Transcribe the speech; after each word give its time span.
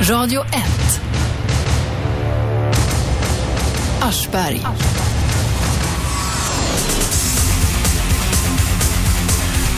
Radio 0.00 0.42
1. 0.42 1.00
Aschberg. 4.00 4.60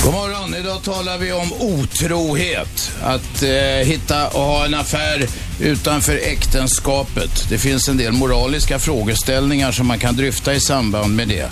God 0.04 0.12
morgon, 0.12 0.54
idag 0.54 0.82
talar 0.82 1.18
vi 1.18 1.32
om 1.32 1.52
otrohet. 1.52 2.92
Att 3.02 3.42
eh, 3.42 3.50
hitta 3.86 4.28
och 4.28 4.40
ha 4.40 4.64
en 4.64 4.74
affär 4.74 5.26
utanför 5.60 6.16
äktenskapet. 6.16 7.46
Det 7.48 7.58
finns 7.58 7.88
en 7.88 7.96
del 7.96 8.12
moraliska 8.12 8.78
frågeställningar 8.78 9.72
som 9.72 9.86
man 9.86 9.98
kan 9.98 10.16
dryfta 10.16 10.54
i 10.54 10.60
samband 10.60 11.16
med 11.16 11.28
det. 11.28 11.50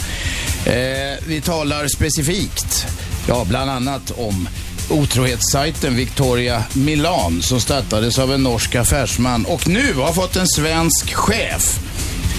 Eh, 0.72 1.24
vi 1.26 1.40
talar 1.40 1.88
specifikt, 1.88 2.86
ja 3.28 3.44
bland 3.48 3.70
annat 3.70 4.10
om 4.10 4.48
otrohetssajten 4.90 5.96
Victoria 5.96 6.64
Milan 6.72 7.42
som 7.42 7.60
startades 7.60 8.18
av 8.18 8.32
en 8.32 8.42
norsk 8.42 8.74
affärsman 8.74 9.44
och 9.44 9.68
nu 9.68 9.94
har 9.94 10.12
fått 10.12 10.36
en 10.36 10.48
svensk 10.48 11.14
chef. 11.14 11.80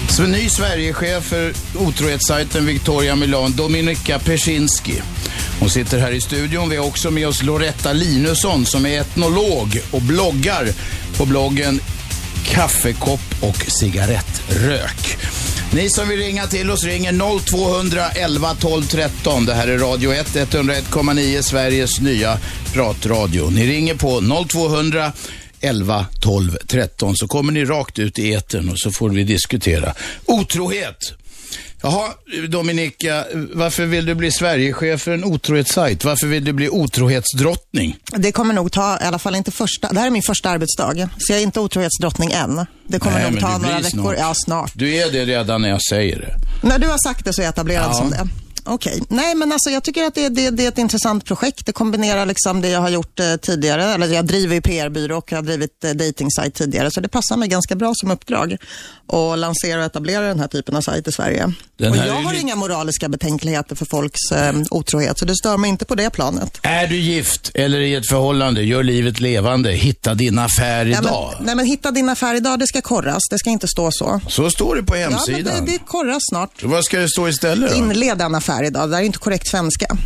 Så 0.08 0.22
ny 0.22 0.48
Sverigechef 0.48 1.24
för 1.24 1.52
otrohetssajten 1.78 2.66
Victoria 2.66 3.16
Milan, 3.16 3.52
Dominika 3.56 4.18
Persinski. 4.18 5.02
Hon 5.60 5.70
sitter 5.70 5.98
här 5.98 6.12
i 6.12 6.20
studion. 6.20 6.68
Vi 6.68 6.76
har 6.76 6.86
också 6.86 7.10
med 7.10 7.28
oss 7.28 7.42
Loretta 7.42 7.92
Linusson 7.92 8.66
som 8.66 8.86
är 8.86 9.00
etnolog 9.00 9.80
och 9.90 10.02
bloggar 10.02 10.68
på 11.16 11.26
bloggen 11.26 11.80
Kaffekopp 12.44 13.20
och 13.40 13.64
cigarettrök. 13.68 15.18
Ni 15.74 15.90
som 15.90 16.08
vill 16.08 16.18
ringa 16.18 16.46
till 16.46 16.70
oss 16.70 16.84
ringer 16.84 17.40
0211 17.40 18.54
12 18.60 18.82
13. 18.86 19.46
Det 19.46 19.54
här 19.54 19.68
är 19.68 19.78
Radio 19.78 20.12
1, 20.12 20.26
101,9 20.26 21.42
Sveriges 21.42 22.00
nya 22.00 22.38
pratradio. 22.72 23.50
Ni 23.50 23.66
ringer 23.66 23.94
på 23.94 24.44
0200 24.48 25.12
11 25.60 26.06
12 26.20 26.56
13 26.66 27.16
så 27.16 27.28
kommer 27.28 27.52
ni 27.52 27.64
rakt 27.64 27.98
ut 27.98 28.18
i 28.18 28.32
etern 28.32 28.68
och 28.68 28.78
så 28.78 28.90
får 28.90 29.10
vi 29.10 29.24
diskutera 29.24 29.94
otrohet. 30.26 31.14
Jaha, 31.82 32.08
Dominika, 32.48 33.24
varför 33.52 33.86
vill 33.86 34.06
du 34.06 34.14
bli 34.14 34.30
Sverigechef 34.32 35.02
för 35.02 35.10
en 35.10 35.24
otrohetssajt? 35.24 36.04
Varför 36.04 36.26
vill 36.26 36.44
du 36.44 36.52
bli 36.52 36.68
otrohetsdrottning? 36.68 37.96
Det 38.16 38.32
kommer 38.32 38.54
nog 38.54 38.72
ta, 38.72 38.98
i 39.00 39.04
alla 39.04 39.18
fall 39.18 39.34
inte 39.34 39.50
första, 39.50 39.92
det 39.92 39.98
här 40.00 40.06
är 40.06 40.10
min 40.10 40.22
första 40.22 40.50
arbetsdag, 40.50 41.08
så 41.18 41.32
jag 41.32 41.38
är 41.38 41.42
inte 41.42 41.60
otrohetsdrottning 41.60 42.30
än. 42.32 42.66
Det 42.88 42.98
kommer 42.98 43.20
Nej, 43.22 43.30
nog 43.30 43.40
ta 43.40 43.58
några 43.58 43.76
veckor. 43.76 43.88
snart. 43.90 44.16
Ja, 44.18 44.32
snart. 44.34 44.72
Du 44.74 44.94
är 44.96 45.12
det 45.12 45.24
redan 45.24 45.62
när 45.62 45.68
jag 45.68 45.82
säger 45.82 46.18
det. 46.18 46.68
När 46.68 46.78
du 46.78 46.86
har 46.86 46.98
sagt 46.98 47.24
det 47.24 47.32
så 47.32 47.40
är 47.40 47.44
jag 47.44 47.52
etablerad 47.52 47.86
Ja. 47.90 47.94
som 47.94 48.10
det. 48.10 48.28
Okej. 48.64 49.02
Nej, 49.08 49.34
men 49.34 49.52
alltså 49.52 49.70
jag 49.70 49.82
tycker 49.84 50.04
att 50.04 50.14
det, 50.14 50.28
det, 50.28 50.50
det 50.50 50.64
är 50.64 50.68
ett 50.68 50.78
intressant 50.78 51.24
projekt. 51.24 51.66
Det 51.66 51.72
kombinerar 51.72 52.26
liksom 52.26 52.60
det 52.60 52.68
jag 52.68 52.80
har 52.80 52.88
gjort 52.88 53.20
eh, 53.20 53.36
tidigare. 53.36 53.84
Eller 53.84 54.06
jag 54.06 54.24
driver 54.26 54.54
ju 54.54 54.60
PR-byrå 54.60 55.18
och 55.18 55.32
jag 55.32 55.36
har 55.38 55.42
drivit 55.42 55.84
eh, 55.84 55.90
datingsajt 55.90 56.54
tidigare. 56.54 56.90
Så 56.90 57.00
det 57.00 57.08
passar 57.08 57.36
mig 57.36 57.48
ganska 57.48 57.74
bra 57.76 57.92
som 57.94 58.10
uppdrag 58.10 58.56
att 59.12 59.38
lansera 59.38 59.78
och 59.80 59.84
etablera 59.86 60.20
den 60.28 60.40
här 60.40 60.48
typen 60.48 60.76
av 60.76 60.80
sajt 60.80 61.08
i 61.08 61.12
Sverige. 61.12 61.52
Den 61.78 61.90
och 61.90 61.96
jag 61.96 62.14
har 62.14 62.32
li- 62.32 62.40
inga 62.40 62.56
moraliska 62.56 63.08
betänkligheter 63.08 63.76
för 63.76 63.86
folks 63.90 64.32
eh, 64.32 64.52
otrohet, 64.70 65.18
så 65.18 65.24
det 65.24 65.36
stör 65.36 65.56
mig 65.56 65.70
inte 65.70 65.84
på 65.84 65.94
det 65.94 66.10
planet. 66.10 66.58
Är 66.62 66.86
du 66.86 66.96
gift 66.96 67.50
eller 67.54 67.78
i 67.80 67.94
ett 67.94 68.08
förhållande, 68.08 68.62
gör 68.62 68.82
livet 68.82 69.20
levande. 69.20 69.72
Hitta 69.72 70.14
din 70.14 70.38
affär 70.38 70.84
Nej 70.84 70.98
idag. 71.02 71.34
men, 71.36 71.46
nej, 71.46 71.54
men 71.54 71.66
hitta 71.66 71.90
din 71.90 72.08
affär 72.08 72.34
idag, 72.34 72.58
det 72.58 72.66
ska 72.66 72.80
korras. 72.80 73.22
Det 73.30 73.38
ska 73.38 73.50
inte 73.50 73.68
stå 73.68 73.90
så. 73.92 74.20
Så 74.28 74.50
står 74.50 74.76
det 74.76 74.82
på 74.82 74.96
Ja, 74.96 75.00
men 75.10 75.12
hemsidan. 75.18 75.64
det, 75.66 75.72
det 75.72 75.78
korras 75.78 76.22
snart. 76.30 76.62
Vad 76.62 76.84
ska 76.84 76.98
det 76.98 77.08
stå 77.08 77.28
istället 77.28 77.70
då? 77.70 77.76
Inleda 77.76 78.24
en 78.24 78.34
affär 78.34 78.47
idag. 78.64 78.90
Det 78.90 78.96
här 78.96 79.02
är 79.02 79.06
inte 79.06 79.18
korrekt 79.18 79.48
svenska. 79.48 79.96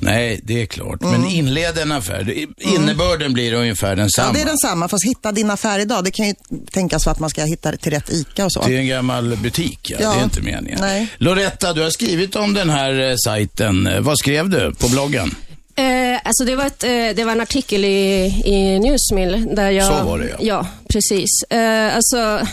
Nej, 0.00 0.40
det 0.42 0.62
är 0.62 0.66
klart. 0.66 1.02
Mm. 1.02 1.20
Men 1.20 1.30
inled 1.30 1.78
en 1.78 1.92
affär. 1.92 2.22
Det- 2.22 2.64
Innebörden 2.68 3.32
blir 3.32 3.52
ungefär 3.52 3.96
densamma. 3.96 4.28
Ja, 4.28 4.34
det 4.34 4.40
är 4.40 4.46
densamma, 4.46 4.88
fast 4.88 5.04
hitta 5.04 5.32
din 5.32 5.50
affär 5.50 5.78
idag. 5.78 6.04
Det 6.04 6.10
kan 6.10 6.26
ju 6.26 6.34
tänkas 6.70 7.02
så 7.04 7.10
att 7.10 7.18
man 7.18 7.30
ska 7.30 7.44
hitta 7.44 7.72
till 7.72 7.92
rätt 7.92 8.10
ICA 8.12 8.44
och 8.44 8.52
så. 8.52 8.62
Det 8.66 8.74
är 8.74 8.78
en 8.78 8.86
gammal 8.86 9.36
butik, 9.36 9.90
ja. 9.90 9.96
Ja. 10.00 10.12
Det 10.12 10.20
är 10.20 10.24
inte 10.24 10.40
meningen. 10.40 10.78
Nej. 10.80 11.08
Loretta, 11.18 11.72
du 11.72 11.82
har 11.82 11.90
skrivit 11.90 12.36
om 12.36 12.54
den 12.54 12.70
här 12.70 13.10
eh, 13.10 13.14
sajten. 13.24 13.88
Vad 14.00 14.18
skrev 14.18 14.48
du 14.48 14.74
på 14.74 14.88
bloggen? 14.88 15.34
Eh, 15.76 16.20
alltså 16.24 16.44
det, 16.44 16.56
var 16.56 16.66
ett, 16.66 16.84
eh, 16.84 16.90
det 16.90 17.24
var 17.24 17.32
en 17.32 17.40
artikel 17.40 17.84
i, 17.84 18.24
i 18.44 18.78
Newsmill 18.78 19.48
där 19.54 19.70
jag... 19.70 19.86
Så 19.98 20.04
var 20.04 20.18
det, 20.18 20.28
ja. 20.28 20.36
Ja, 20.40 20.66
precis. 20.88 21.42
Eh, 21.50 21.96
alltså, 21.96 22.46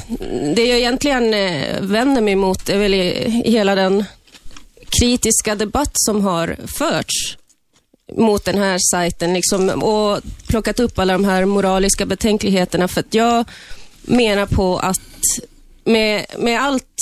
det 0.55 0.65
jag 0.65 0.77
egentligen 0.79 1.33
eh, 1.33 1.81
vänder 1.81 2.21
mig 2.21 2.35
mot 2.35 2.69
är 2.69 2.77
väl 2.77 2.93
i, 2.93 3.41
i 3.45 3.51
hela 3.51 3.75
den 3.75 4.05
kritiska 4.89 5.55
debatt 5.55 5.91
som 5.93 6.21
har 6.21 6.57
förts 6.77 7.37
mot 8.17 8.45
den 8.45 8.57
här 8.57 8.77
sajten 8.91 9.33
liksom, 9.33 9.69
och 9.69 10.21
plockat 10.47 10.79
upp 10.79 10.99
alla 10.99 11.13
de 11.13 11.25
här 11.25 11.45
moraliska 11.45 12.05
betänkligheterna. 12.05 12.87
För 12.87 12.99
att 12.99 13.13
jag 13.13 13.45
menar 14.01 14.45
på 14.45 14.77
att 14.77 15.01
med, 15.83 16.25
med 16.37 16.61
allt 16.61 16.95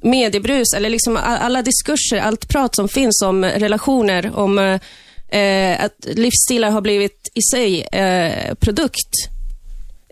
mediebrus, 0.00 0.72
eller 0.76 0.90
liksom 0.90 1.16
alla 1.16 1.62
diskurser, 1.62 2.16
allt 2.16 2.48
prat 2.48 2.76
som 2.76 2.88
finns 2.88 3.22
om 3.22 3.44
relationer, 3.44 4.36
om 4.36 4.58
eh, 5.28 5.84
att 5.84 5.96
livsstilar 6.04 6.70
har 6.70 6.80
blivit 6.80 7.30
i 7.34 7.42
sig 7.42 7.82
eh, 7.82 8.54
produkt. 8.54 9.35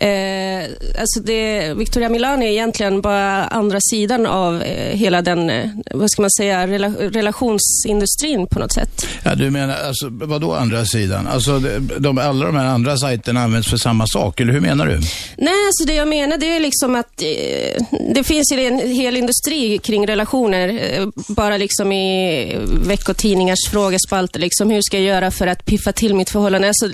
Eh, 0.04 0.64
alltså 1.00 1.20
det, 1.20 1.74
Victoria 1.74 2.08
Milan 2.08 2.42
är 2.42 2.46
egentligen 2.46 3.00
bara 3.00 3.46
andra 3.46 3.78
sidan 3.90 4.26
av 4.26 4.62
eh, 4.62 4.96
hela 4.96 5.22
den, 5.22 5.50
eh, 5.50 5.70
vad 5.94 6.10
ska 6.10 6.22
man 6.22 6.30
säga, 6.30 6.66
rela, 6.66 6.88
relationsindustrin 6.88 8.46
på 8.46 8.58
något 8.58 8.72
sätt. 8.72 9.06
Ja, 9.22 9.34
du 9.34 9.50
menar, 9.50 9.74
alltså, 9.86 10.08
vad 10.10 10.40
då 10.40 10.54
andra 10.54 10.84
sidan? 10.84 11.26
Alltså, 11.26 11.58
de, 11.58 11.78
de, 11.98 12.18
alla 12.18 12.46
de 12.46 12.56
här 12.56 12.64
andra 12.64 12.96
sajterna 12.96 13.42
används 13.42 13.68
för 13.68 13.76
samma 13.76 14.06
sak, 14.06 14.40
eller 14.40 14.52
hur 14.52 14.60
menar 14.60 14.86
du? 14.86 15.00
Nej, 15.36 15.66
alltså 15.66 15.84
det 15.86 15.94
jag 15.94 16.08
menar 16.08 16.38
det 16.38 16.56
är 16.56 16.60
liksom 16.60 16.94
att 16.94 17.22
eh, 17.22 17.86
det 18.14 18.24
finns 18.24 18.52
en 18.52 18.78
hel 18.78 19.16
industri 19.16 19.78
kring 19.78 20.06
relationer. 20.06 20.68
Eh, 20.68 21.06
bara 21.28 21.56
liksom 21.56 21.92
i 21.92 22.56
veckotidningars 22.86 23.68
frågespalter. 23.70 24.40
Liksom, 24.40 24.70
hur 24.70 24.82
ska 24.82 24.96
jag 24.96 25.06
göra 25.06 25.30
för 25.30 25.46
att 25.46 25.64
piffa 25.64 25.92
till 25.92 26.14
mitt 26.14 26.30
förhållande? 26.30 26.68
Alltså, 26.68 26.88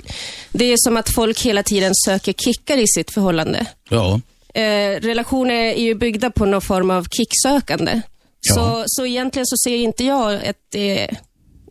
det 0.51 0.65
är 0.65 0.77
som 0.77 0.97
att 0.97 1.09
folk 1.15 1.41
hela 1.41 1.63
tiden 1.63 1.91
söker 2.05 2.33
kickar 2.33 2.77
i 2.77 2.87
sitt 3.01 3.13
förhållande. 3.13 3.65
Ja. 3.89 4.19
Eh, 4.53 4.99
relationer 5.01 5.53
är 5.53 5.81
ju 5.81 5.95
byggda 5.95 6.31
på 6.31 6.45
någon 6.45 6.61
form 6.61 6.91
av 6.91 7.07
kicksökande. 7.11 8.01
Ja. 8.41 8.55
Så, 8.55 8.83
så 8.87 9.05
egentligen 9.05 9.45
så 9.45 9.57
ser 9.57 9.75
inte 9.75 10.03
jag 10.03 10.33
att 10.33 10.57
det 10.71 11.09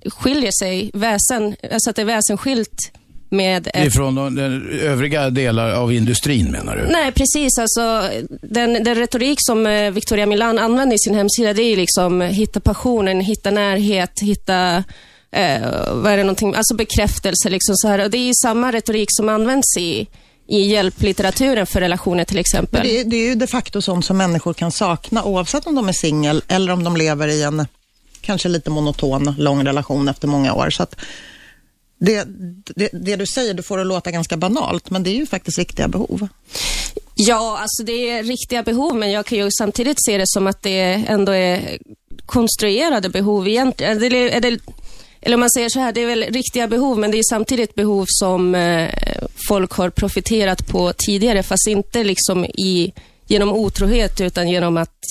skiljer 0.06 0.52
sig 0.60 0.90
väsen, 0.94 1.56
alltså 1.72 1.90
att 1.90 1.96
det 1.96 2.02
är 2.02 2.06
väsensskilt 2.06 2.92
med 3.30 3.66
ett 3.74 3.86
Ifrån 3.86 4.14
de, 4.14 4.34
den 4.34 4.80
övriga 4.80 5.30
delar 5.30 5.70
av 5.72 5.92
industrin 5.92 6.50
menar 6.50 6.76
du? 6.76 6.92
Nej, 6.92 7.12
precis. 7.12 7.58
Alltså, 7.58 8.10
den, 8.42 8.84
den 8.84 8.94
retorik 8.94 9.38
som 9.40 9.66
eh, 9.66 9.90
Victoria 9.90 10.26
Milan 10.26 10.58
använder 10.58 10.96
i 10.96 10.98
sin 10.98 11.14
hemsida, 11.14 11.52
det 11.52 11.62
är 11.62 11.76
liksom 11.76 12.20
hitta 12.20 12.60
passionen, 12.60 13.20
hitta 13.20 13.50
närhet, 13.50 14.12
hitta 14.22 14.84
eh, 15.32 15.60
vad 15.92 16.12
är 16.12 16.16
det 16.16 16.22
någonting, 16.22 16.54
alltså 16.54 16.74
bekräftelse. 16.74 17.50
Liksom 17.50 17.76
så 17.76 17.88
här. 17.88 18.04
Och 18.04 18.10
det 18.10 18.18
är 18.18 18.32
samma 18.42 18.72
retorik 18.72 19.08
som 19.10 19.28
används 19.28 19.76
i, 19.78 20.06
i 20.50 20.62
hjälplitteraturen 20.62 21.66
för 21.66 21.80
relationer 21.80 22.24
till 22.24 22.38
exempel. 22.38 22.82
Det, 22.82 23.00
är, 23.00 23.04
det 23.04 23.16
är 23.16 23.28
ju 23.28 23.34
de 23.34 23.46
facto 23.46 23.82
sånt 23.82 24.04
som 24.04 24.16
människor 24.16 24.54
kan 24.54 24.72
sakna 24.72 25.24
oavsett 25.24 25.66
om 25.66 25.74
de 25.74 25.88
är 25.88 25.92
singel 25.92 26.42
eller 26.48 26.72
om 26.72 26.84
de 26.84 26.96
lever 26.96 27.28
i 27.28 27.42
en 27.42 27.66
kanske 28.20 28.48
lite 28.48 28.70
monoton, 28.70 29.34
lång 29.38 29.66
relation 29.66 30.08
efter 30.08 30.28
många 30.28 30.54
år. 30.54 30.70
Så 30.70 30.86
det, 31.98 32.24
det, 32.76 32.88
det 32.92 33.16
du 33.16 33.26
säger, 33.26 33.54
du 33.54 33.62
får 33.62 33.78
det 33.78 33.84
låta 33.84 34.10
ganska 34.10 34.36
banalt, 34.36 34.90
men 34.90 35.02
det 35.02 35.10
är 35.10 35.14
ju 35.14 35.26
faktiskt 35.26 35.58
riktiga 35.58 35.88
behov. 35.88 36.28
Ja, 37.14 37.58
alltså 37.58 37.82
det 37.82 38.10
är 38.10 38.22
riktiga 38.22 38.62
behov, 38.62 38.96
men 38.96 39.10
jag 39.10 39.26
kan 39.26 39.38
ju 39.38 39.48
samtidigt 39.58 40.04
se 40.04 40.18
det 40.18 40.26
som 40.26 40.46
att 40.46 40.62
det 40.62 41.04
ändå 41.08 41.32
är 41.32 41.78
konstruerade 42.26 43.08
behov 43.08 43.48
egentligen. 43.48 43.96
Eller, 43.96 44.28
är 44.28 44.40
det, 44.40 44.58
eller 45.22 45.36
om 45.36 45.40
man 45.40 45.50
säger 45.50 45.68
så 45.68 45.80
här, 45.80 45.92
det 45.92 46.00
är 46.00 46.06
väl 46.06 46.24
riktiga 46.24 46.68
behov, 46.68 46.98
men 46.98 47.10
det 47.10 47.18
är 47.18 47.22
samtidigt 47.30 47.74
behov 47.74 48.04
som 48.08 48.54
eh, 48.54 48.88
folk 49.48 49.72
har 49.72 49.90
profiterat 49.90 50.66
på 50.66 50.92
tidigare, 50.96 51.42
fast 51.42 51.66
inte 51.68 52.04
liksom 52.04 52.44
i, 52.44 52.92
genom 53.26 53.52
otrohet, 53.52 54.20
utan 54.20 54.48
genom 54.48 54.76
att 54.76 55.04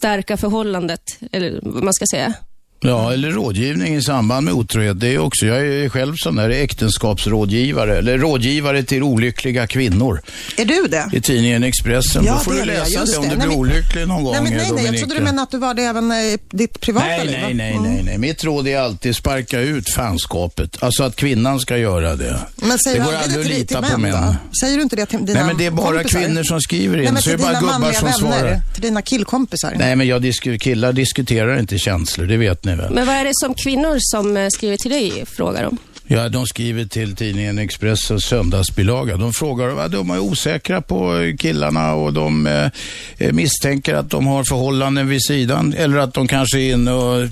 stärka 0.00 0.36
förhållandet, 0.36 1.18
eller 1.32 1.60
vad 1.62 1.84
man 1.84 1.94
ska 1.94 2.06
säga. 2.10 2.34
Ja, 2.80 3.12
eller 3.12 3.30
rådgivning 3.30 3.94
i 3.96 4.02
samband 4.02 4.44
med 4.44 4.54
otrohet. 4.54 5.00
Det 5.00 5.08
är 5.14 5.18
också, 5.18 5.46
jag 5.46 5.66
är 5.66 5.88
själv 5.88 6.14
sån 6.16 6.36
där 6.36 6.50
äktenskapsrådgivare, 6.50 7.98
eller 7.98 8.18
rådgivare 8.18 8.82
till 8.82 9.02
olyckliga 9.02 9.66
kvinnor 9.66 10.20
Är 10.56 10.64
du 10.64 10.86
det? 10.88 11.10
i 11.12 11.20
tidningen 11.20 11.62
Expressen. 11.64 12.24
Då 12.24 12.36
får 12.36 12.52
det 12.52 12.60
du 12.60 12.64
det, 12.66 12.72
läsa 12.78 13.00
just 13.00 13.12
det 13.12 13.18
om 13.18 13.24
det. 13.24 13.30
du 13.30 13.36
Nej, 13.36 13.46
blir 13.46 13.56
olycklig 13.58 14.08
någon 14.08 14.24
gång, 14.24 14.32
Nej, 14.32 14.42
nej, 14.56 14.70
nej, 14.74 14.84
jag 14.86 14.98
trodde 14.98 15.14
du 15.14 15.20
menade 15.20 15.42
att 15.42 15.50
du 15.50 15.58
var 15.58 15.74
det 15.74 15.82
även 15.82 16.10
eh, 16.10 16.16
i 16.18 16.38
ditt 16.50 16.80
privata 16.80 17.06
Nej, 17.06 17.26
liv. 17.26 17.36
nej, 17.42 17.54
nej, 17.54 17.72
Mm. 17.76 17.82
nej, 17.94 18.02
nej. 18.04 18.18
Mitt 18.18 18.44
råd 18.44 18.68
är 18.68 18.78
alltid 18.78 19.16
sparka 19.16 19.60
ut 19.60 19.90
fanskapet. 19.94 20.82
Alltså 20.82 21.02
att 21.04 21.16
kvinnan 21.16 21.60
ska 21.60 21.78
göra 21.78 22.16
det. 22.16 22.38
Men 22.56 22.78
säger 22.78 22.98
det 23.00 23.04
går 23.04 23.14
aldrig 23.14 23.34
det 23.46 23.52
att 23.52 23.58
lita 23.58 23.82
på 23.82 23.98
män, 23.98 24.12
då? 24.12 24.36
Säger 24.60 24.76
du 24.76 24.82
inte 24.82 24.96
det 24.96 25.06
till 25.06 25.26
dina 25.26 25.38
Nej, 25.38 25.46
men 25.48 25.56
det 25.58 25.66
är 25.66 25.70
bara 25.70 25.96
kompisar? 25.96 26.20
kvinnor 26.20 26.42
som 26.42 26.60
skriver 26.60 26.96
in, 26.98 27.04
Nej, 27.04 27.12
men 27.12 27.22
så 27.22 27.28
det 27.30 27.34
är 27.34 27.38
bara 27.38 27.60
dina 27.60 27.72
gubbar 27.72 27.92
som 27.92 28.04
vänner, 28.04 28.18
svarar. 28.18 28.60
Till 28.74 28.82
dina 28.82 29.02
killkompisar? 29.02 29.74
Nej, 29.78 29.96
men 29.96 30.06
jag 30.06 30.22
disk- 30.22 30.60
killar 30.60 30.92
diskuterar 30.92 31.58
inte 31.58 31.78
känslor, 31.78 32.26
det 32.26 32.36
vet 32.36 32.64
väl. 32.74 32.92
Men 32.92 33.06
vad 33.06 33.14
är 33.14 33.24
det 33.24 33.32
som 33.34 33.54
kvinnor 33.54 33.96
som 33.98 34.36
eh, 34.36 34.48
skriver 34.48 34.76
till 34.76 34.90
dig 34.90 35.24
frågar 35.26 35.64
om? 35.64 35.78
Ja, 36.08 36.28
de 36.28 36.46
skriver 36.46 36.84
till 36.84 37.16
tidningen 37.16 37.58
Expressens 37.58 38.24
söndagsbilaga. 38.24 39.16
De 39.16 39.32
frågar, 39.32 39.68
va, 39.68 39.88
de 39.88 40.10
är 40.10 40.18
osäkra 40.18 40.82
på 40.82 41.32
killarna 41.38 41.94
och 41.94 42.12
de 42.12 42.46
eh, 42.46 43.32
misstänker 43.32 43.94
att 43.94 44.10
de 44.10 44.26
har 44.26 44.44
förhållanden 44.44 45.08
vid 45.08 45.24
sidan 45.24 45.74
eller 45.76 45.98
att 45.98 46.14
de 46.14 46.28
kanske 46.28 46.58
är 46.58 46.72
inne 46.72 46.92
och 46.92 47.28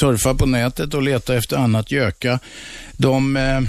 surfar 0.00 0.34
på 0.34 0.46
nätet 0.46 0.94
och 0.94 1.02
letar 1.02 1.34
efter 1.34 1.56
annat 1.56 1.90
göka. 1.90 2.38
De 2.96 3.36
eh, 3.36 3.60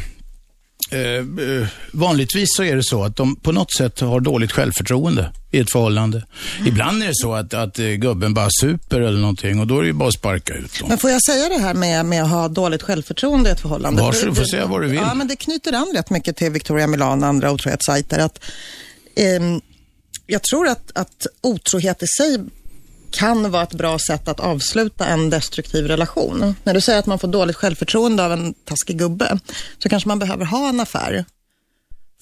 Eh, 0.90 1.00
eh, 1.00 1.68
vanligtvis 1.92 2.48
så 2.56 2.64
är 2.64 2.76
det 2.76 2.84
så 2.84 3.04
att 3.04 3.16
de 3.16 3.36
på 3.36 3.52
något 3.52 3.74
sätt 3.74 4.00
har 4.00 4.20
dåligt 4.20 4.52
självförtroende 4.52 5.32
i 5.52 5.60
ett 5.60 5.72
förhållande. 5.72 6.26
Mm. 6.58 6.68
Ibland 6.68 7.04
är 7.04 7.08
det 7.08 7.16
så 7.16 7.34
att, 7.34 7.54
att 7.54 7.80
uh, 7.80 7.94
gubben 7.94 8.34
bara 8.34 8.50
super 8.62 9.02
eller 9.02 9.20
någonting 9.20 9.60
och 9.60 9.68
då 9.68 9.78
är 9.78 9.82
det 9.82 9.88
ju 9.88 9.94
bara 9.94 10.10
att 10.10 10.14
sparka 10.14 10.54
ut 10.54 10.80
dem. 10.80 10.90
Men 10.90 10.98
får 10.98 11.10
jag 11.10 11.24
säga 11.24 11.50
det 11.50 11.58
här 11.60 11.74
med, 11.74 12.06
med 12.06 12.24
att 12.24 12.30
ha 12.30 12.48
dåligt 12.48 12.84
självförtroende 12.84 13.50
i 13.50 13.54
ett 13.54 13.60
förhållande? 13.60 14.02
Varsågod, 14.02 14.36
du 14.36 14.36
får 14.36 14.46
säga 14.46 14.66
vad 14.66 14.82
du 14.82 14.88
vill. 14.88 15.00
Ja, 15.00 15.14
men 15.14 15.28
det 15.28 15.36
knyter 15.36 15.74
an 15.74 15.94
rätt 15.96 16.10
mycket 16.10 16.38
till 16.38 16.52
Victoria 16.52 16.88
Milan 16.88 17.24
och 17.24 17.30
andra 17.30 17.52
otrohetssajter. 17.52 18.20
Att, 18.20 18.40
eh, 19.16 19.26
jag 20.28 20.44
tror 20.44 20.68
att, 20.68 20.92
att 20.96 21.28
otrohet 21.42 22.04
i 22.04 22.08
sig 22.08 22.40
kan 23.12 23.52
vara 23.52 23.64
ett 23.64 23.74
bra 23.74 24.00
sätt 24.00 24.28
att 24.28 24.40
avsluta 24.40 25.06
en 25.06 25.30
destruktiv 25.30 25.88
relation. 25.88 26.56
När 26.64 26.74
du 26.74 26.82
säger 26.82 27.00
att 27.00 27.06
man 27.06 27.20
får 27.20 27.28
dåligt 27.28 27.56
självförtroende 27.56 28.26
av 28.26 28.32
en 28.32 28.54
taskig 28.54 28.98
gubbe, 28.98 29.40
så 29.78 29.90
kanske 29.90 30.08
man 30.08 30.20
behöver 30.20 30.46
ha 30.46 30.70
en 30.70 30.80
affär 30.80 31.26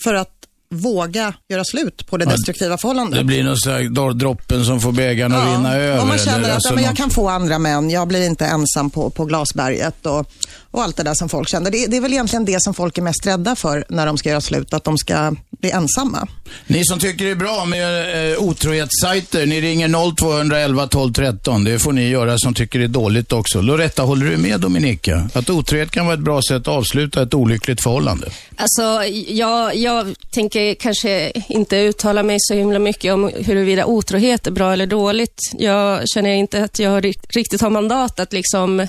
för 0.04 0.14
att 0.14 0.32
våga 0.70 1.34
göra 1.50 1.64
slut 1.64 2.08
på 2.08 2.18
det 2.18 2.26
destruktiva 2.26 2.78
förhållandet. 2.78 3.20
Det 3.20 3.24
blir 3.24 3.44
någon 3.44 3.58
sån 3.58 4.18
droppen 4.18 4.66
som 4.66 4.82
får 4.82 4.92
bägaren 4.92 5.34
att 5.34 5.48
ja, 5.48 5.54
rinna 5.54 5.76
över. 5.76 6.02
Om 6.02 6.08
man 6.08 6.18
känner 6.18 6.50
att 6.50 6.56
alltså 6.56 6.70
ja, 6.70 6.76
men 6.76 6.84
jag 6.84 6.98
kan 6.98 7.10
få 7.10 7.30
andra 7.30 7.60
män, 7.60 7.90
jag 7.90 8.08
blir 8.08 8.26
inte 8.26 8.46
ensam 8.46 8.90
på, 8.90 9.10
på 9.10 9.26
glasberget 9.26 10.06
och, 10.06 10.32
och 10.72 10.84
allt 10.84 10.98
det 10.98 11.04
där 11.04 11.14
som 11.14 11.30
folk 11.30 11.50
känner. 11.50 11.72
Det, 11.72 11.88
det 11.88 11.98
är 11.98 12.02
väl 12.02 12.14
egentligen 12.14 12.46
det 12.46 12.64
som 12.64 12.74
folk 12.74 12.98
är 12.98 13.02
mest 13.02 13.28
rädda 13.28 13.56
för 13.56 13.86
när 13.90 14.06
de 14.06 14.18
ska 14.18 14.30
göra 14.30 14.42
slut, 14.42 14.74
att 14.74 14.84
de 14.84 14.98
ska 14.98 15.36
bli 15.60 15.72
ensamma. 15.72 16.28
Ni 16.68 16.86
som 16.86 17.00
tycker 17.00 17.26
det 17.26 17.32
är 17.32 17.36
bra 17.36 17.66
med 17.66 18.32
eh, 18.32 18.40
otrohetssajter, 18.40 19.46
ni 19.46 19.62
ringer 19.62 20.16
0211 20.16 20.88
12 20.88 21.14
13. 21.14 21.64
Det 21.64 21.80
får 21.80 21.94
ni 21.94 22.10
göra 22.10 22.38
som 22.38 22.54
tycker 22.54 22.80
det 22.80 22.86
är 22.86 22.90
dåligt 22.90 23.32
också. 23.34 23.62
Loretta, 23.62 24.04
håller 24.04 24.26
du 24.26 24.38
med 24.38 24.60
Dominika? 24.60 25.30
Att 25.34 25.50
otrohet 25.50 25.92
kan 25.92 26.06
vara 26.06 26.14
ett 26.14 26.24
bra 26.24 26.42
sätt 26.50 26.56
att 26.56 26.68
avsluta 26.68 27.24
ett 27.24 27.34
olyckligt 27.34 27.84
förhållande? 27.84 28.28
Alltså, 28.56 29.04
jag, 29.28 29.76
jag 29.76 30.16
tänker 30.32 30.55
kanske 30.80 31.31
inte 31.50 31.78
uttala 31.78 32.24
mig 32.24 32.38
så 32.40 32.54
himla 32.54 32.80
mycket 32.80 33.13
om 33.13 33.31
huruvida 33.36 33.86
otrohet 33.86 34.48
är 34.48 34.52
bra 34.52 34.74
eller 34.74 34.88
dåligt. 34.88 35.40
Jag 35.57 36.10
känner 36.10 36.30
inte 36.30 36.63
att 36.63 36.80
jag 36.80 37.06
riktigt 37.30 37.62
har 37.62 37.69
mandat 37.69 38.19
att 38.19 38.34
liksom 38.34 38.88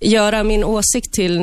göra 0.00 0.42
min 0.42 0.64
åsikt 0.64 1.12
till... 1.12 1.38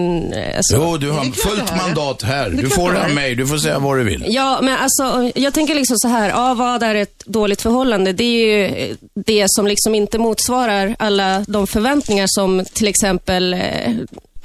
Alltså, 0.56 0.76
jo, 0.76 0.98
du 0.98 1.12
har 1.12 1.24
fullt 1.24 1.78
mandat 1.78 2.24
här. 2.24 2.50
Du 2.50 2.70
får 2.70 2.92
det 2.92 3.04
av 3.04 3.12
mig. 3.12 3.36
Du 3.36 3.48
får 3.48 3.58
säga 3.58 3.80
vad 3.80 3.98
du 3.98 4.04
vill. 4.04 4.26
Ja, 4.28 4.60
men 4.62 4.78
alltså, 4.78 5.32
jag 5.40 5.54
tänker 5.54 5.76
liksom 5.76 5.98
så 5.98 6.08
här. 6.08 6.30
Ja, 6.30 6.54
vad 6.54 6.84
är 6.84 6.96
ett 6.96 7.24
dåligt 7.26 7.62
förhållande? 7.62 8.14
Det 8.14 8.24
är 8.24 8.48
ju 8.48 8.96
det 9.14 9.46
som 9.48 9.68
liksom 9.68 9.96
inte 9.96 10.18
motsvarar 10.20 10.96
alla 11.00 11.46
de 11.48 11.68
förväntningar 11.68 12.26
som 12.28 12.66
till 12.74 12.88
exempel 12.88 13.54
eh, 13.54 13.60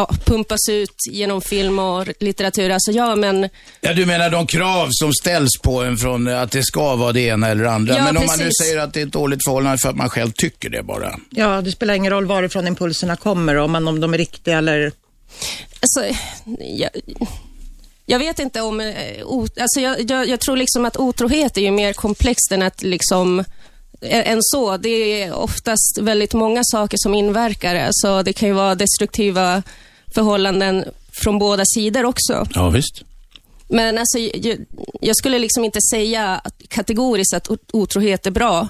ja, 0.01 0.15
pumpas 0.25 0.69
ut 0.69 0.97
genom 1.11 1.41
film 1.41 1.79
och 1.79 2.09
litteratur. 2.21 2.71
Alltså 2.71 2.93
ja, 2.93 3.17
men... 3.17 3.49
Ja, 3.81 3.93
du 3.93 4.07
menar 4.07 4.31
de 4.31 4.47
krav 4.47 4.89
som 4.91 5.13
ställs 5.13 5.59
på 5.63 5.83
en 5.83 5.97
från 5.97 6.29
att 6.29 6.51
det 6.51 6.63
ska 6.63 6.97
vara 6.97 7.13
det 7.13 7.21
ena 7.21 7.49
eller 7.49 7.65
det 7.65 7.71
andra. 7.71 7.97
Ja, 7.97 8.05
men 8.05 8.17
om 8.17 8.23
precis. 8.23 8.39
man 8.39 8.47
nu 8.47 8.53
säger 8.63 8.79
att 8.79 8.95
det 8.95 9.01
är 9.01 9.07
ett 9.07 9.13
dåligt 9.13 9.45
förhållande 9.45 9.79
för 9.83 9.89
att 9.89 9.97
man 9.97 10.11
själv 10.11 10.31
tycker 10.31 10.71
det 10.71 10.83
bara. 10.83 11.19
Ja, 11.31 11.61
det 11.61 11.71
spelar 11.71 11.95
ingen 11.95 12.13
roll 12.13 12.27
varifrån 12.27 12.67
impulserna 12.67 13.17
kommer, 13.17 13.57
om, 13.57 13.73
man, 13.73 13.89
om 13.89 14.01
de 14.01 14.15
är 14.15 14.19
riktiga 14.19 14.59
eller... 14.59 14.93
Alltså, 15.81 16.21
jag, 16.59 16.91
jag 18.07 18.19
vet 18.19 18.39
inte 18.39 18.61
om... 18.61 18.81
Eh, 18.81 18.95
alltså 19.61 19.81
jag, 19.81 20.11
jag, 20.11 20.29
jag 20.29 20.41
tror 20.41 20.57
liksom 20.57 20.85
att 20.85 20.97
otrohet 20.97 21.57
är 21.57 21.61
ju 21.61 21.71
mer 21.71 21.93
komplext 21.93 22.53
än 22.53 22.63
att 22.63 22.83
liksom 22.83 23.45
än 24.03 24.39
så. 24.43 24.77
Det 24.77 25.23
är 25.23 25.33
oftast 25.33 25.99
väldigt 26.01 26.35
många 26.35 26.61
saker 26.65 26.97
som 27.01 27.15
inverkar. 27.15 27.75
Alltså 27.75 28.23
det 28.23 28.33
kan 28.33 28.49
ju 28.49 28.55
vara 28.55 28.75
destruktiva 28.75 29.63
förhållanden 30.15 30.85
från 31.13 31.39
båda 31.39 31.65
sidor 31.65 32.05
också. 32.05 32.47
Ja, 32.55 32.69
visst. 32.69 33.03
Men 33.69 33.99
alltså, 33.99 34.19
jag, 34.19 34.59
jag 35.01 35.17
skulle 35.17 35.39
liksom 35.39 35.65
inte 35.65 35.79
säga 35.91 36.41
kategoriskt 36.69 37.35
att 37.35 37.49
otrohet 37.73 38.27
är 38.27 38.31
bra. 38.31 38.69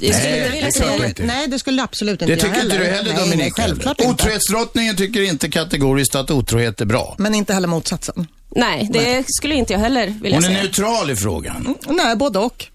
Jag 0.00 0.10
nej, 0.10 0.38
inte 0.38 0.50
vilja 0.50 0.72
säga 0.72 1.12
det. 1.16 1.24
Nej, 1.24 1.48
det 1.48 1.58
skulle 1.58 1.82
absolut 1.82 2.22
inte 2.22 2.34
Det 2.34 2.40
tycker 2.40 2.62
inte 2.64 2.78
du 2.78 2.84
heller, 2.84 3.14
nej, 3.14 3.24
Dominik. 3.24 3.54
Självklart 3.56 4.00
Otrohetsdrottningen 4.00 4.96
tycker 4.96 5.22
inte 5.22 5.50
kategoriskt 5.50 6.14
att 6.14 6.30
otrohet 6.30 6.80
är 6.80 6.84
bra. 6.84 7.14
Men 7.18 7.34
inte 7.34 7.54
heller 7.54 7.68
motsatsen. 7.68 8.26
Nej, 8.50 8.88
det 8.92 9.02
nej. 9.02 9.24
skulle 9.28 9.54
inte 9.54 9.72
jag 9.72 9.80
heller 9.80 10.06
vilja 10.06 10.20
säga. 10.22 10.34
Hon 10.34 10.44
är 10.44 10.48
säga. 10.48 10.62
neutral 10.62 11.10
i 11.10 11.16
frågan. 11.16 11.56
Mm, 11.56 11.96
nej, 11.96 12.16
både 12.16 12.38
och. 12.38 12.66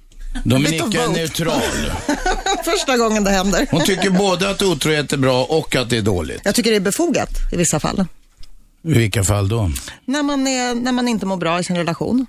Dominika 0.43 1.03
är 1.03 1.07
neutral. 1.07 1.61
Första 2.65 2.97
gången 2.97 3.23
det 3.23 3.31
händer. 3.31 3.67
Hon 3.71 3.81
tycker 3.81 4.09
både 4.09 4.49
att 4.49 4.61
otrohet 4.61 5.13
är 5.13 5.17
bra 5.17 5.43
och 5.43 5.75
att 5.75 5.89
det 5.89 5.97
är 5.97 6.01
dåligt. 6.01 6.41
Jag 6.43 6.55
tycker 6.55 6.71
det 6.71 6.75
är 6.75 6.81
befogat 6.81 7.29
i 7.51 7.57
vissa 7.57 7.79
fall. 7.79 8.05
I 8.83 8.93
vilka 8.93 9.23
fall 9.23 9.49
då? 9.49 9.71
När 10.05 10.23
man, 10.23 10.47
är, 10.47 10.75
när 10.75 10.91
man 10.91 11.07
inte 11.07 11.25
mår 11.25 11.37
bra 11.37 11.59
i 11.59 11.63
sin 11.63 11.77
relation. 11.77 12.25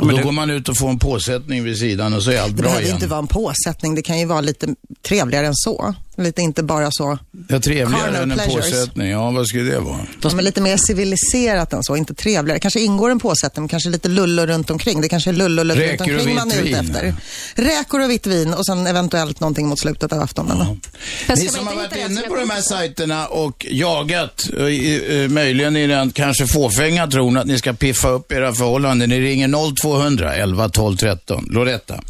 Och 0.00 0.08
då 0.08 0.16
det... 0.16 0.22
går 0.22 0.32
man 0.32 0.50
ut 0.50 0.68
och 0.68 0.76
får 0.76 0.88
en 0.90 0.98
påsättning 0.98 1.64
vid 1.64 1.78
sidan 1.78 2.14
och 2.14 2.22
så 2.22 2.30
är 2.30 2.40
allt 2.40 2.54
bra 2.54 2.68
igen. 2.68 2.76
Det 2.76 2.82
behöver 2.82 2.94
inte 2.94 3.06
vara 3.06 3.18
en 3.18 3.26
påsättning, 3.26 3.94
det 3.94 4.02
kan 4.02 4.18
ju 4.18 4.26
vara 4.26 4.40
lite 4.40 4.74
trevligare 5.02 5.46
än 5.46 5.54
så. 5.54 5.94
Lite 6.18 6.42
inte 6.42 6.62
bara 6.62 6.88
så 6.90 7.18
Ja, 7.48 7.60
trevligare 7.60 8.18
än 8.18 8.30
en 8.30 8.38
påsättning. 8.48 9.10
Ja, 9.10 9.30
vad 9.30 9.46
skulle 9.46 9.70
det 9.70 9.80
vara? 9.80 10.06
De 10.20 10.38
är 10.38 10.42
lite 10.42 10.60
mer 10.60 10.76
civiliserat 10.76 11.72
än 11.72 11.84
så, 11.84 11.96
inte 11.96 12.14
trevligare. 12.14 12.60
Kanske 12.60 12.80
ingår 12.80 13.10
en 13.10 13.18
påsättning, 13.18 13.62
men 13.62 13.68
kanske 13.68 13.88
lite 13.88 14.08
lullor 14.08 14.46
runt 14.46 14.70
omkring. 14.70 15.00
Det 15.00 15.08
kanske 15.08 15.30
är 15.30 15.34
lullor 15.34 15.64
runt 15.64 16.00
omkring 16.00 16.34
man 16.34 16.50
är 16.50 16.62
ute 16.62 16.78
efter. 16.78 17.14
Räkor 17.54 18.04
och 18.04 18.10
vitt 18.10 18.26
vin 18.26 18.54
och 18.54 18.66
sen 18.66 18.86
eventuellt 18.86 19.40
någonting 19.40 19.68
mot 19.68 19.80
slutet 19.80 20.12
av 20.12 20.20
aftonen. 20.20 20.58
Ja. 20.58 21.34
Ni 21.36 21.48
som 21.48 21.66
har 21.66 21.74
varit 21.74 21.96
inne 21.96 22.20
på 22.20 22.36
de 22.36 22.50
här 22.50 22.60
sajterna 22.60 23.26
och 23.26 23.66
jagat, 23.70 24.48
eh, 24.52 25.28
möjligen 25.28 25.76
i 25.76 25.86
den 25.86 26.10
kanske 26.10 26.46
fåfänga 26.46 27.06
tron 27.06 27.36
att 27.36 27.46
ni 27.46 27.58
ska 27.58 27.72
piffa 27.72 28.08
upp 28.08 28.32
era 28.32 28.54
förhållanden. 28.54 29.08
Ni 29.08 29.20
ringer 29.20 29.48
0200 29.82 30.34
11 30.34 30.68
12 30.68 30.96
13. 30.96 31.48
Loretta. 31.50 32.00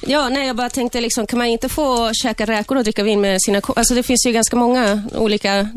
Ja, 0.00 0.28
nej, 0.28 0.46
jag 0.46 0.56
bara 0.56 0.70
tänkte 0.70 1.00
liksom, 1.00 1.26
kan 1.26 1.38
man 1.38 1.48
inte 1.48 1.68
få 1.68 2.12
käka 2.12 2.46
räkor 2.46 2.76
och 2.76 2.84
dricka 2.84 3.02
vin 3.02 3.20
med 3.20 3.38
sina 3.42 3.60
Alltså 3.76 3.94
det 3.94 4.02
finns 4.02 4.26
ju 4.26 4.32
ganska 4.32 4.56
många 4.56 5.02
olika 5.14 5.52
mm, 5.52 5.68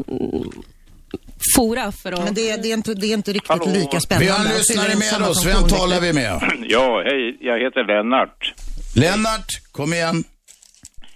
fora 1.56 1.92
för 1.92 2.12
att... 2.12 2.24
Men 2.24 2.34
det 2.34 2.50
är, 2.50 2.58
det 2.58 2.72
är, 2.72 2.74
inte, 2.74 2.94
det 2.94 3.08
är 3.08 3.14
inte 3.14 3.34
riktigt 3.34 3.50
Hallå. 3.50 3.66
lika 3.74 4.00
spännande. 4.00 4.26
Vi 4.26 4.32
har 4.32 4.46
en 4.46 4.58
lyssnare 4.58 5.20
med 5.20 5.30
oss. 5.30 5.46
Vem 5.46 5.68
talar 5.68 6.00
vi 6.00 6.14
med? 6.14 6.42
Ja, 6.68 7.04
hej. 7.06 7.38
Jag 7.40 7.60
heter 7.60 7.84
Lennart. 7.84 8.54
Lennart, 8.96 9.48
kom 9.72 9.94
igen. 9.94 10.24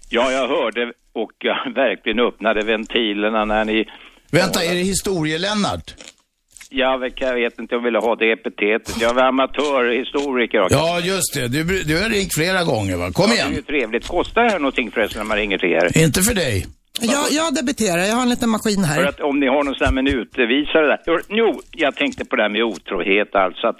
Ja, 0.09 0.31
jag 0.31 0.47
hörde 0.47 0.91
och 1.13 1.31
jag 1.39 1.73
verkligen 1.73 2.19
öppnade 2.19 2.65
ventilerna 2.65 3.45
när 3.45 3.65
ni... 3.65 3.85
Vänta, 4.31 4.63
är 4.63 4.73
det 4.73 4.81
historie-Lennart? 4.81 5.95
Ja, 6.77 7.09
jag 7.17 7.33
vet 7.35 7.59
inte 7.59 7.75
om 7.75 7.85
jag 7.85 7.91
vill 7.91 7.95
ha 7.95 8.15
det 8.15 8.31
epitetet. 8.31 9.01
Jag 9.01 9.13
var 9.13 9.23
amatörhistoriker. 9.23 10.67
Ja, 10.69 10.99
just 10.99 11.33
det. 11.33 11.47
Du, 11.47 11.83
du 11.83 12.01
har 12.01 12.09
ringt 12.09 12.33
flera 12.33 12.63
gånger, 12.63 12.97
va? 12.97 13.11
Kom 13.11 13.25
ja, 13.29 13.33
igen. 13.33 13.47
Det 13.49 13.53
är 13.53 13.55
ju 13.55 13.61
trevligt. 13.61 14.07
Kostar 14.07 14.43
det 14.43 14.51
här 14.51 14.59
någonting 14.59 14.91
förresten 14.91 15.19
när 15.19 15.25
man 15.25 15.37
ringer 15.37 15.57
till 15.57 15.71
er? 15.71 16.03
Inte 16.03 16.21
för 16.21 16.33
dig. 16.33 16.65
Ja, 17.01 17.25
jag 17.31 17.55
debiterar. 17.55 17.97
Jag 17.97 18.15
har 18.15 18.21
en 18.21 18.29
liten 18.29 18.49
maskin 18.49 18.83
här. 18.83 18.95
För 18.95 19.09
att 19.09 19.19
om 19.19 19.39
ni 19.39 19.47
har 19.47 19.63
någon 19.63 19.75
sån 19.75 19.85
här 19.85 19.93
minutvisare 19.93 20.87
där. 20.87 20.99
Jo, 21.29 21.61
jag 21.71 21.95
tänkte 21.95 22.25
på 22.25 22.35
det 22.35 22.41
här 22.41 22.49
med 22.49 22.63
otrohet 22.63 23.35
alltså. 23.35 23.67
Att 23.67 23.79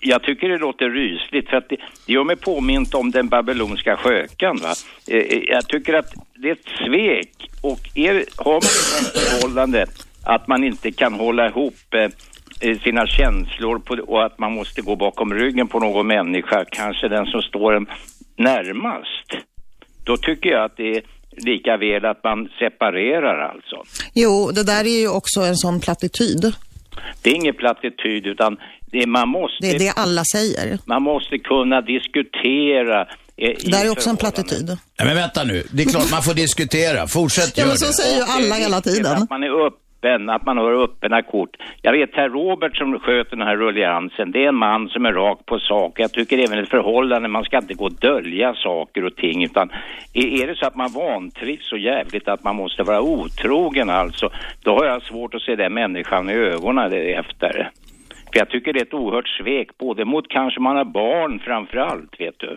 jag 0.00 0.22
tycker 0.22 0.48
det 0.48 0.58
låter 0.58 0.90
rysligt 0.90 1.50
för 1.50 1.56
att 1.56 1.68
det, 1.68 1.76
det 2.06 2.12
gör 2.12 2.24
mig 2.24 2.36
påmint 2.36 2.94
om 2.94 3.10
den 3.10 3.28
babylonska 3.28 3.96
skökan. 3.96 4.56
Va? 4.62 4.74
Eh, 5.08 5.16
eh, 5.16 5.42
jag 5.48 5.68
tycker 5.68 5.94
att 5.94 6.12
det 6.34 6.48
är 6.48 6.52
ett 6.52 6.68
svek 6.84 7.50
och 7.62 7.80
är, 7.94 8.24
har 8.36 8.52
man 8.52 8.58
ett 8.58 9.18
förhållande 9.18 9.86
att 10.24 10.48
man 10.48 10.64
inte 10.64 10.92
kan 10.92 11.14
hålla 11.14 11.48
ihop 11.48 11.74
Eh, 11.90 12.10
sina 12.60 13.06
känslor 13.06 13.78
på, 13.78 13.94
och 13.94 14.24
att 14.24 14.38
man 14.38 14.52
måste 14.52 14.82
gå 14.82 14.96
bakom 14.96 15.34
ryggen 15.34 15.68
på 15.68 15.78
någon 15.78 16.06
människa, 16.06 16.64
kanske 16.70 17.08
den 17.08 17.26
som 17.26 17.42
står 17.42 17.76
en 17.76 17.86
närmast. 18.36 19.46
Då 20.04 20.16
tycker 20.16 20.50
jag 20.50 20.64
att 20.64 20.76
det 20.76 20.96
är 20.96 21.02
lika 21.36 21.76
väl 21.76 22.04
att 22.04 22.24
man 22.24 22.48
separerar 22.58 23.50
alltså. 23.50 23.76
Jo, 24.14 24.50
det 24.50 24.62
där 24.62 24.84
är 24.84 25.00
ju 25.00 25.08
också 25.08 25.40
en 25.40 25.56
sån 25.56 25.80
plattityd. 25.80 26.54
Det 27.22 27.30
är 27.30 27.34
ingen 27.34 27.54
plattityd 27.54 28.26
utan 28.26 28.56
det, 28.92 29.06
man 29.06 29.28
måste... 29.28 29.56
Det 29.60 29.70
är 29.70 29.78
det 29.78 29.90
alla 29.90 30.22
säger. 30.32 30.78
Man 30.84 31.02
måste 31.02 31.38
kunna 31.38 31.80
diskutera 31.80 33.00
eh, 33.36 33.54
det 33.64 33.70
där 33.70 33.84
är 33.84 33.90
också 33.90 34.10
en 34.10 34.16
plattityd. 34.16 34.76
Ja, 34.96 35.04
men 35.04 35.16
vänta 35.16 35.44
nu, 35.44 35.62
det 35.72 35.82
är 35.82 35.86
klart 35.86 36.10
man 36.10 36.22
får 36.22 36.34
diskutera. 36.34 37.06
Fortsätt 37.06 37.58
ja, 37.58 37.66
men 37.66 37.76
så 37.76 37.92
säger 37.92 38.16
ju 38.16 38.22
alla 38.22 38.54
hela 38.54 38.80
tiden. 38.80 39.22
Att 39.22 39.30
man 39.30 39.42
är 39.42 39.66
upp 39.66 39.78
öppen, 40.06 40.30
att 40.30 40.46
man 40.46 40.56
har 40.56 40.84
öppna 40.84 41.22
kort. 41.22 41.56
Jag 41.82 41.92
vet 41.92 42.14
herr 42.14 42.28
Robert 42.28 42.76
som 42.76 42.98
sköter 42.98 43.36
den 43.36 43.46
här 43.46 43.56
rulliansen, 43.56 44.32
det 44.32 44.44
är 44.44 44.48
en 44.48 44.54
man 44.54 44.88
som 44.88 45.06
är 45.06 45.12
rak 45.12 45.46
på 45.46 45.58
sak. 45.58 46.00
Jag 46.00 46.12
tycker 46.12 46.38
även 46.38 46.58
ett 46.58 46.68
förhållande, 46.68 47.28
man 47.28 47.44
ska 47.44 47.58
inte 47.58 47.74
gå 47.74 47.84
och 47.84 48.00
dölja 48.00 48.54
saker 48.54 49.04
och 49.04 49.16
ting, 49.16 49.44
utan 49.44 49.70
är, 50.14 50.42
är 50.42 50.46
det 50.46 50.56
så 50.56 50.66
att 50.66 50.76
man 50.76 50.92
vantrivs 50.92 51.68
så 51.68 51.76
jävligt 51.76 52.28
att 52.28 52.44
man 52.44 52.56
måste 52.56 52.82
vara 52.82 53.00
otrogen 53.00 53.90
alltså, 53.90 54.30
då 54.62 54.70
har 54.70 54.84
jag 54.84 55.02
svårt 55.02 55.34
att 55.34 55.42
se 55.42 55.56
den 55.56 55.74
människan 55.74 56.30
i 56.30 56.32
ögonen 56.32 56.92
efter. 56.92 57.70
För 58.32 58.38
jag 58.38 58.48
tycker 58.48 58.72
det 58.72 58.80
är 58.80 58.84
ett 58.84 58.94
oerhört 58.94 59.28
svek, 59.28 59.78
både 59.78 60.04
mot 60.04 60.28
kanske 60.28 60.60
man 60.60 60.76
har 60.76 60.84
barn 60.84 61.38
framför 61.38 61.78
allt, 61.78 62.20
vet 62.20 62.38
du. 62.38 62.56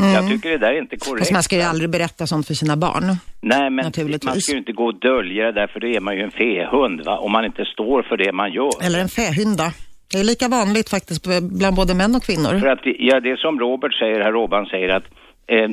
Jag 0.00 0.28
tycker 0.28 0.48
det 0.50 0.58
där 0.58 0.72
är 0.72 0.80
inte 0.80 0.96
korrekt. 0.96 1.08
Mm. 1.08 1.18
Fast 1.18 1.32
man 1.32 1.42
ska 1.42 1.56
ju 1.56 1.62
aldrig 1.62 1.90
berätta 1.90 2.26
sånt 2.26 2.46
för 2.46 2.54
sina 2.54 2.76
barn. 2.76 3.04
Nej, 3.40 3.70
men 3.70 3.92
man 4.24 4.40
ska 4.40 4.52
ju 4.52 4.58
inte 4.58 4.72
gå 4.72 4.84
och 4.84 5.00
dölja 5.00 5.44
det 5.44 5.52
där, 5.52 5.66
för 5.66 5.80
då 5.80 5.86
är 5.86 6.00
man 6.00 6.16
ju 6.16 6.22
en 6.22 6.30
fehund, 6.30 7.00
va? 7.04 7.18
Om 7.18 7.32
man 7.32 7.44
inte 7.44 7.64
står 7.64 8.02
för 8.02 8.16
det 8.16 8.32
man 8.32 8.52
gör. 8.52 8.84
Eller 8.86 8.98
en 9.00 9.08
fähynda. 9.08 9.72
Det 10.12 10.18
är 10.18 10.24
lika 10.24 10.48
vanligt 10.48 10.88
faktiskt 10.90 11.26
bland 11.58 11.76
både 11.76 11.94
män 11.94 12.14
och 12.14 12.22
kvinnor. 12.22 12.58
För 12.60 12.66
att, 12.66 12.80
ja, 12.84 13.20
det 13.20 13.38
som 13.38 13.60
Robert 13.60 13.94
säger, 13.94 14.20
herr 14.20 14.32
Robban 14.32 14.66
säger 14.66 14.88
att 14.88 15.04
eh, 15.46 15.68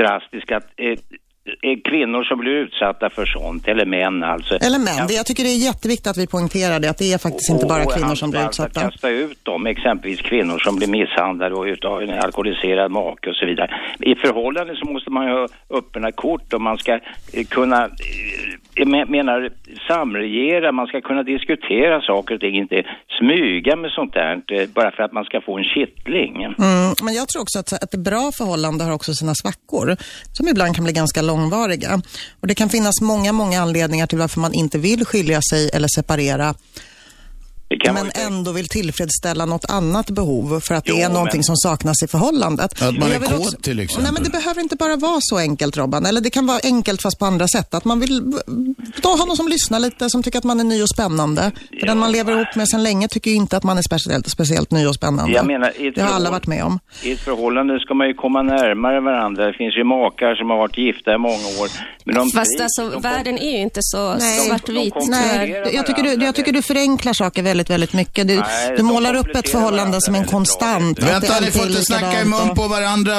drastiskt 0.00 0.52
att 0.52 0.66
eh, 0.76 0.98
kvinnor 1.84 2.24
som 2.24 2.38
blir 2.38 2.52
utsatta 2.52 3.10
för 3.10 3.26
sånt, 3.26 3.68
eller 3.68 3.86
män 3.86 4.22
alltså. 4.22 4.54
Eller 4.54 4.78
män. 4.78 5.06
Det, 5.08 5.14
jag 5.14 5.26
tycker 5.26 5.42
det 5.42 5.48
är 5.50 5.66
jätteviktigt 5.66 6.06
att 6.06 6.16
vi 6.16 6.26
poängterar 6.26 6.80
det, 6.80 6.90
att 6.90 6.98
det 6.98 7.12
är 7.12 7.18
faktiskt 7.18 7.50
inte 7.50 7.66
bara 7.66 7.84
kvinnor 7.84 8.14
som 8.14 8.30
blir 8.30 8.40
fall 8.40 8.48
utsatta. 8.48 8.80
Att 8.80 8.92
kasta 8.92 9.10
ut 9.10 9.44
dem, 9.44 9.66
exempelvis 9.66 10.20
kvinnor 10.20 10.58
som 10.58 10.76
blir 10.76 10.88
misshandlade 10.88 11.54
och 11.54 11.64
utav 11.64 12.02
en 12.02 12.10
alkoholiserad 12.10 12.90
make 12.90 13.30
och 13.30 13.36
så 13.36 13.46
vidare. 13.46 13.70
I 14.00 14.14
förhållande 14.14 14.76
så 14.76 14.84
måste 14.86 15.10
man 15.10 15.26
ju 15.26 15.32
ha 15.32 15.48
öppna 15.70 16.12
kort 16.12 16.52
och 16.52 16.60
man 16.60 16.78
ska 16.78 16.92
eh, 16.92 17.44
kunna, 17.48 17.84
eh, 17.84 17.90
jag 18.74 18.88
men- 18.88 19.10
menar, 19.10 19.50
samregera, 19.88 20.72
man 20.72 20.86
ska 20.86 21.00
kunna 21.00 21.22
diskutera 21.22 22.00
saker 22.00 22.34
och 22.34 22.40
ting, 22.40 22.56
inte 22.56 22.82
smyga 23.18 23.76
med 23.76 23.90
sånt 23.90 24.12
där, 24.12 24.42
eh, 24.52 24.68
bara 24.74 24.90
för 24.90 25.02
att 25.02 25.12
man 25.12 25.24
ska 25.24 25.40
få 25.40 25.58
en 25.58 25.64
kittling. 25.64 26.42
Mm, 26.42 26.94
men 27.02 27.14
jag 27.14 27.28
tror 27.28 27.42
också 27.42 27.58
att, 27.58 27.72
ett 27.72 27.96
bra 27.96 28.30
förhållande 28.38 28.84
har 28.84 28.92
också 28.92 29.14
sina 29.14 29.34
svackor, 29.34 29.96
som 30.32 30.48
ibland 30.48 30.74
kan 30.74 30.84
bli 30.84 30.92
ganska 30.92 31.22
långvariga. 31.22 32.00
Och 32.40 32.46
det 32.46 32.54
kan 32.54 32.68
finnas 32.68 33.00
många, 33.02 33.32
många 33.32 33.60
anledningar 33.60 34.06
till 34.06 34.18
varför 34.18 34.40
man 34.40 34.54
inte 34.54 34.78
vill 34.78 35.04
skilja 35.04 35.40
sig 35.50 35.70
eller 35.74 35.88
separera, 35.88 36.54
men 37.92 38.10
ändå 38.14 38.52
vill 38.52 38.68
tillfredsställa 38.68 39.46
något 39.46 39.64
annat 39.70 40.10
behov 40.10 40.60
för 40.60 40.74
att 40.74 40.84
det 40.84 40.90
Jo, 40.92 40.98
är 40.98 41.08
någonting 41.08 41.38
men- 41.38 41.44
som 41.44 41.56
saknas 41.56 42.02
i 42.02 42.06
förhållandet. 42.06 42.72
Att 42.82 42.98
man 42.98 43.08
Men 43.08 43.22
är 43.22 43.26
kåt, 43.38 43.62
till 43.62 43.78
exempel. 43.80 44.02
Nej, 44.04 44.12
men 44.12 44.22
det 44.22 44.30
behöver 44.30 44.60
inte 44.60 44.76
bara 44.76 44.96
vara 44.96 45.18
så 45.20 45.38
enkelt, 45.38 45.76
Robban. 45.76 46.06
Eller 46.06 46.20
det 46.20 46.30
kan 46.30 46.46
vara 46.46 46.60
enkelt 46.64 47.02
fast 47.02 47.18
på 47.18 47.24
andra 47.26 47.48
sätt. 47.48 47.74
Att 47.74 47.84
man 47.84 48.00
vill 48.00 48.32
då 49.02 49.08
ha 49.08 49.24
någon 49.24 49.36
som 49.36 49.48
lyssnar 49.48 49.80
lite, 49.80 50.10
som 50.10 50.22
tycker 50.22 50.38
att 50.38 50.44
man 50.44 50.60
är 50.60 50.64
ny 50.64 50.82
och 50.82 50.88
spännande. 50.88 51.50
För 51.80 51.86
den 51.86 51.98
man 51.98 52.12
lever 52.12 52.32
ihop 52.32 52.56
med 52.56 52.68
sedan 52.68 52.82
länge 52.82 53.08
tycker 53.08 53.30
ju 53.30 53.36
inte 53.36 53.56
att 53.56 53.64
man 53.64 53.78
är 53.78 53.82
speciellt, 53.82 54.28
speciellt 54.30 54.70
ny 54.70 54.86
och 54.86 54.94
spännande. 54.94 55.32
Jag 55.32 55.46
menar, 55.46 55.72
det 55.94 56.00
har 56.02 56.12
alla 56.14 56.30
varit 56.30 56.46
med 56.46 56.64
om. 56.64 56.78
I 57.02 57.12
ett 57.12 57.20
förhållande 57.20 57.80
ska 57.80 57.94
man 57.94 58.06
ju 58.08 58.14
komma 58.14 58.42
närmare 58.42 59.00
varandra. 59.00 59.46
Det 59.46 59.52
finns 59.52 59.76
ju 59.76 59.84
makar 59.84 60.34
som 60.34 60.50
har 60.50 60.56
varit 60.56 60.78
gifta 60.78 61.14
i 61.14 61.18
många 61.18 61.46
år. 61.60 61.68
Men 62.04 62.14
de 62.14 62.30
Fast 62.30 62.60
alltså, 62.60 62.90
de 62.90 63.00
världen 63.02 63.38
är 63.38 63.50
ju 63.50 63.58
inte 63.62 63.80
så 63.82 64.14
Nej. 64.14 64.40
svartvit. 64.48 64.94
De 64.94 65.10
Nej, 65.10 65.46
tyvärr. 65.46 65.74
jag 65.74 65.86
tycker, 65.86 66.02
du, 66.02 66.24
jag 66.24 66.34
tycker 66.34 66.52
du 66.52 66.62
förenklar 66.62 67.12
saker 67.12 67.42
väldigt, 67.42 67.53
väldigt 67.70 67.92
mycket. 67.92 68.28
Du, 68.28 68.36
Nej, 68.36 68.74
du 68.76 68.82
målar 68.82 69.14
upp 69.14 69.36
ett 69.36 69.48
förhållande 69.48 70.00
som 70.00 70.14
en 70.14 70.20
väldigt 70.20 70.32
konstant. 70.32 71.02
Vänta, 71.02 71.40
ni 71.40 71.50
får 71.50 71.66
inte 71.66 71.84
snacka 71.84 72.20
i 72.20 72.24
mun 72.24 72.54
på 72.56 72.68
varandra. 72.68 73.14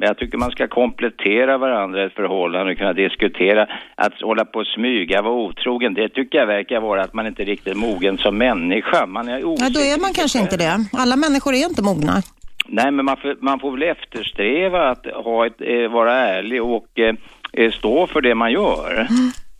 Men 0.00 0.06
jag 0.06 0.18
tycker 0.18 0.38
man 0.38 0.50
ska 0.50 0.68
komplettera 0.68 1.58
varandra 1.58 2.02
i 2.02 2.06
ett 2.06 2.14
förhållande 2.14 2.72
och 2.72 2.78
kunna 2.78 2.92
diskutera. 2.92 3.66
Att 3.94 4.22
hålla 4.22 4.44
på 4.44 4.58
och 4.58 4.66
smyga, 4.66 5.22
vara 5.22 5.34
otrogen, 5.34 5.94
det 5.94 6.08
tycker 6.08 6.38
jag 6.38 6.46
verkar 6.46 6.80
vara 6.80 7.02
att 7.02 7.14
man 7.14 7.26
inte 7.26 7.42
är 7.42 7.46
riktigt 7.46 7.76
mogen 7.76 8.18
som 8.18 8.38
människa. 8.38 9.06
Man 9.06 9.28
är 9.28 9.44
osäker 9.44 9.74
då 9.74 9.80
är 9.80 10.00
man 10.00 10.12
kanske 10.12 10.38
inte 10.38 10.56
det. 10.56 10.84
Alla 10.92 11.16
människor 11.16 11.54
är 11.54 11.64
inte 11.68 11.82
mogna. 11.82 12.22
Nej, 12.66 12.90
men 12.90 13.04
man 13.04 13.16
får, 13.16 13.36
man 13.40 13.60
får 13.60 13.70
väl 13.72 13.82
eftersträva 13.82 14.90
att 14.90 15.06
ha 15.24 15.46
ett, 15.46 15.60
eh, 15.60 15.92
vara 15.92 16.12
ärlig 16.14 16.62
och 16.62 16.98
eh, 17.52 17.70
stå 17.70 18.06
för 18.06 18.20
det 18.20 18.34
man 18.34 18.52
gör. 18.52 19.08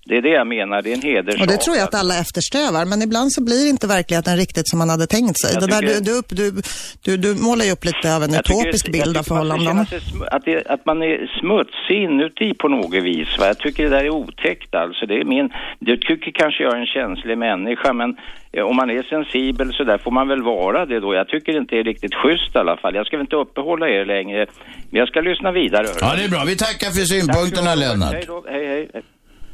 Det 0.05 0.17
är 0.17 0.23
det 0.23 0.29
jag 0.29 0.47
menar, 0.47 0.83
det 0.83 0.91
är 0.93 0.95
en 0.95 1.03
hederssak. 1.03 1.41
Och 1.41 1.47
det 1.47 1.57
tror 1.57 1.77
jag 1.77 1.85
att 1.85 1.95
alla 1.95 2.19
eftersträvar, 2.19 2.85
men 2.85 3.03
ibland 3.03 3.33
så 3.33 3.45
blir 3.45 3.69
inte 3.69 3.87
verkligheten 3.87 4.37
riktigt 4.37 4.69
som 4.69 4.79
man 4.79 4.89
hade 4.91 5.07
tänkt 5.07 5.41
sig. 5.41 5.51
Jag 5.55 5.63
Det 5.63 5.67
där, 5.67 5.81
tycker- 5.81 6.01
du, 6.01 6.23
du, 6.37 6.51
du, 6.51 6.63
du, 7.05 7.35
du 7.35 7.43
målar 7.43 7.65
ju 7.65 7.73
upp 7.73 7.85
lite 7.85 8.17
av 8.17 8.23
en 8.23 8.33
Jag 8.33 8.45
tycker- 8.45 8.61
utopisk 8.61 8.87
jag 8.87 8.93
bild 8.93 9.05
tycker 9.05 9.19
av 9.19 9.23
förhållanden. 9.23 9.77
Man 9.77 9.87
ska 9.87 9.99
känna 9.99 10.11
sig 10.11 10.19
sm- 10.21 10.29
att, 10.37 10.45
det, 10.45 10.67
att 10.75 10.87
man 10.87 11.03
är 11.03 11.17
smutsig 11.41 11.99
inuti 12.07 12.55
på 12.55 12.69
något 12.69 13.03
vis. 13.11 13.29
Va? 13.39 13.47
Jag 13.47 13.59
tycker 13.59 13.83
det 13.85 13.91
där 13.97 14.05
är 14.05 14.11
otäckt 14.11 14.75
alltså. 14.75 15.07
Det 15.07 15.15
är 15.21 15.25
min, 15.25 15.49
du 15.79 15.97
tycker 15.97 16.31
kanske 16.43 16.63
jag 16.63 16.73
är 16.77 16.81
en 16.81 16.87
känslig 16.99 17.39
människa 17.39 17.93
men 17.93 18.11
eh, 18.53 18.65
om 18.71 18.77
man 18.77 18.91
är 18.91 19.03
sensibel 19.03 19.69
så 19.73 19.85
där 19.85 19.99
får 19.99 20.11
man 20.11 20.29
väl 20.29 20.43
vara 20.43 20.87
det 20.87 21.01
då. 21.01 21.15
Jag 21.15 21.29
tycker 21.29 21.53
inte 21.61 21.75
det 21.75 21.81
är 21.81 21.85
riktigt 21.85 22.15
schysst 22.15 22.55
i 22.55 22.59
alla 22.59 22.77
fall. 22.77 22.95
Jag 22.95 23.07
ska 23.07 23.17
väl 23.17 23.25
inte 23.29 23.37
uppehålla 23.37 23.87
er 23.89 24.05
längre. 24.15 24.47
Men 24.91 24.99
jag 25.01 25.09
ska 25.09 25.21
lyssna 25.21 25.53
vidare. 25.53 25.87
Ja, 26.01 26.15
det 26.17 26.25
är 26.25 26.29
bra. 26.29 26.43
Vi 26.47 26.57
tackar 26.57 26.91
för 26.91 27.01
Tack 27.01 27.09
synpunkterna, 27.15 27.71
mycket. 27.77 27.89
Lennart. 27.89 28.13
Hej 28.15 28.25
då, 28.27 28.45
hej 28.51 28.67
hej. 28.67 29.03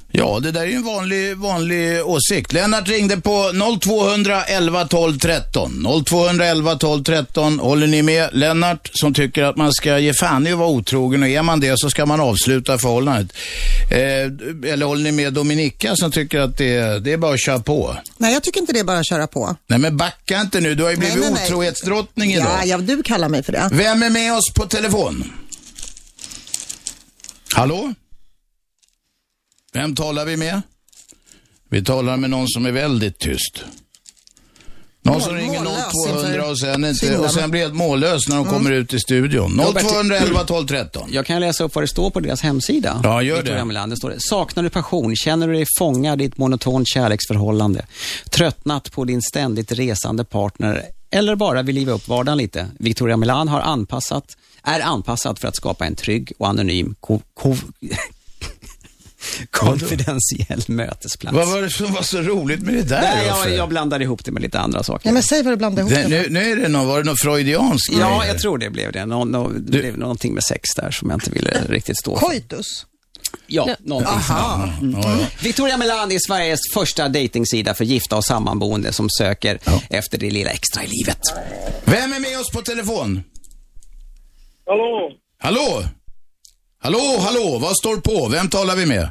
Ja, 0.08 0.40
det 0.42 0.50
där 0.50 0.60
är 0.60 0.66
ju 0.66 0.74
en 0.74 0.84
vanlig, 0.84 1.36
vanlig 1.36 2.06
åsikt. 2.06 2.52
Lennart 2.52 2.88
ringde 2.88 3.16
på 3.16 3.52
0211 3.80 4.84
12 4.84 5.18
13. 5.18 5.86
0211 6.06 6.76
12 6.76 7.04
13. 7.04 7.58
Håller 7.58 7.86
ni 7.86 8.02
med 8.02 8.28
Lennart 8.32 8.90
som 8.92 9.14
tycker 9.14 9.42
att 9.42 9.56
man 9.56 9.72
ska 9.72 9.98
ge 9.98 10.14
fan 10.14 10.46
i 10.46 10.52
att 10.52 10.58
vara 10.58 10.68
otrogen 10.68 11.22
och 11.22 11.28
är 11.28 11.42
man 11.42 11.60
det 11.60 11.78
så 11.78 11.90
ska 11.90 12.06
man 12.06 12.20
avsluta 12.20 12.78
förhållandet? 12.78 13.36
Eh, 13.90 14.70
eller 14.72 14.86
håller 14.86 15.02
ni 15.02 15.12
med 15.12 15.32
Dominika 15.32 15.96
som 15.96 16.10
tycker 16.10 16.40
att 16.40 16.58
det, 16.58 17.04
det 17.04 17.12
är 17.12 17.16
bara 17.16 17.34
att 17.34 17.40
köra 17.40 17.58
på? 17.58 17.96
Nej, 18.18 18.32
jag 18.32 18.42
tycker 18.42 18.60
inte 18.60 18.72
det 18.72 18.80
är 18.80 18.84
bara 18.84 18.98
att 18.98 19.08
köra 19.08 19.26
på. 19.26 19.56
Nej 19.66 19.78
men 19.78 19.96
backa 19.96 20.40
inte 20.40 20.60
nu, 20.60 20.74
du 20.74 20.82
har 20.82 20.90
ju 20.90 20.96
blivit 20.96 21.20
nej, 21.20 21.30
nej. 21.32 21.44
otrohetsdrottning 21.46 22.32
idag. 22.32 22.58
Ja, 22.60 22.64
ja, 22.64 22.78
du 22.78 23.02
kallar 23.02 23.28
mig 23.28 23.42
för 23.42 23.52
det. 23.52 23.68
Vem 23.72 24.02
är 24.02 24.10
med 24.10 24.34
oss 24.34 24.52
på 24.54 24.66
telefon? 24.66 25.32
Hallå? 27.54 27.94
Vem 29.76 29.94
talar 29.94 30.24
vi 30.24 30.36
med? 30.36 30.62
Vi 31.68 31.84
talar 31.84 32.16
med 32.16 32.30
någon 32.30 32.48
som 32.48 32.66
är 32.66 32.72
väldigt 32.72 33.18
tyst. 33.18 33.64
Någon 35.02 35.20
som 35.20 35.34
ringer 35.34 35.60
mållös 35.60 35.92
0200 36.06 36.28
inför 36.28 36.50
och 36.50 36.58
sen, 36.58 36.84
inte, 36.84 37.18
och 37.18 37.30
sen 37.30 37.50
blir 37.50 37.60
helt 37.60 37.74
mållös 37.74 38.28
när 38.28 38.36
de 38.36 38.44
kommer 38.46 38.72
ut 38.72 38.94
i 38.94 39.00
studion. 39.00 39.60
Robert- 39.60 39.82
0211 39.82 40.44
12 40.44 40.66
13. 40.66 41.08
Jag 41.12 41.26
kan 41.26 41.40
läsa 41.40 41.64
upp 41.64 41.74
vad 41.74 41.84
det 41.84 41.88
står 41.88 42.10
på 42.10 42.20
deras 42.20 42.40
hemsida. 42.42 43.00
Ja, 43.04 43.22
gör 43.22 43.42
det. 43.42 43.64
Melander 43.64 43.96
står 43.96 44.10
det. 44.10 44.16
Saknar 44.20 44.62
du 44.62 44.70
passion? 44.70 45.16
Känner 45.16 45.48
du 45.48 45.54
dig 45.54 45.66
fångad 45.78 46.22
i 46.22 46.24
ett 46.24 46.38
monotont 46.38 46.88
kärleksförhållande? 46.88 47.86
Tröttnat 48.30 48.92
på 48.92 49.04
din 49.04 49.22
ständigt 49.22 49.72
resande 49.72 50.24
partner? 50.24 50.82
Eller 51.10 51.36
bara 51.36 51.62
vill 51.62 51.74
liva 51.74 51.92
upp 51.92 52.08
vardagen 52.08 52.38
lite? 52.38 52.66
Victoria 52.78 53.16
Milan 53.16 53.48
har 53.48 53.60
anpassat, 53.60 54.36
är 54.62 54.80
anpassad 54.80 55.38
för 55.38 55.48
att 55.48 55.56
skapa 55.56 55.86
en 55.86 55.96
trygg 55.96 56.32
och 56.38 56.48
anonym 56.48 56.94
ko, 57.00 57.20
ko, 57.34 57.56
konfidentiell 59.50 60.62
mötesplats. 60.66 61.36
Vad 61.36 61.48
var 61.48 61.62
det 61.62 61.70
som 61.70 61.92
var 61.92 62.02
så 62.02 62.22
roligt 62.22 62.60
med 62.62 62.74
det 62.74 62.82
där? 62.82 63.00
Nej, 63.00 63.26
jag, 63.26 63.54
jag 63.54 63.68
blandar 63.68 64.02
ihop 64.02 64.24
det 64.24 64.30
med 64.32 64.42
lite 64.42 64.58
andra 64.60 64.82
saker. 64.82 65.08
Ja, 65.08 65.12
men 65.12 65.22
säg 65.22 65.42
vad 65.42 65.52
du 65.52 65.56
blandar 65.56 65.80
ihop 65.82 65.92
det, 65.94 66.02
det 66.02 66.08
nu, 66.08 66.26
nu 66.30 66.52
är 66.52 66.56
det 66.56 66.68
någon, 66.68 66.86
var 66.86 66.98
det 66.98 67.04
någon 67.04 67.16
freudiansk 67.16 67.92
Ja, 68.00 68.26
jag 68.26 68.38
tror 68.38 68.58
det 68.58 68.70
blev 68.70 68.92
det. 68.92 69.06
Nå, 69.06 69.24
nå, 69.24 69.48
det 69.48 69.58
Du- 69.58 69.78
blev 69.80 69.98
någonting 69.98 70.34
med 70.34 70.44
sex 70.44 70.68
där 70.76 70.90
som 70.90 71.10
jag 71.10 71.16
inte 71.16 71.30
ville 71.30 71.60
riktigt 71.68 71.98
stå 71.98 72.18
för. 72.18 72.26
Coitus. 72.26 72.86
Ja, 73.46 73.68
någonting 73.80 74.14
Aha. 74.14 74.72
Ja, 74.82 74.88
ja. 75.02 75.18
Victoria 75.42 75.76
Meland 75.76 76.12
är 76.12 76.18
Sveriges 76.26 76.60
första 76.74 77.08
dejtingsida 77.08 77.74
för 77.74 77.84
gifta 77.84 78.16
och 78.16 78.24
sammanboende 78.24 78.92
som 78.92 79.10
söker 79.10 79.58
efter 79.90 80.18
det 80.18 80.30
lilla 80.30 80.50
extra 80.50 80.82
i 80.84 80.86
livet. 80.86 81.18
Vem 81.84 82.12
är 82.12 82.20
med 82.20 82.38
oss 82.40 82.50
på 82.50 82.62
telefon? 82.62 83.22
Hallå? 84.66 85.10
Hallå? 85.38 85.84
Hallå, 86.86 87.16
hallå, 87.20 87.58
vad 87.62 87.76
står 87.76 87.96
på? 87.96 88.28
Vem 88.28 88.48
talar 88.48 88.76
vi 88.76 88.86
med? 88.86 89.08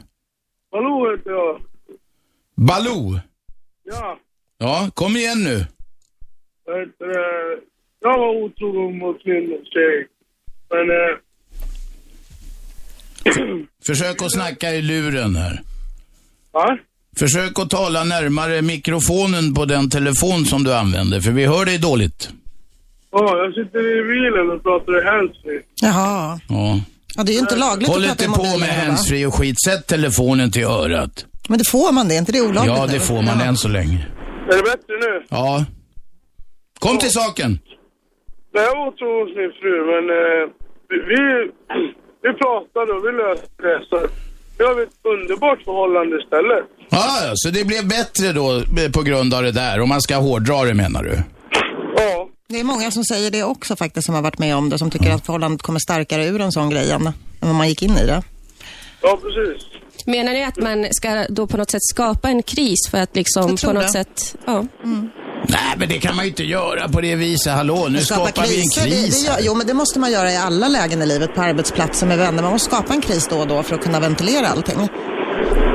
Hallå 0.72 1.16
heter 1.18 1.32
jag. 1.32 1.62
Baloo? 2.56 3.20
Ja, 3.84 4.18
Ja, 4.58 4.90
kom 4.94 5.18
igen 5.18 5.44
nu. 5.44 5.66
vad 6.66 6.80
heter 6.80 7.06
det? 7.06 7.60
Jag 8.02 8.18
var 8.18 8.44
otrogen 8.44 8.98
mot 8.98 9.26
min 9.26 9.50
tjej. 9.74 10.08
Men 10.70 10.90
eh, 10.90 11.18
Försök 13.88 14.22
att 14.22 14.32
snacka 14.34 14.74
i 14.74 14.82
luren 14.82 15.36
här. 15.36 15.62
va? 16.52 16.78
Försök 17.20 17.60
att 17.60 17.70
tala 17.70 18.04
närmare 18.04 18.62
mikrofonen 18.62 19.54
på 19.54 19.66
den 19.66 19.90
telefon 19.90 20.46
som 20.46 20.64
du 20.64 20.74
använder, 20.74 21.20
för 21.22 21.32
vi 21.32 21.46
hör 21.46 21.66
dig 21.66 21.78
dåligt. 21.78 22.30
Ja, 23.12 23.38
jag 23.38 23.54
sitter 23.54 23.80
i 23.80 24.04
bilen 24.04 24.52
och 24.52 24.64
pratar 24.64 25.02
i 25.02 25.06
handsfree. 25.06 25.62
Jaha. 25.82 26.40
Ja. 26.50 26.80
Ja, 27.16 27.24
det 27.24 27.32
är 27.32 27.34
ju 27.34 27.40
inte 27.40 27.56
lagligt 27.56 27.90
Håll 27.90 28.04
att 28.06 28.10
inte 28.12 28.26
prata 28.26 28.42
i 28.42 28.44
på 28.44 28.44
mobilen. 28.44 28.60
med 28.60 28.78
va? 28.78 28.84
handsfree 28.86 29.26
och 29.26 29.34
skit. 29.36 29.56
Sätt 29.68 29.88
telefonen 29.88 30.52
till 30.52 30.64
örat. 30.64 31.26
Men 31.50 31.58
det 31.58 31.68
får 31.70 31.92
man 31.92 32.08
det, 32.08 32.16
är 32.16 32.20
inte 32.20 32.32
det 32.32 32.42
olagligt? 32.42 32.78
Ja, 32.78 32.88
det 32.88 33.00
får 33.00 33.22
man 33.22 33.42
än 33.42 33.58
så 33.58 33.68
länge. 33.68 34.08
Är 34.52 34.56
det 34.58 34.64
bättre 34.64 34.94
nu? 35.00 35.24
Ja. 35.30 35.66
Kom 36.80 36.98
till 36.98 37.12
saken. 37.12 37.60
Nej, 38.54 38.64
jag 38.64 38.76
var 38.76 38.88
otrogen 38.88 39.28
mot 39.28 39.38
min 39.38 39.52
fru, 39.62 39.74
men 39.92 40.04
eh, 40.20 40.44
vi, 40.90 40.96
vi, 41.12 41.20
vi 42.24 42.30
pratade 42.42 42.90
och 42.94 43.06
vi 43.06 43.12
löste 43.22 43.62
det. 43.68 43.80
Så 43.90 43.98
Nu 44.60 44.66
har 44.66 44.76
vi 44.76 44.84
ett 44.84 45.00
underbart 45.14 45.62
förhållande 45.64 46.18
istället. 46.24 46.64
Ja, 46.90 47.06
ja, 47.28 47.32
så 47.36 47.50
det 47.50 47.66
blev 47.66 47.88
bättre 47.88 48.34
då 48.34 48.48
eh, 48.82 48.92
på 48.92 49.02
grund 49.02 49.34
av 49.34 49.44
det 49.44 49.52
där, 49.52 49.80
om 49.82 49.90
man 49.90 50.02
ska 50.02 50.16
hårdra 50.16 50.64
det 50.64 50.74
menar 50.74 51.04
du? 51.04 51.16
Det 52.48 52.60
är 52.60 52.64
många 52.64 52.92
som 52.92 53.04
säger 53.04 53.32
det 53.32 53.44
också 53.44 53.76
faktiskt, 53.76 54.06
som 54.06 54.16
har 54.16 54.22
varit 54.22 54.40
med 54.40 54.56
om 54.56 54.70
det, 54.70 54.80
som 54.80 54.92
tycker 54.92 55.12
att 55.12 55.26
förhållandet 55.26 55.62
kommer 55.62 55.80
starkare 55.80 56.26
ur 56.26 56.42
en 56.42 56.52
sån 56.52 56.70
grej 56.70 56.92
än 56.92 57.14
vad 57.40 57.56
man 57.56 57.70
gick 57.70 57.82
in 57.82 57.98
i 57.98 58.06
det. 58.06 58.24
Ja, 59.02 59.20
precis. 59.22 59.68
Menar 60.06 60.34
ni 60.34 60.44
att 60.44 60.58
man 60.58 60.88
ska 60.92 61.26
då 61.30 61.48
på 61.48 61.58
något 61.58 61.72
sätt 61.72 61.84
skapa 61.84 62.30
en 62.30 62.44
kris 62.44 62.90
för 62.92 62.98
att 62.98 63.16
liksom 63.16 63.58
på 63.58 63.74
något 63.74 63.84
det. 63.84 63.90
sätt... 63.90 64.36
Ja. 64.46 64.66
Nej, 65.48 65.74
men 65.78 65.90
det 65.90 66.00
kan 66.00 66.16
man 66.16 66.26
ju 66.26 66.30
inte 66.30 66.44
göra 66.44 66.90
på 66.90 67.02
det 67.02 67.16
viset. 67.16 67.54
Hallå, 67.54 67.88
nu 67.90 68.00
Skapa 68.00 68.28
skapar 68.28 68.48
vi 68.48 68.56
en 68.56 68.62
kriser, 68.62 68.82
kris. 68.82 69.24
Det, 69.24 69.28
det 69.28 69.34
gör, 69.34 69.38
jo, 69.42 69.56
men 69.56 69.68
det 69.68 69.74
måste 69.74 70.00
man 70.00 70.12
göra 70.12 70.32
i 70.32 70.38
alla 70.38 70.68
lägen 70.68 71.02
i 71.02 71.06
livet, 71.06 71.36
på 71.36 71.42
arbetsplatser 71.42 72.08
med 72.08 72.18
vänner. 72.18 72.44
Man 72.44 72.52
måste 72.52 72.70
skapa 72.70 72.94
en 72.94 73.02
kris 73.02 73.28
då 73.28 73.40
och 73.40 73.48
då 73.48 73.64
för 73.64 73.76
att 73.76 73.84
kunna 73.84 74.00
ventilera 74.00 74.48
allting. 74.48 74.90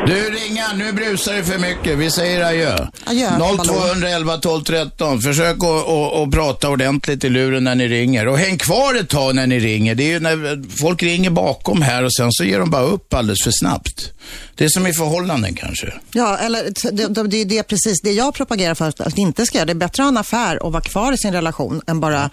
Du 0.06 0.30
ringa, 0.30 0.72
nu 0.72 0.92
brusar 0.92 1.34
det 1.34 1.44
för 1.44 1.58
mycket. 1.58 1.98
Vi 1.98 2.10
säger 2.10 2.44
adjö. 2.44 2.86
Adjö, 3.04 3.30
0211 3.64 4.36
12 4.36 4.64
13. 4.64 5.20
Försök 5.20 5.56
att, 5.56 6.30
prata 6.32 6.68
ordentligt 6.68 7.24
i 7.24 7.28
luren 7.28 7.64
när 7.64 7.74
ni 7.74 7.88
ringer. 7.88 8.28
Och 8.28 8.38
häng 8.38 8.58
kvar 8.58 8.94
ett 8.94 9.08
tag 9.08 9.34
när 9.34 9.46
ni 9.46 9.60
ringer. 9.60 9.94
Det 9.94 10.02
är 10.02 10.08
ju 10.08 10.20
när 10.20 10.78
folk 10.80 11.02
ringer 11.02 11.30
bakom 11.30 11.82
här 11.82 12.02
och 12.02 12.14
sen 12.14 12.32
så 12.32 12.44
ger 12.44 12.58
de 12.58 12.70
bara 12.70 12.82
upp 12.82 13.14
alldeles 13.14 13.44
för 13.44 13.50
snabbt. 13.50 14.12
Det 14.54 14.64
är 14.64 14.68
som 14.68 14.86
i 14.86 14.92
förhållanden 14.92 15.54
kanske. 15.54 15.92
Ja, 16.12 16.38
eller 16.38 16.64
det, 16.92 17.24
det, 17.30 17.44
det 17.44 17.58
är 17.58 17.62
precis 17.62 18.00
det 18.02 18.12
jag 18.12 18.34
propagerar 18.34 18.74
för 18.74 18.88
att 18.88 19.18
vi 19.18 19.22
inte 19.22 19.46
ska 19.46 19.58
göra. 19.58 19.66
Det 19.66 19.72
är 19.72 19.74
bättre 19.74 20.02
att 20.02 20.04
ha 20.04 20.08
en 20.08 20.16
affär 20.16 20.62
och 20.62 20.72
vara 20.72 20.82
kvar 20.82 21.12
i 21.12 21.18
sin 21.18 21.32
relation 21.32 21.82
än 21.86 22.00
bara 22.00 22.30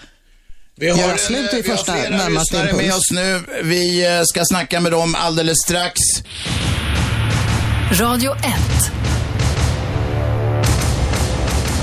Vi 0.75 0.89
har, 0.89 0.97
Göra 0.97 1.17
slut 1.17 1.53
i 1.53 1.61
vi 1.61 1.69
har 1.69 1.77
första 1.77 1.93
flera 1.93 2.29
lyssnare 2.29 2.73
med 2.73 2.93
oss 2.93 3.11
nu. 3.11 3.41
Vi 3.63 4.05
eh, 4.05 4.21
ska 4.23 4.45
snacka 4.45 4.79
med 4.79 4.91
dem 4.91 5.15
alldeles 5.15 5.57
strax. 5.65 5.99
Radio 7.91 8.31
1. 8.31 8.41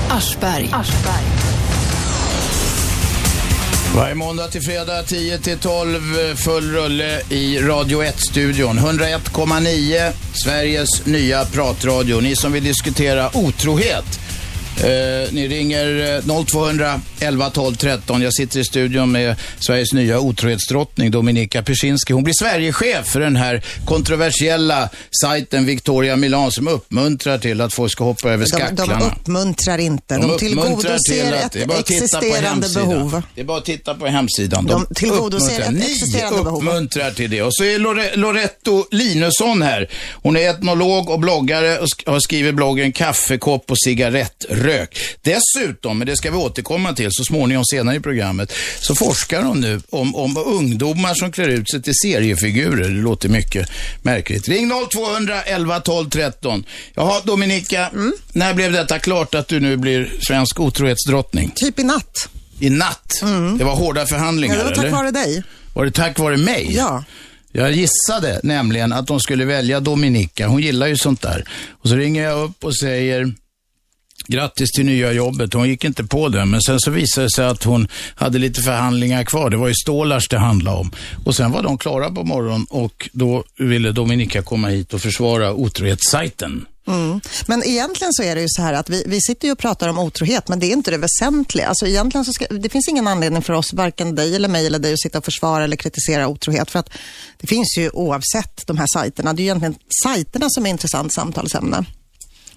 Aschberg. 0.09 0.69
Varje 3.95 4.15
måndag 4.15 4.47
till 4.47 4.61
fredag 4.61 5.03
10 5.03 5.37
till 5.37 5.57
12 5.57 6.19
eh, 6.19 6.35
full 6.35 6.71
rulle 6.71 7.21
i 7.29 7.59
Radio 7.59 8.03
1-studion. 8.03 8.79
101,9 8.79 10.11
Sveriges 10.33 11.05
nya 11.05 11.45
pratradio. 11.45 12.19
Ni 12.21 12.35
som 12.35 12.51
vill 12.51 12.63
diskutera 12.63 13.29
otrohet. 13.33 14.24
Eh, 14.77 15.31
ni 15.31 15.47
ringer 15.47 16.15
eh, 16.29 16.43
0200 16.45 17.01
11 17.19 17.49
12 17.49 17.75
13. 17.75 18.21
Jag 18.21 18.33
sitter 18.33 18.59
i 18.59 18.63
studion 18.63 19.11
med 19.11 19.35
Sveriges 19.59 19.93
nya 19.93 20.19
otrohetsdrottning 20.19 21.11
Dominika 21.11 21.63
Persinski. 21.63 22.13
Hon 22.13 22.23
blir 22.23 22.33
Sverigechef 22.39 23.05
för 23.07 23.19
den 23.19 23.35
här 23.35 23.63
kontroversiella 23.85 24.89
sajten 25.21 25.65
Victoria 25.65 26.15
Milan 26.15 26.51
som 26.51 26.67
uppmuntrar 26.67 27.37
till 27.37 27.61
att 27.61 27.73
folk 27.73 27.91
ska 27.91 28.03
hoppa 28.03 28.29
över 28.29 28.45
de, 28.45 28.49
skacklarna. 28.49 28.99
de 28.99 29.05
uppmuntrar 29.05 29.77
inte. 29.77 30.15
De, 30.17 30.23
uppmuntrar 30.23 30.37
tillgodoser 30.37 31.13
till 31.13 31.33
att- 31.33 31.55
ett 31.55 31.71
att 31.71 31.79
existerande 31.89 32.67
behov. 32.75 33.21
Det 33.35 33.41
är 33.41 33.45
bara 33.45 33.57
att 33.57 33.65
titta 33.65 33.93
på 33.95 34.05
hemsidan. 34.07 34.65
De 34.65 34.85
tillgodoser 34.95 35.45
uppmuntrar. 35.45 35.65
ett 35.73 35.79
Ni 35.79 35.91
existerande 35.91 36.43
behov. 36.43 36.57
uppmuntrar 36.67 37.11
till 37.11 37.29
det. 37.29 37.41
Och 37.41 37.55
så 37.55 37.63
är 37.63 37.79
Lore- 37.79 38.15
Loretto 38.15 38.85
Linusson 38.91 39.61
här. 39.61 39.89
Hon 40.13 40.37
är 40.37 40.49
etnolog 40.49 41.09
och 41.09 41.19
bloggare 41.19 41.77
och 41.79 41.85
sk- 41.87 42.09
har 42.11 42.19
skrivit 42.19 42.55
bloggen 42.55 42.91
Kaffekopp 42.91 43.71
och 43.71 43.77
cigarettrök. 44.65 44.97
Dessutom, 45.21 45.97
men 45.97 46.07
det 46.07 46.17
ska 46.17 46.31
vi 46.31 46.37
återkomma 46.37 46.93
till 46.93 47.07
så 47.11 47.23
småningom 47.23 47.65
senare 47.65 47.95
i 47.95 47.99
programmet, 47.99 48.53
så 48.79 48.95
forskar 48.95 49.41
hon 49.43 49.59
nu 49.61 49.81
om, 49.89 50.15
om 50.15 50.37
ungdomar 50.37 51.13
som 51.13 51.31
klär 51.31 51.47
ut 51.47 51.69
sig 51.71 51.81
till 51.81 51.93
seriefigurer. 52.03 52.83
Det 52.89 53.01
låter 53.01 53.29
mycket 53.29 53.69
märkligt. 54.01 54.47
Ring 54.47 54.71
0200 54.91 55.41
11 55.43 55.79
12 55.79 56.09
13. 56.09 56.63
Jaha, 56.95 57.21
Dominika, 57.23 57.89
Mm. 57.93 58.13
när 58.33 58.53
blev 58.53 58.71
detta 58.71 58.99
klart 58.99 59.35
att 59.35 59.47
du 59.47 59.59
nu 59.59 59.77
blir 59.77 60.11
svensk 60.27 60.59
otrohetsdrottning? 60.59 61.51
Typ 61.55 61.79
i 61.79 61.83
natt. 61.83 62.29
I 62.59 62.69
natt? 62.69 63.13
Det 63.57 63.63
var 63.63 63.75
hårda 63.75 64.05
förhandlingar, 64.05 64.55
Ja, 64.55 64.59
det 64.63 64.69
var 64.69 64.75
tack 64.75 64.85
eller? 64.85 64.95
vare 64.97 65.11
dig. 65.11 65.43
Var 65.73 65.85
det 65.85 65.91
tack 65.91 66.19
vare 66.19 66.37
mig? 66.37 66.67
Ja. 66.75 67.03
Jag 67.51 67.71
gissade 67.71 68.39
nämligen 68.43 68.93
att 68.93 69.07
de 69.07 69.19
skulle 69.19 69.45
välja 69.45 69.79
Dominika. 69.79 70.47
Hon 70.47 70.61
gillar 70.61 70.87
ju 70.87 70.97
sånt 70.97 71.21
där. 71.21 71.45
Och 71.71 71.89
så 71.89 71.95
ringer 71.95 72.23
jag 72.23 72.43
upp 72.43 72.63
och 72.63 72.75
säger 72.77 73.33
grattis 74.27 74.71
till 74.71 74.85
nya 74.85 75.11
jobbet. 75.11 75.53
Hon 75.53 75.69
gick 75.69 75.83
inte 75.83 76.03
på 76.03 76.29
det, 76.29 76.45
men 76.45 76.61
sen 76.61 76.79
så 76.79 76.91
visade 76.91 77.25
det 77.25 77.31
sig 77.31 77.45
att 77.45 77.63
hon 77.63 77.87
hade 78.15 78.39
lite 78.39 78.61
förhandlingar 78.61 79.23
kvar. 79.23 79.49
Det 79.49 79.57
var 79.57 79.67
ju 79.67 79.73
Stålars 79.73 80.27
det 80.27 80.37
handlade 80.37 80.77
om. 80.77 80.91
Och 81.25 81.35
sen 81.35 81.51
var 81.51 81.63
de 81.63 81.77
klara 81.77 82.11
på 82.11 82.23
morgonen 82.23 82.65
och 82.69 83.09
då 83.13 83.43
ville 83.57 83.91
Dominika 83.91 84.41
komma 84.41 84.67
hit 84.67 84.93
och 84.93 85.01
försvara 85.01 85.53
otrohetssajten. 85.53 86.65
Mm. 86.87 87.21
Men 87.45 87.63
egentligen 87.63 88.13
så 88.13 88.23
är 88.23 88.35
det 88.35 88.41
ju 88.41 88.47
så 88.49 88.61
här 88.61 88.73
att 88.73 88.89
vi, 88.89 89.03
vi 89.05 89.21
sitter 89.21 89.47
ju 89.47 89.51
och 89.51 89.57
pratar 89.57 89.89
om 89.89 89.99
otrohet, 89.99 90.47
men 90.47 90.59
det 90.59 90.65
är 90.65 90.71
inte 90.73 90.91
det 90.91 90.97
väsentliga. 90.97 91.67
Alltså 91.67 91.87
egentligen 91.87 92.25
så 92.25 92.33
ska, 92.33 92.45
det 92.45 92.69
finns 92.69 92.87
ingen 92.87 93.07
anledning 93.07 93.41
för 93.41 93.53
oss, 93.53 93.73
varken 93.73 94.15
dig 94.15 94.35
eller 94.35 94.49
mig 94.49 94.67
eller 94.67 94.79
dig, 94.79 94.93
att 94.93 95.01
sitta 95.01 95.17
och 95.17 95.25
försvara 95.25 95.63
eller 95.63 95.75
kritisera 95.75 96.27
otrohet. 96.27 96.71
För 96.71 96.79
att 96.79 96.89
det 97.37 97.47
finns 97.47 97.77
ju 97.77 97.89
oavsett 97.89 98.67
de 98.67 98.77
här 98.77 98.87
sajterna. 98.93 99.33
Det 99.33 99.41
är 99.41 99.43
ju 99.43 99.47
egentligen 99.47 99.75
sajterna 100.03 100.49
som 100.49 100.65
är 100.65 100.69
intressant 100.69 101.13
samtalsämne. 101.13 101.85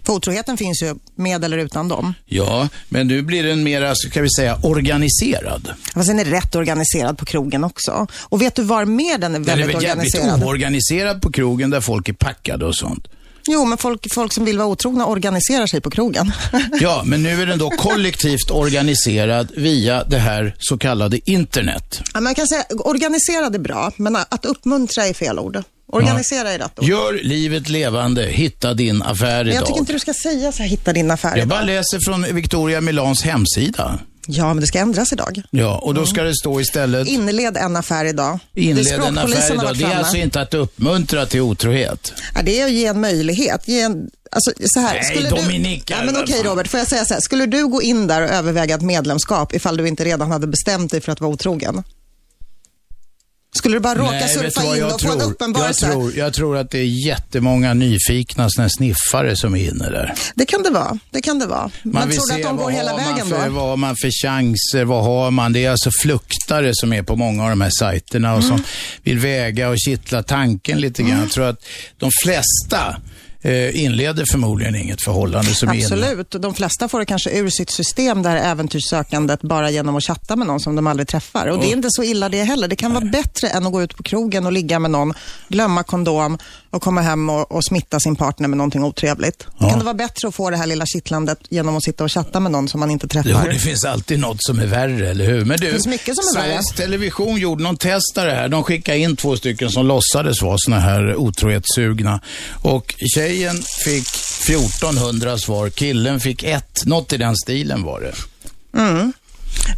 För 0.09 0.13
otroheten 0.13 0.57
finns 0.57 0.83
ju 0.83 0.95
med 1.15 1.45
eller 1.45 1.59
utan 1.59 1.89
dem. 1.89 2.15
Ja, 2.27 2.69
men 2.89 3.07
nu 3.09 3.23
blir 3.23 3.43
den 3.43 3.63
mera, 3.63 3.95
ska 3.95 4.23
vi 4.23 4.31
säga, 4.31 4.59
organiserad. 4.63 5.71
Fast 5.95 6.09
den 6.09 6.19
är 6.19 6.25
rätt 6.25 6.55
organiserad 6.55 7.19
på 7.19 7.25
krogen 7.25 7.65
också. 7.65 8.07
Och 8.23 8.43
vet 8.43 8.55
du 8.55 8.63
var 8.63 8.85
mer 8.85 9.19
den 9.19 9.35
är 9.35 9.39
Den 9.39 9.49
är 9.49 9.57
väldigt 9.57 9.77
väl 9.77 9.83
jävligt 9.83 10.15
organiserad? 10.15 10.45
oorganiserad 10.45 11.23
på 11.23 11.33
krogen 11.33 11.71
där 11.71 11.81
folk 11.81 12.09
är 12.09 12.13
packade 12.13 12.67
och 12.67 12.75
sånt. 12.75 13.09
Jo, 13.49 13.65
men 13.65 13.79
folk, 13.79 14.15
folk 14.15 14.33
som 14.33 14.45
vill 14.45 14.59
vara 14.59 14.69
otrogna 14.69 15.07
organiserar 15.07 15.67
sig 15.67 15.81
på 15.81 15.91
krogen. 15.91 16.33
Ja, 16.81 17.03
men 17.07 17.23
nu 17.23 17.43
är 17.43 17.47
den 17.47 17.59
då 17.59 17.71
kollektivt 17.71 18.51
organiserad 18.51 19.49
via 19.57 20.05
det 20.05 20.19
här 20.19 20.55
så 20.59 20.79
kallade 20.79 21.31
internet. 21.31 22.03
Ja, 22.15 22.21
man 22.21 22.35
kan 22.35 22.47
säga 22.47 22.65
organiserad 22.79 23.55
är 23.55 23.59
bra, 23.59 23.93
men 23.97 24.17
att 24.17 24.45
uppmuntra 24.45 25.07
är 25.07 25.15
fel 25.15 25.39
ord. 25.39 25.63
Organisera 25.89 26.51
är 26.53 26.59
rätt 26.59 26.79
ord. 26.79 26.85
Gör 26.85 27.13
livet 27.23 27.69
levande, 27.69 28.23
hitta 28.23 28.75
din 28.75 29.03
affär 29.03 29.45
Men 29.45 29.55
jag 29.55 29.63
tycker 29.65 29.71
idag. 29.73 29.79
inte 29.83 29.93
du 29.93 29.99
ska 29.99 30.15
säga 30.15 30.53
så 30.53 30.63
här, 30.63 30.71
hitta 30.71 30.93
din 30.93 31.11
affär. 31.11 31.37
Jag 31.37 31.49
bara 31.49 31.63
läser 31.63 31.99
från 32.07 32.23
Victoria 32.35 32.81
Milans 32.81 33.23
hemsida. 33.23 33.99
Ja, 34.31 34.47
men 34.55 34.61
det 34.61 34.67
ska 34.67 34.79
ändras 34.79 35.13
idag. 35.13 35.43
Ja, 35.51 35.79
och 35.79 35.95
då 35.95 36.07
ska 36.07 36.23
det 36.23 36.35
stå 36.37 36.61
istället 36.61 37.09
Inled 37.09 37.57
en 37.57 37.77
affär 37.77 38.05
idag. 38.05 38.39
det 38.53 38.61
är 38.61 38.65
inled 38.65 38.87
en 38.87 38.93
språkpolisen 39.03 39.43
affär 39.43 39.49
har 39.49 39.55
idag. 39.55 39.65
varit 39.65 39.79
Det 39.79 39.85
är 39.85 39.89
framme. 39.89 39.99
alltså 40.03 40.17
inte 40.17 40.41
att 40.41 40.55
uppmuntra 40.55 41.27
till 41.27 41.41
otrohet. 41.41 42.13
Ja, 42.35 42.43
det 42.43 42.61
är 42.61 42.65
att 42.65 42.73
ge 42.73 42.87
en 42.87 43.01
möjlighet. 43.01 43.69
Ge 43.69 43.81
en, 43.81 44.09
alltså, 44.33 44.53
så 44.65 44.81
här, 44.81 44.95
Nej, 44.95 45.05
skulle 45.05 45.31
Dominika, 45.31 45.95
Du, 45.95 46.01
ja, 46.01 46.05
men 46.05 46.15
vad 46.15 46.23
okej 46.25 46.37
fan. 46.37 46.45
Robert, 46.47 46.69
får 46.69 46.79
jag 46.79 46.87
säga 46.89 47.05
så 47.05 47.15
här. 47.15 47.21
Skulle 47.21 47.47
du 47.47 47.67
gå 47.69 47.83
in 47.83 48.07
där 48.07 48.23
och 48.23 48.29
överväga 48.31 48.75
ett 48.75 48.83
medlemskap 48.83 49.55
ifall 49.55 49.77
du 49.77 49.89
inte 49.89 50.05
redan 50.05 50.31
hade 50.31 50.47
bestämt 50.47 50.91
dig 50.91 51.01
för 51.01 51.13
att 51.13 51.21
vara 51.21 51.33
otrogen? 51.33 51.83
Skulle 53.57 53.77
du 53.77 53.81
bara 53.81 53.95
råka 53.95 54.11
Nej, 54.11 54.29
surfa 54.29 54.65
in 54.75 54.81
jag 54.81 54.95
och 54.95 55.01
få 55.01 55.13
en 55.13 55.19
tror? 55.19 55.31
uppenbarelse? 55.31 55.87
Jag 55.87 55.93
tror, 55.93 56.17
jag 56.17 56.35
tror 56.35 56.57
att 56.57 56.71
det 56.71 56.79
är 56.79 57.07
jättemånga 57.07 57.75
nyfikna 57.75 58.51
såna 58.51 58.69
sniffare 58.69 59.37
som 59.37 59.55
är 59.55 59.69
inne 59.71 59.91
där. 59.91 60.15
Det 60.35 60.47
kan 60.47 60.63
det 60.63 60.71
vara. 60.71 60.99
Det 61.11 61.21
kan 61.21 61.39
det 61.39 61.47
vara. 61.47 61.71
Man 61.83 62.09
vill 62.09 62.19
tror 62.19 62.33
att 62.37 62.43
de 62.43 62.57
går 62.57 62.71
hela 62.71 62.93
man 62.97 63.01
vägen 63.05 63.27
för, 63.27 63.47
då? 63.47 63.53
Vad 63.53 63.69
har 63.69 63.77
man 63.77 63.97
för 63.97 64.11
chanser? 64.23 64.85
Vad 64.85 65.05
har 65.05 65.31
man? 65.31 65.53
Det 65.53 65.65
är 65.65 65.71
alltså 65.71 65.91
fluktare 66.03 66.71
som 66.75 66.93
är 66.93 67.03
på 67.03 67.17
många 67.17 67.45
av 67.45 67.51
de 67.51 67.61
här 67.61 67.71
sajterna 67.79 68.35
och 68.35 68.43
Mm. 68.43 68.49
som 68.49 68.63
vill 69.03 69.19
väga 69.19 69.69
och 69.69 69.77
kittla 69.79 70.23
tanken 70.23 70.81
lite 70.81 71.03
grann. 71.03 71.19
Jag 71.21 71.31
tror 71.31 71.45
att 71.49 71.65
de 71.99 72.11
flesta 72.25 72.97
inleder 73.73 74.25
förmodligen 74.31 74.77
inget 74.77 75.03
förhållande 75.05 75.55
som. 75.55 75.69
Absolut. 75.69 76.31
De 76.31 76.55
flesta 76.55 76.89
får 76.89 76.99
det 76.99 77.07
kanske 77.07 77.31
ur 77.31 77.51
sitt 77.51 77.71
system, 77.71 78.23
det 78.23 78.29
här 78.29 78.37
äventyrssökandet, 78.37 79.43
bara 79.43 79.71
genom 79.71 79.97
att 79.97 80.05
chatta 80.05 80.37
med 80.37 80.47
någon 80.47 80.61
som 80.61 80.77
de 80.77 80.87
aldrig 80.87 81.09
träffar. 81.09 81.47
Och 81.47 81.61
det 81.61 81.67
är 81.67 81.73
inte 81.73 81.89
så 81.91 82.03
illa 82.03 82.29
det 82.29 82.43
heller. 82.43 82.69
Det 82.69 82.77
kan 82.77 82.95
vara 82.95 83.05
bättre 83.05 83.49
än 83.49 83.67
att 83.67 83.73
gå 83.73 83.83
ut 83.83 83.97
på 83.97 84.03
krogen 84.03 84.47
och 84.47 84.53
ligga 84.53 84.79
med 84.79 84.91
någon, 84.91 85.15
glömma 85.49 85.83
kondom 85.83 86.39
och 86.71 86.83
komma 86.83 87.01
hem 87.01 87.31
och, 87.31 87.53
och 87.53 87.65
smitta 87.65 88.01
sin 88.01 88.17
partner 88.17 88.49
med 88.49 88.59
någonting 88.59 88.85
otrevligt. 88.85 89.47
Ja. 89.59 89.71
Kan 89.71 89.79
det 89.79 89.85
vara 89.85 89.95
bättre 89.95 90.29
att 90.29 90.35
få 90.35 90.51
det 90.51 90.57
här 90.57 90.67
lilla 90.67 90.87
kittlandet 90.87 91.39
genom 91.49 91.77
att 91.77 91.85
sitta 91.85 92.05
och 92.05 92.13
chatta 92.13 92.41
med 92.41 92.53
någon 92.53 92.69
som 92.69 92.81
man 92.81 92.91
inte 92.91 93.09
träffar? 93.09 93.31
Jo, 93.31 93.53
det 93.53 93.59
finns 93.59 93.85
alltid 93.85 94.19
något 94.19 94.37
som 94.41 94.59
är 94.59 94.67
värre, 94.67 95.11
eller 95.11 95.25
hur? 95.25 95.45
Men 95.45 95.61
du, 95.61 95.71
finns 95.71 95.87
mycket 95.87 96.17
som 96.17 96.25
är 96.29 96.43
Sveriges 96.43 96.71
värre. 96.71 96.77
Television 96.77 97.37
gjorde 97.37 97.63
någon 97.63 97.77
test 97.77 98.19
av 98.19 98.25
det 98.25 98.35
här. 98.35 98.49
De 98.49 98.63
skickade 98.63 98.99
in 98.99 99.17
två 99.17 99.37
stycken 99.37 99.71
som 99.71 99.87
låtsades 99.87 100.43
vara 100.43 100.57
såna 100.59 100.81
här 100.81 101.17
otrohetssugna. 101.17 102.21
Och 102.63 102.95
tjejen 103.39 103.63
fick 103.85 104.09
1400 104.49 105.39
svar, 105.39 105.71
killen 105.71 106.21
fick 106.21 106.43
ett. 106.43 106.87
Något 106.87 107.13
i 107.13 107.17
den 107.17 107.37
stilen 107.37 107.83
var 107.83 108.01
det. 108.01 108.15
Mm. 108.79 109.13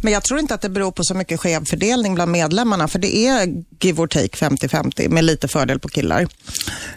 Men 0.01 0.13
jag 0.13 0.23
tror 0.23 0.39
inte 0.39 0.53
att 0.53 0.61
det 0.61 0.69
beror 0.69 0.91
på 0.91 1.03
så 1.03 1.13
mycket 1.13 1.39
skev 1.39 1.65
fördelning 1.65 2.15
bland 2.15 2.31
medlemmarna, 2.31 2.87
för 2.87 2.99
det 2.99 3.15
är 3.15 3.63
give 3.79 4.01
or 4.01 4.07
take 4.07 4.45
50-50 4.49 5.09
med 5.09 5.23
lite 5.23 5.47
fördel 5.47 5.79
på 5.79 5.87
killar. 5.87 6.27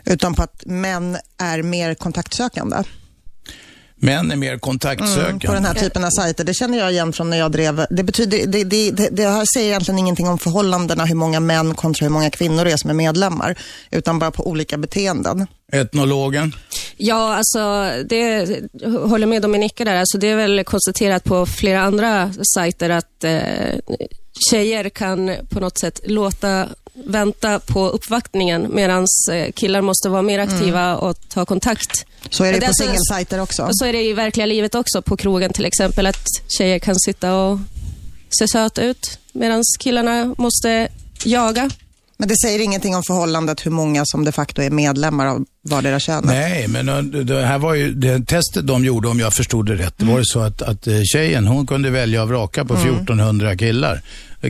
Utan 0.05 0.35
på 0.35 0.43
att 0.43 0.63
män 0.67 1.17
är 1.39 1.63
mer 1.63 1.95
kontaktsökande. 1.95 2.77
Män 3.97 4.31
är 4.31 4.37
mer 4.37 4.49
Mm, 4.49 4.61
kontaktsökande. 4.61 5.47
på 5.47 5.55
den 5.55 5.65
här 5.65 5.75
typen 5.75 6.05
av 6.05 6.11
sajter. 6.11 6.45
Det 6.45 6.55
känner 6.55 6.79
jag 6.79 6.93
igen 6.93 7.13
från 7.13 7.31
när 7.31 7.37
jag 7.39 7.53
drev. 7.53 7.87
Det, 7.91 8.03
betyder, 8.03 8.47
det, 8.47 8.65
det, 8.65 8.91
det, 8.91 9.09
det 9.09 9.29
här 9.29 9.45
säger 9.55 9.69
egentligen 9.69 9.99
ingenting 9.99 10.29
om 10.29 10.39
förhållandena, 10.39 11.05
hur 11.05 11.15
många 11.15 11.41
män 11.41 11.75
kontra 11.75 12.05
hur 12.05 12.11
många 12.11 12.31
kvinnor 12.31 12.65
det 12.65 12.73
är 12.73 12.77
som 12.77 12.91
är 12.91 12.95
medlemmar, 12.95 13.59
utan 13.91 14.19
bara 14.19 14.31
på 14.31 14.47
olika 14.49 14.77
beteenden. 14.79 15.47
Etnologen? 15.73 16.55
Ja, 16.97 17.37
alltså 17.37 17.91
det 18.09 18.49
jag 18.73 18.91
håller 18.91 19.27
med 19.27 19.43
Dominika 19.43 19.85
där. 19.85 19.95
Alltså, 19.95 20.19
det 20.19 20.27
är 20.29 20.37
väl 20.37 20.65
konstaterat 20.65 21.25
på 21.25 21.47
flera 21.47 21.83
andra 21.83 22.33
sajter 22.55 22.91
att 22.91 23.25
eh, 23.25 23.79
tjejer 24.51 24.89
kan 24.89 25.37
på 25.51 25.61
något 25.61 25.79
sätt 25.79 26.01
låta 26.05 26.69
vänta 27.07 27.59
på 27.59 27.89
uppvaktningen 27.89 28.67
medan 28.75 29.07
eh, 29.33 29.53
killar 29.53 29.81
måste 29.81 30.09
vara 30.09 30.23
mer 30.23 30.39
aktiva 30.39 30.97
och 30.97 31.17
ta 31.29 31.47
kontakt. 31.47 32.07
Så 32.31 32.45
är 32.45 32.53
det 32.53 32.57
Och 32.57 32.61
på 32.61 32.67
alltså- 32.67 32.83
singelsajter 32.85 33.41
också. 33.41 33.63
Och 33.63 33.77
så 33.77 33.85
är 33.85 33.93
det 33.93 34.03
i 34.03 34.13
verkliga 34.13 34.47
livet 34.47 34.75
också, 34.75 35.03
på 35.03 35.17
krogen 35.17 35.53
till 35.53 35.65
exempel, 35.65 36.07
att 36.07 36.27
tjejer 36.59 36.79
kan 36.79 36.95
sitta 37.01 37.35
och 37.37 37.59
se 38.39 38.49
söta 38.49 38.83
ut 38.83 39.19
medan 39.33 39.63
killarna 39.81 40.35
måste 40.39 40.89
jaga. 41.25 41.71
Men 42.17 42.29
det 42.29 42.35
säger 42.45 42.59
ingenting 42.59 42.97
om 42.97 43.03
förhållandet 43.03 43.67
hur 43.67 43.71
många 43.71 44.03
som 44.07 44.25
de 44.25 44.33
facto 44.33 44.63
är 44.63 44.71
medlemmar 44.71 45.27
av 45.27 45.45
vardera 45.63 46.01
könet. 46.01 46.25
Nej, 46.25 46.69
men 46.69 46.89
äh, 46.89 47.03
det 47.03 47.47
här 47.47 47.59
var 47.59 47.75
ju 47.75 47.95
det 47.95 48.27
testet 48.27 48.67
de 48.67 48.85
gjorde, 48.85 49.09
om 49.09 49.21
jag 49.21 49.35
förstod 49.35 49.67
det 49.67 49.75
rätt. 49.75 49.95
Det 49.97 50.05
var 50.05 50.19
ju 50.19 50.25
så 50.25 50.41
att, 50.41 50.63
att 50.63 50.87
eh, 50.87 51.01
tjejen, 51.05 51.47
hon 51.47 51.67
kunde 51.67 51.91
välja 51.91 52.23
och 52.23 52.29
vraka 52.29 52.65
på 52.65 52.75
1400 52.75 53.57
killar. 53.57 54.03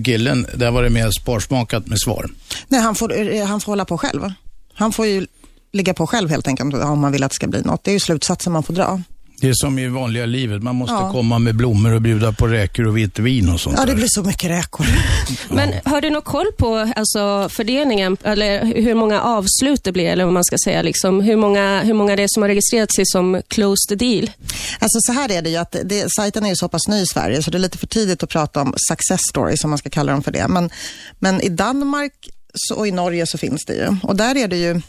Killen, 0.05 0.47
där 0.55 0.71
var 0.71 0.83
det 0.83 0.91
mer 0.91 1.11
sparsmakat 1.11 1.87
med 1.87 2.01
svar. 2.01 2.31
Nej, 2.69 2.81
han 2.81 2.95
får, 2.95 3.35
eh, 3.35 3.47
han 3.47 3.61
får 3.61 3.73
hålla 3.73 3.85
på 3.85 3.99
själv. 3.99 4.33
Han 4.75 4.93
får 4.93 5.07
ju 5.07 5.27
ligga 5.75 5.95
på 5.95 6.07
själv 6.07 6.31
helt 6.31 6.49
enkelt 6.49 6.75
om 6.75 7.01
man 7.01 7.13
vill 7.13 7.23
att 7.23 7.31
det 7.31 7.35
ska 7.35 7.47
bli 7.47 7.63
något. 7.63 7.85
Det 7.85 7.91
är 7.91 7.93
ju 7.93 8.01
slutsatsen 8.01 8.53
man 8.53 8.63
får 8.63 8.75
dra. 8.75 9.01
Det 9.41 9.49
är 9.49 9.53
som 9.55 9.79
i 9.79 9.89
vanliga 9.89 10.27
livet, 10.27 10.63
man 10.63 10.77
måste 10.77 10.95
Ja. 10.95 11.13
komma 11.13 11.39
med 11.39 11.57
blommor 11.57 11.93
och 11.95 12.03
bjuda 12.03 12.33
på 12.33 12.47
räkor 12.47 12.87
och 12.87 12.97
vitt 12.97 13.19
vin 13.19 13.49
och 13.49 13.61
sånt 13.61 13.77
Ja, 13.79 13.85
det 13.87 13.95
blir 13.95 14.07
så 14.09 14.23
mycket 14.23 14.51
räkor. 14.51 14.87
Men 15.49 15.73
har 15.85 16.01
du 16.01 16.11
någon 16.11 16.23
koll 16.23 16.47
på 16.59 16.93
alltså, 16.97 17.49
fördelningen, 17.49 18.17
eller 18.23 18.65
hur 18.65 18.95
många 18.95 19.21
avslut 19.23 19.85
det 19.85 19.93
blir, 19.93 20.05
eller 20.05 20.25
vad 20.25 20.33
man 20.35 20.45
ska 20.45 20.57
säga, 20.65 20.83
liksom, 20.83 21.21
hur, 21.21 21.37
många, 21.37 21.83
hur 21.83 21.95
många 21.95 22.17
det 22.17 22.23
är 22.23 22.29
som 22.29 22.43
har 22.43 22.49
registrerat 22.49 22.95
sig 22.95 23.05
som 23.07 23.43
closed 23.49 23.99
deal? 23.99 24.31
Alltså 24.79 24.99
så 25.01 25.13
här 25.13 25.33
är 25.33 25.43
det 25.43 25.51
ju 25.51 25.57
att 25.57 25.77
det, 25.85 26.13
sajten 26.17 26.45
är 26.45 26.49
ju 26.49 26.57
så 26.57 26.69
pass 26.69 26.89
ny 26.89 26.97
i 27.01 27.07
Sverige 27.07 27.43
så 27.43 27.51
det 27.51 27.57
är 27.59 27.61
lite 27.61 27.79
för 27.79 27.87
tidigt 27.87 28.23
att 28.23 28.29
prata 28.31 28.61
om 28.63 28.75
success 28.91 29.21
stories 29.31 29.65
om 29.65 29.71
man 29.71 29.79
ska 29.79 29.91
kalla 29.91 30.13
dem 30.13 30.23
för 30.23 30.31
det. 30.33 30.49
Men, 30.49 30.71
men 31.19 31.41
i 31.41 31.49
Danmark 31.49 32.13
så, 32.55 32.75
och 32.75 32.89
i 32.89 32.91
Norge 32.91 33.27
så 33.27 33.39
finns 33.39 33.65
det 33.67 33.75
ju. 33.75 33.97
Och 34.03 34.17
där 34.17 34.37
är 34.37 34.49
det 34.49 34.57
ju 34.57 34.81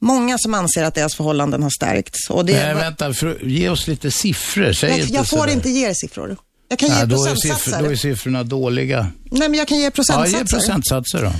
många 0.00 0.38
som 0.38 0.54
anser 0.54 0.82
att 0.84 0.94
deras 0.94 1.14
förhållanden 1.14 1.62
har 1.62 1.70
stärkts. 1.70 2.30
Och 2.30 2.44
det, 2.44 2.64
Nej, 2.66 2.74
vänta, 2.74 3.14
för, 3.14 3.38
ge 3.44 3.68
oss 3.68 3.86
lite 3.86 4.10
siffror. 4.10 4.72
Säg 4.72 4.90
jag, 4.90 4.98
inte 4.98 5.14
jag 5.14 5.26
får 5.28 5.36
sådär. 5.36 5.52
inte 5.52 5.70
ge 5.70 5.88
er 5.88 5.94
siffror. 5.94 6.36
Jag 6.68 6.78
kan 6.78 6.88
ge 6.88 6.94
Nej, 6.94 7.06
då, 7.06 7.14
är 7.14 7.30
procentsatser. 7.30 7.70
siffror, 7.70 7.82
då 7.84 7.90
är 7.90 7.96
siffrorna 7.96 8.42
dåliga. 8.42 9.06
Nej, 9.30 9.48
men 9.48 9.58
jag 9.58 9.68
kan 9.68 9.78
ge 9.78 9.84
Ja, 9.84 9.90
procentsatser. 9.90 10.38
ge 10.38 10.44
procentsatser 10.44 11.22
då. 11.22 11.32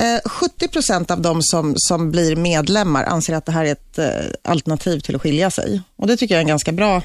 Eh, 0.00 0.20
70 0.24 0.68
procent 0.68 1.10
av 1.10 1.20
de 1.20 1.42
som, 1.42 1.74
som 1.76 2.10
blir 2.10 2.36
medlemmar 2.36 3.04
anser 3.04 3.34
att 3.34 3.46
det 3.46 3.52
här 3.52 3.64
är 3.64 3.72
ett 3.72 3.98
eh, 3.98 4.06
alternativ 4.44 5.00
till 5.00 5.16
att 5.16 5.22
skilja 5.22 5.50
sig. 5.50 5.80
Och 5.96 6.06
det 6.06 6.16
tycker 6.16 6.34
jag 6.34 6.38
är 6.38 6.42
en 6.44 6.48
ganska 6.48 6.72
bra... 6.72 7.02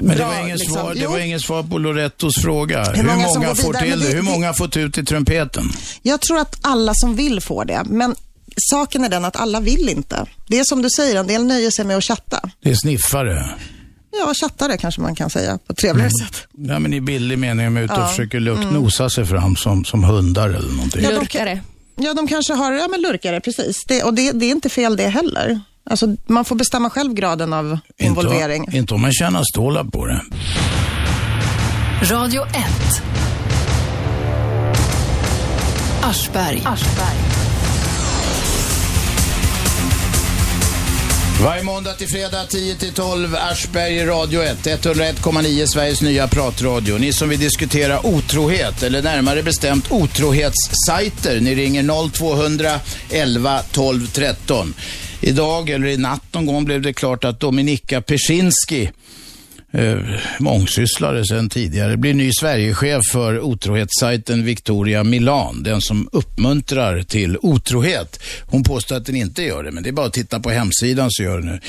Men 0.00 0.08
det 0.08 0.16
bra, 0.16 0.26
var, 0.28 0.34
ingen 0.44 0.56
liksom. 0.58 0.74
svar, 0.74 0.94
det 0.94 1.00
Jo. 1.00 1.10
var 1.10 1.18
ingen 1.18 1.40
svar 1.40 1.62
på 1.62 1.78
Lorettos 1.78 2.42
fråga. 2.42 2.84
Hur 2.84 3.02
många 3.02 3.16
många, 3.16 3.28
som 3.28 3.42
går 3.44 3.54
får 3.54 3.72
till 3.74 3.90
det? 3.90 3.96
det- 3.96 4.08
Hur 4.12 4.16
det- 4.16 4.22
många 4.22 4.46
har 4.46 4.54
fått 4.54 4.76
ut 4.76 4.98
i 4.98 5.04
trumpeten? 5.04 5.64
Jag 6.02 6.20
tror 6.20 6.38
att 6.38 6.56
alla 6.62 6.92
som 6.94 7.16
vill 7.16 7.40
får 7.40 7.64
det, 7.64 7.82
men 7.86 8.14
saken 8.60 9.04
är 9.04 9.08
den 9.08 9.24
att 9.24 9.36
alla 9.36 9.60
vill 9.60 9.88
inte. 9.88 10.26
Det 10.48 10.58
är 10.58 10.64
som 10.64 10.82
du 10.82 10.90
säger, 10.90 11.16
en 11.20 11.26
del 11.26 11.44
nöjer 11.44 11.70
sig 11.70 11.84
med 11.84 11.96
att 11.96 12.04
chatta. 12.04 12.50
Det 12.62 12.70
är 12.70 12.74
sniffare. 12.74 13.50
Ja, 14.20 14.32
chattare 14.34 14.76
kanske 14.76 15.00
man 15.00 15.14
kan 15.14 15.30
säga 15.30 15.58
på 15.66 15.72
ett 15.72 15.78
trevligare 15.78 16.10
Mm. 16.20 16.28
sätt. 16.32 16.46
Ja, 16.58 16.78
men 16.78 16.92
i 16.94 17.00
billig 17.00 17.38
mening, 17.38 17.64
de 17.66 17.76
är 17.76 17.82
ute 17.84 17.92
och 17.92 17.98
Ja. 17.98 18.02
Mm. 18.02 18.10
försöker 18.10 18.40
luk- 18.40 18.72
nosa 18.72 19.10
sig 19.10 19.26
fram 19.26 19.56
som, 19.56 19.84
som 19.84 20.04
hundar 20.04 20.48
eller 20.48 20.72
någonting. 20.72 21.02
Ja, 21.02 21.10
de 21.10 21.14
Lurkare. 21.16 21.60
Ja, 21.96 22.14
de 22.14 22.26
kanske 22.28 22.52
har, 22.52 22.72
ja 22.72 22.88
men 22.88 23.00
lurkare, 23.00 23.40
precis. 23.40 23.76
Det, 23.88 24.02
och 24.02 24.14
det, 24.14 24.32
det 24.32 24.46
är 24.46 24.50
inte 24.50 24.68
fel 24.68 24.96
det 24.96 25.08
heller. 25.08 25.60
Alltså, 25.90 26.16
man 26.26 26.44
får 26.44 26.56
bestämma 26.56 26.90
själv 26.90 27.14
graden 27.14 27.52
av 27.52 27.78
involvering. 27.98 28.64
Inte, 28.64 28.76
inte 28.76 28.94
om 28.94 29.00
man 29.00 29.12
tjänar 29.12 29.42
stålar 29.52 29.84
på 29.84 30.06
det. 30.06 30.20
Radio 32.02 32.42
1. 32.42 32.54
Aschberg. 36.02 36.62
Varje 41.42 41.62
måndag 41.62 41.94
till 41.94 42.08
fredag 42.08 42.44
10 42.48 42.74
till 42.74 42.92
12, 42.92 43.34
Aschberg 43.34 44.06
Radio 44.06 44.42
1, 44.42 44.66
101,9 44.66 45.66
Sveriges 45.66 46.02
nya 46.02 46.28
pratradio. 46.28 46.98
Ni 46.98 47.12
som 47.12 47.28
vill 47.28 47.40
diskutera 47.40 48.06
otrohet, 48.06 48.82
eller 48.82 49.02
närmare 49.02 49.42
bestämt 49.42 49.92
otrohetssajter, 49.92 51.40
ni 51.40 51.54
ringer 51.54 52.10
0200 52.10 52.80
11 53.10 53.62
12 53.72 54.06
13. 54.06 54.74
Idag, 55.20 55.70
eller 55.70 55.86
i 55.86 55.96
natt 55.96 56.22
någon 56.32 56.46
gång, 56.46 56.64
blev 56.64 56.82
det 56.82 56.92
klart 56.92 57.24
att 57.24 57.40
Dominika 57.40 58.00
Persinski 58.00 58.90
eh, 59.72 59.98
mångsysslare 60.38 61.24
sedan 61.26 61.48
tidigare, 61.48 61.96
blir 61.96 62.14
ny 62.14 62.30
Sverigechef 62.32 63.02
för 63.12 63.40
otrohetssajten 63.40 64.44
Victoria 64.44 65.04
Milan, 65.04 65.62
den 65.62 65.80
som 65.80 66.08
uppmuntrar 66.12 67.02
till 67.02 67.38
otrohet. 67.42 68.20
Hon 68.46 68.64
påstår 68.64 68.96
att 68.96 69.06
den 69.06 69.16
inte 69.16 69.42
gör 69.42 69.62
det, 69.62 69.70
men 69.70 69.82
det 69.82 69.88
är 69.88 69.92
bara 69.92 70.06
att 70.06 70.12
titta 70.12 70.40
på 70.40 70.50
hemsidan 70.50 71.08
så 71.10 71.22
gör 71.22 71.40
den 71.40 71.46
det. 71.46 71.60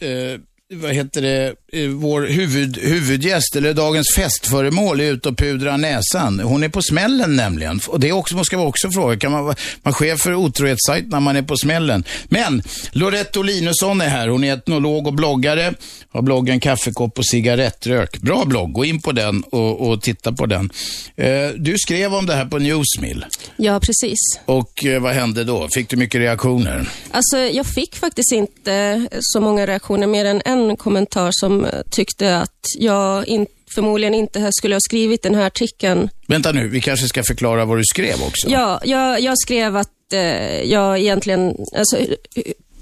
Eh, 0.00 0.08
eh, 0.10 0.40
vad 0.74 0.94
heter 0.94 1.22
det, 1.22 1.54
vår 1.94 2.22
huvud, 2.22 2.78
huvudgäst, 2.78 3.56
eller 3.56 3.74
dagens 3.74 4.14
festföremål, 4.16 5.00
är 5.00 5.12
ute 5.12 5.28
och 5.28 5.38
pudrar 5.38 5.78
näsan. 5.78 6.40
Hon 6.40 6.62
är 6.62 6.68
på 6.68 6.82
smällen 6.82 7.36
nämligen. 7.36 7.80
Och 7.86 8.00
det 8.00 8.08
är 8.08 8.12
också, 8.12 8.36
måste 8.36 8.54
jag 8.54 8.68
också 8.68 8.90
fråga, 8.90 9.16
kan 9.16 9.32
man 9.32 9.44
vara 9.44 9.56
man 9.82 9.92
chef 9.94 10.20
för 10.20 10.34
otrohetssajt 10.34 11.08
när 11.08 11.20
man 11.20 11.36
är 11.36 11.42
på 11.42 11.56
smällen? 11.56 12.04
Men 12.28 12.62
Loretto 12.92 13.42
Linusson 13.42 14.00
är 14.00 14.08
här. 14.08 14.28
Hon 14.28 14.44
är 14.44 14.54
etnolog 14.54 15.06
och 15.06 15.14
bloggare. 15.14 15.74
Har 16.12 16.22
bloggen 16.22 16.60
Kaffekopp 16.60 17.18
och 17.18 17.26
cigarettrök. 17.26 18.18
Bra 18.18 18.44
blogg, 18.44 18.72
gå 18.72 18.84
in 18.84 19.00
på 19.00 19.12
den 19.12 19.42
och, 19.42 19.88
och 19.88 20.02
titta 20.02 20.32
på 20.32 20.46
den. 20.46 20.70
Eh, 21.16 21.48
du 21.56 21.78
skrev 21.78 22.14
om 22.14 22.26
det 22.26 22.34
här 22.34 22.46
på 22.46 22.58
Newsmill. 22.58 23.24
Ja, 23.56 23.80
precis. 23.80 24.18
Och 24.44 24.84
eh, 24.84 25.02
vad 25.02 25.14
hände 25.14 25.44
då? 25.44 25.68
Fick 25.74 25.88
du 25.88 25.96
mycket 25.96 26.18
reaktioner? 26.18 26.88
Alltså, 27.10 27.38
jag 27.38 27.66
fick 27.66 27.96
faktiskt 27.96 28.32
inte 28.32 29.06
så 29.20 29.40
många 29.40 29.66
reaktioner, 29.66 30.06
mer 30.06 30.24
än 30.24 30.42
en 30.44 30.76
kommentar 30.76 31.30
som 31.32 31.65
tyckte 31.90 32.36
att 32.36 32.60
jag 32.78 33.26
in, 33.26 33.46
förmodligen 33.74 34.14
inte 34.14 34.50
skulle 34.52 34.74
ha 34.74 34.80
skrivit 34.80 35.22
den 35.22 35.34
här 35.34 35.46
artikeln. 35.46 36.08
Vänta 36.26 36.52
nu, 36.52 36.68
vi 36.68 36.80
kanske 36.80 37.06
ska 37.06 37.22
förklara 37.22 37.64
vad 37.64 37.78
du 37.78 37.84
skrev 37.84 38.22
också. 38.22 38.48
Ja, 38.48 38.80
jag, 38.84 39.20
jag 39.20 39.38
skrev 39.38 39.76
att 39.76 40.12
eh, 40.12 40.62
jag 40.62 40.98
egentligen... 40.98 41.56
Alltså, 41.76 41.96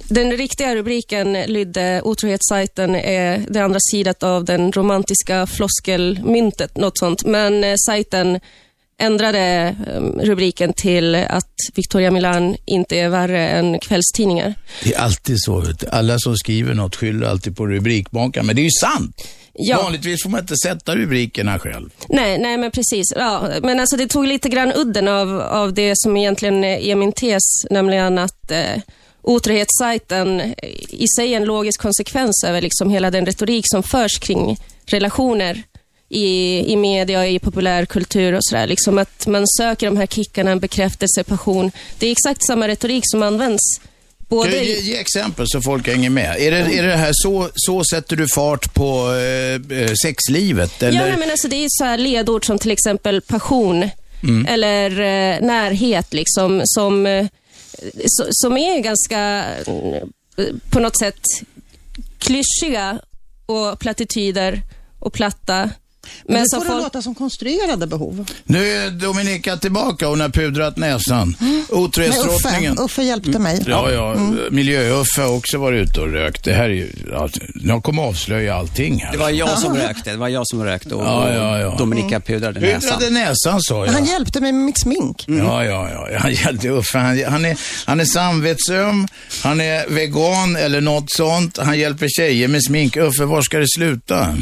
den 0.08 0.32
riktiga 0.32 0.74
rubriken 0.74 1.32
lydde 1.32 2.02
otrohetssajten 2.04 2.94
är 2.94 3.46
det 3.48 3.60
andra 3.60 3.78
sidan 3.90 4.14
av 4.20 4.44
den 4.44 4.72
romantiska 4.72 5.46
floskelmyntet, 5.46 6.76
något 6.76 6.98
sånt. 6.98 7.24
Men 7.24 7.64
eh, 7.64 7.74
sajten 7.86 8.40
ändrade 8.98 9.76
eh, 9.86 10.00
rubriken 10.02 10.72
till 10.72 11.14
att 11.14 11.54
Victoria 11.74 12.10
Milan 12.10 12.56
inte 12.64 12.96
är 12.96 13.08
värre 13.08 13.48
än 13.48 13.78
kvällstidningar. 13.78 14.54
Det 14.84 14.94
är 14.94 15.00
alltid 15.00 15.36
så. 15.40 15.64
Alla 15.90 16.18
som 16.18 16.36
skriver 16.36 16.74
något 16.74 16.96
skyller 16.96 17.26
alltid 17.26 17.56
på 17.56 17.66
rubrikmakaren, 17.66 18.46
men 18.46 18.56
det 18.56 18.62
är 18.62 18.64
ju 18.64 18.70
sant. 18.80 19.28
Ja. 19.56 19.82
Vanligtvis 19.82 20.22
får 20.22 20.30
man 20.30 20.40
inte 20.40 20.56
sätta 20.56 20.96
rubrikerna 20.96 21.58
själv. 21.58 21.90
Nej, 22.08 22.38
nej 22.38 22.56
men 22.56 22.70
precis. 22.70 23.12
Ja, 23.16 23.48
men 23.62 23.80
alltså 23.80 23.96
det 23.96 24.06
tog 24.06 24.26
lite 24.26 24.48
grann 24.48 24.72
udden 24.76 25.08
av, 25.08 25.40
av 25.40 25.74
det 25.74 25.92
som 25.96 26.16
egentligen 26.16 26.64
är 26.64 26.96
min 26.96 27.12
tes, 27.12 27.42
nämligen 27.70 28.18
att 28.18 28.50
eh, 28.50 28.80
otrohetssajten 29.22 30.54
i 30.88 31.06
sig 31.16 31.32
är 31.32 31.36
en 31.36 31.44
logisk 31.44 31.80
konsekvens 31.80 32.44
över 32.46 32.60
liksom 32.60 32.90
hela 32.90 33.10
den 33.10 33.26
retorik 33.26 33.64
som 33.66 33.82
förs 33.82 34.18
kring 34.18 34.56
relationer 34.86 35.62
i, 36.14 36.64
i 36.72 36.76
media 36.76 37.20
och 37.20 37.26
i 37.26 37.38
populärkultur 37.38 38.32
och 38.32 38.44
sådär. 38.44 38.66
Liksom 38.66 38.98
att 38.98 39.26
man 39.26 39.46
söker 39.46 39.86
de 39.86 39.96
här 39.96 40.06
kickarna, 40.06 40.50
en 40.50 40.60
bekräftelse, 40.60 41.24
passion. 41.24 41.70
Det 41.98 42.06
är 42.06 42.12
exakt 42.12 42.46
samma 42.46 42.68
retorik 42.68 43.02
som 43.06 43.22
används 43.22 43.80
både 44.28 44.50
Kan 44.50 44.58
du 44.58 44.64
ge, 44.64 44.80
ge 44.80 44.96
exempel 44.96 45.46
så 45.48 45.60
folk 45.60 45.86
hänger 45.86 46.10
med. 46.10 46.36
Är 46.38 46.50
det, 46.50 46.78
är 46.78 46.82
det 46.82 46.96
här 46.96 47.12
så, 47.12 47.48
så 47.54 47.84
sätter 47.84 48.16
du 48.16 48.28
fart 48.34 48.74
på 48.74 49.12
eh, 49.12 49.78
eh, 49.78 49.92
sexlivet? 50.02 50.82
Eller? 50.82 51.08
Ja, 51.08 51.16
men 51.16 51.30
alltså 51.30 51.48
det 51.48 51.64
är 51.64 51.68
så 51.70 51.84
här 51.84 51.98
ledord 51.98 52.46
som 52.46 52.58
till 52.58 52.70
exempel 52.70 53.20
passion 53.20 53.90
eller 54.48 54.90
eh, 54.90 55.40
närhet, 55.46 56.14
liksom, 56.14 56.62
som, 56.64 57.06
eh, 57.06 57.26
so, 58.06 58.24
som 58.30 58.56
är 58.56 58.80
ganska 58.80 59.44
eh, 60.36 60.44
på 60.70 60.80
något 60.80 60.98
sätt 60.98 61.20
klyschiga 62.18 62.98
och 63.46 63.78
plattityder 63.78 64.62
och 64.98 65.12
platta 65.12 65.70
Men 66.28 66.48
så 66.48 66.56
får 66.56 66.64
det 66.64 66.70
folk, 66.70 66.82
låta 66.82 67.02
som 67.02 67.14
konstruerade 67.14 67.86
behov. 67.86 68.26
Nu 68.44 68.68
är 68.68 68.90
Dominika 68.90 69.56
tillbaka. 69.56 70.06
Hon 70.06 70.20
har 70.20 70.28
pudrat 70.28 70.76
näsan. 70.76 71.36
Men 71.38 71.58
Uffe, 71.60 71.74
Otrohetsdrottningen. 71.74 72.78
Uffe 72.78 73.02
hjälpte 73.02 73.38
mig. 73.38 73.64
Ja, 73.66 73.90
ja. 73.90 74.16
Miljö-Uffe 74.50 75.22
har 75.22 75.36
också 75.36 75.58
varit 75.58 75.88
ute 75.88 76.00
och 76.00 76.12
rökt. 76.12 76.44
Det 76.44 76.52
här 76.52 76.64
är 76.64 76.68
ju... 76.68 76.90
Ja, 77.10 77.28
jag 77.54 77.82
kommer 77.82 78.02
avslöja 78.02 78.54
allting 78.54 79.00
här. 79.00 79.12
Det 79.12 79.18
var 79.18 79.30
jag 79.30 79.58
som 79.58 79.76
rökte. 79.76 80.10
Det 80.10 80.16
var 80.16 80.28
jag 80.28 80.46
som 80.46 80.64
rökte 80.64 80.94
och 80.94 81.04
Ja, 81.04 81.32
ja, 81.34 81.58
ja. 81.58 81.74
Dominika 81.78 82.20
pudrade 82.20 82.60
näsan. 82.60 82.80
Pudrade 82.80 83.10
näsan 83.10 83.60
sa 83.62 83.86
jag. 83.86 83.92
Han 83.92 84.04
hjälpte 84.04 84.40
mig 84.40 84.52
med 84.52 84.64
mitt 84.64 84.80
smink. 84.80 85.24
Ja, 85.26 85.64
ja, 85.64 85.88
ja. 86.10 86.18
Han 86.18 86.32
hjälpte 86.34 86.68
Uffe. 86.68 86.98
Han, 86.98 87.24
han, 87.28 87.44
är, 87.44 87.58
han 87.84 88.00
är 88.00 88.04
samvetsöm, 88.04 89.08
han 89.42 89.60
är 89.60 89.88
vegan 89.88 90.56
eller 90.56 90.80
något 90.80 91.10
sånt. 91.10 91.58
Han 91.58 91.78
hjälper 91.78 92.08
tjejer 92.08 92.48
med 92.48 92.64
smink. 92.64 92.96
Uffe, 92.96 93.24
var 93.24 93.42
ska 93.42 93.58
det 93.58 93.68
sluta? 93.68 94.36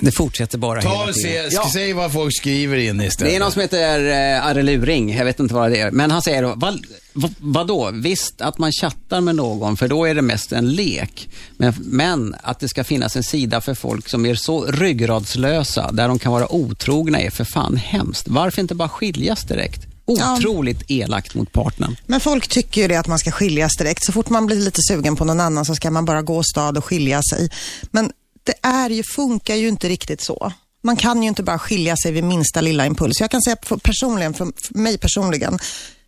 Det 0.00 0.12
fortsätter 0.12 0.58
bara 0.58 0.82
Ta 0.82 1.00
hela 1.00 1.12
tiden. 1.12 1.50
se, 1.50 1.70
säg 1.72 1.92
vad 1.92 2.12
folk 2.12 2.36
skriver 2.36 2.76
in 2.76 3.00
istället. 3.00 3.32
Det 3.32 3.36
är 3.36 3.40
någon 3.40 3.52
som 3.52 3.62
heter 3.62 4.10
eh, 4.34 4.46
Arre 4.46 4.62
Luring, 4.62 5.16
jag 5.16 5.24
vet 5.24 5.40
inte 5.40 5.54
vad 5.54 5.70
det 5.70 5.80
är. 5.80 5.90
Men 5.90 6.10
han 6.10 6.22
säger 6.22 6.42
då, 6.42 6.52
vad, 6.56 6.86
vad, 7.12 7.34
vadå? 7.38 7.90
Visst 7.92 8.40
att 8.40 8.58
man 8.58 8.72
chattar 8.72 9.20
med 9.20 9.34
någon, 9.34 9.76
för 9.76 9.88
då 9.88 10.04
är 10.04 10.14
det 10.14 10.22
mest 10.22 10.52
en 10.52 10.72
lek. 10.72 11.28
Men, 11.56 11.74
men 11.78 12.36
att 12.42 12.60
det 12.60 12.68
ska 12.68 12.84
finnas 12.84 13.16
en 13.16 13.22
sida 13.22 13.60
för 13.60 13.74
folk 13.74 14.08
som 14.08 14.26
är 14.26 14.34
så 14.34 14.64
ryggradslösa, 14.66 15.92
där 15.92 16.08
de 16.08 16.18
kan 16.18 16.32
vara 16.32 16.52
otrogna, 16.52 17.20
är 17.20 17.30
för 17.30 17.44
fan 17.44 17.76
hemskt. 17.76 18.28
Varför 18.28 18.60
inte 18.62 18.74
bara 18.74 18.88
skiljas 18.88 19.44
direkt? 19.44 19.86
Otroligt 20.04 20.82
elakt 20.90 21.34
mot 21.34 21.52
partnern. 21.52 21.96
Men 22.06 22.20
folk 22.20 22.48
tycker 22.48 22.80
ju 22.80 22.88
det 22.88 22.96
att 22.96 23.06
man 23.06 23.18
ska 23.18 23.30
skiljas 23.30 23.76
direkt. 23.78 24.04
Så 24.04 24.12
fort 24.12 24.28
man 24.28 24.46
blir 24.46 24.56
lite 24.56 24.80
sugen 24.88 25.16
på 25.16 25.24
någon 25.24 25.40
annan 25.40 25.64
så 25.64 25.74
ska 25.74 25.90
man 25.90 26.04
bara 26.04 26.22
gå 26.22 26.42
stad 26.42 26.78
och 26.78 26.84
skilja 26.84 27.22
sig. 27.22 27.50
Men 27.90 28.10
det 28.44 28.54
är 28.62 28.90
ju, 28.90 29.02
funkar 29.02 29.54
ju 29.54 29.68
inte 29.68 29.88
riktigt 29.88 30.20
så. 30.20 30.52
Man 30.82 30.96
kan 30.96 31.22
ju 31.22 31.28
inte 31.28 31.42
bara 31.42 31.58
skilja 31.58 31.96
sig 31.96 32.12
vid 32.12 32.24
minsta 32.24 32.60
lilla 32.60 32.86
impuls. 32.86 33.20
Jag 33.20 33.30
kan 33.30 33.42
säga 33.42 33.56
personligen, 33.82 34.34
för 34.34 34.52
mig 34.70 34.98
personligen, 34.98 35.58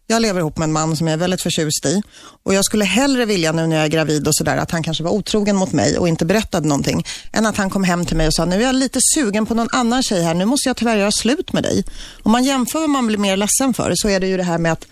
jag 0.06 0.22
lever 0.22 0.40
ihop 0.40 0.58
med 0.58 0.64
en 0.64 0.72
man 0.72 0.96
som 0.96 1.06
jag 1.06 1.14
är 1.14 1.18
väldigt 1.18 1.42
förtjust 1.42 1.86
i 1.86 2.02
och 2.42 2.54
jag 2.54 2.64
skulle 2.64 2.84
hellre 2.84 3.24
vilja 3.24 3.52
nu 3.52 3.66
när 3.66 3.76
jag 3.76 3.84
är 3.84 3.88
gravid 3.88 4.28
och 4.28 4.34
sådär 4.34 4.56
att 4.56 4.70
han 4.70 4.82
kanske 4.82 5.04
var 5.04 5.10
otrogen 5.10 5.56
mot 5.56 5.72
mig 5.72 5.98
och 5.98 6.08
inte 6.08 6.24
berättade 6.24 6.68
någonting 6.68 7.06
än 7.32 7.46
att 7.46 7.56
han 7.56 7.70
kom 7.70 7.84
hem 7.84 8.06
till 8.06 8.16
mig 8.16 8.26
och 8.26 8.34
sa 8.34 8.44
nu 8.44 8.56
är 8.56 8.66
jag 8.66 8.74
lite 8.74 8.98
sugen 9.14 9.46
på 9.46 9.54
någon 9.54 9.68
annan 9.72 10.02
tjej 10.02 10.22
här, 10.22 10.34
nu 10.34 10.44
måste 10.44 10.68
jag 10.68 10.76
tyvärr 10.76 10.96
göra 10.96 11.12
slut 11.12 11.52
med 11.52 11.62
dig. 11.62 11.84
Om 12.22 12.32
man 12.32 12.44
jämför 12.44 12.80
vad 12.80 12.90
man 12.90 13.06
blir 13.06 13.18
mer 13.18 13.36
ledsen 13.36 13.74
för 13.74 13.92
så 13.94 14.08
är 14.08 14.20
det 14.20 14.26
ju 14.26 14.36
det 14.36 14.42
här 14.42 14.58
med 14.58 14.72
att 14.72 14.86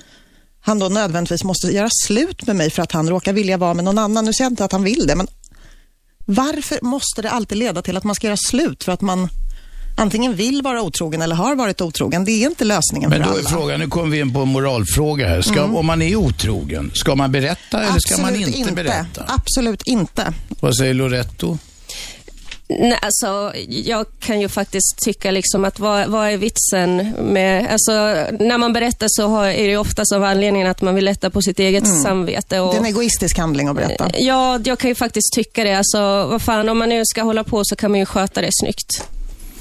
han 0.61 0.79
då 0.79 0.89
nödvändigtvis 0.89 1.45
måste 1.45 1.67
göra 1.67 1.89
slut 2.07 2.47
med 2.47 2.57
mig 2.57 2.71
för 2.71 2.83
att 2.83 2.93
han 2.93 3.09
råkar 3.09 3.33
vilja 3.33 3.57
vara 3.57 3.75
med 3.75 3.85
någon 3.85 3.99
annan. 3.99 4.25
Nu 4.25 4.33
säger 4.33 4.45
jag 4.45 4.53
inte 4.53 4.65
att 4.65 4.73
han 4.73 4.85
vill 4.85 5.07
det, 5.07 5.17
men 5.17 5.29
varför 6.27 6.79
måste 6.83 7.23
det 7.23 7.31
alltid 7.31 7.59
leda 7.59 7.83
till 7.83 7.97
att 7.97 8.05
man 8.05 8.15
ska 8.15 8.27
göra 8.27 8.37
slut 8.37 8.85
för 8.85 8.93
att 8.93 9.01
man 9.01 9.29
antingen 9.97 10.35
vill 10.35 10.63
vara 10.63 10.83
otrogen 10.83 11.23
eller 11.23 11.37
har 11.37 11.57
varit 11.57 11.81
otrogen? 11.81 12.25
Det 12.25 12.33
är 12.33 12.47
inte 12.49 12.65
lösningen 12.65 13.11
Men 13.11 13.23
för 13.23 13.29
då 13.31 13.37
är 13.37 13.41
alla. 13.41 13.49
frågan, 13.49 13.81
nu 13.81 13.89
kommer 13.89 14.09
vi 14.09 14.21
in 14.21 14.35
på 14.35 14.41
en 14.41 14.49
moralfråga 14.49 15.29
här. 15.29 15.43
Ska, 15.43 15.65
Om 15.65 15.87
man 15.87 16.03
är 16.03 16.17
otrogen, 16.17 16.91
ska 16.95 17.15
man 17.15 17.33
berätta 17.33 17.83
eller 17.83 17.99
ska 17.99 18.23
man 18.23 18.37
inte, 18.37 18.73
berätta? 18.73 19.25
Absolut 19.27 19.83
inte. 19.83 20.35
Vad 20.61 20.77
säger 20.77 20.95
Loretto? 20.95 21.59
Nej, 22.79 22.99
alltså, 23.03 23.53
jag 23.69 24.07
kan 24.21 24.41
ju 24.41 24.49
faktiskt 24.49 24.99
tycka 25.05 25.31
liksom 25.31 25.65
att 25.65 25.79
vad, 25.79 26.09
vad 26.09 26.29
är 26.29 26.37
vitsen 26.37 26.97
med... 27.21 27.73
Alltså, 27.73 27.93
när 28.45 28.59
man 28.59 28.73
berättar 28.73 29.07
så 29.11 29.27
har, 29.29 29.47
är 29.47 29.69
det 29.69 29.77
oftast 29.77 30.13
av 30.13 30.25
anledningen 30.25 30.69
att 30.69 30.83
man 30.83 30.95
vill 30.95 31.05
lätta 31.05 31.31
på 31.31 31.43
sitt 31.43 31.59
eget 31.59 32.03
samvete. 32.03 32.61
Och, 32.61 32.73
Det 32.73 32.77
är 32.77 32.81
en 32.81 32.87
egoistisk 32.87 33.39
handling 33.39 33.69
att 33.69 33.77
berätta. 33.77 34.11
Ja, 34.15 34.61
jag 34.65 34.79
kan 34.79 34.89
ju 34.89 34.95
faktiskt 34.95 35.33
tycka 35.35 35.65
det. 35.65 35.75
Alltså, 35.75 35.99
vad 36.27 36.43
fan, 36.43 36.69
om 36.69 36.79
man 36.79 36.89
nu 36.89 37.03
ska 37.05 37.23
hålla 37.23 37.45
på 37.45 37.65
så 37.65 37.77
kan 37.77 37.91
man 37.91 38.01
ju 38.01 38.07
sköta 38.07 38.41
det 38.41 38.51
snyggt. 38.53 39.05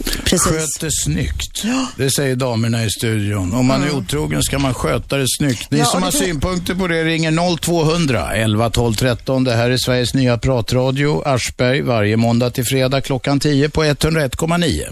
Precis. 0.03 0.41
Sköt 0.41 0.79
det 0.79 0.91
snyggt. 0.91 1.63
Det 1.97 2.11
säger 2.11 2.35
damerna 2.35 2.85
i 2.85 2.89
studion. 2.89 3.53
Om 3.53 3.65
man 3.65 3.83
är 3.83 3.95
otrogen 3.95 4.43
ska 4.43 4.59
man 4.59 4.73
sköta 4.73 5.17
det 5.17 5.25
snyggt. 5.37 5.71
Ni 5.71 5.79
Ja, 5.79 5.85
som 5.85 6.03
har 6.03 6.11
synpunkter 6.11 6.75
på 6.75 6.87
det 6.87 7.03
ringer 7.03 7.57
0200 7.57 8.33
11 8.35 8.69
12 8.69 8.93
13. 8.93 9.43
Det 9.43 9.53
här 9.53 9.69
är 9.69 9.77
Sveriges 9.77 10.13
nya 10.13 10.37
pratradio, 10.37 11.23
Aschberg, 11.25 11.81
varje 11.81 12.17
måndag 12.17 12.49
till 12.49 12.65
fredag 12.65 13.01
klockan 13.01 13.39
10 13.39 13.69
på 13.69 13.83
101,9. 13.83 14.83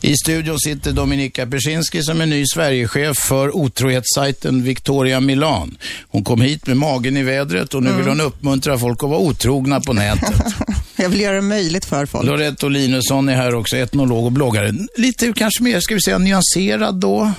I 0.00 0.14
studion 0.16 0.58
sitter 0.58 0.92
Dominika 0.92 1.46
Persinski 1.46 2.02
som 2.02 2.20
är 2.20 2.26
ny 2.26 2.44
Sverigechef 2.46 3.16
för 3.18 3.56
otrohetssajten 3.56 4.62
Victoria 4.62 5.20
Milan. 5.20 5.76
Hon 6.08 6.24
kom 6.24 6.40
hit 6.40 6.66
med 6.66 6.76
magen 6.76 7.16
i 7.16 7.22
vädret 7.22 7.74
och 7.74 7.82
nu 7.82 7.92
vill 7.92 8.08
hon 8.08 8.20
uppmuntra 8.20 8.78
folk 8.78 9.02
att 9.02 9.10
vara 9.10 9.20
otrogna 9.20 9.80
på 9.80 9.92
nätet. 9.92 10.54
Jag 10.98 11.08
vill 11.08 11.20
göra 11.20 11.34
det 11.34 11.42
möjligt 11.42 11.84
för 11.84 12.06
folk. 12.06 12.26
Loretto 12.26 12.68
Linusson 12.68 13.28
är 13.28 13.34
här 13.34 13.54
också, 13.54 13.76
etnolog 13.76 14.24
och 14.24 14.32
bloggare. 14.32 14.72
Lite 14.96 15.32
kanske 15.32 15.62
mer, 15.62 15.80
ska 15.80 15.94
vi 15.94 16.00
säga, 16.00 16.18
nyanserad 16.18 16.94
då? 16.94 17.32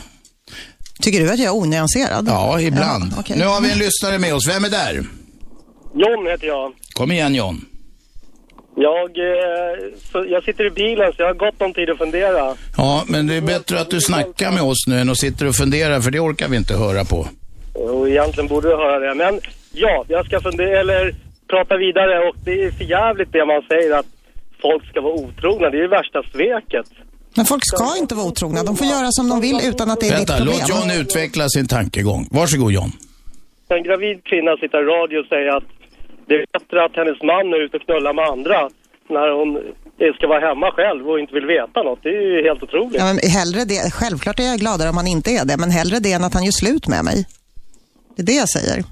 Tycker 1.02 1.20
du 1.20 1.32
att 1.32 1.40
jag 1.40 1.56
är 1.56 1.62
onyanserad? 1.62 2.26
Ja, 2.28 2.62
ibland. 2.62 3.14
Ja, 3.16 3.20
okej. 3.20 3.38
Nu 3.38 3.46
har 3.46 3.62
vi 3.62 3.72
en 3.72 3.78
lyssnare 3.78 4.20
med 4.20 4.36
oss. 4.36 4.48
Vem 4.50 4.66
är 4.66 4.70
där? 4.70 4.94
John 5.94 6.28
heter 6.32 6.48
jag. 6.48 6.72
Kom 6.94 7.12
igen 7.12 7.36
John. 7.36 7.66
Jag, 8.76 9.18
eh, 9.18 10.26
jag 10.30 10.44
sitter 10.44 10.68
i 10.68 10.70
bilen 10.70 11.14
så 11.16 11.22
jag 11.22 11.28
har 11.28 11.34
gott 11.34 11.62
om 11.62 11.74
tid 11.74 11.90
att 11.90 11.98
fundera. 11.98 12.56
Ja, 12.78 13.04
men 13.08 13.28
det 13.28 13.36
är 13.36 13.42
bättre 13.42 13.82
att 13.82 13.90
du 13.90 14.02
snackar 14.02 14.52
med 14.52 14.64
oss 14.64 14.88
nu 14.88 15.00
än 15.02 15.10
att 15.10 15.18
sitter 15.18 15.46
och 15.46 15.56
funderar, 15.56 16.02
för 16.02 16.12
det 16.12 16.20
orkar 16.20 16.48
vi 16.48 16.58
inte 16.58 16.78
höra 16.78 17.06
på. 17.06 17.28
Och 17.74 18.10
egentligen 18.10 18.48
borde 18.48 18.70
du 18.70 18.76
höra 18.76 19.00
det. 19.00 19.16
Men 19.16 19.40
ja, 19.72 20.06
jag 20.08 20.26
ska 20.26 20.42
fundera, 20.42 20.80
eller 20.80 21.16
prata 21.54 21.78
vidare 21.86 22.14
och 22.28 22.36
det 22.46 22.64
är 22.66 22.72
för 22.72 22.84
jävligt 22.84 23.32
det 23.32 23.46
man 23.54 23.62
säger 23.72 23.92
att 24.00 24.10
folk 24.62 24.84
ska 24.90 25.02
vara 25.02 25.14
otrogna. 25.14 25.70
Det 25.70 25.78
är 25.78 25.82
det 25.82 25.88
värsta 26.00 26.20
sveket. 26.34 26.88
Men 27.38 27.46
folk 27.46 27.64
ska 27.66 27.98
inte 28.02 28.16
vara 28.16 28.28
otrogna. 28.28 28.64
De 28.64 28.76
får 28.78 28.88
göra 28.88 29.08
som 29.12 29.30
de 29.30 29.42
vill 29.42 29.60
utan 29.72 29.92
att 29.92 30.00
det 30.00 30.08
är 30.08 30.12
Vänta, 30.18 30.34
ditt 30.34 30.46
problem. 30.46 30.60
låt 30.60 30.70
John 30.70 31.02
utveckla 31.02 31.50
sin 31.50 31.68
tankegång. 31.68 32.28
Varsågod 32.32 32.72
John. 32.72 32.92
En 33.70 33.84
gravid 33.84 34.18
kvinna 34.30 34.52
sitter 34.62 34.78
i 34.84 34.86
radio 34.96 35.18
och 35.22 35.28
säger 35.34 35.58
att 35.58 35.64
det 36.28 36.36
är 36.36 36.46
bättre 36.60 36.78
att 36.86 36.96
hennes 37.00 37.20
man 37.32 37.46
är 37.56 37.62
ute 37.66 37.78
och 37.78 37.84
knullar 37.84 38.14
med 38.14 38.26
andra 38.26 38.60
när 39.10 39.28
hon 39.40 39.50
ska 40.18 40.28
vara 40.28 40.40
hemma 40.50 40.72
själv 40.72 41.10
och 41.10 41.20
inte 41.20 41.34
vill 41.34 41.46
veta 41.46 41.84
något. 41.84 42.00
Det 42.04 42.10
är 42.10 42.22
ju 42.22 42.44
helt 42.48 42.64
otroligt. 42.64 43.00
Ja, 43.02 43.06
men 43.06 43.18
hellre 43.38 43.66
det. 43.66 43.94
Självklart 43.94 44.40
är 44.40 44.44
jag 44.44 44.60
gladare 44.60 44.90
om 44.90 44.98
han 44.98 45.08
inte 45.08 45.30
är 45.32 45.46
det, 45.46 45.58
men 45.58 45.70
hellre 45.72 46.00
det 46.00 46.12
än 46.12 46.24
att 46.24 46.34
han 46.34 46.44
gör 46.44 46.52
slut 46.52 46.88
med 46.88 47.04
mig. 47.06 47.28
Det 48.16 48.22
är 48.22 48.26
det 48.26 48.34
jag 48.44 48.50
säger. 48.50 48.84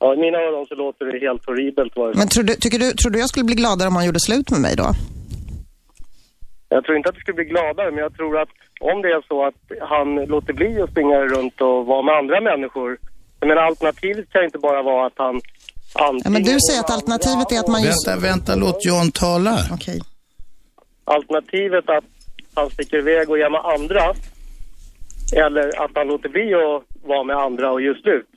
Ja, 0.00 0.14
I 0.14 0.16
mina 0.16 0.38
öron 0.38 0.66
så 0.66 0.74
låter 0.74 1.04
det 1.04 1.18
helt 1.26 1.46
horribelt. 1.46 1.96
Var 1.96 2.08
det. 2.08 2.18
Men 2.18 2.28
tror 2.28 2.44
du, 2.44 2.54
tycker 2.54 2.78
du, 2.78 2.92
tror 2.92 3.10
du 3.12 3.18
jag 3.18 3.28
skulle 3.28 3.44
bli 3.44 3.54
gladare 3.54 3.88
om 3.88 3.96
han 3.96 4.06
gjorde 4.06 4.20
slut 4.20 4.50
med 4.50 4.60
mig 4.60 4.76
då? 4.76 4.88
Jag 6.68 6.84
tror 6.84 6.96
inte 6.96 7.08
att 7.08 7.14
du 7.14 7.20
skulle 7.20 7.40
bli 7.42 7.44
gladare, 7.44 7.90
men 7.90 8.00
jag 8.06 8.14
tror 8.14 8.40
att 8.42 8.48
om 8.80 9.02
det 9.02 9.08
är 9.08 9.22
så 9.28 9.46
att 9.48 9.60
han 9.92 10.08
låter 10.34 10.52
bli 10.52 10.82
att 10.82 10.90
springa 10.90 11.18
runt 11.34 11.60
och 11.60 11.86
vara 11.86 12.02
med 12.02 12.14
andra 12.14 12.40
människor. 12.40 12.98
Menar, 13.40 13.62
alternativet 13.70 14.30
kan 14.32 14.44
inte 14.44 14.58
bara 14.58 14.82
vara 14.82 15.06
att 15.06 15.12
han 15.16 15.40
antingen... 15.94 16.22
Ja, 16.24 16.30
men 16.30 16.42
du 16.42 16.56
säger 16.66 16.80
att 16.80 16.90
alternativet 16.90 17.52
är 17.52 17.58
att 17.60 17.68
man 17.68 17.82
just... 17.82 18.08
Vänta, 18.08 18.26
vänta, 18.30 18.54
låt 18.54 18.84
John 18.84 19.10
tala. 19.10 19.56
Okej. 19.76 20.00
Alternativet 21.04 21.88
att 21.96 22.04
han 22.54 22.70
sticker 22.70 22.98
iväg 22.98 23.30
och 23.30 23.38
är 23.38 23.50
med 23.50 23.64
andra. 23.76 24.04
Eller 25.44 25.66
att 25.84 25.90
han 25.94 26.06
låter 26.06 26.28
bli 26.28 26.54
att 26.54 27.08
vara 27.10 27.24
med 27.24 27.36
andra 27.36 27.72
och 27.72 27.80
gör 27.80 27.94
slut. 27.94 28.30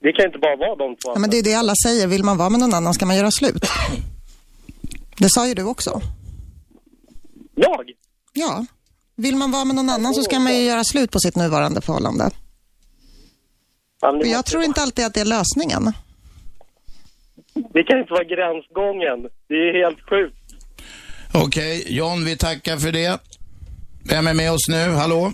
Det 0.00 0.12
kan 0.12 0.26
inte 0.26 0.38
bara 0.38 0.56
vara 0.56 0.76
de 0.76 0.96
två. 0.96 1.12
Ja, 1.14 1.18
men 1.18 1.30
det 1.30 1.38
är 1.38 1.42
det 1.42 1.54
alla 1.54 1.74
säger. 1.86 2.06
Vill 2.06 2.24
man 2.24 2.36
vara 2.36 2.50
med 2.50 2.60
någon 2.60 2.74
annan 2.74 2.94
ska 2.94 3.06
man 3.06 3.16
göra 3.16 3.30
slut. 3.30 3.66
Det 5.18 5.28
sa 5.30 5.48
ju 5.48 5.54
du 5.54 5.62
också. 5.64 6.00
Jag? 7.54 7.90
Ja. 8.32 8.66
Vill 9.16 9.36
man 9.36 9.50
vara 9.50 9.64
med 9.64 9.76
någon 9.76 9.90
annan 9.90 10.14
så 10.14 10.22
ska 10.22 10.38
man 10.38 10.54
ju 10.54 10.62
göra 10.62 10.84
slut 10.84 11.10
på 11.10 11.18
sitt 11.18 11.36
nuvarande 11.36 11.80
förhållande. 11.80 12.30
Och 14.02 14.26
jag 14.26 14.44
tror 14.46 14.62
inte 14.62 14.82
alltid 14.82 15.06
att 15.06 15.14
det 15.14 15.20
är 15.20 15.24
lösningen. 15.24 15.92
Det 17.54 17.82
kan 17.82 17.98
inte 17.98 18.12
vara 18.12 18.24
gränsgången. 18.24 19.30
Det 19.48 19.54
är 19.54 19.84
helt 19.84 20.00
sjukt. 20.10 20.36
Okej, 21.34 21.84
John, 21.88 22.24
vi 22.24 22.36
tackar 22.36 22.76
för 22.76 22.92
det. 22.92 23.20
Vem 24.10 24.26
är 24.26 24.34
med 24.34 24.52
oss 24.52 24.68
nu? 24.68 24.90
Hallå? 24.90 25.32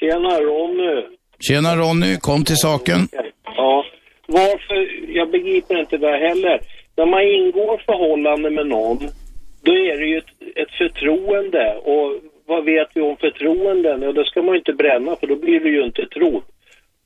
Tjena 0.00 0.40
Ronny. 0.40 1.16
Tjena 1.40 1.76
Ronny, 1.76 2.16
kom 2.16 2.44
till 2.44 2.56
saken. 2.56 3.08
Ja, 3.62 3.84
varför, 4.26 4.78
jag 5.18 5.30
begriper 5.30 5.80
inte 5.80 5.96
det 5.96 6.16
heller. 6.26 6.60
När 6.96 7.06
man 7.06 7.22
ingår 7.22 7.82
förhållande 7.86 8.50
med 8.50 8.66
någon, 8.66 8.98
då 9.62 9.72
är 9.72 9.96
det 10.00 10.06
ju 10.06 10.18
ett, 10.18 10.32
ett 10.62 10.72
förtroende. 10.80 11.64
Och 11.74 12.06
vad 12.46 12.64
vet 12.64 12.88
vi 12.94 13.00
om 13.00 13.16
förtroenden? 13.16 14.02
Ja, 14.02 14.12
det 14.12 14.24
ska 14.24 14.42
man 14.42 14.52
ju 14.54 14.58
inte 14.58 14.72
bränna 14.72 15.16
för 15.16 15.26
då 15.26 15.36
blir 15.36 15.60
du 15.60 15.70
ju 15.76 15.84
inte 15.84 16.06
trodd. 16.06 16.42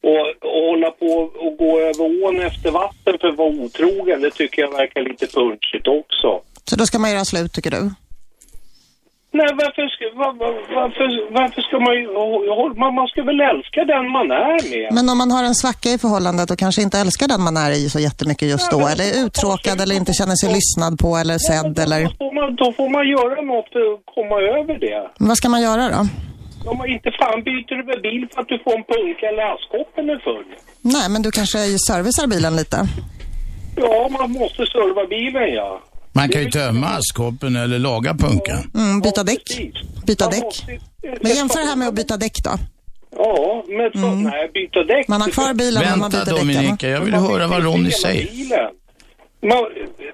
Och, 0.08 0.24
och 0.50 0.62
hålla 0.70 0.90
på 0.90 1.12
och 1.44 1.56
gå 1.56 1.80
över 1.80 2.24
ån 2.24 2.40
efter 2.40 2.70
vatten 2.70 3.18
för 3.20 3.28
att 3.28 3.38
vara 3.38 3.48
otrogen, 3.48 4.20
det 4.20 4.30
tycker 4.30 4.62
jag 4.62 4.72
verkar 4.72 5.00
lite 5.00 5.26
punchigt 5.26 5.88
också. 5.88 6.40
Så 6.64 6.76
då 6.76 6.84
ska 6.86 6.98
man 6.98 7.10
göra 7.10 7.24
slut 7.24 7.52
tycker 7.52 7.70
du? 7.70 7.90
Nej, 9.38 9.50
varför 9.62 9.84
ska, 9.94 10.04
var, 10.22 10.32
var, 10.42 10.52
varför, 10.80 11.06
varför 11.38 11.60
ska 11.66 11.76
man 11.86 11.94
ju... 12.00 12.04
Man, 12.82 12.94
man 13.00 13.06
ska 13.12 13.20
väl 13.30 13.40
älska 13.52 13.80
den 13.94 14.04
man 14.16 14.28
är 14.30 14.58
med? 14.72 14.88
Men 14.96 15.04
om 15.12 15.18
man 15.22 15.30
har 15.36 15.44
en 15.50 15.58
svacka 15.62 15.88
i 15.94 15.98
förhållandet 15.98 16.50
och 16.52 16.58
kanske 16.64 16.80
inte 16.86 16.98
älskar 17.04 17.26
den 17.28 17.42
man 17.48 17.56
är 17.56 17.70
i 17.70 17.88
så 17.94 18.00
jättemycket 18.08 18.46
just 18.54 18.70
då, 18.74 18.80
eller 18.92 19.04
är 19.10 19.14
uttråkad 19.24 19.76
eller 19.82 19.94
inte 20.00 20.12
känner 20.20 20.36
sig 20.42 20.48
lyssnad 20.58 20.92
på 21.02 21.10
eller 21.22 21.38
sedd 21.50 21.74
eller... 21.84 22.00
Då 22.04 22.10
får, 22.22 22.32
man, 22.38 22.48
då 22.62 22.68
får 22.78 22.88
man 22.96 23.04
göra 23.16 23.38
något 23.52 23.68
för 23.74 23.84
att 23.92 24.00
komma 24.16 24.36
över 24.58 24.74
det. 24.86 25.00
Men 25.18 25.28
vad 25.28 25.36
ska 25.40 25.48
man 25.48 25.62
göra 25.68 25.84
då? 25.94 26.00
Om 26.70 26.76
man 26.78 26.88
inte 26.96 27.10
fan 27.20 27.38
byter 27.48 27.74
du 27.78 27.82
väl 27.90 28.00
bil 28.08 28.22
för 28.32 28.40
att 28.42 28.48
du 28.48 28.58
får 28.64 28.74
en 28.78 28.84
punka 28.92 29.24
eller 29.30 29.44
askkoppen 29.54 30.04
är 30.14 30.18
full. 30.28 30.50
Nej, 30.94 31.06
men 31.12 31.22
du 31.22 31.30
kanske 31.30 31.58
servicar 31.88 32.26
bilen 32.34 32.56
lite? 32.56 32.78
Ja, 33.76 34.08
man 34.18 34.30
måste 34.40 34.62
serva 34.74 35.06
bilen 35.06 35.48
ja. 35.60 35.80
Man 36.16 36.28
kan 36.28 36.42
ju 36.42 36.50
tömma 36.50 36.86
askkoppen 36.86 37.56
eller 37.56 37.78
laga 37.78 38.14
punkan. 38.14 38.70
Mm, 38.74 39.00
byta 39.00 39.24
däck. 39.24 39.42
Byta 40.06 40.28
däck. 40.30 40.64
Men 41.20 41.32
jämför 41.36 41.60
det 41.60 41.66
här 41.66 41.76
med 41.76 41.88
att 41.88 41.94
byta 41.94 42.16
däck 42.16 42.36
då. 42.44 42.50
Ja, 43.16 43.64
men 43.68 44.02
så, 44.02 44.10
nej, 44.10 44.50
byta 44.54 44.82
däck. 44.84 45.08
Man 45.08 45.20
har 45.20 45.28
kvar 45.30 45.54
bilen 45.54 45.82
men 45.82 45.98
man 45.98 46.10
Vänta 46.10 46.24
byter 46.24 46.36
däcken. 46.38 46.54
Dominika, 46.54 46.88
jag 46.88 47.00
vill 47.00 47.14
höra 47.14 47.46
vad 47.46 47.64
Ronny 47.64 47.90
säger. 47.90 48.28
Man, 49.42 49.64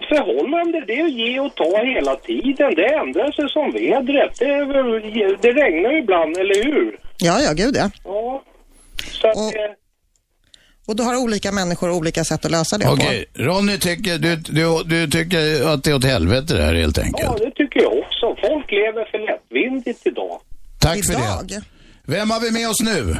förhållande, 0.08 0.84
det 0.86 0.92
är 1.00 1.04
att 1.04 1.12
ge 1.12 1.40
och 1.40 1.54
ta 1.54 1.84
hela 1.94 2.16
tiden. 2.16 2.74
Det 2.74 2.86
ändrar 2.94 3.32
sig 3.32 3.48
som 3.48 3.72
vädret. 3.72 4.38
Det, 4.38 4.44
är 4.44 5.42
det 5.42 5.52
regnar 5.52 5.90
ju 5.92 5.98
ibland, 5.98 6.36
eller 6.36 6.64
hur? 6.64 6.98
Ja, 7.18 7.40
ja, 7.40 7.52
gud 7.52 7.76
ja. 7.76 7.90
Ja. 8.04 8.42
Så 9.20 9.28
att, 9.28 9.36
Och- 9.36 9.52
Och 10.86 10.96
då 10.96 11.02
har 11.04 11.16
olika 11.16 11.52
människor 11.52 11.90
olika 11.90 12.24
sätt 12.24 12.44
att 12.44 12.50
lösa 12.50 12.78
det 12.78 12.88
Okej, 12.88 13.24
Ronny 13.34 13.78
tycker, 13.78 14.18
du, 14.18 14.36
du, 14.36 14.82
du 14.84 15.06
tycker 15.08 15.66
att 15.66 15.84
det 15.84 15.90
är 15.90 15.94
åt 15.94 16.04
helvete 16.04 16.54
det 16.56 16.62
här 16.62 16.74
helt 16.74 16.96
ja, 16.96 17.02
enkelt. 17.04 17.38
det 17.38 17.50
tycker 17.50 17.80
jag 17.80 17.92
också. 17.98 18.36
Folk 18.48 18.70
lever 18.70 19.10
för 19.10 19.18
lättvindigt 19.18 20.06
idag. 20.06 20.28
på. 20.28 20.42
Tack 20.80 21.06
för 21.06 21.12
Idag. 21.12 21.46
det. 21.48 21.62
Vem 22.06 22.30
har 22.30 22.40
vi 22.40 22.50
med 22.50 22.68
oss 22.68 22.80
nu? 22.82 23.16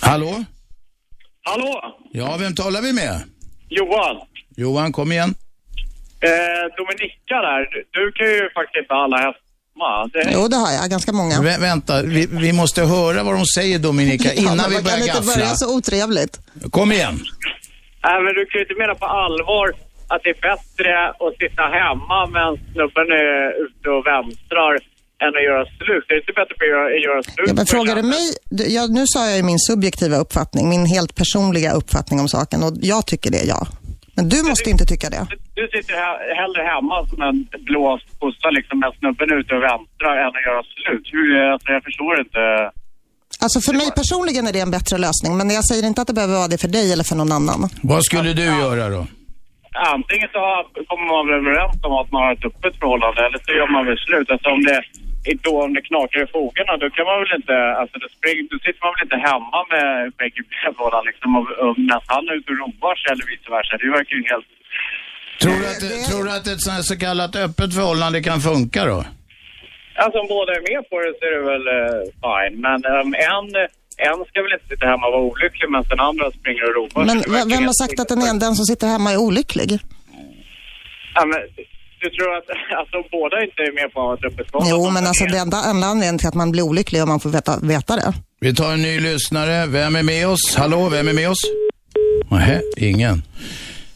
Hallå? 0.00 0.44
Hallå, 1.42 1.98
Ja, 2.12 2.36
vem 2.40 2.54
talar 2.54 2.82
vi 2.82 2.92
med? 2.92 3.20
Johan. 3.68 4.16
Johan, 4.56 4.92
kom 4.92 5.12
igen. 5.12 5.34
Eh, 6.20 6.64
Dominika 6.76 7.34
där, 7.48 7.60
du, 7.72 7.84
du 7.90 8.12
kan 8.12 8.26
ju 8.26 8.50
faktiskt 8.54 8.76
inte 8.82 8.94
alla 8.94 9.16
hästar. 9.16 9.45
Det, 10.12 10.30
Jo, 10.34 10.48
det 10.48 10.56
har 10.56 10.72
jag. 10.72 10.90
Ganska 10.90 11.12
många. 11.12 11.40
Vä 11.42 11.58
vänta, 11.58 12.02
vi, 12.02 12.26
vi 12.30 12.52
måste 12.52 12.82
höra 12.82 13.22
vad 13.22 13.34
de 13.34 13.44
säger 13.46 13.78
Dominika 13.78 14.28
Ja, 14.34 14.40
innan 14.40 14.56
men 14.56 14.68
vi 14.70 14.74
man 14.74 14.84
börjar 14.84 14.98
kan 14.98 15.06
inte 15.08 15.26
börja 15.26 15.38
gaffla. 15.48 15.56
så 15.56 15.76
otrevligt. 15.76 16.34
Kom 16.70 16.92
igen. 16.92 17.14
Nej, 18.04 18.22
men 18.24 18.34
du 18.38 18.42
kan 18.46 18.58
ju 18.58 18.64
inte 18.66 18.74
mena 18.82 18.94
på 18.94 19.06
allvar 19.06 19.66
att 20.12 20.20
det 20.24 20.30
är 20.36 20.40
bättre 20.50 20.90
att 21.24 21.34
sitta 21.42 21.62
hemma 21.80 22.18
medan 22.34 22.54
snubben 22.72 23.06
är 23.24 23.64
ute 23.64 23.86
och 23.96 24.02
vänstrar 24.12 24.72
än 25.24 25.32
att 25.38 25.44
göra 25.48 25.64
slut. 25.78 26.04
Det 26.08 26.14
är 26.14 26.20
inte 26.24 26.32
bättre 26.40 26.54
att 26.64 26.68
göra, 26.74 26.86
göra 27.08 27.22
slut 27.22 27.46
Ja, 27.50 27.54
men 27.54 27.66
frågar 27.66 27.94
du 27.96 28.02
mig, 28.02 28.26
du- 28.50 28.68
jag, 28.78 28.90
nu 28.90 29.04
sa 29.06 29.20
jag 29.28 29.36
ju 29.36 29.42
min 29.42 29.58
subjektiva 29.58 30.16
uppfattning, 30.16 30.68
min 30.68 30.86
helt 30.86 31.14
personliga 31.14 31.72
uppfattning 31.72 32.20
om 32.20 32.28
saken 32.28 32.62
och 32.62 32.72
jag 32.80 33.06
tycker 33.06 33.30
det, 33.30 33.44
ja. 33.44 33.66
Men 34.16 34.24
du 34.32 34.38
måste 34.50 34.70
inte 34.74 34.84
tycka 34.92 35.08
det. 35.14 35.22
Du 35.60 35.64
sitter 35.74 35.94
he- 36.04 36.22
hellre 36.40 36.62
hemma 36.72 36.96
som 37.10 37.18
en 37.28 37.36
blåst 37.70 38.06
kossa 38.20 38.48
liksom 38.58 38.76
med 38.84 38.90
snubben 38.98 39.28
ute 39.38 39.50
och 39.56 39.62
vänstrar 39.70 40.12
än 40.22 40.32
att 40.38 40.46
göra 40.48 40.62
slut. 40.84 41.06
Hur, 41.14 41.26
alltså, 41.52 41.68
jag 41.76 41.82
förstår 41.88 42.12
inte. 42.24 42.40
Alltså 43.44 43.58
för 43.66 43.74
mig 43.80 43.88
personligen 44.00 44.46
är 44.48 44.52
det 44.56 44.60
en 44.68 44.70
bättre 44.78 44.96
lösning, 45.06 45.32
men 45.38 45.46
jag 45.58 45.64
säger 45.70 45.84
inte 45.90 46.00
att 46.02 46.06
det 46.10 46.16
behöver 46.20 46.34
vara 46.42 46.48
det 46.54 46.60
för 46.64 46.68
dig 46.78 46.86
eller 46.92 47.04
för 47.10 47.16
någon 47.20 47.32
annan. 47.38 47.60
Vad 47.92 48.00
skulle 48.08 48.32
du 48.32 48.44
göra 48.64 48.84
då? 48.96 49.02
Antingen 49.96 50.28
så 50.36 50.42
kommer 50.90 51.06
man 51.14 51.22
väl 51.28 51.36
överens 51.42 51.76
om 51.88 51.92
att 52.00 52.10
man 52.14 52.20
har 52.24 52.32
ett 52.36 52.44
öppet 52.50 52.74
förhållande 52.80 53.20
eller 53.26 53.38
så 53.46 53.50
gör 53.58 53.68
man 53.76 53.82
väl 53.88 53.98
slut. 54.06 54.28
Alltså 54.34 54.48
om 54.56 54.62
det, 54.68 54.78
då, 55.46 55.52
om 55.64 55.72
det 55.76 55.82
knakar 55.90 56.20
i 56.24 56.26
fogarna 56.36 56.72
då 56.82 56.86
kan 56.96 57.04
man 57.10 57.18
väl 57.22 57.32
inte, 57.40 57.56
alltså 57.80 57.96
det 58.02 58.10
spring, 58.18 58.38
då 58.50 58.56
sitter 58.64 58.80
man 58.84 58.92
väl 58.94 59.04
inte 59.06 59.20
hemma 59.30 59.58
med 59.72 59.86
skägg 60.16 60.34
i 60.40 60.42
brevlådan 60.52 61.02
liksom 61.10 61.30
och, 61.38 61.46
och 61.64 61.76
han 62.14 62.22
är 62.30 62.34
ute 62.38 62.50
och 62.52 62.58
roar 62.64 62.94
sig 63.00 63.08
eller 63.12 63.26
vice 63.32 63.48
versa. 63.56 63.72
Det 63.82 63.90
verkar 63.98 64.14
ju 64.20 64.24
helt... 64.32 64.48
Tror 65.42 65.56
du 65.62 65.64
att, 65.72 65.80
det- 65.84 66.02
tror 66.08 66.22
du 66.26 66.30
att 66.36 66.46
ett 66.52 66.62
sånt 66.64 66.76
här 66.76 66.82
så 66.90 66.96
kallat 67.06 67.32
öppet 67.46 67.70
förhållande 67.78 68.18
kan 68.28 68.40
funka 68.50 68.80
då? 68.92 68.98
Alltså 70.02 70.16
om 70.22 70.28
båda 70.36 70.50
är 70.58 70.62
med 70.72 70.82
på 70.90 70.94
det 71.04 71.12
så 71.18 71.22
är 71.28 71.32
det 71.38 71.44
väl 71.52 71.66
eh, 71.78 72.00
fine. 72.24 72.54
Men 72.66 72.78
um, 72.96 73.10
en, 73.34 73.46
en 74.08 74.18
ska 74.28 74.36
väl 74.44 74.52
inte 74.56 74.68
sitta 74.72 74.86
hemma 74.92 75.06
och 75.06 75.12
vara 75.16 75.22
olycklig 75.30 75.66
medan 75.70 75.84
den 75.94 76.00
andra 76.10 76.30
springer 76.38 76.64
och 76.68 76.74
roar 76.78 77.04
Men 77.10 77.20
sig. 77.22 77.32
Verkar 77.32 77.50
vem 77.56 77.64
har 77.70 77.76
sagt 77.84 78.00
att 78.00 78.08
den, 78.08 78.22
är, 78.28 78.40
den 78.46 78.54
som 78.58 78.64
sitter 78.70 78.86
hemma 78.94 79.08
är 79.12 79.18
olycklig? 79.26 79.70
Ja, 81.14 81.22
men, 81.30 81.40
du 82.06 82.10
tror 82.16 82.30
att 82.38 82.48
alltså, 82.80 82.96
båda 83.16 83.36
inte 83.46 83.60
är 83.68 83.72
med 83.80 83.92
på 83.94 84.00
att 84.12 84.24
öppet? 84.24 84.46
Jo, 84.70 84.90
men 84.90 85.06
alltså 85.06 85.24
det 85.24 85.38
enda 85.38 85.58
enda 85.70 85.86
anledningen 85.86 86.18
till 86.18 86.28
att 86.28 86.34
man 86.42 86.50
blir 86.52 86.62
olycklig 86.62 86.98
är 86.98 87.02
om 87.02 87.08
man 87.08 87.20
får 87.20 87.30
veta, 87.30 87.58
veta 87.62 87.96
det. 87.96 88.12
Vi 88.40 88.54
tar 88.54 88.72
en 88.72 88.82
ny 88.82 89.00
lyssnare. 89.00 89.66
Vem 89.66 89.96
är 89.96 90.02
med 90.02 90.28
oss? 90.28 90.54
Hallå, 90.56 90.88
vem 90.88 91.08
är 91.08 91.12
med 91.12 91.30
oss? 91.30 91.38
Nej, 92.30 92.60
ingen. 92.76 93.22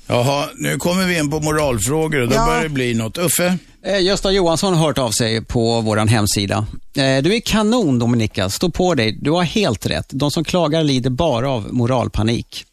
Jaha, 0.07 0.49
nu 0.55 0.77
kommer 0.77 1.07
vi 1.07 1.19
in 1.19 1.31
på 1.31 1.41
moralfrågor 1.41 2.21
och 2.21 2.29
då 2.29 2.35
Ja. 2.35 2.47
börjar 2.47 2.63
det 2.63 2.69
bli 2.69 2.95
något. 2.95 3.19
Uffe? 3.19 3.59
Eh, 3.87 4.01
Gösta 4.03 4.31
Johansson 4.33 4.75
har 4.75 4.87
hört 4.87 4.99
av 4.99 5.11
sig 5.11 5.45
på 5.45 5.81
vår 5.81 5.97
hemsida. 5.97 6.67
Eh, 6.97 7.23
Du 7.23 7.35
är 7.37 7.41
kanon 7.41 7.99
Dominika, 7.99 8.49
stå 8.49 8.71
på 8.71 8.95
dig. 8.95 9.19
Du 9.21 9.31
har 9.31 9.43
helt 9.43 9.87
rätt. 9.87 10.07
De 10.11 10.31
som 10.31 10.45
klagar 10.45 10.83
lider 10.85 11.11
bara 11.11 11.51
av 11.51 11.75
moralpanik. 11.75 12.65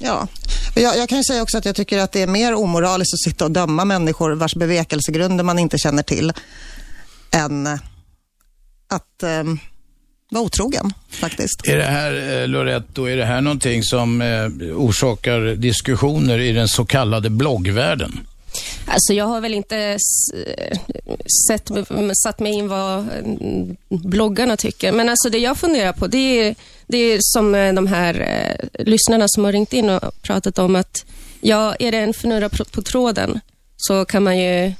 Ja, 0.00 0.28
jag, 0.74 0.98
jag 0.98 1.08
kan 1.08 1.18
ju 1.18 1.24
säga 1.24 1.42
också 1.42 1.58
att 1.58 1.64
jag 1.64 1.74
tycker 1.74 1.98
att 1.98 2.12
det 2.12 2.22
är 2.22 2.26
mer 2.26 2.54
omoraliskt 2.54 3.14
att 3.14 3.30
sitta 3.32 3.44
och 3.44 3.50
döma 3.50 3.84
människor 3.84 4.32
vars 4.32 4.54
bevekelsegrunder 4.54 5.44
man 5.44 5.58
inte 5.58 5.78
känner 5.78 6.02
till 6.02 6.32
än 7.30 7.66
att 8.88 9.22
eh, 9.22 9.44
vara 10.30 10.44
otrogen 10.44 10.92
faktiskt. 11.10 11.68
Är 11.68 11.76
det 11.76 11.84
här, 11.84 12.40
eh, 12.42 12.48
Loretto, 12.48 13.04
är 13.04 13.16
det 13.16 13.24
här 13.24 13.40
någonting 13.40 13.82
som 13.82 14.22
eh, 14.22 14.46
orsakar 14.76 15.40
diskussioner 15.40 16.38
i 16.38 16.52
den 16.52 16.68
så 16.68 16.84
kallade 16.84 17.30
bloggvärlden? 17.30 18.26
Alltså 18.86 19.12
jag 19.12 19.24
har 19.24 19.40
väl 19.40 19.54
inte 19.54 19.98
sett, 21.48 21.70
satt 22.22 22.40
mig 22.40 22.52
in 22.52 22.68
vad 22.68 23.08
mm, 23.08 23.76
bloggarna 23.88 24.56
tycker. 24.56 24.92
Men 24.92 25.08
alltså 25.08 25.30
det 25.30 25.38
jag 25.38 25.56
funderar 25.56 25.92
på, 25.92 26.06
det 26.06 26.18
är, 26.18 26.54
det 26.86 26.98
är 26.98 27.18
som 27.20 27.54
eh, 27.54 27.72
de 27.72 27.86
här 27.86 28.20
eh, 28.20 28.84
lyssnarna 28.84 29.24
som 29.28 29.44
har 29.44 29.52
ringt 29.52 29.72
in 29.72 29.90
och 29.90 30.22
pratat 30.22 30.58
om 30.58 30.76
att, 30.76 31.04
ja, 31.40 31.74
är 31.78 31.92
det 31.92 31.98
en 31.98 32.14
fnurra 32.14 32.48
på, 32.48 32.82
tråden 32.82 33.40
så 33.76 34.04
kan 34.04 34.22
man 34.22 34.38
ju 34.38 34.72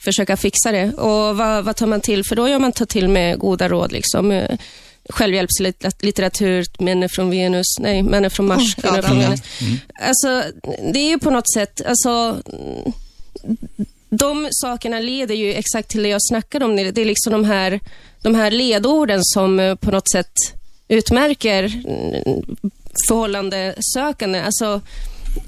försöka 0.00 0.36
fixa 0.36 0.72
det. 0.72 0.92
Och 0.92 1.36
vad, 1.36 1.64
vad 1.64 1.76
tar 1.76 1.86
man 1.86 2.00
till? 2.00 2.24
För 2.24 2.36
då 2.36 2.48
gör 2.48 2.58
man 2.58 2.72
tar 2.72 2.86
till 2.86 3.08
med 3.08 3.38
goda 3.38 3.68
råd. 3.68 3.92
Liksom. 3.92 4.32
Eh, 4.32 4.58
Självhjälpslitteratur, 5.08 6.66
män 6.78 7.02
är 7.02 7.08
från 7.08 7.30
Venus, 7.30 7.66
nej, 7.78 8.02
män 8.02 8.24
är 8.24 8.28
från 8.28 8.46
Mars, 8.46 8.78
Mm, 8.78 8.82
kvinnor 8.82 8.98
är 8.98 9.02
ja, 9.02 9.08
från 9.08 9.18
mm. 9.18 9.30
Venus. 9.30 9.42
Alltså, 9.94 10.42
det 10.92 10.98
är 10.98 11.08
ju 11.08 11.18
på 11.18 11.30
något 11.30 11.52
sätt, 11.52 11.80
alltså, 11.86 12.42
de 14.10 14.48
sakerna 14.50 15.00
leder 15.00 15.34
ju 15.34 15.54
exakt 15.54 15.88
till 15.88 16.02
det 16.02 16.08
jag 16.08 16.22
snackade 16.22 16.64
om. 16.64 16.76
Det 16.76 16.98
är 16.98 17.04
liksom 17.04 17.32
de 17.32 17.44
här, 17.44 17.80
de 18.22 18.34
här 18.34 18.50
ledorden 18.50 19.20
som 19.22 19.60
eh, 19.60 19.74
på 19.74 19.90
något 19.90 20.10
sätt 20.10 20.32
utmärker 20.88 21.64
mm, 21.64 22.56
förhållandesökande. 23.08 24.40
Alltså, 24.40 24.80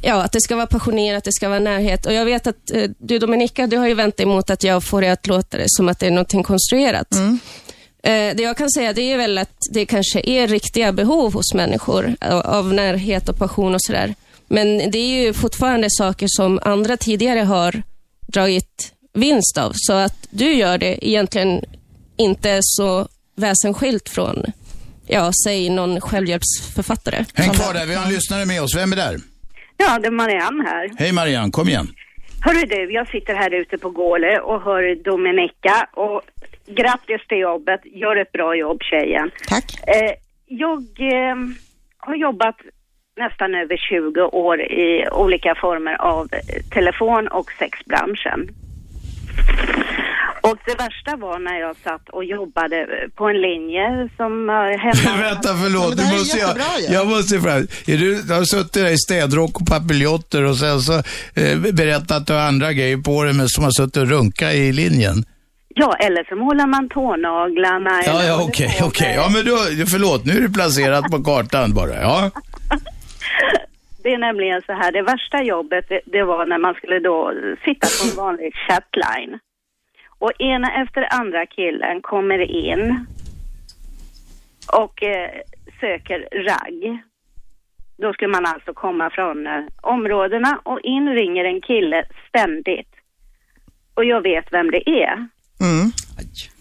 ja, 0.02 0.22
att 0.22 0.32
det 0.32 0.40
ska 0.40 0.56
vara 0.56 0.66
passionerat, 0.66 1.24
det 1.24 1.32
ska 1.32 1.48
vara 1.48 1.58
närhet. 1.58 2.06
Och 2.06 2.12
jag 2.12 2.24
vet 2.24 2.46
att 2.46 2.70
eh, 2.70 2.90
du 2.98 3.18
Dominika, 3.18 3.66
du 3.66 3.76
har 3.76 3.88
ju 3.88 3.94
vänt 3.94 4.16
dig 4.16 4.26
emot 4.26 4.50
att 4.50 4.64
jag 4.64 4.84
får 4.84 5.00
det 5.00 5.08
att 5.08 5.26
låta 5.26 5.58
det 5.58 5.64
som 5.66 5.88
att 5.88 5.98
det 5.98 6.06
är 6.06 6.10
någonting 6.10 6.42
konstruerat. 6.42 7.14
Eh, 8.02 8.36
det 8.36 8.42
jag 8.42 8.56
kan 8.56 8.70
säga 8.70 8.92
det 8.92 9.12
är 9.12 9.16
väl 9.16 9.38
att 9.38 9.58
det 9.70 9.86
kanske 9.86 10.20
är 10.24 10.48
riktiga 10.48 10.92
behov 10.92 11.32
hos 11.32 11.54
människor 11.54 12.16
av, 12.20 12.40
av 12.40 12.74
närhet 12.74 13.28
och 13.28 13.38
passion 13.38 13.74
och 13.74 13.82
sådär. 13.82 14.14
Men 14.52 14.90
det 14.90 14.98
är 14.98 15.24
ju 15.24 15.32
fortfarande 15.32 15.86
saker 15.90 16.26
som 16.28 16.58
andra 16.62 16.96
tidigare 16.96 17.40
har 17.40 17.82
dragit 18.26 18.94
vinst 19.12 19.58
av. 19.58 19.72
Så 19.74 19.92
att 19.92 20.28
du 20.30 20.52
gör 20.52 20.78
det 20.78 21.08
egentligen 21.08 21.64
inte 22.16 22.58
så 22.62 23.08
väsensskilt 23.36 24.08
från, 24.08 24.44
ja, 25.06 25.30
säg 25.44 25.70
någon 25.70 26.00
självhjälpsförfattare. 26.00 27.24
Häng 27.34 27.50
kvar 27.50 27.74
där, 27.74 27.86
vi 27.86 27.94
har 27.94 28.04
en 28.04 28.12
lyssnare 28.12 28.46
med 28.46 28.62
oss. 28.62 28.76
Vem 28.76 28.92
är 28.92 28.96
där? 28.96 29.16
Ja, 29.76 29.98
det 29.98 30.06
är 30.06 30.10
Marianne 30.10 30.64
här. 30.64 30.90
Hej 30.98 31.12
Marianne, 31.12 31.50
kom 31.50 31.68
igen. 31.68 31.88
Hörru 32.40 32.66
du, 32.66 32.92
jag 32.92 33.08
sitter 33.08 33.34
här 33.34 33.54
ute 33.54 33.78
på 33.78 33.90
Gåle 33.90 34.40
och 34.40 34.62
hör 34.62 35.04
Dominika 35.04 35.88
och 35.92 36.22
grattis 36.66 37.26
till 37.28 37.38
jobbet. 37.38 37.80
Gör 37.84 38.16
ett 38.16 38.32
bra 38.32 38.56
jobb 38.56 38.82
tjejen. 38.82 39.30
Tack. 39.48 39.64
Eh, 39.86 40.12
jag 40.46 40.82
eh, 41.00 41.36
har 41.98 42.14
jobbat 42.14 42.56
nästan 43.16 43.54
över 43.54 43.76
20 43.76 44.20
år 44.20 44.60
i 44.60 45.08
olika 45.12 45.54
former 45.60 45.94
av 46.02 46.28
eh, 46.32 46.62
telefon 46.74 47.28
och 47.28 47.50
sexbranschen. 47.58 48.48
Och 50.40 50.56
det 50.66 50.74
värsta 50.74 51.16
var 51.16 51.38
när 51.38 51.60
jag 51.60 51.76
satt 51.84 52.08
och 52.08 52.24
jobbade 52.24 52.86
på 53.16 53.28
en 53.28 53.40
linje 53.40 54.08
som 54.16 54.50
uh, 54.50 54.54
hemma... 54.78 55.22
Vänta, 55.28 55.48
förlåt. 55.62 55.96
Nu 55.96 56.02
är 56.02 56.18
måste 56.18 56.38
jag, 56.38 56.56
jag 56.90 57.06
måste 57.06 57.40
fram. 57.40 57.56
Är 57.86 57.96
du, 57.98 58.22
du 58.22 58.34
har 58.34 58.44
suttit 58.44 58.72
där 58.72 58.90
i 58.90 58.96
städrock 58.98 59.60
och 59.60 59.66
papiljotter 59.66 60.44
och 60.44 60.56
sen 60.56 60.80
så 60.80 60.92
eh, 61.40 61.58
berättat 61.72 62.10
att 62.10 62.26
du 62.26 62.32
har 62.32 62.40
andra 62.40 62.72
grejer 62.72 62.96
på 62.96 63.24
dig 63.24 63.32
men 63.34 63.48
som 63.48 63.64
har 63.64 63.70
suttit 63.70 63.96
och 63.96 64.08
runka 64.08 64.52
i 64.52 64.72
linjen. 64.72 65.24
Ja, 65.74 65.96
eller 66.00 66.24
så 66.24 66.36
målar 66.36 66.66
man 66.66 66.88
tånaglarna. 66.88 68.02
Ja, 68.06 68.24
ja, 68.24 68.42
okej, 68.48 68.78
okej. 68.82 69.08
med- 69.08 69.16
Ja, 69.16 69.28
men 69.76 69.86
förlåt, 69.86 70.24
nu 70.24 70.32
är 70.32 70.40
du 70.40 70.52
placerat 70.52 71.04
på 71.10 71.24
kartan 71.24 71.74
bara. 71.74 71.94
Ja. 72.02 72.30
Det 74.02 74.12
är 74.12 74.18
nämligen 74.18 74.62
så 74.62 74.72
här, 74.72 74.92
det 74.92 75.02
värsta 75.02 75.42
jobbet 75.42 75.88
det, 75.88 76.00
det 76.04 76.22
var 76.22 76.46
när 76.46 76.58
man 76.58 76.74
skulle 76.74 76.98
då 76.98 77.32
sitta 77.64 77.86
på 77.86 78.10
en 78.10 78.16
vanlig 78.16 78.54
chatline. 78.54 79.38
Och 80.18 80.32
ena 80.38 80.82
efter 80.82 81.14
andra 81.20 81.46
killen 81.46 82.02
kommer 82.02 82.38
in 82.38 83.06
och 84.72 85.02
eh, 85.02 85.30
söker 85.80 86.28
ragg. 86.32 87.02
Då 87.98 88.12
skulle 88.12 88.30
man 88.30 88.46
alltså 88.46 88.74
komma 88.74 89.10
från 89.10 89.46
eh, 89.46 89.64
områdena 89.80 90.60
och 90.62 90.80
in 90.80 91.08
ringer 91.08 91.44
en 91.44 91.60
kille 91.60 92.04
ständigt. 92.28 92.88
Och 93.94 94.04
jag 94.04 94.20
vet 94.20 94.52
vem 94.52 94.70
det 94.70 94.90
är. 94.90 95.12
Mm. 95.60 95.92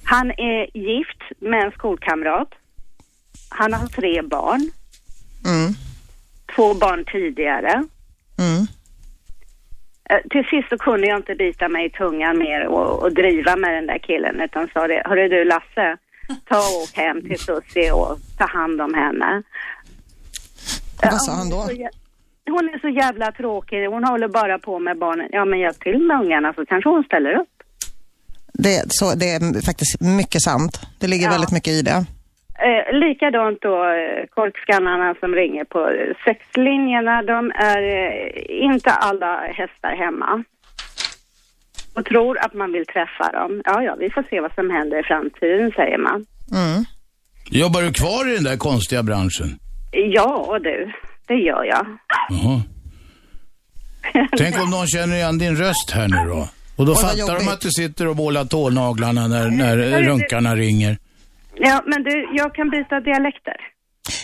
Han 0.03 0.31
är 0.31 0.77
gift 0.77 1.21
med 1.39 1.63
en 1.63 1.71
skolkamrat. 1.71 2.49
Han 3.49 3.73
har 3.73 3.87
tre 3.87 4.21
barn, 4.21 4.71
Mm. 5.45 5.73
Två 6.55 6.73
barn 6.73 7.05
tidigare. 7.11 7.83
Mm. 8.39 8.61
Eh, 10.09 10.17
Till 10.29 10.45
sist 10.49 10.69
så 10.69 10.77
kunde 10.77 11.07
jag 11.07 11.19
inte 11.19 11.35
bita 11.35 11.67
mig 11.69 11.85
i 11.85 11.89
tungan 11.89 12.37
mer 12.37 12.67
och, 12.67 13.03
och 13.03 13.13
driva 13.13 13.55
med 13.55 13.73
den 13.73 13.87
där 13.87 13.97
killen 13.97 14.41
utan 14.41 14.67
sa 14.73 14.87
det, 14.87 15.01
hörru 15.05 15.27
du 15.29 15.45
Lasse, 15.45 15.97
ta 16.49 16.57
och 16.57 16.81
åk 16.83 16.93
hem 16.97 17.21
till 17.21 17.39
Susie 17.39 17.91
och 17.91 18.17
ta 18.37 18.45
hand 18.45 18.81
om 18.81 18.93
henne. 18.93 19.43
Vad 21.03 21.21
sa 21.21 21.31
han 21.31 21.49
då? 21.49 21.55
Hon 21.55 21.69
är 21.69 21.75
så 21.75 21.81
jä- 21.81 21.97
Hon 22.49 22.69
är 22.69 22.79
så 22.79 22.89
jävla 22.89 23.31
tråkig, 23.31 23.85
hon 23.87 24.03
håller 24.03 24.27
bara 24.27 24.59
på 24.59 24.79
med 24.79 24.97
barnen. 24.99 25.29
Ja 25.31 25.45
men 25.45 25.59
hjälp 25.59 25.79
till 25.79 25.99
med 26.07 26.21
ungarna 26.21 26.53
så 26.53 26.65
kanske 26.65 26.89
hon 26.89 27.03
ställer 27.03 27.33
upp. 27.41 27.47
Det, 28.53 28.83
så, 28.87 29.15
det 29.15 29.25
är 29.31 29.61
faktiskt 29.65 30.01
mycket 30.01 30.41
sant. 30.41 30.79
Det 30.99 31.07
ligger 31.07 31.25
Ja. 31.25 31.31
väldigt 31.31 31.51
mycket 31.51 31.73
i 31.73 31.81
det. 31.81 32.05
Eh, 32.67 32.99
likadant 32.99 33.61
då 33.61 33.75
eh, 33.83 34.25
korkskannarna 34.29 35.15
som 35.19 35.35
ringer 35.35 35.63
på 35.63 35.79
eh, 35.89 36.15
sexlinjerna, 36.25 37.21
de 37.21 37.51
är 37.55 37.81
eh, 37.81 38.63
inte 38.65 38.91
alla 38.91 39.37
hästar 39.37 39.95
hemma. 39.95 40.43
Och 41.95 42.05
tror 42.05 42.37
att 42.45 42.53
man 42.53 42.71
vill 42.71 42.85
träffa 42.85 43.31
dem. 43.31 43.61
Ja, 43.65 43.83
ja, 43.83 43.95
vi 43.99 44.09
får 44.09 44.23
se 44.29 44.41
vad 44.41 44.53
som 44.53 44.69
händer 44.69 44.99
i 44.99 45.03
framtiden, 45.03 45.71
säger 45.71 45.97
man. 45.97 46.25
Mm. 46.51 46.85
Jobbar 47.51 47.81
du 47.81 47.93
kvar 47.93 48.31
i 48.31 48.35
den 48.35 48.43
där 48.43 48.57
konstiga 48.57 49.03
branschen? 49.03 49.49
Ja, 49.91 50.59
du, 50.63 50.91
det 51.27 51.35
gör 51.35 51.63
jag. 51.63 51.85
Jaha. 52.29 52.61
Tänk 54.37 54.59
om 54.63 54.69
någon 54.69 54.87
känner 54.87 55.15
igen 55.15 55.37
din 55.37 55.55
röst 55.55 55.91
här 55.91 56.07
nu 56.07 56.29
då? 56.29 56.47
Och 56.75 56.85
då 56.85 56.93
vad 56.93 57.01
fattar 57.01 57.39
de 57.39 57.47
att 57.47 57.61
du 57.61 57.69
sitter 57.71 58.07
och 58.07 58.15
målar 58.15 58.45
tånaglarna 58.45 59.27
när, 59.27 59.49
när 59.49 60.03
runkarna 60.03 60.55
ringer. 60.55 60.97
Ja, 61.55 61.81
men 61.85 62.03
du, 62.03 62.29
jag 62.33 62.55
kan 62.55 62.69
byta 62.69 62.99
dialekter. 62.99 63.55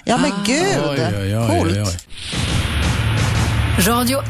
Ja 0.06 0.18
men 0.18 0.32
gud, 0.46 0.84
Oj, 0.90 1.00
oj, 1.22 1.38
oj, 1.38 1.48
coolt. 1.48 1.72
oj, 1.78 1.82
oj. 1.82 1.96
Radio 3.88 4.20
1. 4.20 4.28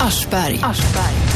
Aschberg. 0.00 1.27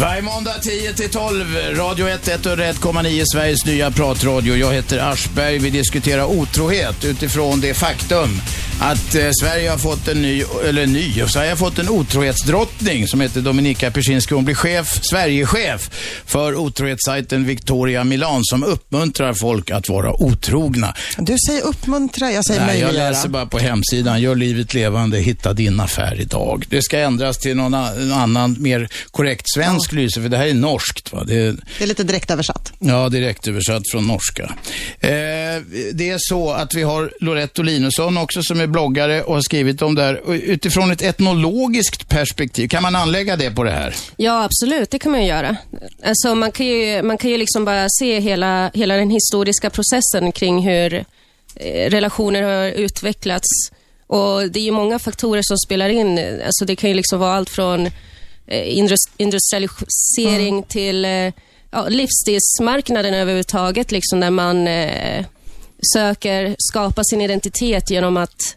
Varje 0.00 0.22
måndag 0.22 0.54
10 0.62 0.92
till 0.92 1.10
12, 1.10 1.56
Radio 1.76 2.08
1, 2.08 2.28
101,9, 2.28 3.22
Sveriges 3.32 3.66
nya 3.66 3.90
pratradio. 3.90 4.56
Jag 4.56 4.72
heter 4.72 4.98
Aschberg. 4.98 5.58
Vi 5.58 5.70
diskuterar 5.70 6.24
otrohet 6.24 7.04
utifrån 7.04 7.60
det 7.60 7.74
faktum 7.74 8.40
att 8.80 9.14
eh, 9.14 9.30
Sverige 9.40 9.70
har 9.70 9.78
fått 9.78 10.08
en 10.08 10.22
ny, 10.22 10.42
eller 10.68 10.86
ny, 10.86 11.12
Sverige 11.26 11.50
har 11.50 11.56
fått 11.56 11.78
en 11.78 11.88
otrohetsdrottning 11.88 13.08
som 13.08 13.20
heter 13.20 13.40
Dominika 13.40 13.90
Persinski. 13.90 14.34
Hon 14.34 14.44
blir 14.44 14.54
chef, 14.54 14.98
Sverigechef 15.02 15.90
för 16.26 16.54
otrohetssajten 16.54 17.44
Victoria 17.44 18.04
Milan 18.04 18.40
som 18.44 18.64
uppmuntrar 18.64 19.34
folk 19.34 19.70
att 19.70 19.88
vara 19.88 20.22
otrogna. 20.22 20.94
Du 21.18 21.36
säger 21.48 21.66
uppmuntra, 21.66 22.32
jag 22.32 22.44
säger 22.46 22.60
Nej, 22.60 22.78
jag 22.78 22.86
möjliggöra. 22.86 23.10
läser 23.10 23.28
bara 23.28 23.46
på 23.46 23.58
hemsidan. 23.58 24.20
Gör 24.20 24.34
livet 24.34 24.74
levande, 24.74 25.18
hitta 25.18 25.52
din 25.52 25.80
affär 25.80 26.20
idag. 26.20 26.64
Det 26.68 26.82
ska 26.82 26.98
ändras 26.98 27.38
till 27.38 27.56
någon 27.56 27.74
annan, 28.12 28.56
mer 28.58 28.88
korrekt 29.10 29.44
svensk 29.54 29.89
lyse, 29.92 30.22
för 30.22 30.28
det 30.28 30.36
här 30.36 30.46
är 30.46 30.54
norskt. 30.54 31.12
Va? 31.12 31.24
Det 31.26 31.34
är, 31.34 31.52
Det 31.78 31.84
är 31.84 31.88
lite 31.88 32.02
direkt 32.04 32.30
översatt. 32.30 32.72
ja, 32.78 33.08
direkt 33.08 33.48
översatt 33.48 33.82
från 33.92 34.06
norska. 34.06 34.42
Eh, 35.00 35.10
det 35.92 36.10
är 36.10 36.16
så 36.18 36.50
att 36.50 36.74
vi 36.74 36.82
har 36.82 37.12
Loretto 37.20 37.62
Linusson 37.62 38.18
också 38.18 38.42
som 38.42 38.60
är 38.60 38.66
bloggare 38.66 39.22
och 39.22 39.34
har 39.34 39.40
skrivit 39.42 39.82
om 39.82 39.94
det 39.94 40.02
här. 40.02 40.32
Utifrån 40.34 40.90
ett 40.90 41.02
etnologiskt 41.02 42.08
perspektiv, 42.08 42.68
kan 42.68 42.82
man 42.82 42.96
anlägga 42.96 43.36
det 43.36 43.50
på 43.50 43.64
det 43.64 43.70
här? 43.70 43.94
Ja, 44.16 44.44
absolut. 44.44 44.90
Det 44.90 44.98
kan 44.98 45.12
man 45.12 45.20
ju 45.22 45.26
göra. 45.28 45.56
Alltså, 46.04 46.34
man, 46.34 46.52
kan 46.52 46.66
ju, 46.66 47.02
man 47.02 47.18
kan 47.18 47.30
ju 47.30 47.36
liksom 47.36 47.64
bara 47.64 47.86
se 48.00 48.20
hela, 48.20 48.70
hela 48.74 48.96
den 48.96 49.10
historiska 49.10 49.70
processen 49.70 50.32
kring 50.32 50.68
hur 50.68 50.94
eh, 51.56 51.90
relationer 51.90 52.42
har 52.42 52.70
utvecklats. 52.70 53.48
Och 54.06 54.50
Det 54.50 54.60
är 54.60 54.64
ju 54.64 54.70
många 54.70 54.98
faktorer 54.98 55.42
som 55.44 55.58
spelar 55.58 55.88
in. 55.88 56.18
Alltså, 56.46 56.64
det 56.64 56.76
kan 56.76 56.90
ju 56.90 56.96
liksom 56.96 57.18
vara 57.18 57.34
allt 57.34 57.50
från 57.50 57.90
eh, 58.50 58.78
indus- 58.78 59.10
industrialisering 59.16 60.62
till 60.62 61.04
eh, 61.04 61.32
ja, 61.70 61.88
livsstilsmarknaden 61.88 63.14
överhuvudtaget, 63.14 63.92
liksom, 63.92 64.20
där 64.20 64.30
man 64.30 64.66
eh, 64.66 65.24
söker 65.94 66.54
skapa 66.58 67.04
sin 67.04 67.20
identitet 67.20 67.90
genom 67.90 68.16
att 68.16 68.56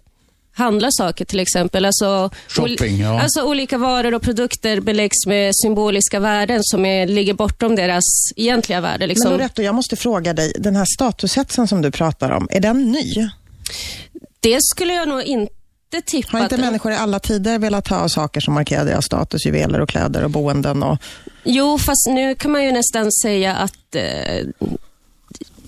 handla 0.55 0.87
saker 0.91 1.25
till 1.25 1.39
exempel. 1.39 1.85
Alltså, 1.85 2.29
Shopping, 2.47 2.99
ja. 2.99 3.21
alltså 3.21 3.43
olika 3.43 3.77
varor 3.77 4.13
och 4.13 4.21
produkter 4.21 4.79
beläggs 4.79 5.25
med 5.27 5.51
symboliska 5.55 6.19
värden 6.19 6.59
som 6.63 6.85
är, 6.85 7.07
ligger 7.07 7.33
bortom 7.33 7.75
deras 7.75 8.03
egentliga 8.35 8.81
värde. 8.81 9.07
Liksom. 9.07 9.29
Men 9.29 9.37
Loretto, 9.37 9.61
jag 9.61 9.75
måste 9.75 9.95
fråga 9.95 10.33
dig, 10.33 10.53
den 10.59 10.75
här 10.75 10.85
statushetsen 10.95 11.67
som 11.67 11.81
du 11.81 11.91
pratar 11.91 12.31
om, 12.31 12.47
är 12.51 12.59
den 12.59 12.91
ny? 12.91 13.29
Det 14.39 14.57
skulle 14.61 14.93
jag 14.93 15.07
nog 15.07 15.23
inte 15.23 15.53
tippa. 16.01 16.37
Har 16.37 16.43
inte 16.43 16.55
att- 16.55 16.61
människor 16.61 16.91
i 16.91 16.95
alla 16.95 17.19
tider 17.19 17.59
velat 17.59 17.87
ha 17.87 18.09
saker 18.09 18.41
som 18.41 18.53
markerar 18.53 18.85
deras 18.85 19.05
status, 19.05 19.45
juveler 19.45 19.79
och 19.81 19.89
kläder 19.89 20.23
och 20.23 20.29
boenden 20.29 20.83
och... 20.83 20.97
Jo, 21.43 21.77
fast 21.77 22.07
nu 22.09 22.35
kan 22.35 22.51
man 22.51 22.63
ju 22.63 22.71
nästan 22.71 23.11
säga 23.11 23.55
att 23.55 23.95
eh, 23.95 24.47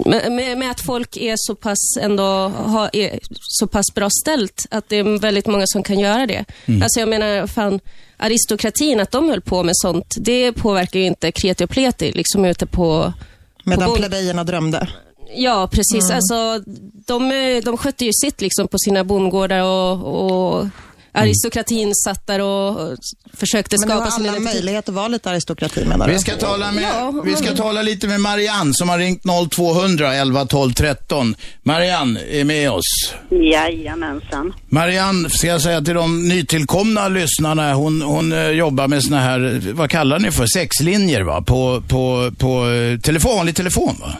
med, 0.05 0.57
med, 0.57 0.71
att 0.71 0.81
folk 0.81 1.17
är 1.17 1.33
så 1.37 1.55
pass, 1.55 1.97
ändå, 2.01 2.23
ha, 2.47 2.89
är 2.93 3.19
så 3.39 3.67
pass 3.67 3.85
bra 3.95 4.09
ställt, 4.21 4.65
att 4.71 4.89
det 4.89 4.95
är 4.95 5.19
väldigt 5.19 5.47
många 5.47 5.63
som 5.67 5.83
kan 5.83 5.99
göra 5.99 6.25
det. 6.25 6.45
Alltså 6.83 6.99
jag 6.99 7.09
menar, 7.09 7.47
fan, 7.47 7.79
aristokratin, 8.17 8.99
att 8.99 9.11
de 9.11 9.29
höll 9.29 9.41
på 9.41 9.63
med 9.63 9.73
sånt, 9.75 10.15
det 10.17 10.53
påverkar 10.53 10.99
ju 10.99 11.05
inte 11.05 11.31
kreti 11.31 11.65
och 11.65 11.69
pleti 11.69 12.11
liksom 12.11 12.45
ute 12.45 12.65
på... 12.65 13.13
Medan 13.63 13.89
bond- 13.89 13.97
plebejerna 13.97 14.43
drömde. 14.43 14.87
Ja, 15.35 15.69
precis. 15.71 16.09
Alltså, 16.11 16.59
de, 17.07 17.31
eh, 17.31 17.63
de 17.63 17.77
skötte 17.77 18.05
ju 18.05 18.11
sitt 18.13 18.41
liksom 18.41 18.67
på 18.67 18.77
sina 18.77 19.03
bondgårdar 19.03 19.61
och, 19.63 20.25
och 20.57 20.67
aristokratin 21.11 21.95
satt 21.95 22.27
där 22.27 22.41
och 22.41 22.69
och 22.91 22.97
försökte 23.37 23.75
Men 23.79 23.87
nu 23.87 23.93
skapa 23.93 24.03
har 24.05 24.11
sin 24.11 24.21
alla 24.21 24.31
identitet. 24.37 24.55
möjlighet 24.55 24.89
att 24.89 24.95
vara 24.95 25.07
lite 25.07 25.29
aristokrati 25.29 25.85
menar 25.85 26.07
du? 26.07 26.13
Vi 26.13 26.19
ska, 26.19 26.35
tala 26.35 26.71
med, 26.71 26.83
Ja, 26.83 27.21
vi 27.25 27.35
ska 27.35 27.45
men- 27.45 27.55
tala 27.55 27.81
lite 27.81 28.07
med 28.07 28.21
Marianne 28.21 28.73
som 28.73 28.89
har 28.89 28.97
ringt 28.97 29.21
0200 29.51 30.13
11 30.15 30.45
12 30.45 30.73
13. 30.73 31.35
Marianne 31.63 32.19
är 32.31 32.43
med 32.43 32.71
oss. 32.71 33.13
Jajamensan. 33.31 34.53
Marianne, 34.69 35.29
ska 35.29 35.47
jag 35.47 35.61
säga 35.61 35.81
till 35.81 35.93
de 35.93 36.27
nytillkomna 36.27 37.07
lyssnarna, 37.07 37.73
hon, 37.73 38.01
hon 38.01 38.31
eh, 38.31 38.49
jobbar 38.49 38.87
med 38.87 39.03
såna 39.03 39.19
här, 39.19 39.61
vad 39.73 39.89
kallar 39.89 40.19
ni 40.19 40.31
för, 40.31 40.45
sexlinjer 40.47 41.21
va? 41.21 41.41
På, 41.41 41.83
på, 41.87 42.31
på 42.37 42.69
eh, 42.69 42.99
telefon, 42.99 43.35
vanlig 43.37 43.55
telefon 43.55 43.95
va? 44.01 44.13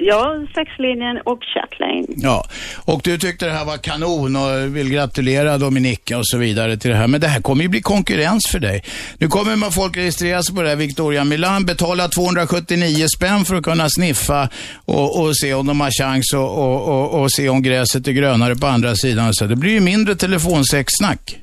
Ja, 0.00 0.46
sexlinjen 0.54 1.20
och 1.24 1.38
chatlane. 1.54 2.06
Ja, 2.16 2.44
och 2.84 3.00
du 3.04 3.18
tyckte 3.18 3.46
det 3.46 3.52
här 3.52 3.64
var 3.64 3.76
kanon 3.76 4.36
och 4.36 4.76
vill 4.76 4.90
gratulera 4.90 5.58
Dominika 5.58 6.18
och 6.18 6.26
så 6.26 6.38
vidare 6.38 6.76
till 6.76 6.90
det 6.90 6.96
här. 6.96 7.08
Men 7.08 7.20
det 7.20 7.26
här 7.26 7.40
kommer 7.40 7.62
ju 7.62 7.68
bli 7.68 7.82
konkurrens 7.82 8.48
för 8.52 8.58
dig. 8.58 8.82
Nu 9.18 9.28
kommer 9.28 9.56
man 9.56 9.72
folk 9.72 9.96
registrera 9.96 10.42
sig 10.42 10.54
på 10.54 10.62
det 10.62 10.68
här 10.68 10.76
Victoria 10.76 11.24
Milan, 11.24 11.64
betala 11.64 12.08
279 12.08 13.06
spänn 13.16 13.44
för 13.44 13.54
att 13.56 13.62
kunna 13.62 13.88
sniffa 13.88 14.48
och, 14.84 15.20
och 15.20 15.36
se 15.36 15.54
om 15.54 15.66
de 15.66 15.80
har 15.80 15.90
chans 15.90 16.34
och, 16.34 16.58
och, 16.58 16.88
och, 16.88 17.20
och 17.20 17.32
se 17.32 17.48
om 17.48 17.62
gräset 17.62 18.08
är 18.08 18.12
grönare 18.12 18.56
på 18.56 18.66
andra 18.66 18.94
sidan. 18.94 19.34
Så 19.34 19.44
det 19.44 19.56
blir 19.56 19.72
ju 19.72 19.80
mindre 19.80 20.14
telefonsexsnack. 20.14 21.38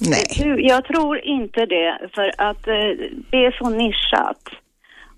Nej. 0.00 0.58
Jag 0.58 0.84
tror 0.84 1.24
inte 1.24 1.66
det, 1.66 1.98
för 2.14 2.32
att 2.38 2.68
eh, 2.68 2.74
det 3.30 3.36
är 3.36 3.58
så 3.58 3.70
nischat. 3.70 4.61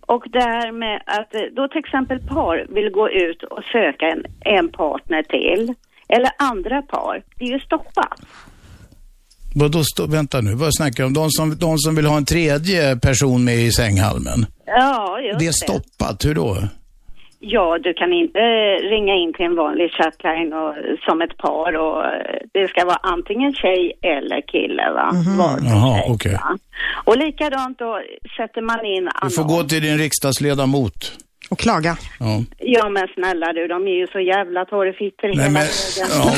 Och 0.06 0.24
det 0.32 0.40
här 0.40 0.72
med 0.72 1.02
att 1.06 1.34
eh, 1.34 1.40
då 1.56 1.68
till 1.68 1.78
exempel 1.78 2.18
par 2.18 2.66
vill 2.74 2.90
gå 2.90 3.10
ut 3.10 3.42
och 3.42 3.62
söka 3.72 4.06
en, 4.06 4.24
en 4.58 4.68
partner 4.72 5.22
till, 5.22 5.74
eller 6.08 6.30
andra 6.38 6.82
par, 6.82 7.22
det 7.38 7.44
är 7.44 7.48
ju 7.48 7.60
stoppat. 7.60 8.20
Vadå, 9.54 9.84
stå, 9.84 10.06
vänta 10.06 10.40
nu, 10.40 10.54
vad 10.54 10.74
snackar 10.74 11.02
du 11.02 11.06
om? 11.06 11.12
De 11.12 11.30
som, 11.30 11.56
de 11.58 11.78
som 11.78 11.96
vill 11.96 12.06
ha 12.06 12.16
en 12.16 12.24
tredje 12.24 12.96
person 12.96 13.44
med 13.44 13.56
i 13.56 13.72
sänghalmen? 13.72 14.46
Ja, 14.66 15.20
just 15.20 15.38
Det 15.38 15.44
är 15.44 15.46
det. 15.46 15.52
stoppat, 15.52 16.24
hur 16.24 16.34
då? 16.34 16.56
Ja, 17.46 17.78
du 17.78 17.94
kan 17.94 18.12
inte 18.12 18.38
ringa 18.94 19.14
in 19.14 19.32
till 19.32 19.46
en 19.46 19.56
vanlig 19.56 19.90
chatline 19.92 20.52
och, 20.52 20.74
som 21.06 21.22
ett 21.22 21.36
par 21.36 21.76
och 21.76 22.04
eh, 22.04 22.36
det 22.52 22.68
ska 22.68 22.84
vara 22.84 23.00
antingen 23.02 23.52
tjej 23.54 23.92
eller 24.02 24.40
kille 24.40 24.90
va? 24.90 25.10
För 25.24 25.66
Jaha, 25.68 26.02
okej. 26.06 26.32
va? 26.32 26.58
Och 27.04 27.16
likadant 27.18 27.78
då 27.78 28.00
sätter 28.36 28.62
man 28.62 28.86
in 28.86 29.08
Du 29.22 29.30
får 29.30 29.44
gå 29.44 29.62
till 29.62 29.82
din 29.82 29.98
riksdagsledamot. 29.98 31.12
Och 31.54 31.60
klaga. 31.60 31.96
Ja. 32.20 32.42
Ja 32.58 32.88
men 32.88 33.08
snälla 33.14 33.46
du, 33.52 33.62
de 33.74 33.78
är 33.92 33.96
ju 34.02 34.06
så 34.06 34.20
jävla 34.20 34.64
torrfittor 34.64 35.28
hela 35.28 35.48
men, 35.50 35.66
ja, 35.98 36.32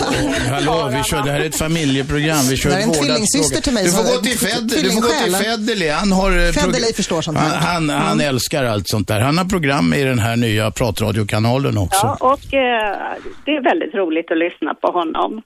hallå, 0.54 0.90
vi 0.96 1.02
kör, 1.02 1.22
det 1.22 1.30
här 1.30 1.40
är 1.40 1.44
ett 1.44 1.58
familjeprogram. 1.58 2.42
Vi 2.50 2.56
kör 2.56 2.70
Det 2.70 2.76
är 2.76 2.82
en 2.82 2.92
tvillingsyster 2.92 3.60
till 3.62 3.72
mig 3.72 3.84
Du 3.84 3.90
får 3.90 4.02
gå 4.12 4.16
till 4.26 4.38
Fed, 4.38 4.62
du 4.62 4.90
får 4.90 5.00
gå 5.00 5.08
till 5.08 5.16
tvillingsjälen. 5.18 5.40
Federley. 5.40 5.90
Han 5.90 6.12
har... 6.12 6.30
eh, 6.30 6.52
Federley 6.52 6.92
förstår 6.92 7.20
sånt 7.22 7.38
han, 7.38 7.50
här. 7.50 7.58
han, 7.74 7.90
han 7.90 8.20
älskar 8.20 8.64
allt 8.64 8.88
sånt 8.88 9.08
där. 9.08 9.20
Han 9.20 9.38
har 9.38 9.44
program 9.44 9.94
i 9.94 10.02
den 10.04 10.18
här 10.18 10.36
nya 10.36 10.70
pratradiokanalen 10.70 11.78
också. 11.78 12.06
Ja, 12.06 12.16
och 12.32 12.54
eh, 12.54 12.96
det 13.44 13.50
är 13.50 13.62
väldigt 13.70 13.94
roligt 13.94 14.30
att 14.30 14.38
lyssna 14.38 14.74
på 14.74 14.88
honom. 14.98 15.42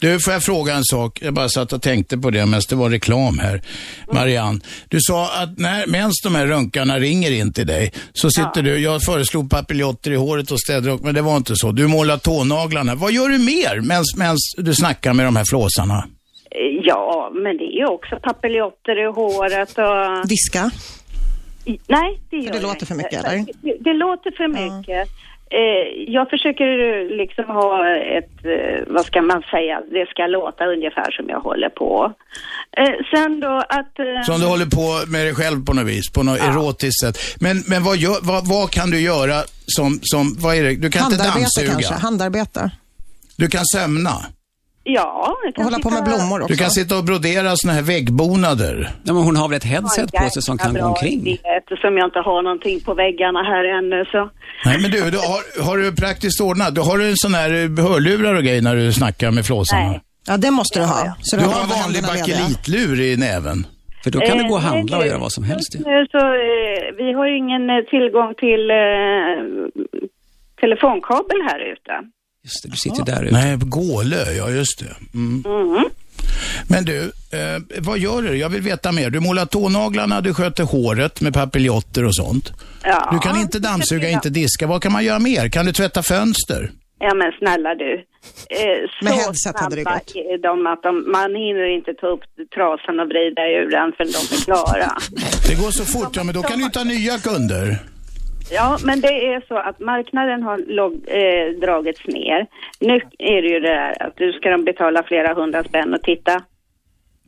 Du, 0.00 0.20
får 0.20 0.32
jag 0.32 0.42
fråga 0.42 0.74
en 0.74 0.84
sak? 0.84 1.18
Jag 1.22 1.34
bara 1.34 1.48
satt 1.48 1.72
och 1.72 1.82
tänkte 1.82 2.18
på 2.18 2.30
det 2.30 2.46
medan 2.46 2.62
det 2.68 2.74
var 2.74 2.90
reklam 2.90 3.38
här. 3.38 3.62
Marianne, 4.12 4.60
du 4.88 4.98
sa 5.00 5.42
att 5.42 5.58
när, 5.58 5.86
medan 5.86 6.10
de 6.22 6.34
här 6.34 6.46
rönkarna 6.46 6.98
ringer 6.98 7.32
in 7.32 7.52
till 7.52 7.66
dig 7.66 7.92
så 8.12 8.30
sitter 8.30 8.62
du, 8.62 8.78
jag 8.78 9.02
föreslog 9.02 9.50
papiljotter 9.50 10.10
i 10.10 10.16
håret 10.16 10.50
och 10.50 10.60
städrock, 10.60 11.02
men 11.02 11.14
det 11.14 11.22
var 11.22 11.36
inte 11.36 11.52
så. 11.56 11.72
Du 11.72 11.86
målar 11.86 12.16
tånaglarna. 12.16 12.94
Vad 12.94 13.12
gör 13.12 13.28
du 13.28 13.38
mer 13.38 13.80
medan 14.18 14.36
du 14.56 14.74
snackar 14.74 15.12
med 15.12 15.26
de 15.26 15.36
här 15.36 15.44
flåsarna? 15.44 16.04
Ja, 16.82 17.30
men 17.34 17.56
det 17.56 17.64
är 17.64 17.78
ju 17.78 17.86
också 17.86 18.16
papiljotter 18.22 19.02
i 19.02 19.06
håret 19.12 19.78
och... 19.78 20.28
Diska. 20.28 20.70
Nej, 21.88 22.20
det 22.30 22.36
gör 22.36 22.52
det 22.52 22.56
jag 22.56 22.62
låter 22.62 22.86
för 22.86 22.94
mycket, 22.94 23.24
eller? 23.24 23.44
Det, 23.62 23.76
det 23.80 23.92
låter 23.92 24.30
för 24.30 24.48
mycket. 24.48 25.08
Eh, 25.52 26.12
jag 26.16 26.30
försöker 26.30 26.68
eh, 26.88 27.16
liksom 27.16 27.44
ha 27.44 27.88
ett, 28.18 28.44
eh, 28.44 28.78
vad 28.86 29.04
ska 29.06 29.22
man 29.22 29.42
säga, 29.42 29.82
det 29.90 30.08
ska 30.08 30.26
låta 30.26 30.64
ungefär 30.66 31.10
som 31.10 31.28
jag 31.28 31.40
håller 31.40 31.68
på. 31.68 32.12
Eh, 32.76 32.94
sen 33.14 33.40
då 33.40 33.62
att... 33.68 33.98
Eh, 33.98 34.22
Som 34.26 34.40
du 34.40 34.46
håller 34.46 34.66
på 34.66 35.10
med 35.10 35.26
dig 35.26 35.34
själv 35.34 35.64
på 35.64 35.72
något 35.72 35.86
vis, 35.86 36.12
på 36.12 36.22
något 36.22 36.40
erotiskt 36.40 37.00
sätt. 37.00 37.18
Men, 37.40 37.62
men 37.66 37.84
vad, 37.84 37.96
gör, 37.96 38.18
vad, 38.22 38.48
vad 38.48 38.70
kan 38.70 38.90
du 38.90 39.00
göra 39.00 39.42
som, 39.66 39.98
som, 40.02 40.36
vad 40.38 40.56
är 40.56 40.62
det? 40.64 40.74
Du 40.76 40.90
kan 40.90 41.12
inte 41.12 41.22
Handarbete 41.22 41.38
dammsuga. 41.40 41.70
kanske. 41.72 41.94
Handarbete. 41.94 42.70
Du 43.36 43.48
kan 43.48 43.64
sömna. 43.66 44.10
Ja, 44.84 45.34
jag 45.44 45.54
kan 45.54 45.64
Och 45.64 45.70
hålla 45.70 45.82
på 45.82 45.90
med 45.90 46.04
blommor 46.04 46.40
också. 46.42 46.52
Du 46.52 46.56
kan 46.58 46.70
sitta 46.70 46.98
och 46.98 47.04
brodera 47.04 47.56
såna 47.56 47.72
här 47.72 47.82
väggbonader. 47.82 48.90
Ja, 49.04 49.12
men 49.12 49.22
hon 49.22 49.36
har 49.36 49.48
väl 49.48 49.56
ett 49.56 49.64
headset 49.64 50.10
Ja, 50.12 50.20
på 50.20 50.30
sig 50.30 50.42
som 50.42 50.58
kan 50.58 50.74
gå 50.74 50.84
omkring? 50.84 51.20
idé, 51.26 51.38
Eftersom 51.58 51.96
jag 51.98 52.06
inte 52.06 52.18
har 52.18 52.42
någonting 52.42 52.80
på 52.80 52.94
väggarna 52.94 53.42
här 53.42 53.64
ännu 53.78 54.04
så. 54.04 54.30
Nej 54.64 54.78
men 54.82 54.90
du, 54.90 55.10
du 55.10 55.18
har, 55.18 55.62
har 55.66 55.76
du 55.78 55.96
praktiskt 55.96 56.40
ordnat? 56.40 56.74
Du 56.74 56.80
har 56.80 56.98
du 56.98 57.08
en 57.08 57.16
sån 57.16 57.34
här 57.34 57.50
eh, 57.50 57.84
hörlurar 57.88 58.34
och 58.34 58.42
grejer 58.42 58.62
när 58.62 58.76
du 58.76 58.92
snackar 58.92 59.30
med 59.30 59.46
flåsarna? 59.46 59.88
Nej. 59.88 60.00
Ja, 60.28 60.36
det 60.36 60.50
måste 60.50 60.78
du 60.78 60.84
ha. 60.84 61.16
Så 61.20 61.36
Du 61.36 61.42
du 61.42 61.48
har 61.48 61.62
en 61.62 61.68
vanlig 61.68 62.02
bakelitlur 62.02 63.00
i 63.00 63.16
näven. 63.16 63.66
För 64.04 64.10
då 64.10 64.20
kan 64.20 64.38
du 64.38 64.44
gå 64.48 64.54
och 64.54 64.60
Eh, 64.60 64.66
handla 64.66 64.96
och 64.96 65.00
nej, 65.02 65.08
göra 65.10 65.18
vad 65.18 65.32
som 65.32 65.44
helst. 65.44 65.74
nu 65.78 66.06
så, 66.10 66.18
eh, 66.18 66.94
vi 66.96 67.12
har 67.12 67.26
ju 67.28 67.36
ingen 67.38 67.62
tillgång 67.90 68.34
till 68.44 68.70
eh, 68.70 69.36
telefonkabel 70.60 71.40
här 71.48 71.60
ute. 71.72 71.92
Just 72.44 72.62
det, 72.62 72.68
du 72.70 72.76
sitter 72.76 72.98
ju 72.98 73.04
där 73.04 73.22
ute. 73.24 73.32
Nej, 73.32 73.56
Gålö, 73.60 74.32
ja 74.32 74.50
just 74.50 74.78
det. 74.78 75.18
Mm. 75.18 75.44
Men 76.68 76.84
du, 76.84 76.98
eh, 77.32 77.78
vad 77.78 77.98
gör 77.98 78.22
du? 78.22 78.36
Jag 78.36 78.48
vill 78.48 78.62
veta 78.62 78.92
mer. 78.92 79.10
Du 79.10 79.20
målar 79.20 79.46
tånaglarna, 79.46 80.20
du 80.20 80.34
sköter 80.34 80.64
håret 80.64 81.20
med 81.20 81.34
papiljotter 81.34 82.04
och 82.04 82.16
sånt. 82.16 82.52
Ja, 82.82 83.08
Du 83.12 83.18
kan 83.18 83.40
inte 83.40 83.58
dammsuga, 83.58 84.08
inte 84.08 84.30
diska. 84.30 84.66
Vad 84.66 84.82
kan 84.82 84.92
man 84.92 85.04
göra 85.04 85.18
mer? 85.18 85.48
Kan 85.48 85.66
du 85.66 85.72
tvätta 85.72 86.02
fönster? 86.02 86.70
Ja 86.98 87.14
men 87.14 87.32
snälla 87.38 87.74
du. 87.74 87.92
Eh, 88.50 88.58
Med 89.02 89.12
så 89.12 89.18
headset 89.20 89.60
hade 89.60 89.76
det 89.76 89.82
snabba 89.82 89.98
gått. 89.98 90.16
är 90.16 90.42
de 90.42 90.66
att 90.66 90.82
de, 90.82 91.12
man 91.12 91.30
hinner 91.34 91.76
inte 91.76 91.92
ta 92.00 92.06
upp 92.06 92.20
trasan 92.54 93.00
och 93.00 93.08
vrida 93.08 93.42
ur 93.58 93.70
den 93.70 93.92
förrän 93.96 94.12
de 94.16 94.22
är 94.36 94.40
klara. 94.44 94.92
Det 95.48 95.54
går 95.62 95.70
så 95.70 95.84
fort, 95.84 96.16
ja 96.16 96.24
men 96.24 96.34
då 96.34 96.42
kan 96.42 96.58
du 96.58 96.64
ju 96.64 96.70
ta 96.70 96.84
nya 96.84 97.18
kunder. 97.18 97.78
Ja, 98.50 98.78
men 98.84 99.00
det 99.00 99.08
är 99.32 99.46
så 99.48 99.56
att 99.58 99.80
marknaden 99.80 100.42
har 100.42 100.58
log, 100.78 100.92
eh, 100.92 101.60
dragits 101.60 102.06
ner. 102.06 102.46
Nu 102.80 102.94
är 103.18 103.42
det 103.42 103.48
ju 103.48 103.60
det 103.60 103.68
där 103.74 104.02
att 104.06 104.16
du 104.16 104.32
ska 104.32 104.50
de 104.50 104.64
betala 104.64 105.02
flera 105.02 105.34
hundra 105.34 105.64
spänn 105.64 105.94
och 105.94 106.02
titta 106.02 106.42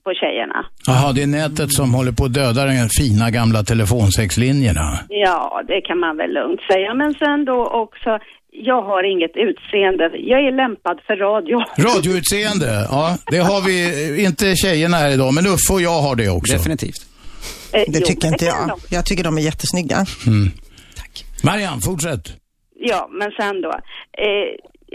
på 0.04 0.12
tjejerna. 0.20 0.66
Jaha, 0.86 1.12
det 1.12 1.22
är 1.22 1.26
nätet 1.26 1.72
som 1.72 1.94
håller 1.94 2.12
på 2.12 2.24
att 2.24 2.34
döda 2.34 2.66
de 2.66 2.88
fina 3.00 3.30
gamla 3.30 3.62
telefonsexlinjerna. 3.62 4.98
Ja, 5.08 5.62
det 5.68 5.80
kan 5.80 5.98
man 5.98 6.16
väl 6.16 6.32
lugnt 6.32 6.60
säga. 6.72 6.94
Men 6.94 7.14
sen 7.14 7.44
då 7.44 7.66
också, 7.66 8.18
jag 8.50 8.82
har 8.82 9.02
inget 9.12 9.34
utseende. 9.48 10.04
Jag 10.18 10.40
är 10.48 10.52
lämpad 10.52 11.00
för 11.06 11.16
radio. 11.16 11.56
Radioutseende, 11.88 12.86
ja 12.90 13.16
det 13.30 13.38
har 13.38 13.60
vi, 13.66 13.76
eh, 14.18 14.24
inte 14.24 14.56
tjejerna 14.56 14.96
här 14.96 15.10
idag, 15.10 15.34
men 15.34 15.46
Uffe 15.46 15.72
och 15.72 15.82
jag 15.82 16.00
har 16.02 16.16
det 16.16 16.28
också. 16.28 16.52
Definitivt. 16.56 17.00
Eh, 17.72 17.80
Det 17.92 17.98
jo, 18.00 18.06
tycker 18.06 18.28
inte 18.28 18.44
jag. 18.44 18.70
Jag 18.90 19.06
tycker 19.06 19.24
de 19.24 19.36
är 19.38 19.42
jättesnygga. 19.42 19.96
Marianne, 21.44 21.80
fortsätt. 21.80 22.24
Ja, 22.74 23.08
men 23.18 23.30
sen 23.38 23.60
då. 23.62 23.72
Eh, 24.26 24.48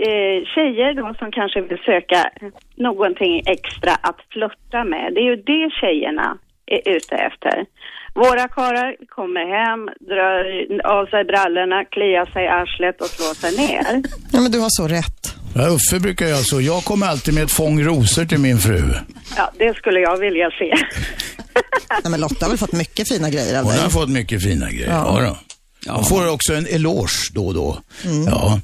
eh, 0.08 0.38
tjejer 0.56 0.94
då 1.02 1.14
som 1.20 1.32
kanske 1.32 1.62
vill 1.62 1.78
söka 1.92 2.22
någonting 2.76 3.34
extra 3.56 3.92
att 4.10 4.20
flirta 4.34 4.84
med. 4.84 5.06
Det 5.14 5.20
är 5.20 5.30
ju 5.32 5.36
det 5.36 5.66
tjejerna 5.82 6.38
är 6.76 6.82
ute 6.96 7.16
efter. 7.16 7.66
Våra 8.14 8.48
karlar 8.48 8.96
kommer 9.18 9.46
hem, 9.58 9.82
drar 10.12 10.38
av 11.00 11.06
sig 11.06 11.24
brallorna, 11.32 11.86
kliar 11.86 12.26
sig 12.34 12.44
i 12.46 12.48
arslet 12.48 13.02
och 13.02 13.08
slår 13.08 13.34
sig 13.34 13.52
ner. 13.68 13.86
Ja, 14.34 14.42
men 14.42 14.52
du 14.52 14.60
har 14.60 14.70
så 14.70 14.88
rätt. 14.88 15.22
Ja, 15.56 15.68
Uffe 15.76 16.00
brukar 16.00 16.26
göra 16.26 16.38
så. 16.52 16.62
Jag 16.62 16.84
kommer 16.84 17.08
alltid 17.08 17.34
med 17.34 17.44
ett 17.44 17.52
fång 17.52 17.82
rosor 17.84 18.26
till 18.26 18.40
min 18.40 18.58
fru. 18.58 18.82
Ja, 19.38 19.52
det 19.58 19.74
skulle 19.76 20.00
jag 20.00 20.18
vilja 20.18 20.50
se. 20.60 20.74
Nej, 22.04 22.12
men 22.12 22.20
Lotta 22.22 22.46
har 22.46 22.50
väl 22.50 22.58
fått 22.58 22.74
mycket 22.74 23.10
fina 23.10 23.30
grejer 23.30 23.58
av 23.60 23.64
Hon 23.64 23.74
dig. 23.74 23.82
har 23.82 23.90
fått 23.90 24.10
mycket 24.10 24.44
fina 24.44 24.66
grejer. 24.72 24.90
Ja. 24.90 25.20
Ja. 25.22 25.28
då. 25.30 25.38
Hon 25.96 26.04
får 26.04 26.34
också 26.34 26.54
en 26.54 26.66
eloge 26.68 27.34
då 27.36 27.48
och 27.48 27.54
då. 27.54 27.78
Ja. 28.28 28.60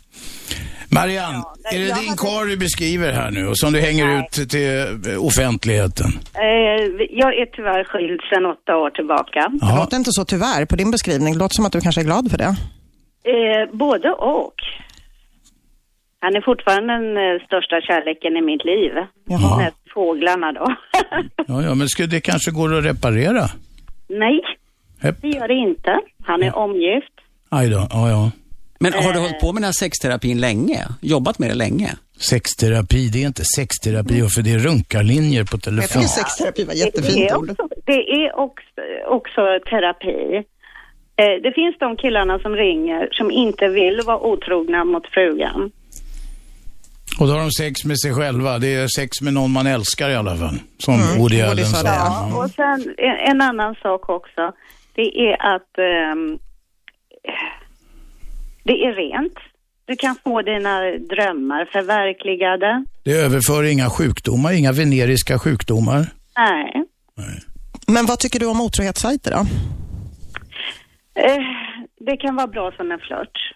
Marianne, 0.90 1.44
är 1.72 1.80
det 1.80 1.84
din 1.86 1.92
hade- 1.94 2.18
karl 2.18 2.48
du 2.48 2.58
beskriver 2.58 3.12
här 3.14 3.32
nu 3.32 3.48
och 3.48 3.58
som 3.58 3.74
du 3.74 3.80
hänger 3.82 4.20
ut 4.20 4.50
till 4.50 4.80
eh, 5.12 5.26
offentligheten? 5.26 6.08
Eh, 6.34 6.84
jag 7.10 7.32
är 7.42 7.46
tyvärr 7.56 7.84
skild 7.84 8.20
sedan 8.30 8.46
åtta 8.46 8.78
år 8.78 8.90
tillbaka. 8.90 9.40
Det 9.52 9.58
Ja. 9.62 9.78
låter 9.80 9.98
inte 9.98 10.12
så 10.12 10.26
tyvärr 10.26 10.66
på 10.66 10.76
din 10.76 10.92
beskrivning. 10.92 11.34
Det 11.34 11.40
låter 11.40 11.54
som 11.56 11.66
att 11.66 11.72
du 11.72 11.82
kanske 11.82 12.02
är 12.02 12.06
glad 12.06 12.32
för 12.32 12.38
det. 12.38 12.56
Eh, 13.34 13.78
både 13.78 14.10
och. 14.12 14.54
Han 16.20 16.36
är 16.36 16.42
fortfarande 16.42 16.94
den 16.94 17.18
eh, 17.18 17.46
största 17.46 17.82
kärleken 17.88 18.38
i 18.38 18.42
mitt 18.42 18.66
liv. 18.66 18.92
Jaha. 19.28 19.58
Näst 19.58 19.78
fåglarna 19.94 20.52
då. 20.52 20.76
Ja, 21.48 21.64
ja, 21.64 21.76
men 21.76 21.88
ska, 21.88 22.06
det 22.06 22.22
kanske 22.22 22.52
går 22.52 22.78
att 22.78 22.86
reparera? 22.86 23.46
Nej, 24.10 24.40
Hepp. 25.02 25.22
det 25.22 25.28
gör 25.28 25.48
det 25.48 25.54
inte. 25.54 26.00
Han 26.24 26.44
är 26.44 26.56
omgift. 26.58 27.13
Aj 27.58 27.70
då, 27.70 27.88
ja, 27.90 28.10
ja. 28.10 28.32
Men 28.80 28.94
har 28.94 29.14
du 29.14 29.20
hållit 29.20 29.40
på 29.40 29.54
med 29.54 29.62
den 29.62 29.64
här 29.68 29.72
sexterapin 29.72 30.40
länge? 30.40 30.80
Jobbat 31.02 31.40
med 31.40 31.50
det 31.50 31.56
länge? 31.56 31.90
Sexterapi, 32.18 33.10
det 33.10 33.24
är 33.24 33.28
inte 33.28 33.44
sexterapi, 33.56 34.28
för 34.36 34.42
det 34.42 34.52
är 34.54 34.60
runkarlinjer 34.60 35.44
på 35.44 35.56
Jag 35.56 35.62
telefon. 35.64 35.88
tycker 36.02 36.08
sexterapi 36.08 36.64
var 36.64 36.74
Det 36.74 36.80
jättefint 36.80 37.32
är 37.32 37.38
ord. 37.38 37.50
också, 37.50 37.68
det 37.86 37.92
är 38.12 38.40
också, 38.40 38.82
också 39.08 39.42
terapi. 39.70 40.36
Eh, 41.16 41.42
det 41.44 41.52
finns 41.56 41.76
de 41.80 41.98
killarna 41.98 42.40
som 42.40 42.56
ringer 42.56 43.08
som 43.12 43.32
inte 43.32 43.68
vill 43.68 44.02
vara 44.06 44.20
otrogna 44.20 44.84
mot 44.84 45.08
frugan. 45.08 45.72
Och 47.20 47.28
då 47.28 47.34
har 47.34 47.40
de 47.40 47.52
sex 47.52 47.86
med 47.86 48.00
sig 48.00 48.14
själva. 48.14 48.60
Det 48.60 48.74
är 48.76 48.88
sex 48.88 49.22
med 49.22 49.34
någon 49.34 49.52
man 49.52 49.68
älskar 49.68 50.10
i 50.10 50.16
alla 50.16 50.36
fall. 50.36 50.56
Som 50.78 50.94
Woody 50.94 51.20
Woody 51.20 51.42
Allen 51.42 51.66
sa 51.66 51.84
det. 51.84 51.90
Ja, 51.90 52.44
och 52.44 52.50
sen 52.50 52.94
en, 52.98 53.32
en 53.32 53.42
annan 53.42 53.76
sak 53.76 54.10
också. 54.10 54.52
Det 54.96 55.02
är 55.02 55.56
att 55.56 55.78
ehm, 55.78 56.40
det 58.64 58.72
är 58.72 58.94
rent. 58.94 59.38
Du 59.86 59.96
kan 59.96 60.16
få 60.24 60.42
dina 60.42 60.82
drömmar 60.92 61.70
förverkligade. 61.72 62.86
Det 63.04 63.12
överför 63.12 63.64
inga 63.64 63.90
sjukdomar, 63.90 64.54
inga 64.60 64.72
veneriska 64.72 65.40
sjukdomar. 65.40 66.02
Nej. 66.38 66.86
Men 67.88 68.06
vad 68.06 68.20
tycker 68.20 68.40
du 68.40 68.46
om 68.46 68.62
otrohetssajter 68.62 69.32
då? 69.32 69.42
Eh, 71.22 71.38
det 72.00 72.18
kan 72.18 72.36
vara 72.36 72.48
bra 72.48 72.72
som 72.72 72.92
en 72.92 73.00
flört. 73.00 73.54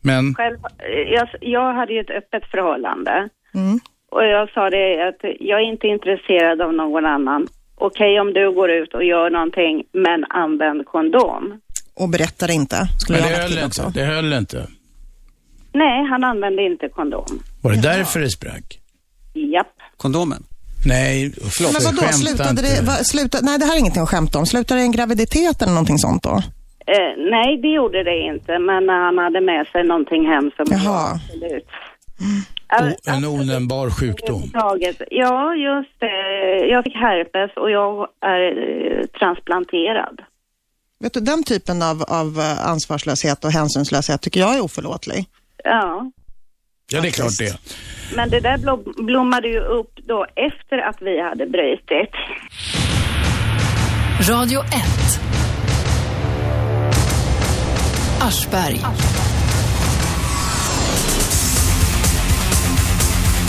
Men 0.00 0.34
Själv, 0.34 0.58
eh, 0.78 1.12
jag, 1.12 1.28
jag 1.40 1.74
hade 1.74 1.92
ju 1.92 2.00
ett 2.00 2.10
öppet 2.10 2.50
förhållande. 2.50 3.28
Mm. 3.54 3.78
Och 4.10 4.24
jag 4.24 4.50
sa 4.50 4.70
det 4.70 5.08
att 5.08 5.20
jag 5.40 5.60
är 5.60 5.64
inte 5.72 5.86
intresserad 5.86 6.60
av 6.60 6.72
någon 6.74 7.06
annan. 7.06 7.46
Okej 7.74 8.20
om 8.20 8.32
du 8.32 8.52
går 8.52 8.70
ut 8.70 8.94
och 8.94 9.04
gör 9.04 9.30
någonting, 9.30 9.84
men 9.92 10.24
använd 10.24 10.86
kondom. 10.86 11.60
Och 11.94 12.08
berättar 12.08 12.50
inte. 12.50 12.76
Skulle 12.98 13.20
Men 13.20 13.28
det 13.32 13.36
höll 13.38 13.52
inte. 13.52 13.66
också. 13.66 13.90
Det 13.94 14.04
höll 14.04 14.32
inte. 14.32 14.66
Nej, 15.72 16.06
han 16.10 16.24
använde 16.24 16.62
inte 16.62 16.88
kondom. 16.88 17.24
Var 17.62 17.72
det 17.72 17.80
därför 17.82 18.20
det 18.20 18.30
sprack? 18.30 18.78
Japp. 19.34 19.66
Kondomen? 19.96 20.42
Nej, 20.86 21.32
förlåt. 21.56 21.72
Men 21.72 21.82
vadå, 21.96 22.12
slutade 22.12 22.50
inte. 22.50 22.62
det, 22.62 22.82
va, 22.86 22.92
sluta, 22.92 23.38
nej 23.42 23.58
det 23.58 23.64
här 23.64 23.74
är 23.74 23.78
ingenting 23.78 24.02
att 24.02 24.08
skämta 24.08 24.38
om. 24.38 24.46
Slutade 24.46 24.80
det 24.80 24.84
en 24.84 24.92
graviditet 24.92 25.62
eller 25.62 25.72
någonting 25.72 25.98
sånt 25.98 26.22
då? 26.22 26.30
Eh, 26.86 27.12
nej, 27.30 27.60
det 27.62 27.68
gjorde 27.68 28.04
det 28.04 28.18
inte, 28.20 28.58
men 28.58 28.88
han 28.88 29.18
hade 29.18 29.40
med 29.40 29.66
sig 29.72 29.84
någonting 29.84 30.26
hem 30.26 30.50
som 30.56 30.66
Jaha. 30.70 31.10
absolut. 31.14 31.66
O- 32.80 33.10
en 33.10 33.24
onämnbar 33.24 33.90
sjukdom. 33.90 34.42
Ja, 34.52 34.76
just 35.56 36.00
det. 36.00 36.66
Jag 36.66 36.84
fick 36.84 36.94
herpes 36.94 37.50
och 37.56 37.70
jag 37.70 38.06
är 38.20 38.42
eh, 38.50 39.06
transplanterad. 39.18 40.20
Vet 41.02 41.14
du, 41.14 41.20
den 41.20 41.44
typen 41.44 41.82
av, 41.82 42.02
av 42.02 42.40
eh, 42.40 42.66
ansvarslöshet 42.68 43.44
och 43.44 43.52
hänsynslöshet 43.52 44.20
tycker 44.22 44.40
jag 44.40 44.54
är 44.56 44.60
oförlåtlig. 44.60 45.24
Ja, 45.64 46.10
Ja, 46.92 47.00
det 47.00 47.08
är 47.08 47.12
klart 47.12 47.38
det. 47.38 47.58
men 48.16 48.30
det 48.30 48.40
där 48.40 48.56
blom- 48.58 49.06
blommade 49.06 49.48
ju 49.48 49.58
upp 49.60 49.90
då 50.08 50.26
efter 50.36 50.78
att 50.88 50.96
vi 51.00 51.22
hade 51.22 51.46
brutit. 51.46 52.10
Radio 54.28 54.60
1. 54.60 54.72
Aschberg. 58.20 58.80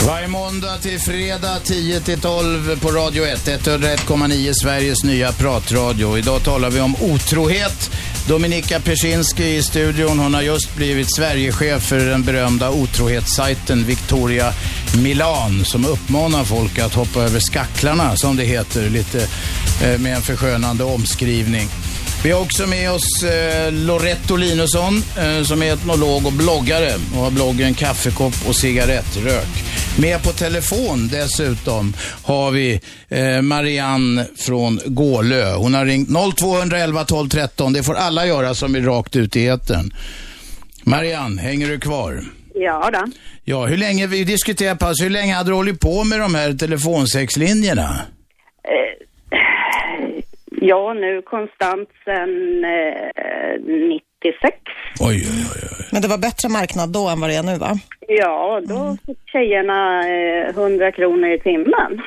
Varje 0.06 0.28
måndag 0.28 0.78
till 0.78 1.00
fredag 1.00 1.58
10 1.64 2.00
till 2.00 2.20
12 2.20 2.80
på 2.80 2.88
Radio 2.88 3.24
1. 3.24 3.48
101,9 3.48 4.52
Sveriges 4.62 5.04
nya 5.04 5.32
pratradio. 5.32 6.18
Idag 6.18 6.44
talar 6.44 6.70
vi 6.70 6.80
om 6.80 6.96
otrohet. 7.00 7.90
Dominika 8.28 8.80
Persinski 8.80 9.56
i 9.56 9.62
studion. 9.62 10.18
Hon 10.18 10.34
har 10.34 10.42
just 10.42 10.76
blivit 10.76 11.14
Sverigechef 11.16 11.82
för 11.82 11.98
den 11.98 12.22
berömda 12.22 12.70
otrohetssajten 12.70 13.84
Victoria 13.84 14.52
Milan 15.02 15.64
som 15.64 15.84
uppmanar 15.84 16.44
folk 16.44 16.78
att 16.78 16.94
hoppa 16.94 17.22
över 17.22 17.40
skacklarna 17.40 18.16
som 18.16 18.36
det 18.36 18.44
heter 18.44 18.90
lite 18.90 19.28
eh, 19.82 19.98
med 20.00 20.16
en 20.16 20.22
förskönande 20.22 20.84
omskrivning. 20.84 21.68
Vi 22.24 22.30
har 22.30 22.40
också 22.40 22.66
med 22.66 22.90
oss 22.90 23.22
eh, 23.22 23.72
Loretto 23.72 24.36
Linusson 24.36 24.94
eh, 25.18 25.42
som 25.42 25.62
är 25.62 25.72
etnolog 25.72 26.26
och 26.26 26.32
bloggare 26.32 26.94
och 27.14 27.20
har 27.20 27.30
bloggen 27.30 27.74
Kaffekopp 27.74 28.34
och 28.48 28.56
cigarettrök. 28.56 29.48
Med 29.98 30.22
på 30.22 30.30
telefon 30.30 31.08
dessutom 31.12 31.94
har 32.24 32.50
vi 32.50 32.80
eh, 33.08 33.42
Marianne 33.42 34.26
från 34.36 34.80
Gålö. 34.86 35.54
Hon 35.54 35.74
har 35.74 35.86
ringt 35.86 36.08
0211 36.36 37.04
12 37.04 37.28
13. 37.28 37.72
Det 37.72 37.82
får 37.82 37.94
alla 37.94 38.26
göra 38.26 38.54
som 38.54 38.74
är 38.74 38.80
rakt 38.80 39.16
ut 39.16 39.36
i 39.36 39.46
etern. 39.46 39.94
Marianne, 40.82 41.42
hänger 41.42 41.68
du 41.68 41.80
kvar? 41.80 42.24
Ja 42.54 42.90
då. 42.92 43.04
Ja, 43.44 43.66
hur 43.66 43.76
länge, 43.76 44.06
vi 44.06 44.24
diskuterar 44.24 44.74
pass, 44.74 45.02
hur 45.02 45.10
länge 45.10 45.34
hade 45.34 45.50
du 45.50 45.54
hållit 45.54 45.80
på 45.80 46.04
med 46.04 46.20
de 46.20 46.34
här 46.34 46.52
telefonsexlinjerna? 46.52 48.00
Ja, 50.68 50.94
nu 50.94 51.22
konstant 51.22 51.88
sedan 52.04 52.64
eh, 52.64 53.60
96. 53.64 54.56
Oj, 55.00 55.16
oj, 55.16 55.60
oj. 55.78 55.86
Men 55.92 56.02
det 56.02 56.08
var 56.08 56.18
bättre 56.18 56.48
marknad 56.48 56.92
då 56.92 57.08
än 57.08 57.20
vad 57.20 57.30
det 57.30 57.36
är 57.36 57.42
nu 57.42 57.58
va? 57.58 57.78
Ja, 58.08 58.60
då 58.64 58.96
fick 59.06 59.18
tjejerna 59.32 60.08
eh, 60.08 60.48
100 60.48 60.92
kronor 60.92 61.28
i 61.28 61.38
timmen. 61.38 62.02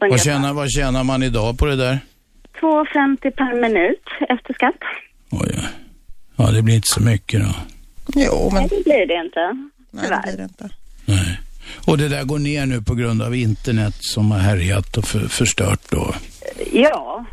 Vad 0.00 0.20
tjänar, 0.20 0.52
vad 0.52 0.70
tjänar 0.70 1.04
man 1.04 1.22
idag 1.22 1.58
på 1.58 1.66
det 1.66 1.76
där? 1.76 1.98
2,50 2.60 3.30
per 3.30 3.60
minut 3.60 4.04
efter 4.28 4.54
skatt. 4.54 4.80
Oj, 5.30 5.50
oj. 5.54 5.68
Ja, 6.36 6.50
det 6.50 6.62
blir 6.62 6.74
inte 6.74 6.88
så 6.88 7.02
mycket 7.02 7.40
då. 7.40 7.54
Jo, 8.14 8.50
Nej, 8.52 8.66
det 8.70 8.84
blir 8.84 9.06
det 9.06 9.24
inte. 9.24 9.68
Nej, 9.90 10.04
det 10.10 10.20
blir 10.24 10.36
det 10.36 10.42
inte. 10.42 10.68
Nej. 11.04 11.40
Och 11.86 11.98
det 11.98 12.08
där 12.08 12.24
går 12.24 12.38
ner 12.38 12.66
nu 12.66 12.82
på 12.82 12.94
grund 12.94 13.22
av 13.22 13.34
internet 13.34 13.94
som 13.98 14.30
har 14.30 14.38
härjat 14.38 14.96
och 14.96 15.04
för, 15.04 15.18
förstört 15.18 15.80
då. 15.90 16.14
Ja. 16.72 17.24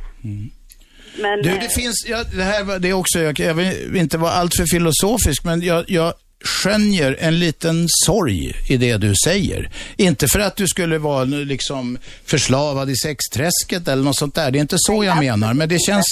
Men, 1.21 1.41
Du, 1.41 1.49
eh, 1.49 1.59
det 1.59 1.69
finns, 1.73 2.05
ja, 2.09 2.23
det 2.35 2.43
här 2.43 2.79
det 2.79 2.89
är 2.89 2.93
också, 2.93 3.19
jag, 3.19 3.39
jag 3.39 3.53
vill 3.53 3.95
inte 3.95 4.17
vara 4.17 4.31
alltför 4.31 4.65
filosofisk, 4.65 5.43
men 5.43 5.61
jag, 5.61 5.85
jag 5.87 6.13
skönjer 6.43 7.17
en 7.19 7.39
liten 7.39 7.85
sorg 8.05 8.53
i 8.69 8.77
det 8.77 8.97
du 8.97 9.13
säger. 9.25 9.69
Inte 9.97 10.27
för 10.27 10.39
att 10.39 10.55
du 10.55 10.67
skulle 10.67 10.97
vara 10.97 11.23
liksom 11.23 11.97
förslavad 12.25 12.89
i 12.89 12.95
sexträsket 12.95 13.87
eller 13.87 14.03
något 14.03 14.15
sånt 14.17 14.35
där. 14.35 14.51
Det 14.51 14.59
är 14.59 14.61
inte 14.61 14.75
så 14.79 15.03
jag 15.03 15.19
menar, 15.19 15.53
men 15.53 15.69
det 15.69 15.79
känns, 15.79 16.05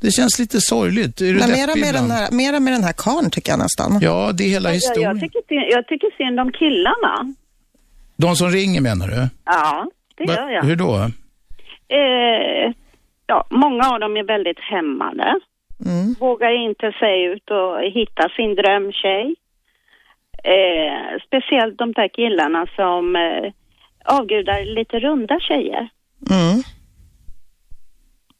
det 0.00 0.10
känns 0.10 0.38
lite 0.38 0.60
sorgligt. 0.60 1.20
Är 1.20 1.32
du 1.32 1.38
Men 1.38 1.50
mera 1.50 1.74
med, 1.76 1.94
den 1.94 2.10
här, 2.10 2.30
mera 2.30 2.60
med 2.60 2.72
den 2.72 2.84
här 2.84 2.92
karln 2.96 3.30
tycker 3.30 3.52
jag 3.52 3.58
nästan. 3.58 3.98
Ja, 4.02 4.30
det 4.34 4.44
är 4.44 4.48
hela 4.48 4.68
jag, 4.68 4.74
historien. 4.74 5.02
jag, 5.10 5.20
tycker, 5.20 5.38
synd- 5.54 5.68
jag 5.70 5.86
tycker 5.86 6.16
synd 6.16 6.40
om 6.40 6.52
killarna. 6.52 7.34
De 8.16 8.36
som 8.36 8.50
ringer 8.50 8.80
menar 8.80 9.08
du? 9.08 9.28
Ja, 9.44 9.86
det 10.18 10.24
gör 10.24 10.50
jag. 10.50 10.64
Hur 10.64 10.76
då? 10.76 10.96
Eh, 11.88 12.72
ja, 13.26 13.46
många 13.50 13.84
av 13.92 14.00
dem 14.00 14.16
är 14.16 14.24
väldigt 14.24 14.60
hämmade. 14.60 15.40
Vågar 16.20 16.64
inte 16.68 16.92
sig 16.92 17.24
ut 17.24 17.50
och 17.50 17.80
hitta 17.82 18.28
sin 18.36 18.54
drömtjej. 18.54 19.34
Eh, 20.44 21.18
speciellt 21.26 21.78
de 21.78 21.92
där 21.92 22.08
killarna 22.08 22.66
som 22.76 23.16
eh, 23.16 23.52
avgudar 24.18 24.74
lite 24.74 24.98
runda 24.98 25.40
tjejer. 25.40 25.88
Mm. 26.30 26.62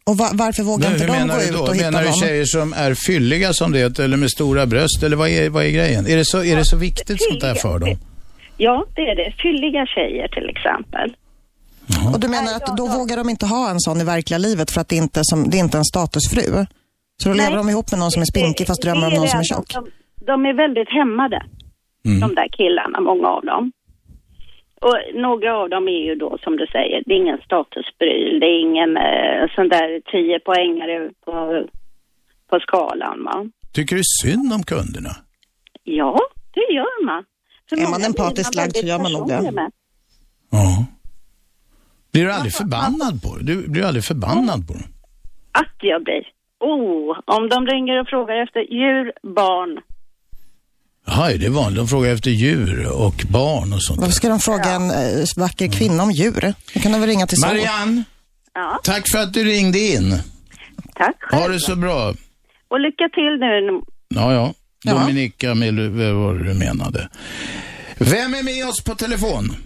Och 0.08 0.16
va- 0.16 0.30
varför 0.34 0.62
vågar 0.62 0.88
Men 0.88 0.92
inte 0.92 1.06
de 1.06 1.12
menar 1.12 1.34
gå 1.34 1.40
du 1.40 1.46
ut 1.48 1.52
då? 1.54 1.62
och 1.62 1.74
hitta 1.74 1.90
Menar 1.90 2.02
du 2.02 2.12
tjejer 2.12 2.44
som 2.44 2.72
är 2.72 2.94
fylliga 2.94 3.52
som 3.52 3.72
det 3.72 3.98
eller 3.98 4.16
med 4.16 4.30
stora 4.30 4.66
bröst, 4.66 5.02
eller 5.02 5.16
vad 5.16 5.28
är, 5.28 5.50
vad 5.50 5.64
är 5.64 5.70
grejen? 5.70 6.06
Är 6.06 6.16
det, 6.16 6.24
så, 6.24 6.44
är 6.44 6.56
det 6.56 6.64
så 6.64 6.76
viktigt 6.76 7.22
sånt 7.22 7.40
där 7.40 7.54
för 7.54 7.78
dem? 7.78 7.96
Ja, 8.56 8.86
det 8.94 9.02
är 9.02 9.16
det. 9.16 9.32
Fylliga 9.42 9.86
tjejer 9.86 10.28
till 10.28 10.48
exempel. 10.48 11.16
Och 12.14 12.20
du 12.20 12.28
menar 12.28 12.52
att 12.56 12.76
då 12.76 12.86
vågar 12.86 13.16
de 13.16 13.28
inte 13.28 13.46
ha 13.46 13.70
en 13.70 13.80
sån 13.80 14.00
i 14.00 14.04
verkliga 14.04 14.38
livet 14.38 14.70
för 14.70 14.80
att 14.80 14.88
det 14.88 14.96
inte 14.96 15.20
är, 15.20 15.24
som, 15.24 15.50
det 15.50 15.56
är 15.56 15.64
inte 15.64 15.78
en 15.78 15.84
statusfru? 15.84 16.66
Så 17.22 17.28
då 17.28 17.34
Nej. 17.34 17.44
lever 17.44 17.56
de 17.56 17.68
ihop 17.68 17.90
med 17.90 18.00
någon 18.00 18.10
som 18.10 18.22
är 18.22 18.26
spinkig 18.34 18.66
fast 18.66 18.82
drömmer 18.82 19.06
om 19.06 19.12
någon 19.14 19.28
som 19.28 19.40
är 19.40 19.44
tjock? 19.44 19.74
De, 19.74 19.90
de 20.26 20.46
är 20.46 20.54
väldigt 20.54 20.88
hämmade, 20.98 21.42
Mm. 22.06 22.20
de 22.20 22.34
där 22.34 22.48
killarna, 22.58 23.00
många 23.00 23.28
av 23.28 23.44
dem. 23.44 23.72
Och 24.80 24.96
några 25.14 25.56
av 25.62 25.68
dem 25.70 25.88
är 25.88 26.02
ju 26.08 26.14
då, 26.14 26.38
som 26.44 26.56
du 26.56 26.66
säger, 26.66 27.02
det 27.06 27.12
är 27.14 27.18
ingen 27.24 27.38
statuspryl, 27.48 28.40
det 28.40 28.46
är 28.46 28.60
ingen 28.68 28.96
eh, 28.96 29.40
sån 29.56 29.68
där 29.68 29.88
10 30.12 30.40
poängare 30.48 31.10
på, 31.24 31.34
på 32.50 32.60
skalan, 32.60 33.24
va? 33.24 33.36
Tycker 33.72 33.96
du 33.96 34.02
synd 34.22 34.52
om 34.52 34.62
kunderna? 34.62 35.10
Ja, 35.84 36.18
det 36.54 36.74
gör 36.74 37.04
man. 37.06 37.24
För 37.68 37.76
Är 37.76 37.90
man 37.90 38.04
empatiskt 38.04 38.54
lagd 38.54 38.76
så 38.76 38.86
gör 38.86 38.98
man 38.98 39.12
nog 39.12 39.28
det. 39.28 39.52
Ja. 40.50 40.84
Blir 42.16 42.24
du 42.26 42.32
aldrig 42.32 42.52
förbannad 42.54 43.22
på 43.22 43.36
det? 43.36 43.44
Du 43.44 43.68
blir 43.68 43.84
aldrig 43.84 44.04
förbannad 44.04 44.66
på 44.68 44.72
det? 44.74 44.84
Att 45.52 45.76
jag 45.80 46.04
blir. 46.04 46.22
Oh, 46.60 47.18
om 47.26 47.48
de 47.48 47.66
ringer 47.66 48.00
och 48.00 48.08
frågar 48.08 48.42
efter 48.42 48.60
djur, 48.60 49.12
barn. 49.36 49.80
Jaha, 51.06 51.32
är 51.32 51.38
det 51.38 51.48
vanligt? 51.48 51.76
De 51.76 51.88
frågar 51.88 52.10
efter 52.14 52.30
djur 52.30 52.86
och 52.92 53.14
barn 53.30 53.72
och 53.72 53.82
sånt. 53.82 54.00
Varför 54.00 54.12
ska 54.12 54.28
de 54.28 54.38
fråga 54.40 54.64
en 54.70 54.90
eh, 54.90 55.24
vacker 55.36 55.68
kvinna 55.68 56.02
om 56.02 56.10
djur? 56.10 56.54
Då 56.74 56.80
kan 56.80 56.92
de 56.92 57.00
väl 57.00 57.08
ringa 57.10 57.26
till 57.26 57.38
så. 57.38 57.46
Marianne, 57.46 58.02
Ja, 58.54 58.80
tack 58.84 59.04
för 59.12 59.18
att 59.18 59.32
du 59.32 59.44
ringde 59.44 59.78
in. 59.78 60.18
tack 60.94 61.16
Ha 61.30 61.38
själv. 61.38 61.52
det 61.52 61.60
så 61.60 61.76
bra. 61.76 62.14
Och 62.68 62.80
lycka 62.80 63.08
till 63.14 63.36
nu. 63.40 63.80
Ja, 64.08 64.32
ja. 64.32 64.54
Ja. 64.84 64.92
Dominika, 64.92 65.54
med 65.54 65.74
vad 65.74 66.14
var 66.14 66.34
det 66.34 66.44
du 66.44 66.54
menade? 66.54 67.08
Vem 67.98 68.34
är 68.34 68.42
med 68.42 68.68
oss 68.68 68.84
på 68.84 68.94
telefon? 68.94 69.56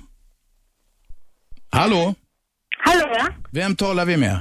Hallå? 1.70 2.14
Hallå 2.84 3.06
ja, 3.18 3.26
Vem 3.52 3.76
talar 3.76 4.04
vi 4.04 4.16
med? 4.16 4.36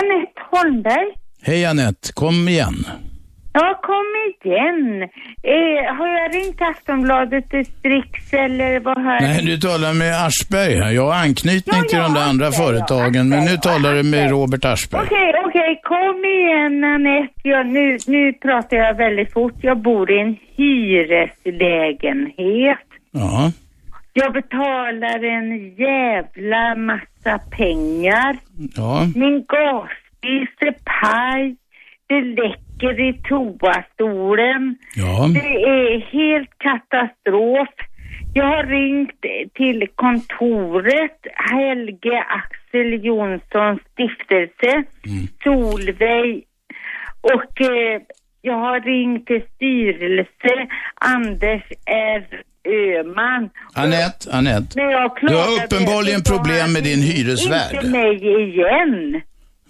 Anette 0.00 0.40
Holmberg. 0.50 1.08
Hej 1.42 1.66
Anette, 1.66 2.12
kom 2.14 2.48
igen. 2.48 2.74
Ja, 3.52 3.80
kom 3.82 4.06
igen. 4.34 5.02
Eh, 5.42 5.94
har 5.98 6.08
jag 6.08 6.34
ringt 6.34 6.62
Aftonbladet 6.62 7.50
Districts 7.50 8.32
eller 8.32 8.80
vad 8.80 8.98
har 9.04 9.12
jag 9.12 9.22
Nej, 9.22 9.44
du 9.44 9.58
talar 9.58 9.94
med 9.94 10.24
Aschberg 10.26 10.74
här. 10.82 10.90
Jag 10.90 11.04
har 11.06 11.14
anknytning 11.14 11.76
Ja, 11.82 11.88
till 11.88 11.98
ja, 11.98 12.02
de 12.04 12.14
där 12.14 12.28
andra 12.28 12.46
Aschberg, 12.48 12.66
företagen, 12.66 13.28
men 13.28 13.38
nu 13.38 13.44
Aschberg, 13.44 13.60
talar 13.60 13.94
du 13.94 14.02
med 14.02 14.20
Aschberg. 14.24 14.32
Robert 14.40 14.64
Aschberg. 14.64 15.02
Okej, 15.06 15.32
okej, 15.46 15.80
kom 15.84 16.24
igen 16.24 16.84
Anette. 16.84 17.32
Ja, 17.42 17.62
nu, 17.62 17.98
nu 18.06 18.32
pratar 18.32 18.76
jag 18.76 18.94
väldigt 18.94 19.32
fort. 19.32 19.54
Jag 19.60 19.78
bor 19.82 20.10
i 20.10 20.18
en 20.20 20.36
hyreslägenhet. 20.56 22.78
Ja, 23.12 23.52
Jag 24.22 24.32
betalar 24.32 25.24
en 25.24 25.74
jävla 25.74 26.74
massa 26.74 27.38
pengar. 27.50 28.36
ja. 28.76 29.06
Min 29.14 29.44
gasspis 29.48 30.48
är 30.60 30.74
paj. 30.84 31.56
Det 32.06 32.20
läcker 32.20 33.00
i 33.00 33.12
toastolen. 33.12 34.76
Ja. 34.96 35.28
Det 35.34 35.62
är 35.62 36.00
helt 36.00 36.58
katastrof. 36.58 37.68
Jag 38.34 38.44
har 38.44 38.64
ringt 38.64 39.24
till 39.54 39.88
kontoret, 39.94 41.26
Helge 41.34 42.24
Axel 42.28 43.04
Jonssons 43.04 43.80
stiftelse, 43.92 44.84
Solveig 45.44 46.44
och 47.20 47.60
eh, 47.60 48.02
jag 48.42 48.54
har 48.54 48.80
ringt 48.80 49.26
till 49.26 49.42
styrelse, 49.54 50.66
Anders 50.94 51.62
R 51.86 52.42
Öhman. 52.68 53.50
Anette, 53.74 54.32
Anette. 54.32 54.80
Du 55.22 55.34
har 55.34 55.64
uppenbarligen 55.64 56.22
problem 56.22 56.72
med 56.72 56.84
din 56.84 57.02
hyresvärd. 57.02 57.74
Inte 57.74 57.86
mig 57.86 58.16
igen. 58.16 59.20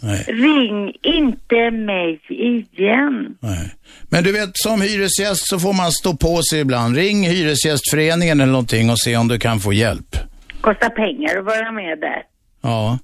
Nej. 0.03 0.25
Ring 0.29 0.93
inte 1.03 1.71
mig 1.71 2.21
igen. 2.29 3.37
Nej. 3.41 3.75
Men 4.09 4.25
du 4.25 4.33
vet, 4.33 4.51
som 4.53 4.81
hyresgäst 4.81 5.49
så 5.49 5.59
får 5.59 5.73
man 5.73 5.93
stå 5.93 6.17
på 6.17 6.43
sig 6.43 6.61
ibland. 6.61 6.97
Ring 6.97 7.29
Hyresgästföreningen 7.29 8.41
eller 8.41 8.53
någonting 8.53 8.91
och 8.91 8.99
se 8.99 9.17
om 9.17 9.29
du 9.29 9.39
kan 9.39 9.61
få 9.61 9.73
hjälp. 9.73 10.17
Kostar 10.61 10.91
pengar 10.91 11.39
att 11.39 11.45
vara 11.45 11.73
med 11.73 11.99
där. 12.01 12.23
Ja. 12.63 12.99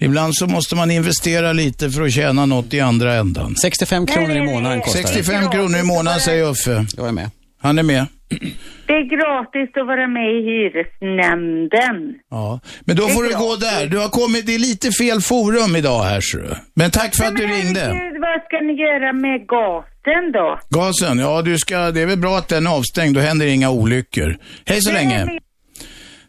Ibland 0.00 0.34
så 0.34 0.46
måste 0.46 0.76
man 0.76 0.90
investera 0.90 1.52
lite 1.52 1.90
för 1.90 2.02
att 2.02 2.12
tjäna 2.12 2.46
något 2.46 2.74
i 2.74 2.80
andra 2.80 3.14
ändan. 3.14 3.54
65 3.56 4.06
kronor 4.06 4.36
i 4.36 4.42
månaden 4.42 4.80
kostar 4.80 5.02
det. 5.02 5.08
65 5.08 5.50
kronor 5.50 5.78
i 5.78 5.82
månaden 5.82 6.20
säger 6.20 6.44
Uffe. 6.50 6.86
Jag 6.96 7.08
är 7.08 7.12
med. 7.12 7.30
Han 7.60 7.78
är 7.78 7.82
med. 7.82 8.06
Det 8.86 8.92
är 8.92 9.04
gratis 9.16 9.70
att 9.76 9.86
vara 9.86 10.06
med 10.08 10.28
i 10.36 10.40
hyresnämnden. 10.48 12.14
Ja. 12.30 12.60
Men 12.80 12.96
då 12.96 13.04
Det 13.04 13.10
är 13.10 13.14
får 13.14 13.22
du 13.22 13.34
gå 13.38 13.56
där. 13.56 13.86
Du 13.86 13.98
har 13.98 14.08
kommit 14.08 14.48
i 14.48 14.58
lite 14.58 14.90
fel 14.92 15.20
forum 15.20 15.76
idag 15.76 16.02
här 16.02 16.20
ser 16.20 16.38
du. 16.38 16.54
Men 16.74 16.90
tack 16.90 17.16
för 17.16 17.24
att 17.24 17.36
du 17.36 17.42
ringde. 17.46 17.80
Herregud, 17.80 18.20
vad 18.20 18.42
ska 18.46 18.60
ni 18.60 18.72
göra 18.72 19.12
med 19.12 19.46
gasen 19.46 20.32
då? 20.32 20.58
Gasen, 20.70 21.18
ja 21.18 21.42
du 21.42 21.58
ska, 21.58 21.90
det 21.90 22.00
är 22.00 22.06
väl 22.06 22.18
bra 22.18 22.38
att 22.38 22.48
den 22.48 22.66
är 22.66 22.70
avstängd, 22.76 23.14
då 23.14 23.20
händer 23.20 23.46
inga 23.46 23.70
olyckor. 23.70 24.36
Hej 24.66 24.80
så 24.80 24.92
länge. 24.92 25.38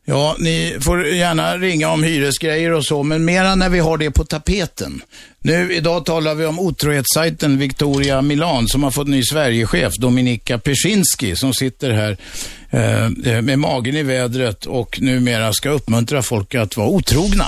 Ja, 0.09 0.35
ni 0.39 0.77
får 0.81 1.07
gärna 1.07 1.57
ringa 1.57 1.89
om 1.89 2.03
hyresgrejer 2.03 2.71
och 2.71 2.85
så, 2.85 3.03
men 3.03 3.25
mera 3.25 3.55
när 3.55 3.69
vi 3.69 3.79
har 3.79 3.97
det 3.97 4.11
på 4.11 4.25
tapeten. 4.25 5.01
Nu, 5.39 5.73
idag 5.73 6.05
talar 6.05 6.35
vi 6.35 6.45
om 6.45 6.59
otrohetssajten 6.59 7.57
Victoria 7.57 8.21
Milan 8.21 8.67
som 8.67 8.83
har 8.83 8.91
fått 8.91 9.07
ny 9.07 9.23
Sverigechef, 9.23 9.93
Dominika 9.93 10.57
Persinski, 10.57 11.35
som 11.35 11.53
sitter 11.53 11.91
här 11.91 12.17
eh, 12.69 13.41
med 13.41 13.59
magen 13.59 13.95
i 13.95 14.03
vädret 14.03 14.65
och 14.65 15.01
numera 15.01 15.53
ska 15.53 15.69
uppmuntra 15.69 16.21
folk 16.21 16.55
att 16.55 16.77
vara 16.77 16.87
otrogna 16.87 17.45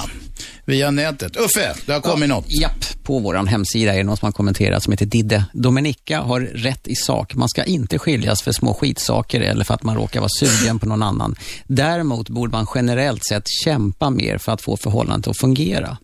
via 0.71 0.91
nätet. 0.91 1.35
Uffe, 1.37 1.73
det 1.85 1.93
har 1.93 2.01
kommit 2.01 2.29
något. 2.29 2.45
Japp, 2.61 3.03
på 3.03 3.19
vår 3.19 3.33
hemsida 3.47 3.93
är 3.93 3.97
det 3.97 4.03
någon 4.03 4.17
som 4.17 4.25
har 4.25 4.31
kommenterat 4.31 4.83
som 4.83 4.91
heter 4.91 5.05
Didde. 5.05 5.45
Dominika 5.53 6.21
har 6.21 6.39
rätt 6.41 6.87
i 6.87 6.95
sak. 6.95 7.35
Man 7.35 7.49
ska 7.49 7.63
inte 7.63 7.99
skiljas 7.99 8.41
för 8.41 8.51
små 8.51 8.73
skitsaker 8.73 9.41
eller 9.41 9.63
för 9.65 9.73
att 9.73 9.83
man 9.83 9.95
råkar 9.95 10.19
vara 10.19 10.29
sugen 10.39 10.79
på 10.79 10.85
någon 10.85 11.03
annan. 11.03 11.35
Däremot 11.67 12.29
borde 12.29 12.51
man 12.51 12.67
generellt 12.75 13.25
sett 13.25 13.43
kämpa 13.63 14.09
mer 14.09 14.37
för 14.37 14.51
att 14.51 14.61
få 14.61 14.77
förhållandet 14.77 15.27
att 15.27 15.37
fungera. 15.37 15.97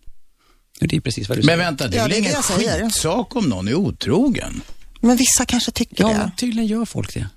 Det 0.80 0.96
är 0.96 1.00
precis 1.00 1.28
vad 1.28 1.38
du 1.38 1.42
säger. 1.42 1.56
Men 1.56 1.66
vänta, 1.66 1.88
det 1.88 1.96
är 1.96 1.98
Ja, 1.98 2.02
väl 2.02 2.10
det 2.10 2.18
ingen 2.18 2.42
skitsak 2.42 3.36
om 3.36 3.44
någon 3.44 3.68
är 3.68 3.74
otrogen? 3.74 4.60
Men 5.00 5.16
vissa 5.16 5.44
kanske 5.44 5.70
tycker 5.70 6.04
Ja, 6.04 6.08
det. 6.08 6.14
men 6.18 6.30
tydligen 6.36 6.66
gör 6.66 6.84
folk 6.84 7.14
det. 7.14 7.28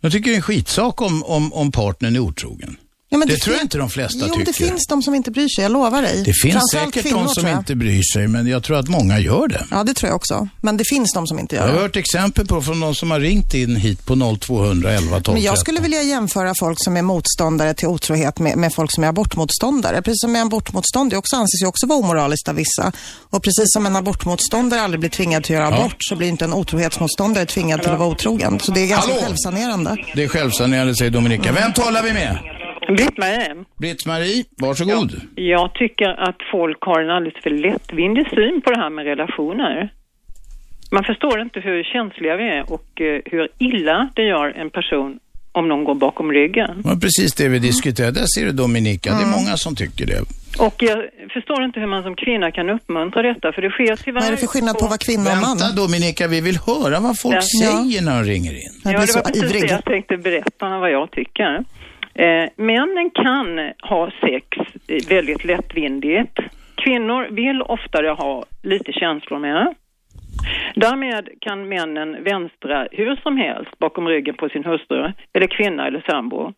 Jag 0.00 0.12
tycker 0.12 0.30
det 0.30 0.34
är 0.34 0.36
en 0.36 0.42
skitsak 0.42 1.00
om, 1.02 1.22
om, 1.24 1.52
om 1.52 1.72
partnern 1.72 2.16
är 2.16 2.20
otrogen. 2.20 2.76
Ja, 3.12 3.18
men 3.18 3.28
det, 3.28 3.36
tror 3.36 3.56
jag 3.56 3.64
inte 3.64 3.78
de 3.78 3.90
flesta 3.90 4.18
jo, 4.28 4.34
tycker. 4.34 4.46
det 4.46 4.52
finns 4.52 4.86
de 4.88 5.02
som 5.02 5.14
inte 5.14 5.30
bryr 5.30 5.48
sig, 5.56 5.62
jag 5.62 5.72
lovar 5.72 6.02
dig. 6.02 6.22
Det 6.24 6.32
finns 6.42 6.70
säkert 6.72 7.02
kvinnor, 7.02 7.18
de 7.18 7.28
som 7.28 7.46
jag. 7.46 7.58
inte 7.58 7.74
bryr 7.74 8.02
sig, 8.14 8.28
men 8.28 8.46
jag 8.46 8.62
tror 8.64 8.78
att 8.78 8.88
många 8.88 9.18
gör 9.18 9.48
det. 9.48 9.66
Ja, 9.70 9.84
det 9.84 9.94
tror 9.94 10.08
jag 10.08 10.16
också. 10.16 10.48
Men 10.60 10.76
det 10.76 10.84
finns 10.88 11.12
de 11.12 11.26
som 11.26 11.38
inte 11.38 11.56
Jag 11.56 11.62
gör 11.62 11.68
har 11.68 11.76
det. 11.76 11.82
hört 11.82 11.96
exempel 11.96 12.46
på 12.46 12.62
från 12.62 12.80
de 12.80 12.94
som 12.94 13.10
har 13.10 13.20
ringt 13.20 13.54
in 13.54 13.76
hit 13.76 14.06
på 14.06 14.36
0211 14.40 15.20
12 15.20 15.34
Men 15.34 15.42
jag 15.42 15.52
13. 15.54 15.56
skulle 15.56 15.80
vilja 15.80 16.02
jämföra 16.02 16.52
folk 16.60 16.78
som 16.84 16.96
är 16.96 17.02
motståndare 17.02 17.74
till 17.74 17.88
otrohet 17.88 18.38
med, 18.38 18.56
med 18.58 18.74
folk 18.74 18.92
som 18.94 19.04
är 19.04 19.08
abortmotståndare. 19.08 20.02
Precis 20.02 20.20
som 20.20 20.36
en 20.36 20.42
abortmotståndare 20.46 21.18
också 21.18 21.36
anses 21.36 21.62
ju 21.62 21.66
också 21.66 21.86
vara 21.86 21.98
omoraliskt 21.98 22.48
av 22.48 22.54
vissa. 22.54 22.92
Och 23.30 23.42
precis 23.42 23.66
som 23.72 23.86
en 23.86 23.96
abortmotståndare 23.96 24.80
aldrig 24.82 25.00
blir 25.00 25.10
tvingad 25.10 25.44
till 25.44 25.56
att 25.56 25.60
göra 25.62 25.70
Ja. 25.74 25.80
abort 25.84 25.96
så 25.98 26.16
blir 26.16 26.28
inte 26.28 26.44
en 26.44 26.52
otrohetsmotståndare 26.52 27.46
tvingad 27.46 27.82
till 27.82 27.90
att 27.90 27.98
vara 27.98 28.08
otrogen. 28.08 28.60
Så 28.60 28.72
det 28.72 28.80
är 28.80 28.86
ganska 28.86 29.12
Hallå? 29.12 29.22
självsanerande. 29.26 29.96
Det 30.14 30.24
är 30.24 30.28
självsanerande, 30.28 30.94
säger 30.96 31.10
Dominika. 31.10 31.52
Vem 31.52 31.72
talar 31.72 32.02
vi 32.02 32.12
med? 32.12 32.38
Britt-Marie. 32.96 33.64
Britt-Marie, 33.78 34.44
varsågod. 34.58 35.10
Jag 35.34 35.74
tycker 35.74 36.08
att 36.28 36.36
folk 36.52 36.78
har 36.80 37.00
en 37.02 37.10
alldeles 37.10 37.42
för 37.42 37.50
lättvindig 37.50 38.26
syn 38.30 38.60
på 38.64 38.70
det 38.70 38.76
här 38.78 38.90
med 38.90 39.04
relationer. 39.04 39.92
Man 40.90 41.04
förstår 41.04 41.40
inte 41.40 41.60
hur 41.60 41.84
känsliga 41.84 42.36
vi 42.36 42.44
är 42.58 42.72
och 42.72 43.00
eh, 43.00 43.20
hur 43.24 43.48
illa 43.58 44.10
det 44.16 44.22
gör 44.22 44.46
en 44.56 44.70
person 44.70 45.18
om 45.52 45.68
någon 45.68 45.84
går 45.84 45.94
bakom 45.94 46.32
ryggen. 46.32 46.82
Var 46.84 46.96
precis 46.96 47.34
det 47.34 47.48
vi 47.48 47.58
diskuterade. 47.58 48.20
Där 48.20 48.26
ser 48.26 48.44
du 48.46 48.52
Dominika. 48.52 49.10
Det 49.10 49.22
är 49.22 49.26
många 49.38 49.56
som 49.56 49.76
tycker 49.76 50.06
det. 50.06 50.20
Och 50.58 50.74
jag 50.78 50.98
förstår 51.32 51.64
inte 51.64 51.80
hur 51.80 51.86
man 51.86 52.02
som 52.02 52.14
kvinna 52.16 52.50
kan 52.50 52.70
uppmuntra 52.70 53.22
detta, 53.22 53.52
för 53.52 53.62
det 53.62 53.70
sker 53.70 53.96
tyvärr... 53.96 54.20
Vad 54.20 54.28
är 54.28 54.30
det 54.30 54.36
för 54.36 54.46
skillnad 54.46 54.78
på 54.78 54.86
vara 54.86 54.98
kvinna 54.98 55.30
och 55.30 55.36
man? 55.36 55.58
Vänta 55.58 55.76
Dominika, 55.82 56.26
vi 56.28 56.40
vill 56.40 56.58
höra 56.66 57.00
vad 57.00 57.20
folk 57.20 57.34
Ja. 57.36 57.40
säger 57.62 58.02
när 58.02 58.22
de 58.22 58.30
ringer 58.30 58.52
in. 58.52 58.72
Jag 58.84 58.94
Ja, 58.94 59.00
det 59.06 59.14
var 59.14 59.22
precis 59.22 59.52
det 59.52 59.66
jag 59.72 59.84
tänkte 59.84 60.16
berätta 60.16 60.78
vad 60.78 60.90
jag 60.90 61.10
tycker. 61.10 61.64
Eh, 62.20 62.48
männen 62.56 63.10
kan 63.10 63.72
ha 63.82 64.10
sex 64.20 64.46
väldigt 65.08 65.44
lättvindigt. 65.44 66.38
Kvinnor 66.74 67.28
vill 67.30 67.62
oftare 67.62 68.08
ha 68.08 68.44
lite 68.62 68.92
känslor 68.92 69.38
med. 69.38 69.74
Därmed 70.74 71.28
kan 71.40 71.68
männen 71.68 72.24
vänstra 72.24 72.88
hur 72.92 73.16
som 73.16 73.36
helst 73.36 73.78
bakom 73.78 74.08
ryggen 74.08 74.34
på 74.34 74.48
sin 74.48 74.64
hustru, 74.64 75.12
eller 75.32 75.46
kvinna 75.46 75.86
eller 75.86 76.04
sambo. 76.10 76.52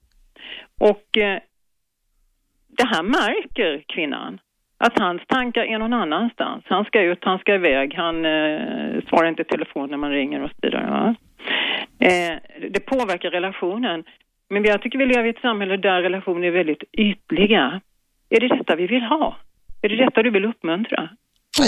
Och 0.80 1.18
eh, 1.18 1.38
det 2.68 2.86
här 2.86 3.02
märker 3.02 3.82
kvinnan. 3.88 4.40
Att 4.78 4.98
hans 4.98 5.22
tankar 5.26 5.64
är 5.64 5.78
någon 5.78 5.92
annanstans. 5.92 6.64
Han 6.66 6.84
ska 6.84 7.00
ut, 7.02 7.18
han 7.22 7.38
ska 7.38 7.54
iväg, 7.54 7.94
han 7.94 8.24
eh, 8.24 9.02
svarar 9.08 9.28
inte 9.28 9.42
i 9.42 9.44
telefon 9.44 9.90
när 9.90 9.96
man 9.96 10.10
ringer 10.10 10.42
och 10.42 10.50
så 10.50 10.56
vidare. 10.62 10.90
Va? 10.90 11.14
Eh, 11.98 12.38
det 12.70 12.86
påverkar 12.86 13.30
relationen. 13.30 14.04
Men 14.52 14.64
jag 14.64 14.82
tycker 14.82 14.98
vi 14.98 15.06
lever 15.06 15.26
i 15.26 15.30
ett 15.30 15.46
samhälle 15.48 15.76
där 15.76 16.02
relationer 16.02 16.46
är 16.46 16.50
väldigt 16.50 16.82
ytliga. 16.92 17.80
Är 18.34 18.40
det 18.40 18.48
detta 18.56 18.76
vi 18.76 18.86
vill 18.86 19.02
ha? 19.02 19.36
Är 19.82 19.88
det 19.88 19.96
detta 20.04 20.22
du 20.22 20.30
vill 20.30 20.44
uppmuntra? 20.44 21.08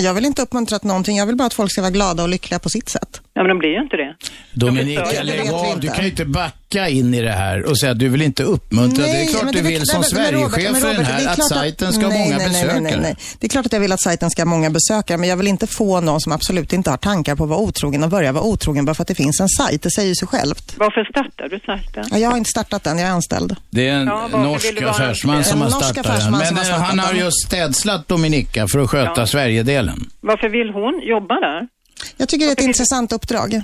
Jag 0.07 0.14
vill 0.14 0.24
inte 0.24 0.43
uppmuntra 0.43 0.78
till 0.78 0.89
någonting. 0.89 1.16
Jag 1.16 1.26
vill 1.26 1.37
bara 1.37 1.47
att 1.47 1.55
folk 1.55 1.70
ska 1.72 1.80
vara 1.80 1.91
glada 1.99 2.22
och 2.22 2.28
lyckliga 2.28 2.59
på 2.59 2.68
sitt 2.68 2.89
sätt. 2.89 3.12
Ja, 3.37 3.43
men 3.43 3.49
de 3.49 3.59
blir 3.59 3.70
ju 3.70 3.80
inte 3.82 3.97
det. 3.97 4.14
Dominika, 4.53 5.22
lägg 5.22 5.51
av. 5.53 5.80
Du 5.80 5.89
kan 5.89 6.05
ju 6.05 6.11
inte 6.11 6.24
backa 6.24 6.89
in 6.89 7.14
i 7.14 7.20
det 7.22 7.30
här 7.32 7.62
och 7.64 7.78
säga 7.80 7.93
att 7.93 7.99
du 7.99 8.09
vill 8.09 8.22
inte 8.22 8.43
uppmuntra. 8.43 9.05
det 9.05 9.11
är 9.11 9.14
Nej, 9.14 9.26
klart 9.26 9.53
du 9.53 9.62
vill 9.62 9.87
som 9.87 10.03
Sverigechef 10.03 10.80
för 10.80 10.95
den 10.95 11.05
här 11.05 11.22
är 11.24 11.28
att 11.28 11.49
sajten 11.49 11.93
ska 11.93 12.03
ha 12.03 12.09
nej, 12.09 12.18
många 12.24 12.37
nej, 12.37 12.47
nej, 12.47 12.49
besökare. 12.62 12.80
Nej, 12.80 12.93
nej, 12.93 13.01
nej. 13.03 13.16
Det 13.41 13.47
är 13.47 13.49
klart 13.49 13.66
att 13.66 13.72
jag 13.72 13.80
vill 13.80 13.93
att 13.93 14.01
sajten 14.03 14.30
ska 14.30 14.43
ha 14.43 14.47
många 14.47 14.70
besökare, 14.70 15.18
men 15.18 15.28
jag 15.28 15.37
vill 15.37 15.47
inte 15.47 15.66
få 15.66 16.01
någon 16.01 16.20
som 16.20 16.32
absolut 16.32 16.72
inte 16.72 16.91
har 16.91 16.97
tankar 16.97 17.37
på 17.37 17.45
att 17.45 17.51
vara 17.51 17.61
otrogen 17.61 18.03
och 18.05 18.11
börja 18.11 18.32
vara 18.32 18.45
otrogen 18.45 18.85
bara 18.85 18.95
för 18.95 19.03
att 19.03 19.09
det 19.09 19.14
finns 19.14 19.41
en 19.41 19.49
sajt. 19.49 19.82
Det 19.82 19.91
säger 19.91 20.09
ju 20.09 20.14
sig 20.14 20.28
självt. 20.28 20.74
Varför 20.78 21.05
startar 21.05 21.49
du 21.49 21.59
sajten? 21.66 22.05
Ja, 22.11 22.18
Jag 22.18 22.30
har 22.30 22.37
inte 22.37 22.51
startat 22.51 22.85
den, 22.85 22.99
jag 22.99 23.09
är 23.09 23.12
anställd. 23.12 23.57
Det 23.70 23.89
är 23.89 23.93
en 23.93 24.07
Ja, 24.07 24.28
norsk 24.32 24.82
affärsman 24.82 25.45
som 25.45 25.61
har 25.62 25.70
startat 25.70 26.05
den. 26.20 26.32
Men 26.32 26.57
eh, 26.59 26.64
han 26.80 26.99
har 26.99 27.14
just 27.14 27.47
städslat 27.47 28.09
Dominika 28.09 28.66
för 28.72 28.78
att 28.78 28.91
sköta 28.91 29.12
Ja. 29.20 29.26
Sverigedelen. 29.26 30.11
Varför 30.20 30.49
vill 30.49 30.70
hon 30.70 31.01
jobba 31.09 31.35
där? 31.41 31.68
Jag 32.16 32.28
tycker 32.28 32.47
det 32.47 32.53
är 32.53 32.57
ett 32.57 32.61
intressant 32.61 33.12
uppdrag. 33.12 33.62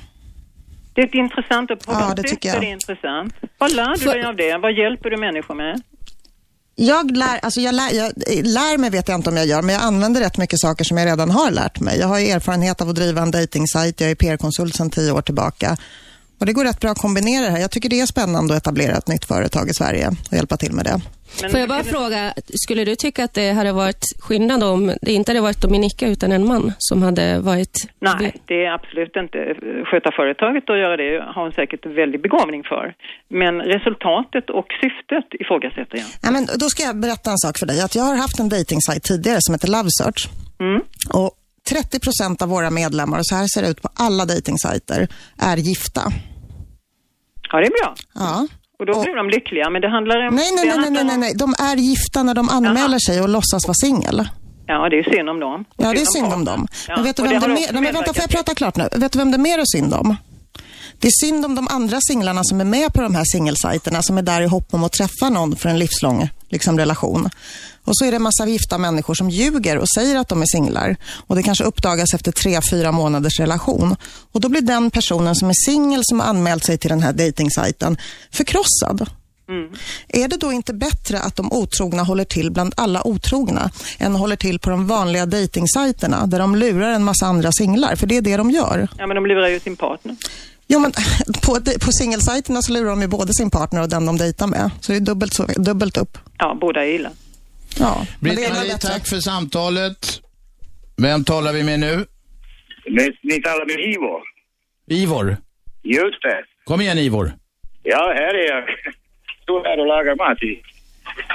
Det 0.95 1.01
är 1.01 1.07
ett 1.07 1.15
intressant 1.15 1.71
uppdrag. 1.71 1.97
Ja, 2.01 2.15
det 2.15 2.23
tycker 2.23 2.49
är 2.49 2.55
jag. 2.55 2.63
det 2.63 2.71
intressant? 2.71 3.35
Vad 3.59 3.73
lär 3.73 3.99
du 3.99 4.05
dig 4.05 4.25
av 4.25 4.37
det? 4.37 4.59
Vad 4.59 4.73
hjälper 4.73 5.11
du 5.11 5.17
människor 5.17 5.55
med? 5.55 5.83
Jag 6.75 7.17
lär, 7.17 7.39
alltså 7.43 7.61
jag, 7.61 7.75
lär, 7.75 7.93
jag 7.93 8.13
lär 8.47 8.79
mig 8.79 8.91
vet 8.91 9.09
jag 9.09 9.15
inte 9.19 9.31
om 9.31 9.37
jag 9.37 9.47
gör, 9.47 9.63
men 9.63 9.75
jag 9.75 9.85
använder 9.85 10.21
rätt 10.21 10.39
mycket 10.39 10.61
saker 10.61 10.85
som 10.85 10.97
jag 10.99 11.07
redan 11.07 11.31
har 11.31 11.51
lärt 11.51 11.81
mig. 11.81 11.99
Jag 11.99 12.07
har 12.07 12.21
erfarenhet 12.21 12.81
av 12.81 12.89
att 12.89 12.95
driva 12.95 13.23
en 13.23 13.31
dejtingsajt, 13.31 14.01
jag 14.01 14.11
är 14.11 14.15
PR-konsult 14.15 14.77
sedan 14.77 14.91
tio 14.91 15.13
år 15.13 15.23
tillbaka. 15.23 15.77
Och 16.41 16.47
det 16.47 16.53
går 16.53 16.65
rätt 16.65 16.81
bra 16.81 16.91
att 16.91 16.99
kombinera 16.99 17.45
det 17.45 17.51
här. 17.51 17.59
Jag 17.59 17.71
tycker 17.71 17.89
det 17.89 18.01
är 18.01 18.07
spännande 18.07 18.57
att 18.57 18.63
etablera 18.63 18.97
ett 18.97 19.09
nytt 19.09 19.25
företag 19.25 19.69
i 19.69 19.75
Sverige 19.75 20.09
och 20.31 20.37
hjälpa 20.37 20.57
till 20.57 20.73
med 20.73 20.85
det. 20.85 21.01
Men 21.43 21.51
Får 21.51 21.61
jag 21.61 21.69
bara 21.69 21.85
fråga, 21.85 22.35
skulle 22.65 22.85
du 22.85 22.97
tycka 22.97 23.25
att 23.25 23.35
det 23.35 23.51
hade 23.53 23.73
varit 23.73 24.05
skillnad 24.21 24.63
om 24.63 24.93
det 25.03 25.13
inte 25.13 25.31
hade 25.31 25.41
varit 25.41 25.63
Dominika 25.63 26.09
utan 26.09 26.33
en 26.33 26.47
man 26.47 26.73
som 26.79 27.03
hade 27.03 27.39
varit... 27.41 27.77
Nej, 28.01 28.35
det 28.47 28.65
är 28.65 28.73
absolut 28.73 29.17
inte. 29.17 29.39
Sköta 29.85 30.11
företaget 30.17 30.71
och 30.71 30.79
göra 30.79 30.97
det 30.97 31.25
har 31.35 31.43
hon 31.43 31.53
säkert 31.53 31.87
väldig 31.87 32.23
begåvning 32.23 32.63
för. 32.65 32.95
Men 33.29 33.55
resultatet 33.61 34.51
och 34.51 34.67
syftet 34.81 35.27
ifrågasätter 35.41 35.97
jag. 35.99 36.07
Ja, 36.23 36.31
men 36.31 36.47
då 36.63 36.67
ska 36.69 36.83
jag 36.83 36.97
berätta 37.01 37.31
en 37.31 37.39
sak 37.39 37.59
för 37.59 37.67
dig. 37.67 37.81
Att 37.81 37.95
jag 37.95 38.03
har 38.03 38.17
haft 38.17 38.39
en 38.41 38.49
dejtingsajt 38.49 39.03
tidigare 39.03 39.39
som 39.41 39.55
heter 39.55 39.69
LoveSearch. 39.69 40.29
Mm. 40.61 40.81
Och 41.15 41.31
30 41.69 42.01
procent 42.01 42.43
av 42.43 42.49
våra 42.49 42.71
medlemmar, 42.71 43.19
och 43.19 43.27
så 43.27 43.35
här 43.35 43.47
ser 43.47 43.63
det 43.63 43.69
ut 43.69 43.83
på 43.83 43.89
alla 43.95 44.25
dejtingsajter, 44.25 45.09
är 45.39 45.57
gifta. 45.57 46.03
Ja, 47.53 47.59
det 47.61 47.67
är 47.67 47.85
bra. 47.85 47.95
Ja. 48.15 48.47
Och 48.81 48.87
då 48.87 48.93
Och- 48.93 49.03
blir 49.05 49.17
de 49.17 49.29
lyckliga. 49.31 49.71
Men 49.71 49.83
det 49.83 49.91
handlar 49.97 50.17
om... 50.29 50.35
Nej, 50.35 50.51
nej, 50.57 50.67
det 50.67 50.77
nej, 50.81 50.91
nej, 50.91 51.05
nej, 51.05 51.15
om- 51.15 51.21
nej. 51.21 51.33
De 51.35 51.55
är 51.59 51.77
gifta 51.77 52.23
när 52.23 52.35
de 52.35 52.49
anmäler 52.49 52.99
sig 52.99 53.21
och 53.23 53.29
låtsas 53.29 53.67
vara 53.67 53.75
singel. 53.75 54.29
Ja, 54.67 54.89
det 54.89 54.99
är 54.99 55.15
synd 55.17 55.29
om 55.31 55.41
dem. 55.41 55.65
Ja, 55.77 55.93
det 55.93 56.01
är 56.01 56.07
synd 56.19 56.33
om 56.33 56.45
dem. 56.45 56.69
Ja, 56.89 56.95
Men 56.97 57.05
vet 57.05 57.17
du 57.17 57.23
och 57.23 57.27
vem 57.27 57.33
det 57.33 57.37
också 57.39 57.49
mer... 57.49 57.73
Nej, 57.73 57.83
men 57.83 57.95
vänta, 57.95 58.15
får 58.15 58.23
jag 58.23 58.31
prata 58.31 58.55
klart 58.55 58.77
nu? 58.77 58.89
Vet 58.97 59.13
du 59.13 59.19
vem 59.19 59.31
det 59.31 59.37
är 59.37 59.39
mer 59.51 59.59
är 59.59 59.65
synd 59.79 59.95
om? 59.95 60.17
Det 60.99 61.07
är 61.09 61.27
synd 61.27 61.45
om 61.45 61.55
de 61.55 61.69
andra 61.69 61.99
singlarna 62.01 62.41
som 62.45 62.61
är 62.61 62.65
med 62.65 62.93
på 62.93 63.03
de 63.03 63.15
här 63.15 63.25
singelsajterna 63.25 64.03
som 64.03 64.19
är 64.19 64.23
där 64.23 64.43
i 64.43 64.47
hopp 64.47 64.75
om 64.75 64.85
att 64.85 64.93
träffa 64.93 65.29
någon 65.29 65.57
för 65.57 65.69
en 65.69 65.79
livslång 65.79 66.29
liksom, 66.49 66.79
relation. 66.79 67.29
Och 67.91 67.97
så 67.97 68.05
är 68.05 68.11
det 68.11 68.17
en 68.17 68.23
massa 68.23 68.47
gifta 68.47 68.79
människor 68.79 69.15
som 69.15 69.31
ljuger 69.31 69.79
och 69.79 69.89
säger 69.89 70.17
att 70.17 70.29
de 70.29 70.43
är 70.43 70.47
singlar. 70.47 70.97
Och 71.27 71.37
det 71.37 71.43
kanske 71.43 71.65
uppdagas 71.65 72.15
efter 72.15 72.33
tre, 72.33 72.61
fyra 72.71 72.93
månaders 72.93 73.41
relation. 73.41 73.97
Och 74.33 74.41
då 74.41 74.49
blir 74.49 74.61
den 74.61 74.91
personen 74.91 75.35
som 75.35 75.49
är 75.49 75.55
singel 75.67 76.01
som 76.05 76.21
har 76.21 76.27
anmält 76.27 76.65
sig 76.65 76.79
till 76.79 76.91
den 76.91 77.03
här 77.03 77.13
dejtingsajten 77.13 77.97
förkrossad. 78.33 79.07
Är 80.09 80.29
det 80.29 80.37
då 80.37 80.53
inte 80.53 80.75
bättre 80.75 81.21
att 81.21 81.37
de 81.37 81.53
otrogna 81.53 82.03
håller 82.03 82.25
till 82.25 82.51
bland 82.51 82.75
alla 82.77 83.07
otrogna 83.07 83.71
än 83.99 84.15
håller 84.15 84.37
till 84.37 84.59
på 84.59 84.71
de 84.71 84.87
vanliga 84.87 85.27
dejtingsajterna 85.27 86.27
där 86.27 86.39
de 86.39 86.57
lurar 86.57 86.91
en 86.91 87.05
massa 87.05 87.27
andra 87.27 87.53
singlar? 87.53 87.97
För 87.97 88.07
det 88.07 88.17
är 88.17 88.23
det 88.23 88.37
de 88.37 88.51
gör. 88.51 88.89
Ja, 88.99 89.07
men 89.07 89.15
de 89.15 89.27
lurar 89.27 89.49
ju 89.49 89.61
sin 89.61 89.77
partner. 89.77 90.17
Jo, 90.69 90.79
men 90.79 90.93
på, 91.43 91.61
på 91.81 91.93
singelsajterna 91.93 92.63
så 92.63 92.73
lurar 92.73 92.91
de 92.91 93.01
ju 93.03 93.09
både 93.09 93.35
sin 93.35 93.51
partner 93.51 93.83
och 93.83 93.89
den 93.89 94.07
de 94.07 94.17
dejtar 94.19 94.47
med. 94.47 94.71
Så 94.81 94.93
det 94.93 94.99
är 94.99 95.01
dubbelt, 95.01 95.35
så, 95.35 95.47
dubbelt 95.57 95.97
upp. 95.97 96.19
Ja, 96.39 96.59
båda 96.61 96.85
är 96.85 96.89
illa. 96.89 97.11
Ja, 97.79 98.07
Britt-Marie, 98.21 98.79
tack 98.79 99.09
för 99.09 99.17
samtalet. 99.17 100.21
Vem 101.03 101.25
talar 101.25 101.53
vi 101.53 101.63
med 101.63 101.81
nu? 101.81 102.07
Ni, 102.87 103.17
ni 103.23 103.43
talar 103.43 103.67
med 103.67 103.79
Ivo. 103.95 104.23
Ivor. 104.91 105.37
Just 105.83 106.23
det. 106.23 106.45
Kom 106.65 106.81
igen 106.81 106.99
Ivor. 106.99 107.33
Ja, 107.83 108.13
här 108.17 108.35
är 108.35 108.49
jag. 108.49 108.65
Står 109.43 109.65
här 109.65 109.81
och 109.81 109.87
lagar 109.87 110.17
mat 110.17 110.43
i. 110.43 110.53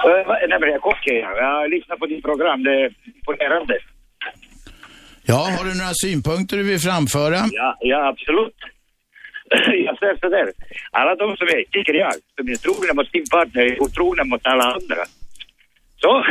Uh, 0.08 0.48
nej, 0.50 0.60
men 0.60 0.70
jag 0.70 0.82
kockar 0.82 1.14
jag. 1.14 1.38
Jag 1.38 1.70
lyssnar 1.70 1.96
på 1.98 2.06
ditt 2.06 2.24
program. 2.24 2.64
Det 2.64 2.72
är 2.72 2.94
imponerande. 3.16 3.78
Ja, 5.24 5.36
har 5.58 5.64
du 5.66 5.74
några 5.78 5.94
synpunkter 5.94 6.58
du 6.58 6.64
vill 6.64 6.80
framföra? 6.80 7.40
Ja, 7.52 7.78
ja 7.80 8.08
absolut. 8.08 8.56
jag 9.86 9.98
säger 10.00 10.18
så 10.22 10.30
där. 10.30 10.52
Alla 10.92 11.16
de 11.16 11.38
som 11.38 11.48
är, 11.48 11.64
tycker 11.72 11.94
jag, 11.94 12.14
som 12.36 12.50
är 12.50 12.56
trogna 12.56 12.94
mot 12.94 13.12
sin 13.12 13.26
partner 13.32 13.62
är 13.62 13.82
otrogna 13.82 14.24
mot 14.24 14.46
alla 14.46 14.64
andra. 14.64 15.04
Så, 16.06 16.24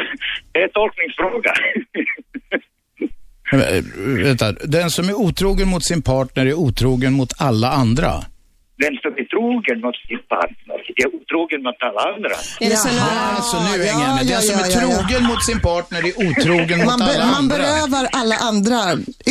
det 0.53 0.59
är 0.59 0.65
en 0.65 0.71
tolkningsfråga. 0.81 1.53
Äh, 3.53 3.85
vänta, 4.25 4.53
den 4.53 4.91
som 4.91 5.09
är 5.09 5.15
otrogen 5.15 5.69
mot 5.69 5.85
sin 5.85 6.03
partner 6.03 6.47
är 6.47 6.55
otrogen 6.55 7.13
mot 7.13 7.33
alla 7.39 7.69
andra. 7.71 8.11
Den 8.85 8.95
som 9.03 9.13
är 9.21 9.25
trogen 9.35 9.81
mot 9.81 9.97
sin 10.09 10.19
partner 10.29 10.77
är 11.03 11.07
otrogen 11.17 11.63
mot 11.63 11.77
alla 11.89 12.01
andra. 12.15 12.37
Är 12.61 12.71
det 12.71 12.77
så 12.77 12.89
nu- 12.89 12.95
Jaha, 12.95 13.41
så 13.43 13.57
nu 13.63 13.85
hänger 13.85 14.07
jag 14.07 14.15
med. 14.17 14.25
Ja, 14.25 14.35
Den 14.35 14.43
som 14.43 14.59
ja, 14.61 14.67
är 14.67 14.71
ja, 14.71 14.81
ja. 14.81 14.97
trogen 15.07 15.23
mot 15.31 15.45
sin 15.45 15.61
partner 15.61 15.99
är 16.09 16.13
otrogen 16.31 16.79
mot 16.79 16.87
Man, 16.87 17.03
alla 17.03 17.27
man 17.27 17.35
andra. 17.35 17.57
berövar 17.57 18.09
alla 18.13 18.37
andra 18.37 18.79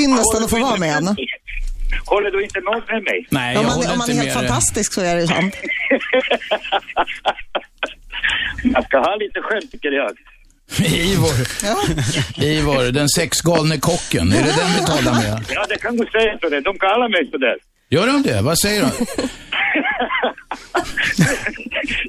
ynnesten 0.04 0.44
att 0.44 0.50
få 0.50 0.60
vara 0.60 0.78
med 0.78 0.98
en. 0.98 1.08
Håller 2.06 2.32
du 2.32 2.44
inte 2.44 2.60
med 2.62 3.04
mig? 3.04 3.28
Nej, 3.30 3.58
Om 3.58 3.64
jag 3.64 3.70
man, 3.70 3.76
håller 3.78 3.92
om 3.92 3.98
man 3.98 4.10
är 4.10 4.14
inte 4.14 4.24
helt 4.26 4.36
med 4.36 4.44
dig. 4.44 4.48
fantastisk 4.50 4.94
så 4.94 5.02
är 5.02 5.16
det 5.16 5.22
ju 5.22 5.28
sant. 5.28 5.54
Jag 8.64 8.86
ska 8.86 8.98
ha 8.98 9.16
lite 9.16 9.40
skämt 9.42 9.72
tycker 9.72 9.92
jag. 9.92 10.12
Ivor. 10.80 11.38
Ivor, 12.44 12.92
den 12.92 13.10
sexgalne 13.10 13.78
kocken. 13.80 14.32
Är 14.32 14.44
det 14.44 14.54
den 14.62 14.72
vi 14.80 14.86
talar 14.86 15.14
med? 15.22 15.46
Ja, 15.50 15.66
det 15.70 15.78
kan 15.78 15.98
du 15.98 16.06
säga 16.06 16.38
så 16.42 16.50
det. 16.50 16.62
De 16.62 16.78
kallar 16.80 17.10
mig 17.10 17.30
så 17.32 17.38
där. 17.38 17.56
Gör 17.90 18.08
de 18.08 18.22
det? 18.24 18.42
Vad 18.42 18.60
säger 18.60 18.82
de? 18.82 18.90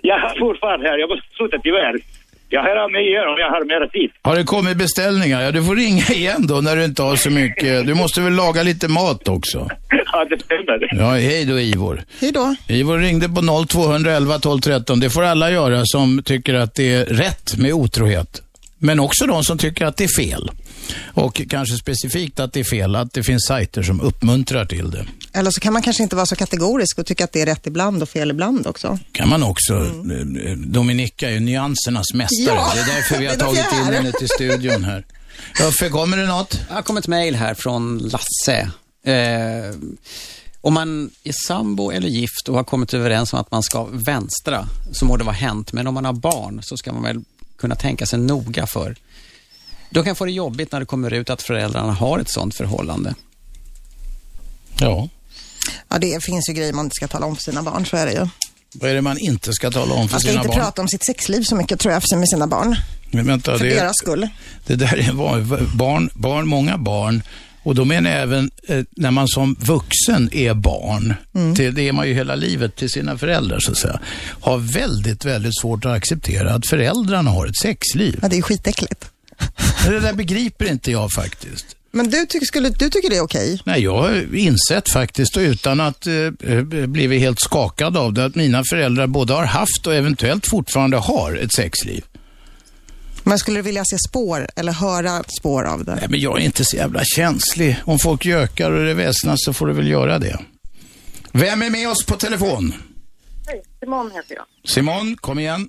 Jag 0.02 0.18
har 0.18 0.38
fortfarande 0.38 0.88
här. 0.88 0.98
Jag 0.98 1.08
måste 1.08 1.26
sluta 1.36 1.58
tyvärr. 1.58 1.96
Jag 2.54 2.62
hör 2.62 2.76
av 2.84 2.90
mig 2.90 3.02
igen 3.08 3.26
om 3.32 3.36
jag 3.38 3.50
har 3.50 3.64
mera 3.64 3.88
tid. 3.88 4.10
Har 4.22 4.36
det 4.36 4.44
kommit 4.44 4.76
beställningar? 4.76 5.40
Ja, 5.42 5.50
du 5.52 5.64
får 5.64 5.76
ringa 5.76 6.04
igen 6.12 6.46
då 6.46 6.54
när 6.60 6.76
du 6.76 6.84
inte 6.84 7.02
har 7.02 7.16
så 7.16 7.30
mycket. 7.30 7.86
Du 7.86 7.94
måste 7.94 8.20
väl 8.20 8.32
laga 8.32 8.62
lite 8.62 8.88
mat 8.88 9.28
också? 9.28 9.68
Ja, 10.12 10.24
det 10.30 10.40
stämmer. 10.40 10.88
Ja, 10.98 11.10
hej 11.10 11.44
då 11.44 11.60
Ivor. 11.60 12.02
Hej 12.20 12.32
då. 12.32 12.54
Ivor 12.68 12.98
ringde 12.98 13.28
på 13.28 13.66
0211 13.68 14.38
12 14.38 14.60
13. 14.60 15.00
Det 15.00 15.10
får 15.10 15.22
alla 15.22 15.50
göra 15.50 15.82
som 15.84 16.22
tycker 16.24 16.54
att 16.54 16.74
det 16.74 16.94
är 16.94 17.04
rätt 17.04 17.56
med 17.58 17.72
otrohet. 17.72 18.42
Men 18.78 19.00
också 19.00 19.26
de 19.26 19.44
som 19.44 19.58
tycker 19.58 19.84
att 19.86 19.96
det 19.96 20.04
är 20.04 20.22
fel. 20.22 20.50
Och 21.14 21.42
kanske 21.50 21.76
specifikt 21.76 22.40
att 22.40 22.52
det 22.52 22.60
är 22.60 22.64
fel, 22.64 22.96
att 22.96 23.12
det 23.12 23.22
finns 23.22 23.46
sajter 23.46 23.82
som 23.82 24.00
uppmuntrar 24.00 24.64
till 24.66 24.90
det. 24.90 25.06
Eller 25.32 25.50
så 25.50 25.60
kan 25.60 25.72
man 25.72 25.82
kanske 25.82 26.02
inte 26.02 26.16
vara 26.16 26.26
så 26.26 26.36
kategorisk 26.36 26.98
och 26.98 27.06
tycka 27.06 27.24
att 27.24 27.32
det 27.32 27.40
är 27.42 27.46
rätt 27.46 27.66
ibland 27.66 28.02
och 28.02 28.08
fel 28.08 28.30
ibland 28.30 28.66
också. 28.66 28.98
kan 29.12 29.28
man 29.28 29.42
också. 29.42 29.74
Eh, 29.74 30.56
Dominika 30.56 31.28
är 31.28 31.32
ju 31.32 31.40
nyansernas 31.40 32.14
mästare. 32.14 32.56
Ja, 32.56 32.72
det 32.74 32.80
är 32.80 32.94
därför 32.96 33.18
vi 33.18 33.26
har 33.26 33.36
tagit 33.36 33.72
in 33.72 33.94
henne 33.94 34.12
till 34.12 34.28
studion 34.28 34.84
här. 34.84 35.06
Uffe, 35.68 35.88
kommer 35.88 36.16
det 36.16 36.26
något? 36.26 36.50
Det 36.68 36.74
har 36.74 36.82
kommit 36.82 37.06
mejl 37.06 37.34
här 37.34 37.54
från 37.54 37.98
Lasse. 37.98 38.70
Eh, 39.06 39.74
om 40.60 40.74
man 40.74 41.10
är 41.24 41.34
sambo 41.46 41.90
eller 41.90 42.08
gift 42.08 42.48
och 42.48 42.56
har 42.56 42.64
kommit 42.64 42.94
överens 42.94 43.32
om 43.32 43.38
att 43.40 43.50
man 43.50 43.62
ska 43.62 43.84
vänstra 43.84 44.68
så 44.92 45.04
må 45.04 45.16
det 45.16 45.24
vara 45.24 45.34
hänt. 45.34 45.72
Men 45.72 45.86
om 45.86 45.94
man 45.94 46.04
har 46.04 46.12
barn 46.12 46.62
så 46.62 46.76
ska 46.76 46.92
man 46.92 47.02
väl 47.02 47.24
kunna 47.58 47.74
tänka 47.74 48.06
sig 48.06 48.18
noga 48.18 48.66
för. 48.66 48.96
Då 49.94 50.02
kan 50.02 50.16
få 50.16 50.24
det 50.24 50.32
jobbigt 50.32 50.72
när 50.72 50.80
det 50.80 50.86
kommer 50.86 51.12
ut 51.12 51.30
att 51.30 51.42
föräldrarna 51.42 51.92
har 51.92 52.18
ett 52.18 52.30
sådant 52.30 52.54
förhållande. 52.54 53.14
Ja. 54.80 55.08
Ja, 55.88 55.98
det 55.98 56.24
finns 56.24 56.48
ju 56.48 56.52
grejer 56.52 56.72
man 56.72 56.86
inte 56.86 56.94
ska 56.94 57.08
tala 57.08 57.26
om 57.26 57.36
för 57.36 57.42
sina 57.42 57.62
barn, 57.62 57.86
så 57.86 57.96
är 57.96 58.06
det 58.06 58.12
ju. 58.12 58.28
Vad 58.74 58.90
är 58.90 58.94
det 58.94 59.02
man 59.02 59.18
inte 59.18 59.52
ska 59.52 59.70
tala 59.70 59.94
om 59.94 60.08
för 60.08 60.14
Man 60.14 60.20
ska 60.20 60.28
sina 60.28 60.40
inte 60.40 60.48
barn? 60.48 60.58
prata 60.64 60.82
om 60.82 60.88
sitt 60.88 61.04
sexliv 61.06 61.42
så 61.42 61.56
mycket, 61.56 61.80
tror 61.80 61.94
jag, 61.94 62.18
med 62.18 62.28
sina 62.28 62.46
barn. 62.46 62.76
Men 63.10 63.26
vänta, 63.26 63.58
För 63.58 63.64
det, 63.64 63.74
deras 63.74 63.96
skull. 63.96 64.28
det 64.66 64.74
där 64.76 65.08
är 65.08 65.12
barn, 65.76 66.10
barn, 66.14 66.48
många 66.48 66.78
barn. 66.78 67.22
Och 67.62 67.74
då 67.74 67.84
menar 67.84 68.10
jag 68.10 68.22
även 68.22 68.50
eh, 68.68 68.84
när 68.90 69.10
man 69.10 69.28
som 69.28 69.56
vuxen 69.60 70.30
är 70.32 70.54
barn, 70.54 71.14
Mm. 71.34 71.54
till, 71.54 71.74
det 71.74 71.88
är 71.88 71.92
man 71.92 72.08
ju 72.08 72.14
hela 72.14 72.34
livet 72.34 72.76
till 72.76 72.90
sina 72.90 73.18
föräldrar 73.18 73.58
så 73.60 73.70
att 73.72 73.78
säga, 73.78 74.00
har 74.40 74.58
väldigt, 74.58 75.24
väldigt 75.24 75.58
svårt 75.60 75.84
att 75.84 75.92
acceptera 75.96 76.54
att 76.54 76.66
föräldrarna 76.66 77.30
har 77.30 77.46
ett 77.46 77.56
sexliv. 77.56 78.18
Ja, 78.22 78.28
det 78.28 78.34
är 78.34 78.36
ju 78.36 78.42
skitäckligt. 78.42 79.10
Det 79.86 80.00
där 80.00 80.12
begriper 80.12 80.70
inte 80.70 80.90
jag 80.90 81.12
faktiskt. 81.12 81.66
Men 81.90 82.10
du, 82.10 82.26
tycker- 82.26 82.46
skulle, 82.46 82.68
du 82.68 82.90
tycker 82.90 83.10
det 83.10 83.16
är 83.16 83.20
okej? 83.22 83.60
Nej, 83.64 83.82
jag 83.82 83.96
har 83.96 84.34
insett 84.36 84.92
faktiskt 84.92 85.36
och 85.36 85.40
utan 85.40 85.80
att 85.80 86.06
eh, 86.06 86.14
eh, 86.14 86.62
blivit 86.86 87.20
helt 87.20 87.40
skakad 87.40 87.96
av 87.96 88.12
det, 88.12 88.24
att 88.24 88.34
mina 88.34 88.62
föräldrar 88.70 89.06
både 89.06 89.32
har 89.32 89.44
haft 89.44 89.86
och 89.86 89.94
eventuellt 89.94 90.46
fortfarande 90.50 90.96
har 90.96 91.34
ett 91.36 91.52
sexliv. 91.54 92.04
Men 93.22 93.38
skulle 93.38 93.58
du 93.58 93.62
vilja 93.62 93.82
se 93.84 93.96
spår 94.08 94.48
eller 94.56 94.72
höra 94.72 95.24
spår 95.40 95.64
av 95.64 95.84
det? 95.84 95.94
Nej, 95.94 96.06
men 96.08 96.20
jag 96.20 96.40
är 96.40 96.44
inte 96.44 96.64
så 96.64 96.76
jävla 96.76 97.00
känslig. 97.04 97.76
Om 97.84 97.98
folk 97.98 98.24
gökar 98.24 98.70
och 98.70 98.84
det 98.84 98.94
väsnas 98.94 99.38
så 99.44 99.52
får 99.52 99.66
du 99.66 99.72
väl 99.72 99.88
göra 99.88 100.18
det. 100.18 100.38
Vem 101.32 101.62
är 101.62 101.70
med 101.70 101.88
oss 101.88 102.04
på 102.06 102.16
telefon? 102.16 102.74
Hej, 103.46 103.62
Simon 103.80 104.06
heter 104.14 104.34
jag. 104.34 104.44
Simon, 104.70 105.16
kom 105.16 105.38
igen. 105.38 105.68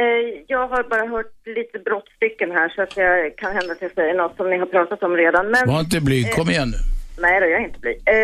Eh, 0.00 0.42
jag 0.46 0.68
har 0.68 0.82
bara 0.82 1.06
hört 1.06 1.32
lite 1.44 1.78
brottstycken 1.78 2.50
här 2.50 2.68
så 2.68 2.82
att 2.82 2.96
jag 2.96 3.36
kan 3.36 3.52
hända 3.52 3.72
att 3.72 3.82
jag 3.82 3.90
säger 3.90 4.14
något 4.14 4.36
som 4.36 4.50
ni 4.50 4.58
har 4.58 4.66
pratat 4.66 5.02
om 5.02 5.16
redan. 5.16 5.50
Men, 5.50 5.68
Var 5.68 5.80
inte 5.80 6.00
blyg, 6.00 6.32
kom 6.32 6.48
eh, 6.48 6.54
igen 6.54 6.68
nu. 6.68 6.78
Nej, 7.22 7.40
då, 7.40 7.46
jag 7.46 7.60
är 7.60 7.64
inte 7.64 7.80
blyg. 7.80 7.98
Eh, 8.06 8.14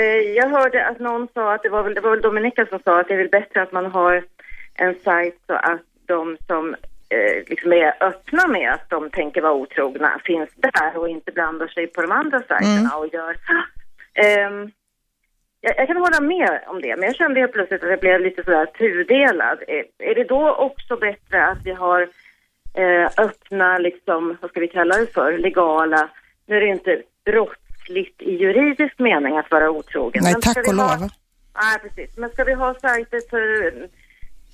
jag 0.41 0.49
hörde 0.49 0.87
att 0.87 1.01
någon 1.01 1.29
sa 1.35 1.55
att 1.55 1.63
det 1.63 1.69
var 1.69 1.83
väl, 1.83 1.95
det 1.95 2.01
var 2.01 2.11
väl 2.11 2.21
Dominika 2.21 2.67
som 2.67 2.79
sa 2.85 3.01
att 3.01 3.09
det 3.09 3.15
är 3.15 3.19
väl 3.19 3.29
bättre 3.29 3.63
att 3.63 3.73
man 3.73 3.87
har 3.87 4.25
en 4.75 4.95
sajt 5.05 5.39
så 5.47 5.53
att 5.53 5.83
de 6.07 6.37
som 6.47 6.77
liksom 7.47 7.73
är 7.73 7.95
öppna 8.01 8.47
med 8.47 8.73
att 8.73 8.91
de 8.91 9.11
tänker 9.11 9.41
vara 9.41 9.53
otrogna 9.53 10.21
finns 10.25 10.51
där 10.57 10.97
och 10.97 11.09
inte 11.09 11.33
blandar 11.33 11.69
sig 11.69 11.87
på 11.87 12.03
de 12.03 12.13
andra 12.13 12.43
sajterna 12.49 12.97
och 12.97 13.09
gör... 13.13 13.37
Ehm, 14.15 14.71
jag, 15.67 15.75
jag 15.79 15.87
kan 15.87 15.97
hålla 15.97 16.21
med 16.21 16.61
om 16.67 16.81
det, 16.81 16.97
men 16.97 17.07
jag 17.07 17.17
kände 17.17 17.41
helt 17.41 17.53
plötsligt 17.53 17.83
att 17.83 17.91
jag 17.91 18.01
blev 18.01 18.21
lite 18.21 18.45
sådär 18.45 18.67
tudelad. 18.67 19.59
Är, 19.69 19.85
är 20.11 20.15
det 20.15 20.25
då 20.25 20.55
också 20.69 20.97
bättre 20.97 21.47
att 21.47 21.59
vi 21.65 21.73
har 21.73 22.03
eh, 22.83 23.07
öppna, 23.27 23.79
liksom, 23.79 24.37
vad 24.41 24.51
ska 24.51 24.61
vi 24.61 24.69
kalla 24.69 24.97
det 24.97 25.13
för, 25.15 25.39
legala, 25.39 26.09
nu 26.47 26.57
är 26.57 26.61
det 26.61 26.67
inte 26.67 27.03
brottsligt 27.25 28.23
i 28.23 28.33
juridisk 28.37 28.99
mening 28.99 29.37
att 29.39 29.51
vara 29.51 29.71
otrogen. 29.71 30.23
Nej, 30.25 30.35
tack 30.43 30.57
och 30.57 30.75
ha- 30.75 30.97
lov. 30.97 31.11
Nej, 31.63 31.79
precis. 31.83 32.17
Men 32.17 32.31
ska 32.31 32.45
vi 32.45 32.55
ha 32.55 32.75
sajter 32.75 33.21
för 33.31 33.73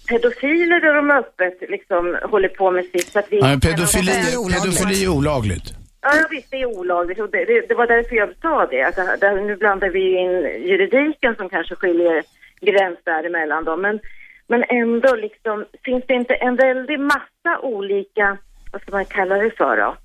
pedofiler 0.08 0.80
där 0.80 0.94
de 0.94 1.10
öppet 1.10 1.70
liksom 1.70 2.18
håller 2.30 2.48
på 2.48 2.70
med 2.70 2.84
sitt 2.84 3.12
så 3.12 3.18
att 3.18 3.26
vi... 3.30 3.40
Nej, 3.40 3.60
pedofili, 3.60 4.12
pedofili 4.52 5.04
är 5.04 5.08
olagligt. 5.08 5.82
Ja, 6.03 6.16
ja, 6.16 6.26
visst, 6.30 6.50
det 6.50 6.62
är 6.62 6.78
olagligt 6.78 7.20
och 7.20 7.30
det, 7.30 7.44
det, 7.44 7.68
det 7.68 7.74
var 7.74 7.86
därför 7.86 8.16
jag 8.16 8.34
sa 8.42 8.66
det. 8.66 8.82
Att 8.82 8.96
det, 8.96 9.16
det, 9.20 9.40
nu 9.40 9.57
blandar 9.57 9.88
vi 9.88 10.16
in 10.18 10.32
juridiken 10.68 11.36
som 11.36 11.48
kanske 11.48 11.74
skiljer 11.76 12.22
gräns 12.61 12.98
däremellan 13.05 13.64
då. 13.64 13.76
Men, 13.76 14.00
men 14.46 14.64
ändå 14.68 15.14
liksom, 15.14 15.64
finns 15.84 16.05
det 16.07 16.14
inte 16.14 16.34
en 16.34 16.57
väldig 16.57 17.00
massa 17.00 17.61
olika, 17.62 18.38
vad 18.72 18.82
ska 18.82 18.92
man 18.92 19.05
kalla 19.05 19.36
det 19.36 19.50
för 19.50 19.76
då? 19.76 19.96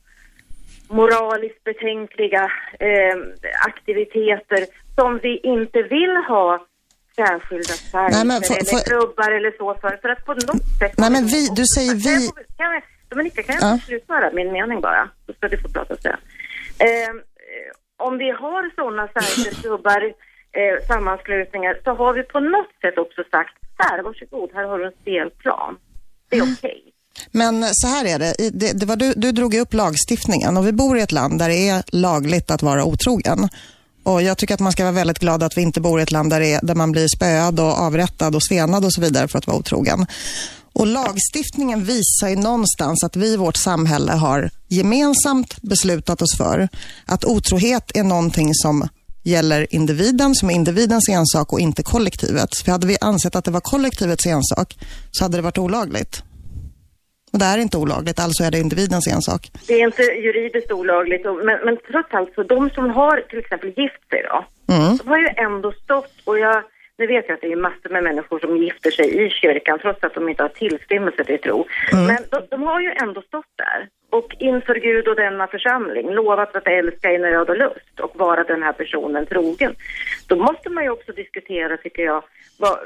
Moraliskt 0.90 1.64
betänkliga 1.64 2.52
eh, 2.80 3.18
aktiviteter 3.68 4.66
som 4.96 5.20
vi 5.24 5.38
inte 5.38 5.82
vill 5.82 6.16
ha 6.28 6.66
särskilda 7.16 7.74
får- 7.92 8.22
eller 8.58 8.86
klubbar 8.86 9.32
eller 9.32 9.52
så 9.58 9.76
för. 9.82 9.98
För 10.02 10.10
att 10.10 10.26
på 10.26 10.34
något 10.34 10.68
sätt... 10.80 10.94
Nej, 10.98 11.12
men 11.12 11.26
vi, 11.26 11.48
du 11.56 11.66
säger 11.66 11.96
vi... 11.96 12.30
Dominika, 13.10 13.44
kan 13.44 13.56
jag 13.56 13.64
Ja. 13.64 13.80
slutföra 13.86 14.32
min 14.34 14.52
mening 14.52 14.82
bara? 14.82 15.10
Så 15.26 15.34
ska 15.34 15.48
du 15.48 15.58
få 15.62 15.70
prata 15.70 15.96
sen. 16.02 16.20
Eh, 16.88 17.12
om 18.08 18.18
vi 18.18 18.30
har 18.32 18.76
sådana 18.76 19.08
sajter, 19.16 19.52
klubbar, 19.62 20.02
eh, 20.60 20.88
sammanslutningar 20.88 21.78
så 21.84 21.92
har 21.92 22.14
vi 22.14 22.24
på 22.24 22.40
något 22.40 22.74
sätt 22.82 22.98
också 22.98 23.22
sagt 23.32 23.54
här, 23.78 24.04
varsågod, 24.04 24.50
här 24.54 24.64
har 24.68 24.80
du 24.80 24.86
en 24.86 24.92
spelplan. 25.02 25.78
Det 26.30 26.38
är 26.38 26.54
okej. 26.54 26.84
Men 27.32 27.64
så 27.72 27.88
här 27.88 28.06
är 28.06 28.20
det, 28.20 28.34
det, 28.54 28.80
det 28.80 28.86
var 28.86 28.96
du, 28.96 29.14
du 29.14 29.32
drog 29.32 29.54
upp 29.56 29.74
lagstiftningen 29.74 30.58
och 30.58 30.68
vi 30.68 30.72
bor 30.72 30.98
i 30.98 31.02
ett 31.02 31.12
land 31.12 31.40
där 31.40 31.50
det 31.50 31.70
är 31.70 31.84
lagligt 31.92 32.52
att 32.52 32.62
vara 32.62 32.84
otrogen. 32.86 33.50
Och 34.04 34.22
jag 34.22 34.38
tycker 34.38 34.54
att 34.54 34.60
man 34.60 34.72
ska 34.72 34.84
vara 34.84 34.94
väldigt 34.94 35.20
glad 35.20 35.44
att 35.44 35.58
vi 35.58 35.62
inte 35.62 35.82
bor 35.82 36.00
i 36.00 36.04
ett 36.04 36.12
land 36.12 36.30
där, 36.30 36.42
är, 36.42 36.60
där 36.64 36.76
man 36.76 36.92
blir 36.92 37.08
spöad 37.08 37.60
och 37.60 37.80
avrättad 37.80 38.36
och 38.36 38.44
stenad 38.44 38.86
och 38.86 38.94
så 38.94 39.02
vidare 39.02 39.28
för 39.28 39.38
att 39.38 39.48
vara 39.48 39.58
otrogen. 39.58 40.06
Och 40.80 40.88
lagstiftningen 40.88 41.84
visar 41.84 42.30
ju 42.30 42.36
någonstans 42.36 43.04
att 43.04 43.16
vi 43.16 43.34
i 43.34 43.38
vårt 43.38 43.58
samhälle 43.58 44.12
har 44.12 44.50
gemensamt 44.70 45.62
beslutat 45.62 46.22
oss 46.22 46.38
för 46.38 46.68
att 47.06 47.26
otrohet 47.26 47.98
är 47.98 48.04
någonting 48.04 48.50
som 48.54 48.88
gäller 49.24 49.76
individen, 49.76 50.36
som 50.36 50.50
är 50.50 50.54
individens 50.54 51.10
ensak 51.10 51.54
och 51.54 51.60
inte 51.60 51.84
kollektivet. 51.84 52.56
För 52.66 52.72
hade 52.72 52.88
vi 52.88 52.98
ansett 53.02 53.36
att 53.36 53.46
det 53.46 53.52
var 53.52 53.60
kollektivets 53.60 54.26
ensak 54.26 54.78
så 55.12 55.24
hade 55.24 55.38
det 55.38 55.42
varit 55.42 55.58
olagligt. 55.58 56.24
Och 57.34 57.40
det 57.40 57.46
är 57.46 57.58
inte 57.58 57.78
olagligt, 57.78 58.20
alltså 58.20 58.44
är 58.44 58.52
det 58.52 58.60
individens 58.60 59.08
ensak. 59.08 59.52
Det 59.68 59.74
är 59.74 59.84
inte 59.88 60.02
juridiskt 60.04 60.72
olagligt, 60.72 61.26
men, 61.26 61.58
men 61.66 61.78
trots 61.92 62.14
allt 62.14 62.34
så 62.36 62.44
de 62.44 62.70
som 62.70 62.90
har 62.90 63.22
till 63.30 63.40
exempel 63.40 63.70
gift 63.70 64.10
sig 64.10 64.22
då, 64.32 64.46
Mm. 64.74 64.98
de 64.98 65.08
har 65.08 65.18
ju 65.18 65.28
ändå 65.28 65.72
stått, 65.84 66.14
och 66.24 66.40
jag, 66.40 66.64
nu 66.98 67.08
vet 67.08 67.26
jag 67.28 67.36
att 67.36 67.42
det 67.42 67.52
är 67.52 67.56
massor 67.56 67.90
med 67.90 68.04
människor 68.04 68.40
som 68.40 68.58
gifter 68.58 68.92
sig 68.92 69.26
i 69.26 69.30
kyrkan 69.30 69.80
trots 69.80 70.04
att 70.04 70.14
de 70.14 70.30
inte 70.30 70.44
har 70.44 70.50
tillstymmelse 70.50 71.24
till 71.24 71.40
tro. 71.40 71.66
Men 71.92 72.18
de, 72.32 72.48
de 72.50 72.64
har 72.64 72.82
ju 72.82 72.92
ändå 73.02 73.22
stått 73.22 73.54
där 73.56 73.90
och 74.10 74.36
inför 74.40 74.76
Gud 74.76 75.08
och 75.08 75.16
denna 75.16 75.48
församling 75.48 76.10
lovat 76.10 76.56
att 76.56 76.68
älska 76.68 77.12
i 77.12 77.18
nöd 77.18 77.50
och 77.50 77.58
lust 77.58 78.00
och 78.00 78.16
vara 78.16 78.44
den 78.44 78.64
här 78.64 78.74
personen 78.74 79.26
trogen. 79.26 79.76
Då 80.28 80.36
måste 80.36 80.70
man 80.70 80.84
ju 80.84 80.90
också 80.90 81.12
diskutera, 81.12 81.78
tycker 81.78 82.04
jag, 82.04 82.24
vad, 82.58 82.78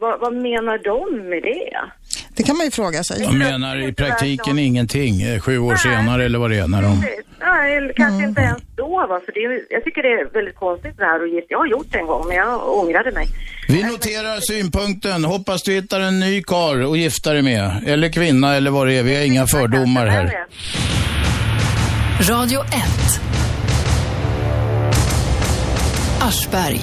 vad, 0.00 0.20
vad 0.20 0.32
menar 0.32 0.78
de 0.78 1.28
med 1.28 1.42
det? 1.42 1.80
Det 2.36 2.42
kan 2.42 2.56
man 2.56 2.64
ju 2.66 2.70
fråga 2.70 3.04
sig. 3.04 3.20
De 3.20 3.38
menar 3.38 3.88
i 3.88 3.92
praktiken 3.92 4.58
ingenting, 4.58 5.22
eh, 5.22 5.40
sju 5.40 5.58
år 5.58 5.76
senare 5.76 6.24
eller 6.24 6.38
vad 6.38 6.50
det 6.50 6.58
är 6.58 6.68
när 6.68 6.82
de... 6.82 7.04
Nej, 7.40 7.76
eller 7.76 7.92
kanske 7.92 8.28
inte 8.28 8.40
ens 8.40 8.62
då 8.76 8.88
va, 9.08 9.20
för 9.24 9.32
det, 9.32 9.40
är- 9.40 9.62
jag 9.70 9.84
tycker 9.84 10.02
det 10.02 10.08
är 10.08 10.32
väldigt 10.34 10.56
konstigt 10.56 10.94
det 10.98 11.04
här 11.04 11.22
och 11.22 11.28
gift. 11.28 11.46
Jag 11.48 11.58
har 11.58 11.66
gjort 11.66 11.86
det 11.90 11.98
en 11.98 12.06
gång 12.06 12.28
men 12.28 12.36
jag 12.36 12.68
ångrade 12.78 13.12
mig. 13.12 13.28
Vi 13.68 13.82
noterar 13.82 14.40
synpunkten. 14.40 15.24
Hoppas 15.24 15.62
du 15.62 15.72
hittar 15.72 16.00
en 16.00 16.20
ny 16.20 16.42
kar 16.42 16.92
att 16.92 16.98
gifta 16.98 17.32
dig 17.32 17.42
med. 17.42 17.84
Eller 17.86 18.08
kvinna 18.08 18.54
eller 18.56 18.70
vad 18.70 18.86
det 18.86 18.94
är. 18.98 19.02
Vi 19.02 19.16
har 19.16 19.22
inga 19.22 19.46
fördomar 19.46 20.06
här. 20.06 20.46
Radio 22.30 22.60
1. 22.60 22.66
Aschberg. 26.20 26.80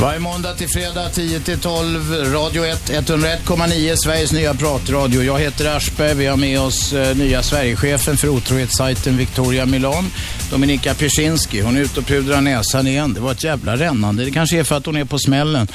Varje 0.00 0.20
måndag 0.20 0.54
till 0.54 0.68
fredag 0.68 1.08
10 1.08 1.40
till 1.40 1.58
12, 1.58 2.14
Radio 2.32 2.64
1, 2.66 2.90
101,9, 2.90 3.96
Sveriges 3.96 4.32
nya 4.32 4.54
pratradio. 4.54 5.22
Jag 5.22 5.38
heter 5.38 5.76
Aschberg. 5.76 6.14
Vi 6.14 6.26
har 6.26 6.36
med 6.36 6.60
oss 6.60 6.92
eh, 6.92 7.16
nya 7.16 7.42
Sverigechefen 7.42 8.16
för 8.16 8.28
otrohetssajten 8.28 9.16
Victoria 9.16 9.66
Milan, 9.66 10.10
Dominika 10.50 10.94
Piersinski. 10.94 11.60
Hon 11.60 11.76
är 11.76 11.80
ute 11.80 12.00
och 12.00 12.06
pudrar 12.06 12.40
näsan 12.40 12.86
igen. 12.86 13.14
Det 13.14 13.20
var 13.20 13.32
ett 13.32 13.44
jävla 13.44 13.76
rännande. 13.76 14.24
Det 14.24 14.30
kanske 14.30 14.58
är 14.58 14.64
för 14.64 14.76
att 14.76 14.86
hon 14.86 14.96
är 14.96 15.04
på 15.04 15.18
smällen. 15.18 15.68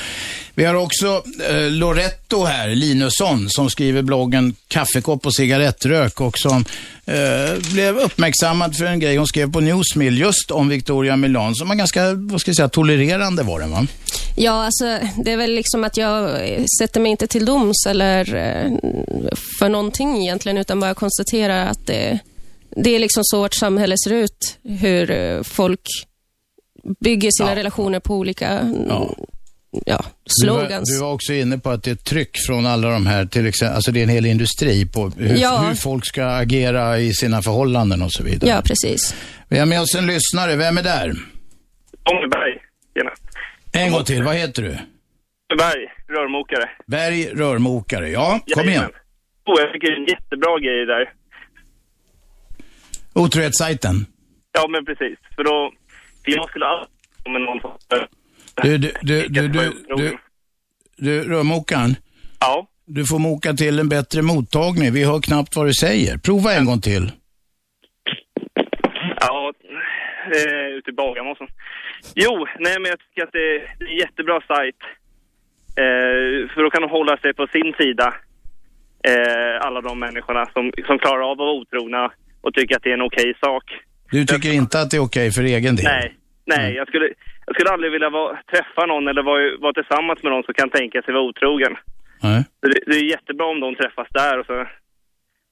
Vi 0.56 0.66
har 0.66 0.76
också 0.76 1.24
eh, 1.50 1.72
Loretto 1.72 2.44
här, 2.44 2.70
Linusson, 2.70 3.50
som 3.50 3.70
skriver 3.70 4.02
bloggen 4.02 4.56
Kaffekopp 4.68 5.26
och 5.26 5.36
cigarettrök 5.36 6.22
och 6.22 6.38
som 6.38 6.66
eh, 7.06 7.74
blev 7.74 7.98
uppmärksammad 7.98 8.76
för 8.76 8.86
en 8.86 9.00
grej 9.00 9.18
hon 9.18 9.28
skrev 9.28 9.52
på 9.52 9.60
Newsmill 9.60 10.20
just 10.20 10.52
om 10.52 10.70
Victoria 10.70 11.16
Milan, 11.16 11.56
som 11.56 11.68
var 11.68 11.76
ganska, 11.76 12.14
vad 12.14 12.42
ska 12.42 12.50
jag 12.50 12.56
säga, 12.56 12.70
tolererande 12.70 13.44
var 13.44 13.60
den 13.60 13.72
va? 13.72 13.88
Ja, 14.36 14.66
alltså, 14.66 15.00
det 15.24 15.32
är 15.32 15.38
väl 15.38 15.56
liksom 15.56 15.84
att 15.84 15.98
jag 15.98 16.50
eh, 16.50 16.64
sätter 16.80 17.00
mig 17.00 17.12
inte 17.12 17.28
till 17.28 17.46
doms 17.46 17.86
eller 17.88 18.36
eh, 18.36 18.72
för 19.60 19.70
någonting 19.70 20.22
egentligen, 20.22 20.58
utan 20.58 20.80
bara 20.80 20.94
konstaterar 20.94 21.66
att 21.66 21.88
det, 21.88 22.20
det 22.76 22.96
är 22.96 23.00
liksom 23.00 23.24
så 23.24 23.42
vårt 23.42 23.54
samhälle 23.54 23.96
ser 24.04 24.14
ut. 24.14 24.58
Hur 24.64 25.12
eh, 25.12 25.44
folk 25.44 25.82
bygger 27.00 27.32
sina 27.38 27.56
relationer 27.56 28.00
på 28.00 28.16
olika 28.16 28.74
ja. 28.88 29.16
Du 29.86 29.92
var, 29.92 30.06
slogans. 30.60 30.94
du 30.96 31.00
var 31.02 31.12
också 31.14 31.34
inne 31.34 31.58
på 31.58 31.70
att 31.70 31.84
det 31.84 31.92
är 31.92 31.96
tryck 31.96 32.38
från 32.48 32.66
alla 32.66 32.90
de 32.90 33.06
här, 33.08 33.26
till 33.26 33.46
exempel, 33.48 33.76
alltså 33.76 33.92
det 33.92 34.00
är 34.00 34.04
en 34.04 34.10
hel 34.10 34.26
industri 34.26 34.86
på 34.86 35.10
hur, 35.10 35.36
Ja. 35.38 35.66
hur 35.68 35.76
folk 35.76 36.06
ska 36.06 36.26
agera 36.26 37.00
i 37.00 37.14
sina 37.14 37.42
förhållanden 37.42 38.02
och 38.02 38.12
så 38.12 38.24
vidare. 38.24 38.50
Ja, 38.50 38.62
precis. 38.66 39.16
Vi 39.50 39.60
har 39.60 39.66
med 39.66 39.82
oss 39.82 39.96
en 39.96 40.08
lyssnare. 40.08 40.56
Vem 40.56 40.78
är 40.78 40.84
där? 40.84 41.08
Tommy 42.04 42.28
Berg, 42.32 42.58
tjena. 42.98 43.12
En 43.74 43.92
gång 43.92 44.04
till. 44.04 44.24
Vad 44.24 44.36
heter 44.36 44.62
du? 44.64 44.78
Berg, 45.58 45.88
rörmokare. 46.08 46.70
Berg 46.88 47.26
Rörmokare. 47.34 48.10
Ja, 48.10 48.40
kom 48.54 48.70
igen. 48.70 48.84
Oh, 49.46 49.62
jag 49.62 49.72
fick 49.72 49.84
en 49.84 50.06
jättebra 50.06 50.60
grej 50.60 50.86
där. 50.86 51.10
Otrohetssajten. 53.14 54.06
Ja, 54.52 54.68
men 54.70 54.86
precis. 54.86 55.18
För 55.36 55.44
då, 55.44 55.72
för 56.26 56.32
jag 56.32 56.50
skulle 56.50 56.66
aldrig 56.66 56.90
med 57.34 57.42
någon. 57.42 57.60
Du, 58.64 58.78
du, 58.78 58.92
du, 59.02 59.28
du, 59.28 59.48
du, 59.48 59.72
du, 59.96 60.18
du 60.98 61.24
rörmokaren. 61.30 61.96
Ja. 62.40 62.68
Du 62.86 63.06
får 63.06 63.20
moka 63.20 63.54
till 63.54 63.80
en 63.80 63.90
bättre 63.90 64.22
mottagning. 64.22 64.94
Vi 64.94 65.04
hör 65.06 65.22
knappt 65.22 65.56
vad 65.56 65.66
du 65.68 65.74
säger. 65.74 66.18
Prova 66.18 66.54
en 66.54 66.66
gång 66.66 66.82
till. 66.82 67.12
Ja, 69.22 69.54
eh, 70.36 70.68
ute 70.78 70.90
i 70.90 70.94
Bagarmossen. 70.94 71.48
Jo, 72.16 72.48
nej 72.60 72.76
men 72.80 72.90
jag 72.90 73.00
tycker 73.00 73.24
att 73.24 73.32
det 73.32 73.56
är 73.56 73.90
en 73.90 73.98
jättebra 73.98 74.42
sajt. 74.48 74.82
Eh, 75.78 76.50
för 76.54 76.64
då 76.64 76.70
kan 76.70 76.82
de 76.82 76.90
hålla 76.90 77.18
sig 77.18 77.34
på 77.34 77.48
sin 77.48 77.74
sida. 77.78 78.14
Eh, 79.08 79.66
alla 79.66 79.82
de 79.82 80.00
människorna 80.00 80.46
som, 80.54 80.72
som 80.88 81.00
klarar 81.00 81.22
av 81.22 81.32
att 81.32 81.38
vara 81.38 81.52
otrogna 81.52 82.12
och 82.42 82.54
tycker 82.54 82.76
att 82.76 82.84
det 82.84 82.90
är 82.90 82.94
en 82.94 83.02
okej 83.02 83.34
sak. 83.40 83.64
Du 84.12 84.26
tycker 84.26 84.54
inte 84.54 84.80
att 84.80 84.92
det 84.92 84.98
är 84.98 85.02
okej 85.02 85.32
för 85.32 85.44
egen 85.44 85.76
del? 85.76 85.86
Nej, 85.86 86.16
nej, 86.46 86.74
jag 86.74 86.88
skulle, 86.88 87.10
jag 87.46 87.56
skulle 87.56 87.70
aldrig 87.74 87.92
vilja 87.92 88.10
vara, 88.10 88.38
träffa 88.52 88.86
någon 88.86 89.08
eller 89.08 89.24
vara, 89.24 89.58
vara 89.60 89.74
tillsammans 89.74 90.24
med 90.24 90.32
någon 90.32 90.44
som 90.44 90.54
kan 90.54 90.70
tänka 90.70 91.02
sig 91.02 91.14
vara 91.14 91.24
otrogen. 91.24 91.74
Nej. 92.24 92.44
Så 92.60 92.68
Det, 92.72 92.80
det 92.92 92.96
är 92.98 93.10
jättebra 93.16 93.46
om 93.46 93.60
de 93.60 93.76
träffas 93.76 94.08
där 94.12 94.40
och 94.40 94.46
så, 94.46 94.66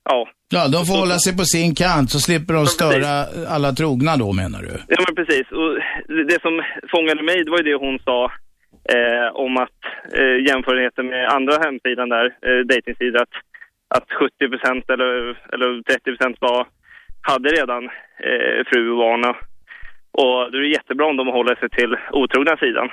ja. 0.10 0.30
Ja, 0.56 0.68
de 0.76 0.86
får 0.86 0.98
hålla 1.04 1.18
sig 1.26 1.38
på 1.38 1.44
sin 1.56 1.76
kant 1.76 2.10
så 2.12 2.20
slipper 2.20 2.54
de 2.54 2.66
störa 2.66 3.12
alla 3.56 3.72
trogna 3.72 4.18
då 4.24 4.30
menar 4.42 4.60
du? 4.68 4.74
Ja 4.88 5.00
men 5.06 5.16
precis. 5.20 5.48
Och 5.52 5.72
det- 6.28 6.42
som 6.42 6.56
fångade 6.94 7.24
mig, 7.24 7.44
det 7.44 7.52
var 7.52 7.58
ju 7.58 7.64
det 7.72 7.76
hon 7.88 8.00
sa 8.00 8.20
eh, 8.96 9.28
om 9.46 9.58
att 9.58 9.80
eh, 10.20 10.38
jämförelsen 10.50 11.06
med 11.08 11.30
andra 11.30 11.54
hemsidan 11.66 12.10
där, 12.10 12.26
eh, 12.48 12.60
datingsidor, 12.72 13.22
att, 13.22 13.36
att 13.98 14.08
70% 14.10 14.94
eller, 14.94 15.14
eller 15.54 15.68
30% 15.82 16.36
var, 16.40 16.68
hade 17.22 17.50
redan 17.50 17.84
eh, 18.30 18.60
fru 18.70 18.90
och 18.92 18.98
barn. 18.98 19.24
Och- 20.20 20.52
då 20.52 20.58
är 20.58 20.62
det 20.62 20.74
jättebra 20.80 21.06
om 21.06 21.18
de 21.18 21.28
håller 21.28 21.56
sig 21.56 21.70
till 21.70 21.92
otrogna 22.12 22.58
sidan. 22.58 22.88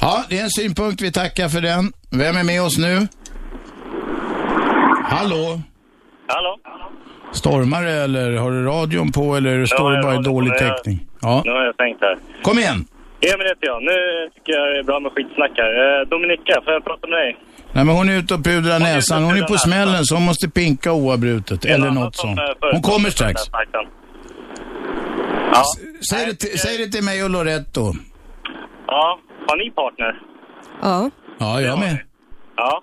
Ja, 0.00 0.24
det 0.28 0.38
är 0.38 0.42
en 0.42 0.50
synpunkt. 0.50 1.02
Vi 1.02 1.12
tackar 1.12 1.48
för 1.48 1.60
den. 1.60 1.92
Vem 2.22 2.36
är 2.36 2.44
med 2.44 2.62
oss 2.62 2.78
nu? 2.78 2.94
Hallå? 5.04 5.60
Hallå? 6.26 6.58
Stormar 7.32 7.82
det 7.84 7.92
eller 7.92 8.36
har 8.36 8.50
du 8.50 8.64
radion 8.64 9.12
på 9.12 9.36
eller 9.36 9.66
står 9.66 9.90
det 9.90 9.96
jag 9.96 10.04
bara 10.04 10.14
i 10.14 10.22
dålig 10.22 10.52
på. 10.52 10.58
täckning? 10.58 10.98
Ja. 11.20 11.42
Nu 11.44 11.50
har 11.50 11.64
jag 11.64 11.74
stängt 11.74 11.98
här. 12.00 12.16
Kom 12.42 12.58
igen! 12.58 12.84
Emil 13.20 13.46
heter 13.46 13.66
jag. 13.66 13.82
Nu 13.82 13.96
tycker 14.34 14.52
jag 14.52 14.74
det 14.74 14.78
är 14.78 14.82
bra 14.82 15.00
med 15.00 15.12
skitsnack 15.12 15.50
här. 15.56 16.00
Eh, 16.00 16.08
Dominika, 16.08 16.60
får 16.64 16.72
jag 16.72 16.84
prata 16.84 17.06
med 17.06 17.18
dig? 17.18 17.36
Nej, 17.72 17.84
men 17.84 17.94
hon 17.96 18.08
är 18.08 18.18
ute 18.18 18.34
och 18.34 18.44
pudrar 18.44 18.78
näsan. 18.78 19.24
Hon 19.24 19.36
är 19.36 19.42
på 19.42 19.56
smällen 19.58 20.04
så 20.04 20.14
hon 20.14 20.24
måste 20.24 20.48
pinka 20.48 20.92
oavbrutet. 20.92 21.64
Eller 21.64 21.90
något 21.90 22.16
sånt. 22.16 22.40
Hon 22.72 22.82
kommer 22.82 23.10
strax. 23.10 23.42
Ja. 25.52 25.62
Säg 26.10 26.26
det, 26.26 26.34
till, 26.34 26.58
säg 26.58 26.78
det 26.78 26.88
till 26.92 27.04
mig 27.04 27.24
och 27.24 27.30
Loretto. 27.30 27.84
Ja, 28.86 29.18
har 29.46 29.56
ni 29.56 29.70
partner? 29.70 30.22
Ja. 30.82 31.10
Ja, 31.38 31.60
jag 31.60 31.78
med. 31.78 31.96
Ja. 32.56 32.82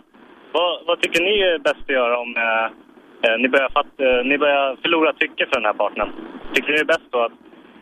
Vad, 0.52 0.86
vad 0.88 1.02
tycker 1.02 1.22
ni 1.22 1.36
är 1.42 1.60
bäst 1.60 1.84
att 1.88 1.90
göra 1.90 2.20
om 2.20 2.36
eh, 2.38 2.66
eh, 3.26 3.38
ni, 3.40 3.48
börjar 3.50 3.70
fatt, 3.70 3.94
eh, 4.08 4.26
ni 4.30 4.38
börjar 4.38 4.78
förlora 4.82 5.14
tycke 5.14 5.46
för 5.46 5.56
den 5.56 5.66
här 5.66 5.74
partnern? 5.74 6.12
Tycker 6.54 6.70
ni 6.72 6.78
det 6.78 6.88
är 6.88 6.96
bäst 6.96 7.08
då 7.10 7.20
att 7.20 7.38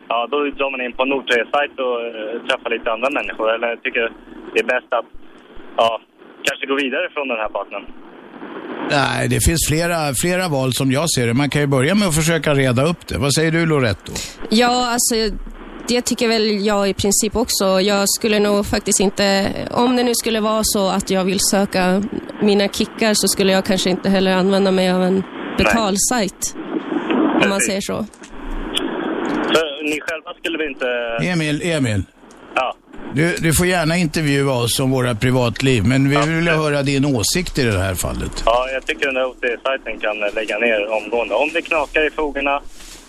ja, 0.08 0.26
då 0.30 0.36
drar 0.58 0.70
man 0.70 0.80
in 0.80 0.92
på 0.92 1.02
en 1.02 1.24
sajt 1.52 1.78
och 1.86 1.96
eh, 2.06 2.40
träffar 2.46 2.70
lite 2.70 2.92
andra 2.92 3.10
människor? 3.10 3.54
Eller 3.54 3.76
tycker 3.76 4.12
det 4.52 4.60
är 4.60 4.64
bäst 4.74 4.92
att 4.98 5.06
ja, 5.76 6.00
kanske 6.42 6.66
gå 6.66 6.74
vidare 6.74 7.10
från 7.14 7.28
den 7.28 7.38
här 7.38 7.48
partnern? 7.48 7.86
Nej, 8.90 9.28
det 9.28 9.40
finns 9.40 9.68
flera, 9.68 10.14
flera 10.22 10.48
val 10.48 10.72
som 10.72 10.92
jag 10.92 11.10
ser 11.10 11.26
det. 11.26 11.34
Man 11.34 11.50
kan 11.50 11.60
ju 11.60 11.66
börja 11.66 11.94
med 11.94 12.08
att 12.08 12.14
försöka 12.14 12.54
reda 12.54 12.84
upp 12.84 13.06
det. 13.06 13.18
Vad 13.18 13.34
säger 13.34 13.50
du 13.50 13.66
Loretto? 13.66 14.12
Ja, 14.50 14.92
alltså 14.92 15.14
det 15.88 16.02
tycker 16.02 16.28
väl 16.28 16.66
jag 16.66 16.88
i 16.88 16.94
princip 16.94 17.36
också. 17.36 17.80
Jag 17.80 18.08
skulle 18.08 18.38
nog 18.38 18.66
faktiskt 18.66 19.00
inte, 19.00 19.50
om 19.70 19.96
det 19.96 20.02
nu 20.02 20.14
skulle 20.14 20.40
vara 20.40 20.60
så 20.64 20.88
att 20.88 21.10
jag 21.10 21.24
vill 21.24 21.40
söka 21.40 22.02
mina 22.42 22.68
kickar 22.68 23.14
så 23.14 23.28
skulle 23.28 23.52
jag 23.52 23.64
kanske 23.64 23.90
inte 23.90 24.10
heller 24.10 24.32
använda 24.32 24.70
mig 24.70 24.90
av 24.90 25.02
en 25.02 25.22
betalsajt. 25.58 26.54
Om 27.42 27.48
man 27.48 27.60
säger 27.60 27.80
så. 27.80 28.06
Så 29.52 29.82
ni 29.82 30.00
själva 30.00 30.34
skulle 30.38 30.58
vi 30.58 30.66
inte... 30.66 30.86
Emil, 31.32 31.62
Emil. 31.62 32.02
Ja. 32.54 32.76
Du, 33.14 33.36
du 33.36 33.52
får 33.54 33.66
gärna 33.66 33.96
intervjua 33.96 34.52
oss 34.52 34.80
om 34.80 34.90
våra 34.90 35.14
privatliv, 35.14 35.86
men 35.86 36.08
vi 36.08 36.16
vill 36.16 36.48
höra 36.48 36.82
din 36.82 37.04
åsikt 37.04 37.58
i 37.58 37.64
det 37.64 37.78
här 37.78 37.94
fallet. 37.94 38.42
Ja, 38.46 38.68
jag 38.72 38.86
tycker 38.86 39.06
den 39.06 39.14
där 39.14 39.24
OT-sajten 39.24 39.98
kan 40.00 40.18
lägga 40.34 40.58
ner 40.58 40.92
omgående. 40.92 41.34
Om 41.34 41.50
det 41.52 41.62
knakar 41.62 42.06
i 42.06 42.10
fogarna 42.10 42.60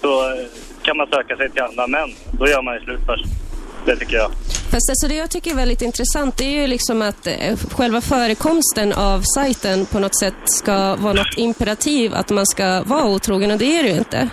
så 0.01 0.29
eh, 0.29 0.45
kan 0.83 0.97
man 0.97 1.07
söka 1.07 1.37
sig 1.37 1.49
till 1.49 1.61
andra 1.61 1.87
män. 1.87 2.09
Då 2.39 2.47
gör 2.47 2.61
man 2.61 2.73
ju 2.73 2.79
slut 2.79 2.99
först. 3.05 3.42
Det 3.85 3.95
tycker 3.95 4.15
jag. 4.15 4.31
Fast 4.71 4.89
alltså 4.89 5.07
det 5.07 5.15
jag 5.15 5.31
tycker 5.31 5.51
är 5.51 5.55
väldigt 5.55 5.81
intressant 5.81 6.37
det 6.37 6.45
är 6.45 6.61
ju 6.61 6.67
liksom 6.67 7.01
att 7.01 7.27
eh, 7.27 7.57
själva 7.71 8.01
förekomsten 8.01 8.93
av 8.93 9.21
sajten 9.35 9.85
på 9.85 9.99
något 9.99 10.19
sätt 10.19 10.33
ska 10.45 10.95
vara 10.95 11.13
något 11.13 11.37
imperativ 11.37 12.13
att 12.15 12.29
man 12.29 12.45
ska 12.45 12.83
vara 12.83 13.05
otrogen 13.05 13.51
och 13.51 13.57
det 13.57 13.79
är 13.79 13.83
det 13.83 13.89
ju 13.89 13.97
inte. 13.97 14.29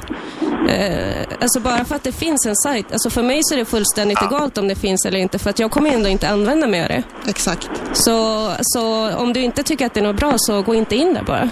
Eh, 0.69 1.27
alltså 1.41 1.61
bara 1.61 1.85
för 1.85 1.95
att 1.95 2.03
det 2.03 2.13
finns 2.13 2.47
en 2.47 2.57
sajt, 2.57 2.93
alltså 2.93 3.11
för 3.11 3.23
mig 3.23 3.41
så 3.43 3.55
är 3.55 3.59
det 3.59 3.65
fullständigt 3.65 4.23
egalt 4.23 4.59
om 4.59 4.69
det 4.69 4.75
finns 4.75 5.07
eller 5.07 5.19
inte 5.19 5.39
för 5.39 5.51
att 5.51 5.59
jag 5.59 5.71
kommer 5.71 5.91
ändå 5.91 6.09
inte 6.09 6.29
använda 6.29 6.67
mig 6.67 6.83
av 6.83 6.89
det. 6.89 7.03
Exakt. 7.29 7.71
Så, 7.93 8.51
så 8.61 9.15
om 9.17 9.33
du 9.33 9.41
inte 9.41 9.63
tycker 9.63 9.87
att 9.87 9.95
det 9.95 10.01
är 10.01 10.05
något 10.05 10.21
bra 10.21 10.33
så 10.37 10.63
gå 10.63 10.75
inte 10.75 10.97
in 10.97 11.15
där 11.15 11.23
bara. 11.23 11.49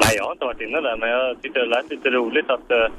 Nej, 0.00 0.12
jag 0.16 0.24
har 0.24 0.32
inte 0.32 0.44
varit 0.44 0.60
inne 0.60 0.80
där, 0.80 0.96
men 0.96 1.08
jag 1.08 1.42
tyckte 1.42 1.58
det 1.58 1.66
lät 1.66 1.90
lite 1.90 2.08
roligt 2.10 2.50
att 2.50 2.70
eh, 2.70 2.92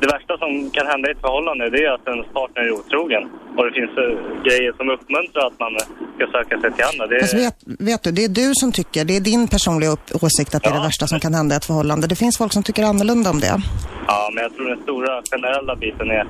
det 0.00 0.06
värsta 0.14 0.38
som 0.38 0.70
kan 0.70 0.86
hända 0.86 1.08
i 1.08 1.12
ett 1.12 1.20
förhållande 1.20 1.70
det 1.70 1.84
är 1.84 1.90
att 1.96 2.06
ens 2.14 2.26
partner 2.38 2.62
är 2.62 2.72
otrogen. 2.80 3.22
Och 3.56 3.64
det 3.66 3.72
finns 3.78 3.94
eh, 4.04 4.12
grejer 4.46 4.72
som 4.78 4.86
uppmuntrar 4.96 5.42
att 5.46 5.58
man 5.64 5.72
eh, 5.76 5.86
ska 6.16 6.24
söka 6.36 6.54
sig 6.60 6.70
till 6.72 6.84
andra. 6.90 7.06
Det 7.06 7.20
Fast 7.20 7.34
vet, 7.34 7.56
vet 7.90 8.02
du, 8.02 8.10
det 8.18 8.24
är 8.24 8.28
du 8.28 8.48
som 8.54 8.72
tycker, 8.72 9.04
det 9.04 9.16
är 9.16 9.20
din 9.20 9.48
personliga 9.48 9.90
upp, 9.90 10.06
åsikt 10.22 10.54
att 10.54 10.62
det 10.62 10.68
är 10.68 10.74
det 10.74 10.86
värsta 10.90 11.06
som 11.06 11.20
kan 11.20 11.34
hända 11.34 11.54
i 11.54 11.56
ett 11.56 11.64
förhållande. 11.64 12.06
Det 12.06 12.16
finns 12.16 12.38
folk 12.38 12.52
som 12.52 12.62
tycker 12.62 12.82
annorlunda 12.82 13.30
om 13.30 13.40
det. 13.40 13.54
Ja, 14.06 14.30
men 14.34 14.42
jag 14.42 14.54
tror 14.54 14.68
den 14.68 14.82
stora 14.82 15.22
generella 15.30 15.76
biten 15.76 16.10
är... 16.10 16.26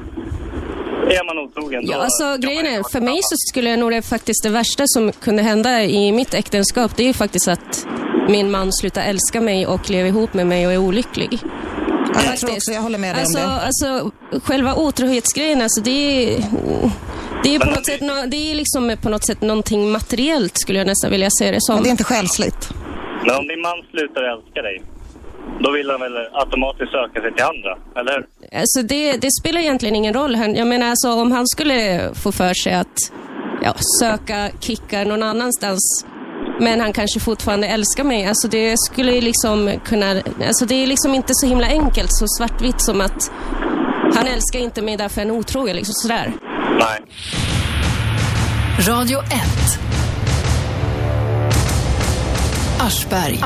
Är 1.08 1.24
man 1.24 1.38
otrogen 1.38 1.82
Ja, 1.86 1.96
då... 1.96 2.02
alltså 2.02 2.36
grejen 2.46 2.66
är, 2.66 2.92
för 2.92 3.00
mig 3.00 3.18
så 3.22 3.36
skulle 3.50 3.70
jag 3.70 3.78
nog 3.78 3.90
det 3.90 4.02
faktiskt 4.02 4.42
det 4.42 4.50
värsta 4.50 4.84
som 4.86 5.12
kunde 5.12 5.42
hända 5.42 5.82
i 5.84 6.12
mitt 6.12 6.34
äktenskap, 6.34 6.96
det 6.96 7.02
är 7.02 7.06
ju 7.06 7.12
faktiskt 7.12 7.48
att 7.48 7.86
min 8.28 8.50
man 8.50 8.72
slutar 8.72 9.02
älska 9.02 9.40
mig 9.40 9.66
och 9.66 9.90
lever 9.90 10.08
ihop 10.08 10.34
med 10.34 10.46
mig 10.46 10.66
och 10.66 10.72
är 10.72 10.78
olycklig. 10.78 11.40
Jag 12.26 12.36
tror 12.38 12.50
också, 12.52 12.72
jag 12.72 12.82
håller 12.82 12.98
med 12.98 13.14
dig 13.14 13.20
Alltså, 13.22 13.38
om 13.44 13.48
det. 13.48 13.60
alltså 13.60 14.10
själva 14.44 14.74
otrohetsgrejen, 14.74 15.62
alltså 15.62 15.80
det 15.80 15.90
är... 16.34 16.44
Det 17.44 17.54
är 17.54 17.58
på 17.58 17.66
något, 17.70 17.86
sätt, 17.86 18.00
det 18.30 18.50
är 18.50 18.54
liksom 18.54 18.96
på 19.02 19.08
något 19.08 19.26
sätt 19.26 19.40
någonting 19.40 19.92
materiellt 19.92 20.58
skulle 20.58 20.78
jag 20.78 20.86
nästan 20.86 21.10
vilja 21.10 21.28
se 21.38 21.50
det 21.50 21.58
som. 21.60 21.74
Men 21.74 21.82
det 21.82 21.88
är 21.88 21.90
inte 21.90 22.04
själsligt. 22.04 22.70
Men 23.26 23.34
om 23.36 23.48
din 23.48 23.60
man 23.60 23.82
slutar 23.90 24.22
älska 24.22 24.62
dig, 24.62 24.82
då 25.60 25.70
vill 25.70 25.90
han 25.90 26.00
väl 26.00 26.16
automatiskt 26.32 26.92
söka 26.92 27.20
sig 27.20 27.34
till 27.34 27.44
andra, 27.44 27.78
eller 28.00 28.12
hur? 28.12 28.58
Alltså 28.60 28.82
det, 28.82 29.16
det 29.16 29.28
spelar 29.40 29.60
egentligen 29.60 29.96
ingen 29.96 30.14
roll. 30.14 30.34
Jag 30.56 30.66
menar 30.66 30.86
alltså 30.90 31.08
om 31.12 31.32
han 31.32 31.46
skulle 31.48 32.10
få 32.14 32.32
för 32.32 32.54
sig 32.54 32.74
att 32.74 32.96
ja, 33.62 33.74
söka 34.00 34.50
kickar 34.60 35.04
någon 35.04 35.22
annanstans 35.22 36.06
men 36.60 36.80
han 36.80 36.92
kanske 36.92 37.20
fortfarande 37.20 37.66
älskar 37.66 38.04
mig. 38.04 38.26
Alltså 38.26 38.48
det 38.48 38.74
skulle 38.78 39.12
ju 39.12 39.20
liksom 39.20 39.80
kunna... 39.84 40.10
Alltså 40.46 40.66
det 40.66 40.74
är 40.74 40.86
liksom 40.86 41.14
inte 41.14 41.32
så 41.34 41.46
himla 41.46 41.66
enkelt, 41.66 42.10
så 42.12 42.26
svartvitt 42.28 42.80
som 42.80 43.00
att 43.00 43.30
han 44.14 44.26
älskar 44.26 44.58
inte 44.58 44.82
mig 44.82 44.96
därför 44.96 45.20
han 45.20 45.30
är 45.30 45.34
otrogen. 45.34 45.76
Liksom 45.76 45.94
sådär. 45.94 46.32
Nej. 46.78 47.00
Radio 48.88 49.18
1. 49.18 49.28
Aschberg. 52.80 53.40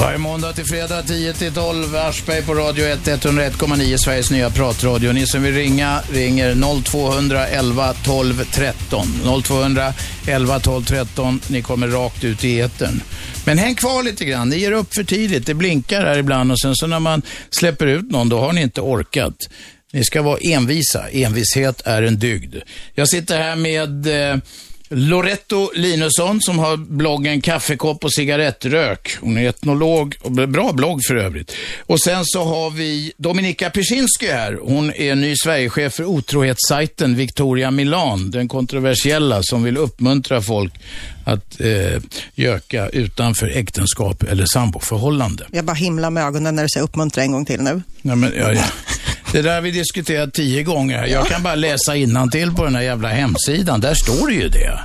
Varje 0.00 0.18
måndag 0.18 0.52
till 0.52 0.64
fredag 0.64 1.02
10 1.02 1.32
till 1.32 1.52
12, 1.52 1.96
Aschberg 1.96 2.42
på 2.42 2.54
Radio 2.54 2.86
1, 2.86 3.06
101,9, 3.06 3.96
Sveriges 3.96 4.30
nya 4.30 4.50
pratradio. 4.50 5.12
Ni 5.12 5.26
som 5.26 5.42
vill 5.42 5.54
ringa 5.54 6.00
ringer 6.12 6.82
0211 6.82 7.94
12 8.04 8.44
13. 8.44 9.06
0211 9.44 10.60
12 10.60 10.84
13, 10.84 11.40
ni 11.48 11.62
kommer 11.62 11.88
rakt 11.88 12.24
ut 12.24 12.44
i 12.44 12.60
etern. 12.60 13.00
Men 13.44 13.58
häng 13.58 13.74
kvar 13.74 14.02
lite 14.02 14.24
grann, 14.24 14.48
ni 14.48 14.56
ger 14.56 14.72
upp 14.72 14.94
för 14.94 15.04
tidigt. 15.04 15.46
Det 15.46 15.54
blinkar 15.54 16.04
här 16.04 16.18
ibland 16.18 16.52
och 16.52 16.60
sen 16.60 16.76
så 16.76 16.86
när 16.86 17.00
man 17.00 17.22
släpper 17.50 17.86
ut 17.86 18.10
någon, 18.10 18.28
då 18.28 18.38
har 18.38 18.52
ni 18.52 18.62
inte 18.62 18.80
orkat. 18.80 19.36
Ni 19.92 20.04
ska 20.04 20.22
vara 20.22 20.38
envisa. 20.42 21.08
Envishet 21.08 21.82
är 21.84 22.02
en 22.02 22.18
dygd. 22.18 22.56
Jag 22.94 23.08
sitter 23.08 23.38
här 23.38 23.56
med 23.56 24.06
eh, 24.06 24.36
Loretto 24.88 25.70
Linusson 25.74 26.40
som 26.40 26.58
har 26.58 26.76
bloggen 26.76 27.40
Kaffekopp 27.40 28.04
och 28.04 28.12
cigarettrök. 28.12 29.16
Hon 29.20 29.38
är 29.38 29.48
etnolog 29.48 30.16
och 30.22 30.32
bra 30.32 30.72
blogg 30.72 31.00
för 31.08 31.16
övrigt. 31.16 31.52
Och 31.80 32.00
sen 32.00 32.22
så 32.24 32.44
har 32.44 32.70
vi 32.70 33.12
Dominika 33.16 33.70
Persinski 33.70 34.26
här. 34.26 34.58
Hon 34.62 34.92
är 34.92 35.14
ny 35.14 35.34
Sverigechef 35.36 35.94
för 35.94 36.04
otrohetssajten 36.04 37.16
Victoria 37.16 37.70
Milan, 37.70 38.30
den 38.30 38.48
kontroversiella 38.48 39.42
som 39.42 39.62
vill 39.62 39.76
uppmuntra 39.76 40.42
folk 40.42 40.72
att 41.24 41.60
eh, 41.60 42.02
göka 42.34 42.88
utanför 42.88 43.46
äktenskap 43.46 44.22
eller 44.22 44.46
samboförhållande. 44.46 45.46
Jag 45.50 45.64
bara 45.64 45.74
himlar 45.74 46.10
med 46.10 46.24
ögonen 46.24 46.54
när 46.54 46.62
du 46.62 46.68
säger 46.68 46.84
uppmuntra 46.84 47.22
en 47.22 47.32
gång 47.32 47.44
till 47.44 47.60
nu. 47.60 47.82
Nej, 48.02 48.16
men, 48.16 48.32
ja, 48.38 48.52
ja. 48.52 48.64
Det 49.32 49.42
där 49.42 49.54
har 49.54 49.60
vi 49.60 49.70
diskuterat 49.70 50.34
tio 50.34 50.62
gånger. 50.62 51.06
Jag 51.06 51.26
kan 51.26 51.42
bara 51.42 51.54
läsa 51.54 51.92
till 52.32 52.52
på 52.52 52.64
den 52.64 52.74
här 52.74 52.82
jävla 52.82 53.08
hemsidan. 53.08 53.80
Där 53.80 53.94
står 53.94 54.28
det 54.28 54.34
ju 54.34 54.48
det. 54.48 54.78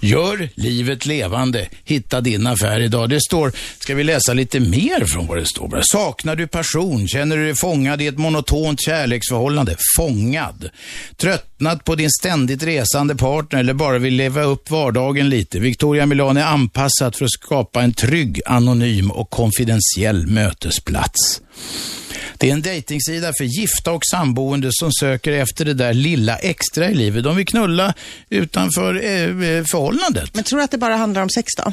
Gör 0.00 0.48
livet 0.54 1.06
levande. 1.06 1.68
Hitta 1.84 2.20
din 2.20 2.46
affär 2.46 2.80
idag. 2.80 3.10
Det 3.10 3.20
står, 3.20 3.52
ska 3.78 3.94
vi 3.94 4.04
läsa 4.04 4.32
lite 4.32 4.60
mer 4.60 5.04
från 5.04 5.26
vad 5.26 5.38
det 5.38 5.46
står? 5.46 5.80
Saknar 5.82 6.36
du 6.36 6.46
passion? 6.46 7.08
Känner 7.08 7.36
du 7.36 7.44
dig 7.44 7.54
fångad 7.54 8.02
i 8.02 8.06
ett 8.06 8.18
monotont 8.18 8.80
kärleksförhållande? 8.80 9.76
Fångad. 9.96 10.70
Tröttnat 11.16 11.84
på 11.84 11.94
din 11.94 12.10
ständigt 12.10 12.62
resande 12.62 13.16
partner 13.16 13.60
eller 13.60 13.74
bara 13.74 13.98
vill 13.98 14.14
leva 14.14 14.42
upp 14.42 14.70
vardagen 14.70 15.28
lite? 15.28 15.58
Victoria 15.58 16.06
Milan 16.06 16.36
är 16.36 16.44
anpassat 16.44 17.16
för 17.16 17.24
att 17.24 17.32
skapa 17.32 17.82
en 17.82 17.92
trygg, 17.92 18.40
anonym 18.46 19.10
och 19.10 19.30
konfidentiell 19.30 20.26
mötesplats. 20.26 21.40
Det 22.38 22.48
är 22.50 22.52
en 22.52 22.62
dejtingsida 22.62 23.32
för 23.38 23.44
gifta 23.44 23.92
och 23.92 24.02
samboende 24.10 24.68
som 24.72 24.92
söker 24.92 25.32
efter 25.32 25.64
det 25.64 25.74
där 25.74 25.94
lilla 25.94 26.36
extra 26.36 26.90
i 26.90 26.94
livet. 26.94 27.24
De 27.24 27.36
vill 27.36 27.46
knulla 27.46 27.94
utanför 28.30 28.94
eh, 28.94 29.64
förhållandet. 29.64 30.34
Men 30.34 30.44
tror 30.44 30.58
du 30.58 30.64
att 30.64 30.70
det 30.70 30.78
bara 30.78 30.96
handlar 30.96 31.22
om 31.22 31.30
sex 31.30 31.46
då? 31.64 31.72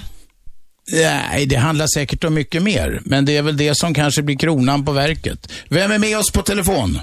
Nej, 0.92 1.46
det 1.46 1.56
handlar 1.56 1.88
säkert 1.88 2.24
om 2.24 2.34
mycket 2.34 2.64
mer. 2.64 3.02
Men 3.06 3.26
det 3.26 3.38
är 3.38 3.42
väl 3.42 3.58
det 3.58 3.78
som 3.78 3.94
kanske 3.94 4.22
blir 4.22 4.38
kronan 4.38 4.86
på 4.86 4.92
verket. 4.92 5.52
Vem 5.70 5.92
är 5.92 6.00
med 6.00 6.18
oss 6.18 6.32
på 6.32 6.42
telefon? 6.42 7.00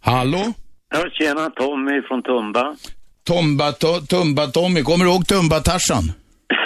Hallå? 0.00 0.52
Ja, 0.94 1.04
tjena, 1.18 1.50
Tommy 1.50 2.02
från 2.08 2.22
Tumba. 2.22 2.76
Tomba, 3.26 3.72
to, 3.72 4.00
Tumba 4.00 4.46
Tommy. 4.46 4.82
Kommer 4.82 5.04
du 5.04 5.10
ihåg 5.10 5.26
Tumba-Tarsan? 5.26 6.12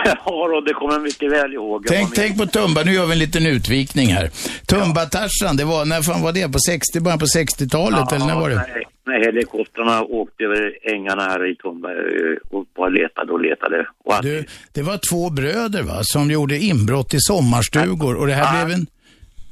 Ja, 0.25 0.49
då, 0.49 0.61
det 0.61 0.75
kommer 0.75 0.93
jag 0.93 1.03
mycket 1.03 1.33
väl 1.33 1.53
ihåg. 1.53 1.87
Tänk, 1.89 2.15
tänk 2.15 2.39
på 2.39 2.47
Tumba, 2.47 2.83
nu 2.83 2.93
gör 2.93 3.07
vi 3.07 3.13
en 3.13 3.19
liten 3.19 3.47
utvikning 3.47 4.09
här. 4.09 4.31
Tumba-Tarsan, 4.67 5.57
det 5.57 5.65
var, 5.65 5.85
när 5.85 6.03
fan 6.03 6.23
var 6.23 6.33
det? 6.33 6.53
På 6.53 6.59
60, 6.59 7.01
början 7.01 7.19
på 7.19 7.27
60-talet 7.27 8.13
eller 8.13 8.27
när 8.27 8.35
var 8.35 8.51
det? 8.51 8.57
Nej, 8.57 8.85
när 9.07 9.25
helikoptrarna 9.27 10.03
åkte 10.03 10.45
över 10.45 10.93
ängarna 10.95 11.23
här 11.23 11.51
i 11.53 11.55
Tumba 11.57 11.89
eh, 11.91 12.57
och 12.57 12.65
bara 12.77 12.89
letade 12.89 13.33
och 13.33 13.41
letade. 13.41 13.87
Och. 14.05 14.15
Du, 14.23 14.45
det 14.73 14.83
var 14.83 14.99
två 15.11 15.31
bröder 15.31 15.83
va, 15.83 15.99
som 16.03 16.31
gjorde 16.31 16.59
inbrott 16.59 17.15
i 17.15 17.21
sommarstugor 17.21 18.17
och 18.17 18.27
det 18.27 18.35
här 18.35 18.67
blev 18.67 18.79
en 18.79 18.87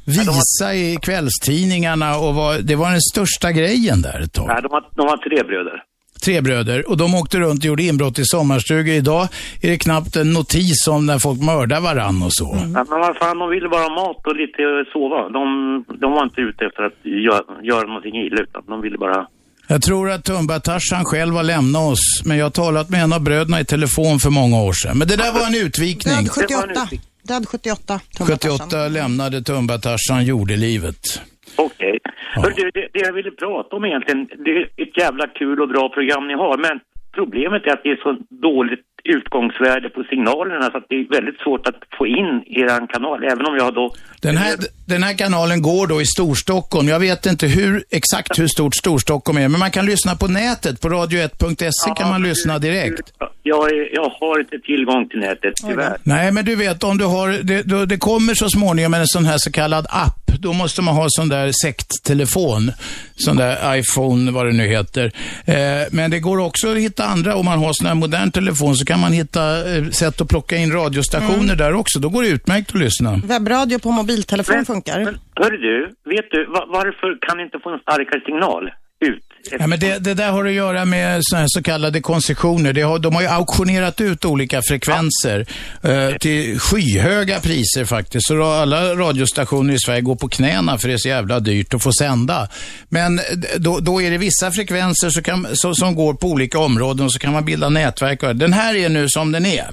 visa 0.07 0.75
i 0.75 0.99
kvällstidningarna 1.03 2.19
och 2.19 2.35
var, 2.35 2.59
det 2.59 2.77
var 2.77 2.91
den 2.91 3.01
största 3.01 3.53
grejen 3.53 4.03
där 4.03 4.21
ett 4.21 4.33
tag. 4.33 4.47
Nej, 4.47 4.63
de, 4.63 4.69
var, 4.69 4.85
de 4.95 5.07
var 5.07 5.17
tre 5.17 5.43
bröder. 5.43 5.83
Tre 6.27 6.41
bröder 6.41 6.91
och 6.91 6.97
de 6.97 7.15
åkte 7.15 7.39
runt 7.39 7.61
och 7.61 7.65
gjorde 7.65 7.83
inbrott 7.83 8.19
i 8.19 8.25
sommarstugor. 8.25 8.95
Idag 8.95 9.29
är 9.63 9.71
det 9.71 9.79
knappt 9.79 10.17
en 10.17 10.33
notis 10.33 10.87
om 10.89 11.07
när 11.07 11.19
folk 11.19 11.41
mördar 11.41 11.81
varann 11.81 12.23
och 12.23 12.33
så. 12.33 12.51
Ja, 12.53 12.67
men 12.67 13.01
vad 13.01 13.17
fan, 13.17 13.39
de 13.39 13.51
ville 13.51 13.69
bara 13.69 13.83
ha 13.83 13.95
mat 13.95 14.27
och 14.27 14.37
lite 14.37 14.63
sova. 14.93 15.29
De, 15.29 15.85
de 16.01 16.13
var 16.13 16.23
inte 16.25 16.41
ute 16.41 16.65
efter 16.65 16.83
att 16.83 16.93
göra, 17.05 17.63
göra 17.63 17.87
någonting 17.87 18.17
illa, 18.17 18.43
utan 18.43 18.63
de 18.67 18.81
ville 18.81 18.99
bara... 18.99 19.27
Jag 19.67 19.83
tror 19.83 20.11
att 20.11 20.25
Tumba-Tarsan 20.25 21.05
själv 21.05 21.35
har 21.35 21.43
lämnat 21.43 21.93
oss, 21.93 22.23
men 22.25 22.37
jag 22.37 22.45
har 22.45 22.51
talat 22.51 22.91
med 22.91 23.03
en 23.03 23.13
av 23.13 23.21
bröderna 23.21 23.61
i 23.61 23.65
telefon 23.65 24.19
för 24.19 24.31
många 24.31 24.63
år 24.63 24.73
sedan. 24.73 24.99
Men 24.99 25.09
det 25.09 25.17
där 25.17 25.33
var 25.33 25.47
en 25.47 25.67
utvikning. 25.67 26.15
Död 26.15 26.31
78. 26.31 26.89
Död 27.23 27.49
78. 27.49 28.01
Tumba 28.17 28.37
Tarzan. 28.37 28.59
78 28.59 28.89
lämnade 28.89 29.41
Tumba-Tarsan 29.41 30.25
jordelivet. 30.25 31.21
Okej. 31.57 31.99
Hörru 32.35 32.53
du, 32.57 32.71
det, 32.71 32.89
det 32.93 33.01
jag 33.01 33.13
ville 33.13 33.31
prata 33.31 33.77
om 33.77 33.85
egentligen, 33.85 34.29
det 34.45 34.51
är 34.51 34.63
ett 34.77 34.97
jävla 34.97 35.27
kul 35.27 35.61
och 35.63 35.69
bra 35.69 35.89
program 35.89 36.29
ni 36.29 36.35
har, 36.35 36.57
men 36.59 36.81
problemet 37.15 37.67
är 37.67 37.73
att 37.73 37.83
det 37.83 37.91
är 37.91 38.01
så 38.07 38.13
dåligt 38.49 38.87
utgångsvärde 39.05 39.89
på 39.89 40.05
signalerna 40.11 40.71
så 40.71 40.77
att 40.79 40.87
det 40.89 40.95
är 40.95 41.09
väldigt 41.19 41.41
svårt 41.45 41.67
att 41.67 41.81
få 41.99 42.07
in 42.07 42.33
er 42.47 42.87
kanal, 42.93 43.25
även 43.25 43.47
om 43.47 43.57
jag 43.57 43.75
då... 43.75 43.95
Den 44.23 44.37
här, 44.37 44.55
den 44.87 45.03
här 45.03 45.15
kanalen 45.19 45.63
går 45.63 45.87
då 45.87 46.01
i 46.01 46.07
Storstockholm. 46.07 46.89
Jag 46.89 47.01
vet 47.01 47.27
inte 47.27 47.47
hur, 47.47 47.85
exakt 47.91 48.39
hur 48.39 48.47
stort 48.47 48.75
Storstockholm 48.75 49.39
är, 49.39 49.49
men 49.49 49.61
man 49.61 49.71
kan 49.71 49.87
lyssna 49.87 50.15
på 50.17 50.27
nätet. 50.27 50.81
På 50.81 50.89
radio1.se 50.89 51.91
kan 51.97 52.09
man 52.09 52.23
lyssna 52.23 52.59
direkt. 52.59 53.13
Jag, 53.43 53.71
jag 53.93 54.09
har 54.21 54.41
inte 54.41 54.59
tillgång 54.59 55.09
till 55.09 55.19
nätet, 55.19 55.55
tyvärr. 55.69 55.97
Nej, 56.03 56.33
men 56.33 56.45
du 56.45 56.57
vet, 56.57 56.85
om 56.85 56.99
du 56.99 57.05
har, 57.05 57.29
det, 57.29 57.87
det 57.87 57.99
kommer 57.99 58.35
så 58.35 58.49
småningom 58.49 58.95
en 58.95 59.07
sån 59.07 59.25
här 59.25 59.39
så 59.39 59.53
kallad 59.53 59.87
app. 59.89 60.26
Då 60.41 60.53
måste 60.53 60.83
man 60.83 60.95
ha 60.95 61.07
sån 61.09 61.29
där 61.29 61.53
sekttelefon. 61.63 62.73
Sån 63.17 63.37
där 63.37 63.77
iPhone, 63.77 64.31
vad 64.31 64.47
det 64.47 64.53
nu 64.53 64.67
heter. 64.67 65.13
Eh, 65.45 65.55
men 65.93 66.11
det 66.11 66.21
går 66.21 66.39
också 66.39 66.71
att 66.73 66.77
hitta 66.79 67.05
andra, 67.05 67.37
om 67.37 67.45
man 67.45 67.59
har 67.59 67.73
sån 67.73 67.87
här 67.87 67.95
modern 67.95 68.31
telefon 68.31 68.77
så 68.77 68.85
kan 68.85 69.01
man 69.01 69.13
hitta 69.13 69.75
eh, 69.77 69.85
sätt 69.91 70.21
att 70.21 70.29
plocka 70.29 70.57
in 70.57 70.73
radiostationer 70.73 71.37
Mm. 71.45 71.57
där 71.57 71.75
också. 71.75 71.99
Då 71.99 72.09
går 72.09 72.23
det 72.23 72.29
utmärkt 72.29 72.71
att 72.75 72.81
lyssna. 72.81 73.21
Webbradio 73.25 73.79
på 73.79 73.91
mobiltelefon 73.91 74.65
funkar. 74.65 74.99
Hörru 75.41 75.57
du, 75.57 75.81
vet 76.11 76.31
du, 76.31 76.47
va- 76.47 76.67
varför 76.69 77.27
kan 77.29 77.37
ni 77.37 77.43
inte 77.43 77.59
få 77.63 77.71
en 77.75 77.79
starkare 77.81 78.21
signal 78.27 78.65
ut? 79.01 79.26
Ja, 79.51 79.67
men 79.67 79.79
det, 79.81 79.99
det 79.99 80.15
där 80.15 80.31
har 80.31 80.45
att 80.45 80.53
göra 80.53 80.85
med 80.85 81.21
såna 81.23 81.45
så 81.49 81.63
kallade 81.63 82.01
koncessioner. 82.01 82.73
Det 82.73 82.83
har, 82.83 82.99
de 82.99 83.15
har 83.15 83.23
ju 83.23 83.29
auktionerat 83.29 84.01
ut 84.01 84.25
olika 84.25 84.63
frekvenser 84.69 85.47
eh, 85.83 86.17
till 86.17 86.61
skyhöga 86.61 87.41
priser 87.41 87.85
faktiskt. 87.85 88.27
Så 88.27 88.43
alla 88.43 88.95
radiostationer 88.95 89.75
i 89.75 89.79
Sverige 89.79 90.01
går 90.01 90.17
på 90.17 90.29
knäna 90.29 90.79
för 90.79 90.89
det 90.89 90.95
är 90.95 90.99
så 90.99 91.09
jävla 91.09 91.41
dyrt 91.41 91.75
att 91.75 91.83
få 91.83 91.93
sända. 91.93 92.49
Men 92.89 93.19
eh, 93.19 93.25
då, 93.59 93.79
då 93.81 94.03
är 94.03 94.11
det 94.11 94.19
vissa 94.19 94.51
frekvenser 94.51 95.11
så 95.11 95.23
kan, 95.23 95.47
så, 95.53 95.75
som 95.75 95.95
går 95.95 96.15
på 96.15 96.27
olika 96.27 96.59
områden 96.59 97.05
och 97.07 97.13
så 97.13 97.19
kan 97.19 97.33
man 97.33 97.45
bilda 97.45 97.69
nätverk. 97.69 98.21
Den 98.21 98.53
här 98.53 98.75
är 98.75 98.89
nu 98.89 99.09
som 99.09 99.33
den 99.33 99.47
är, 99.47 99.67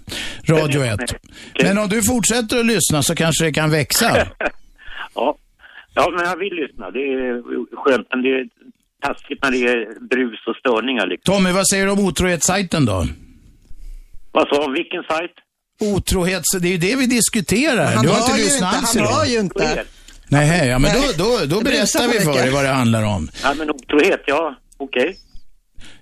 Radio 0.48 0.84
1. 0.84 1.00
Men 1.64 1.78
om 1.78 1.90
du 1.90 2.04
fortsätter 2.04 2.60
att 2.60 2.66
lyssna 2.66 3.04
så 3.04 3.16
kanske 3.16 3.46
det 3.46 3.54
kan 3.54 3.72
växa. 3.72 4.28
Ja. 5.16 5.38
ja, 5.94 6.10
men 6.16 6.26
jag 6.26 6.38
vill 6.38 6.54
lyssna. 6.54 6.92
Det 6.92 7.00
är 7.00 7.42
skönt, 7.76 8.08
men 8.10 8.22
det 8.22 8.50
taskigt 9.04 9.44
när 9.44 9.52
det 9.52 9.58
är 9.58 10.08
brus 10.10 10.40
och 10.48 10.56
störningar. 10.56 11.08
Liksom. 11.08 11.34
Tommy, 11.34 11.52
vad 11.52 11.68
säger 11.68 11.86
du 11.86 11.92
om 11.92 12.00
otrohetssajten 12.00 12.86
då? 12.86 13.08
Vad 14.32 14.48
sa 14.48 14.68
du? 14.68 14.74
Vilken 14.74 15.04
sajt? 15.04 15.36
Otrohets... 15.82 16.52
Det 16.62 16.68
är 16.68 16.72
ju 16.72 16.78
det 16.78 16.96
vi 16.96 17.06
diskuterar. 17.06 17.86
Han 17.96 18.06
du 18.06 18.10
har 18.12 18.18
inte 18.18 18.38
lyssnat 18.38 18.76
inte, 18.76 18.78
alls 18.78 18.96
han 18.96 19.08
hör 19.08 19.26
ju 19.26 19.40
inte. 19.40 19.84
Nej, 20.28 20.68
ja, 20.68 20.80
men 20.80 20.94
då, 20.94 21.00
Nej. 21.00 21.14
då, 21.18 21.56
då 21.56 21.62
brusar 21.62 22.00
berättar 22.00 22.08
vi 22.08 22.26
för 22.26 22.34
dig 22.34 22.52
vad 22.52 22.64
det 22.64 22.70
handlar 22.70 23.04
om. 23.04 23.30
Ja, 23.44 23.54
men 23.54 23.70
otrohet, 23.70 24.24
ja, 24.26 24.56
okej. 24.78 25.16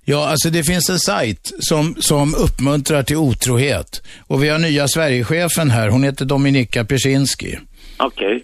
Ja, 0.05 0.29
alltså 0.29 0.49
det 0.49 0.63
finns 0.63 0.89
en 0.89 0.99
sajt 0.99 1.53
som, 1.59 1.95
som 1.99 2.35
uppmuntrar 2.35 3.03
till 3.03 3.15
otrohet. 3.17 4.03
Och 4.27 4.43
vi 4.43 4.49
har 4.49 4.59
nya 4.59 4.87
Sverigechefen 4.87 5.69
här. 5.69 5.89
Hon 5.89 6.03
heter 6.03 6.25
Dominika 6.25 6.85
Persinski. 6.85 7.59
Okej. 7.97 8.43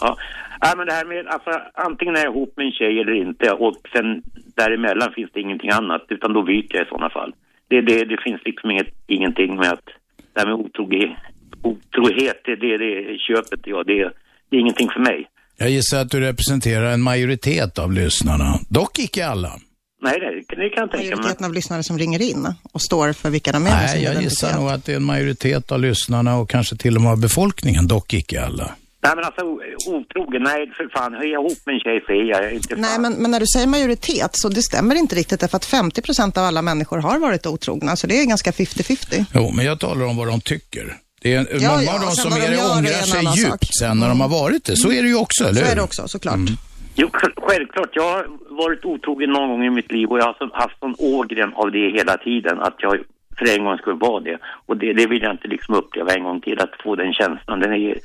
Ja. 0.00 0.16
Ja, 0.64 0.70
men 0.76 0.86
det 0.86 0.92
här 0.98 1.06
med, 1.12 1.26
alltså 1.26 1.50
antingen 1.88 2.16
är 2.16 2.24
jag 2.24 2.32
ihop 2.32 2.52
med 2.56 2.66
en 2.66 2.72
tjej 2.72 3.00
eller 3.00 3.14
inte 3.26 3.46
och 3.64 3.76
sen 3.94 4.06
däremellan 4.60 5.12
finns 5.16 5.30
det 5.34 5.40
ingenting 5.40 5.70
annat 5.70 6.04
utan 6.08 6.32
då 6.36 6.42
byter 6.42 6.74
jag 6.76 6.86
i 6.86 6.88
sådana 6.88 7.10
fall. 7.10 7.32
Det, 7.68 7.80
det, 7.80 8.04
det 8.04 8.18
finns 8.26 8.40
liksom 8.44 8.70
inget, 8.70 8.92
ingenting 9.06 9.56
med 9.56 9.70
att, 9.72 9.86
det 10.32 10.40
här 10.40 10.46
med 10.46 10.54
otrohet, 10.64 11.10
otrohet 11.62 12.40
det, 12.44 12.56
det, 12.56 12.72
det 12.78 13.18
köpet, 13.18 13.60
ja, 13.64 13.78
det, 13.84 13.98
det 14.48 14.56
är 14.56 14.60
ingenting 14.60 14.90
för 14.94 15.00
mig. 15.00 15.18
Jag 15.56 15.70
gissar 15.70 16.00
att 16.00 16.10
du 16.10 16.20
representerar 16.20 16.92
en 16.92 17.02
majoritet 17.02 17.78
av 17.78 17.92
lyssnarna. 17.92 18.58
Dock 18.68 18.98
icke 18.98 19.26
alla. 19.26 19.52
Nej, 20.02 20.20
det, 20.20 20.56
det 20.56 20.68
kan 20.68 20.80
jag 20.80 20.90
tänka 20.90 20.96
mig. 20.96 21.16
Majoriteten 21.16 21.46
av 21.46 21.52
lyssnare 21.52 21.82
som 21.82 21.98
ringer 21.98 22.22
in 22.22 22.54
och 22.72 22.82
står 22.82 23.12
för 23.12 23.30
vilka 23.30 23.52
de 23.52 23.66
är. 23.66 23.70
Nej, 23.70 24.02
jag 24.02 24.22
gissar 24.22 24.58
nog 24.60 24.68
att 24.68 24.84
det 24.84 24.92
är 24.92 24.96
en 24.96 25.04
majoritet 25.04 25.72
av 25.72 25.80
lyssnarna 25.80 26.36
och 26.36 26.50
kanske 26.50 26.76
till 26.76 26.96
och 26.96 27.02
med 27.02 27.12
av 27.12 27.20
befolkningen. 27.20 27.88
Dock 27.88 28.14
icke 28.14 28.44
alla. 28.44 28.70
Nej 29.04 29.12
men 29.16 29.24
alltså 29.24 29.44
otrogen, 29.90 30.42
nej 30.42 30.70
för 30.76 30.88
fan, 30.96 31.14
är 31.14 31.18
jag 31.18 31.40
ihop 31.44 31.58
med 31.66 31.74
en 31.74 31.80
tjej 31.80 32.02
så 32.06 32.12
är 32.12 32.24
jag 32.42 32.52
inte 32.54 32.68
fan. 32.68 32.80
Nej, 32.80 32.98
men, 32.98 33.12
men 33.12 33.30
när 33.30 33.40
du 33.40 33.46
säger 33.46 33.66
majoritet 33.66 34.30
så 34.32 34.48
det 34.48 34.62
stämmer 34.62 34.94
inte 34.94 35.14
riktigt 35.16 35.40
därför 35.40 35.56
att 35.56 35.64
50 35.64 36.02
procent 36.02 36.38
av 36.38 36.44
alla 36.44 36.62
människor 36.62 36.98
har 36.98 37.18
varit 37.18 37.46
otrogna, 37.46 37.96
så 37.96 38.06
det 38.06 38.20
är 38.20 38.24
ganska 38.24 38.50
50-50. 38.50 39.24
Jo, 39.34 39.50
men 39.56 39.64
jag 39.64 39.80
talar 39.80 40.06
om 40.06 40.16
vad 40.16 40.28
de 40.28 40.40
tycker. 40.40 40.96
Det 41.22 41.34
är 41.34 41.46
Ja, 41.60 41.70
många 41.70 41.82
ja, 41.82 41.94
av 41.94 42.00
dem 42.00 42.10
som 42.10 42.30
de 42.30 42.36
är, 42.40 42.52
är 42.52 42.70
ångrar 42.78 42.98
en 43.00 43.06
sig 43.06 43.24
djupt 43.36 43.50
sak. 43.50 43.64
sen 43.80 43.98
när 44.00 44.08
de 44.08 44.20
har 44.20 44.28
varit 44.28 44.64
det. 44.64 44.76
Så 44.76 44.92
är 44.92 45.02
det 45.02 45.08
ju 45.08 45.16
också, 45.16 45.44
eller 45.44 45.54
Så 45.60 45.64
hur? 45.64 45.72
är 45.72 45.76
det 45.76 45.82
också, 45.82 46.08
såklart. 46.08 46.38
Jo, 46.96 47.08
sj- 47.08 47.40
självklart. 47.48 47.88
Jag 47.92 48.02
har 48.12 48.26
varit 48.64 48.84
otrogen 48.84 49.30
någon 49.30 49.48
gång 49.50 49.64
i 49.64 49.70
mitt 49.70 49.92
liv 49.92 50.08
och 50.08 50.18
jag 50.18 50.24
har 50.24 50.34
så- 50.38 50.56
haft 50.62 50.78
sån 50.78 50.94
ågren 50.98 51.52
av 51.54 51.72
det 51.72 51.90
hela 51.98 52.16
tiden 52.16 52.60
att 52.60 52.74
jag 52.78 52.94
för 53.38 53.58
en 53.58 53.64
gång 53.64 53.78
skulle 53.78 53.96
vara 53.96 54.20
det. 54.20 54.38
Och 54.66 54.76
det, 54.76 54.92
det 54.92 55.06
vill 55.06 55.22
jag 55.22 55.32
inte 55.32 55.48
liksom 55.48 55.74
uppleva 55.74 56.12
en 56.12 56.24
gång 56.24 56.40
till, 56.40 56.58
att 56.60 56.70
få 56.82 56.96
den 56.96 57.12
känslan. 57.12 57.60
Den 57.60 57.72
är, 57.72 57.98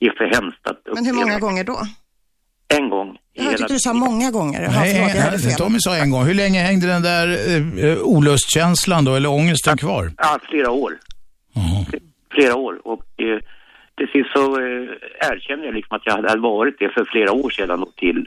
är 0.00 0.10
för 0.18 0.24
hemskt 0.24 0.66
att 0.66 0.78
uppleva. 0.78 0.94
Men 0.94 1.04
hur 1.06 1.14
många 1.14 1.38
gånger 1.38 1.64
då? 1.64 1.78
En 2.68 2.90
gång. 2.90 3.18
Jag 3.32 3.44
hela 3.44 3.56
tyckte 3.56 3.72
du 3.72 3.78
sa 3.78 3.92
många 3.92 4.30
gånger. 4.30 4.60
Nej, 4.60 5.12
förlåt, 5.16 5.44
jag. 5.44 5.58
Tommy 5.58 5.78
sa 5.80 5.96
en 5.96 6.10
gång. 6.10 6.24
Hur 6.24 6.34
länge 6.34 6.58
hängde 6.58 6.86
den 6.86 7.02
där 7.02 7.28
eh, 7.28 7.90
eh, 7.90 7.98
olustkänslan 8.02 9.04
då, 9.04 9.14
eller 9.14 9.30
ångesten 9.30 9.76
kvar? 9.76 10.10
Ja, 10.16 10.38
flera 10.50 10.70
år. 10.70 10.98
Flera 12.34 12.56
år. 12.56 12.80
Och 12.84 13.04
eh, 13.16 13.38
till 13.96 14.08
sist 14.12 14.30
så 14.34 14.60
eh, 14.60 15.30
erkände 15.30 15.64
jag 15.66 15.74
liksom 15.74 15.96
att 15.96 16.06
jag 16.06 16.12
hade 16.12 16.40
varit 16.40 16.76
det 16.78 16.88
för 16.88 17.04
flera 17.04 17.32
år 17.32 17.50
sedan 17.50 17.82
och 17.82 17.96
till. 17.96 18.26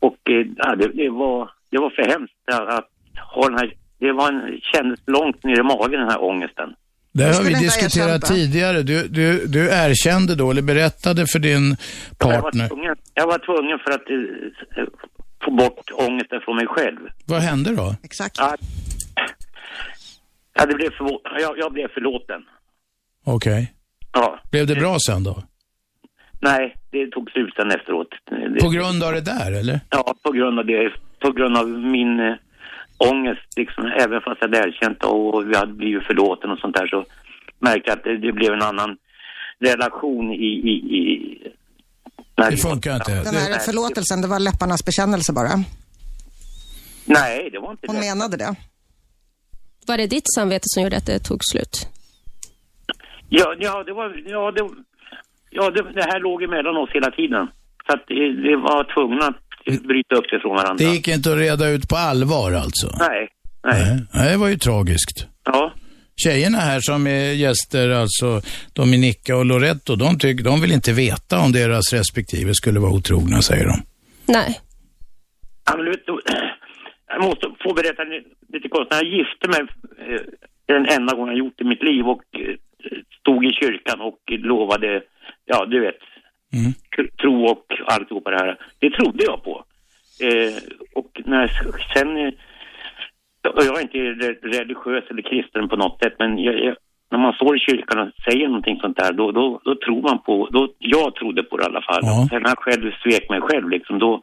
Och 0.00 0.30
eh, 0.30 0.46
ja, 0.56 0.76
det, 0.76 0.88
det, 0.88 1.10
var, 1.10 1.50
det 1.70 1.78
var 1.78 1.90
för 1.90 2.02
hemskt 2.02 2.34
att, 2.52 2.68
att 2.68 2.88
ha 3.34 3.48
den 3.48 3.58
här, 3.58 3.72
det 4.06 4.12
var 4.12 4.28
en, 4.32 4.60
kändes 4.72 5.00
långt 5.06 5.44
ner 5.44 5.60
i 5.60 5.62
magen 5.62 6.00
den 6.00 6.08
här 6.10 6.22
ångesten. 6.22 6.68
Det 7.14 7.24
har 7.24 7.42
vi 7.44 7.54
diskuterat 7.54 8.22
tidigare. 8.22 8.82
Du, 8.82 9.08
du, 9.08 9.46
du 9.46 9.68
erkände 9.70 10.34
då, 10.34 10.50
eller 10.50 10.62
berättade 10.62 11.26
för 11.26 11.38
din 11.38 11.76
Jag 12.18 12.26
var, 12.26 12.40
partner. 12.40 12.68
tvungen, 12.68 12.96
jag 13.14 13.26
var 13.26 13.38
tvungen 13.38 13.78
för 13.84 13.90
att 13.92 14.10
eh, 14.10 14.84
få 15.44 15.50
bort 15.50 15.90
ångesten 15.94 16.40
från 16.44 16.56
mig 16.56 16.66
själv. 16.66 16.98
Vad 17.26 17.40
hände 17.40 17.76
då? 17.76 17.94
Exakt. 18.02 18.36
Ja, 18.38 18.56
ja, 20.54 20.66
det 20.66 20.74
blev 20.74 20.90
förvå- 20.90 21.20
jag, 21.40 21.58
jag 21.58 21.72
blev 21.72 21.88
förlåten. 21.88 22.40
Okej. 23.24 23.72
Ja. 24.12 24.38
Blev 24.50 24.66
det 24.66 24.74
bra 24.74 24.96
sen 25.06 25.24
då? 25.24 25.42
Nej, 26.40 26.76
det 26.90 27.06
tog 27.10 27.30
slut 27.30 27.54
sen 27.56 27.70
efteråt. 27.70 28.08
På 28.62 28.68
grund 28.68 29.02
av 29.02 29.12
det 29.12 29.20
där, 29.20 29.52
eller? 29.60 29.80
Ja, 29.90 30.14
på 30.22 30.32
grund 30.32 30.58
av 30.58 30.66
det. 30.66 30.92
På 31.18 31.32
grund 31.32 31.56
av 31.56 31.68
min 31.68 32.20
äh, 32.20 32.34
ångest, 33.10 33.46
liksom, 33.56 33.86
även 33.86 34.20
fast 34.20 34.38
jag 34.40 34.48
hade 34.48 34.68
erkänt 34.68 35.04
och 35.04 35.50
vi 35.50 35.56
hade 35.56 35.72
blivit 35.72 36.06
förlåten 36.06 36.50
och 36.50 36.58
sånt 36.58 36.76
där 36.76 36.86
så 36.86 37.04
märkte 37.58 37.90
jag 37.90 37.98
att 37.98 38.04
det, 38.04 38.18
det 38.18 38.32
blev 38.32 38.52
en 38.52 38.62
annan 38.62 38.96
relation 39.58 40.30
i... 40.32 40.50
i, 40.72 40.74
i 40.98 41.38
Det 42.34 42.50
vi- 42.50 42.56
funkar 42.56 42.94
inte. 42.94 43.12
Den 43.14 43.34
här 43.34 43.58
förlåtelsen, 43.58 44.22
det 44.22 44.28
var 44.28 44.40
läpparnas 44.40 44.84
bekännelse 44.84 45.32
bara. 45.32 45.50
Nej, 47.04 47.48
det 47.52 47.58
var 47.58 47.70
inte 47.70 47.86
Hon 47.86 47.96
det. 47.96 48.00
menade 48.00 48.36
det. 48.36 48.54
Var 49.86 49.96
det 49.96 50.06
ditt 50.06 50.32
samvete 50.34 50.62
som 50.64 50.82
gjorde 50.82 50.96
att 50.96 51.06
det 51.06 51.18
tog 51.18 51.38
slut? 51.52 51.88
Ja, 53.28 53.54
ja, 53.58 53.84
det 53.84 53.92
var... 53.92 54.22
Ja, 54.26 54.50
det, 54.52 54.68
ja 55.50 55.70
det, 55.70 55.82
det 55.92 56.02
här 56.04 56.20
låg 56.20 56.42
emellan 56.42 56.76
oss 56.76 56.90
hela 56.94 57.10
tiden. 57.10 57.46
Så 57.86 57.92
att 57.94 58.04
det, 58.06 58.32
det 58.48 58.56
var 58.56 58.94
tvungna 58.94 59.26
att 59.26 59.41
bryta 59.64 60.14
upp 60.14 60.24
det 60.30 60.40
från 60.40 60.56
varandra. 60.56 60.84
Det 60.84 60.94
gick 60.94 61.08
inte 61.08 61.32
att 61.32 61.38
reda 61.38 61.68
ut 61.68 61.88
på 61.88 61.96
allvar 61.96 62.52
alltså? 62.52 62.88
Nej. 62.98 63.28
Nej. 63.64 64.06
Nej, 64.14 64.32
det 64.32 64.38
var 64.38 64.48
ju 64.48 64.56
tragiskt. 64.56 65.26
Ja. 65.44 65.72
Tjejerna 66.16 66.58
här 66.58 66.80
som 66.80 67.06
är 67.06 67.32
gäster, 67.32 67.90
alltså 67.90 68.40
Dominika 68.74 69.36
och 69.36 69.44
Loretto, 69.44 69.96
de, 69.96 70.18
tyck, 70.18 70.44
de 70.44 70.60
vill 70.60 70.72
inte 70.72 70.92
veta 70.92 71.38
om 71.44 71.52
deras 71.52 71.92
respektive 71.92 72.54
skulle 72.54 72.80
vara 72.80 72.92
otrogna, 72.92 73.42
säger 73.42 73.64
de. 73.64 73.76
Nej. 74.32 74.60
Ja, 75.66 75.76
men 75.76 75.84
du 75.84 75.90
vet, 75.90 76.04
jag 77.08 77.22
måste 77.24 77.46
få 77.62 77.74
berätta 77.74 78.02
lite 78.52 78.68
kort. 78.68 78.90
När 78.90 78.98
jag 79.02 79.12
gifte 79.18 79.48
mig, 79.48 79.60
eh, 80.08 80.20
den 80.66 80.86
enda 80.96 81.14
gången 81.14 81.36
jag 81.36 81.44
gjort 81.44 81.60
i 81.60 81.64
mitt 81.64 81.82
liv 81.82 82.04
och 82.06 82.22
eh, 82.40 82.54
stod 83.20 83.44
i 83.44 83.50
kyrkan 83.60 84.00
och 84.00 84.20
lovade, 84.28 85.02
ja 85.44 85.66
du 85.66 85.80
vet, 85.80 85.98
Mm. 86.52 86.72
tro 87.22 87.44
och 87.44 87.66
alltihopa 87.86 88.30
det 88.30 88.36
här. 88.44 88.58
Det 88.78 88.90
trodde 88.90 89.24
jag 89.24 89.44
på. 89.44 89.64
Eh, 90.26 90.54
och 90.94 91.10
när 91.24 91.40
jag 91.40 91.50
sen, 91.94 92.16
eh, 92.16 92.32
och 93.56 93.64
jag 93.64 93.78
är 93.78 93.82
inte 93.82 93.98
re- 93.98 94.42
religiös 94.58 95.04
eller 95.10 95.22
kristen 95.22 95.68
på 95.68 95.76
något 95.76 95.98
sätt, 96.02 96.14
men 96.18 96.38
jag, 96.38 96.54
jag, 96.66 96.76
när 97.10 97.18
man 97.18 97.32
står 97.32 97.56
i 97.56 97.60
kyrkan 97.60 97.98
och 97.98 98.08
säger 98.24 98.46
någonting 98.46 98.78
sånt 98.80 98.96
där, 98.96 99.12
då, 99.12 99.32
då, 99.32 99.60
då 99.64 99.74
tror 99.84 100.02
man 100.02 100.22
på, 100.22 100.48
då, 100.52 100.74
jag 100.78 101.14
trodde 101.14 101.42
på 101.42 101.56
det 101.56 101.62
i 101.62 101.66
alla 101.66 101.82
fall. 101.82 102.00
Ja. 102.02 102.26
Sen 102.30 102.42
när 102.42 102.48
jag 102.48 102.58
själv 102.58 102.90
svek 103.02 103.30
mig 103.30 103.40
själv 103.40 103.68
liksom, 103.68 103.98
då, 103.98 104.22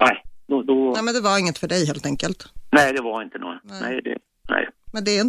nej, 0.00 0.22
då, 0.46 0.62
då 0.62 0.92
Nej, 0.94 1.02
men 1.02 1.14
det 1.14 1.20
var 1.20 1.38
inget 1.38 1.58
för 1.58 1.68
dig 1.68 1.86
helt 1.86 2.06
enkelt. 2.06 2.44
Nej, 2.70 2.92
det 2.92 3.02
var 3.02 3.22
inte 3.22 3.38
något. 3.38 3.60
Nej, 3.82 4.00
det, 4.04 4.16
nej. 4.48 4.68
Men 4.92 5.04
det 5.04 5.18
är, 5.18 5.24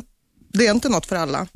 det 0.53 0.67
är 0.67 0.71
inte 0.71 0.89
något 0.89 1.05
för 1.05 1.15
alla. 1.15 1.47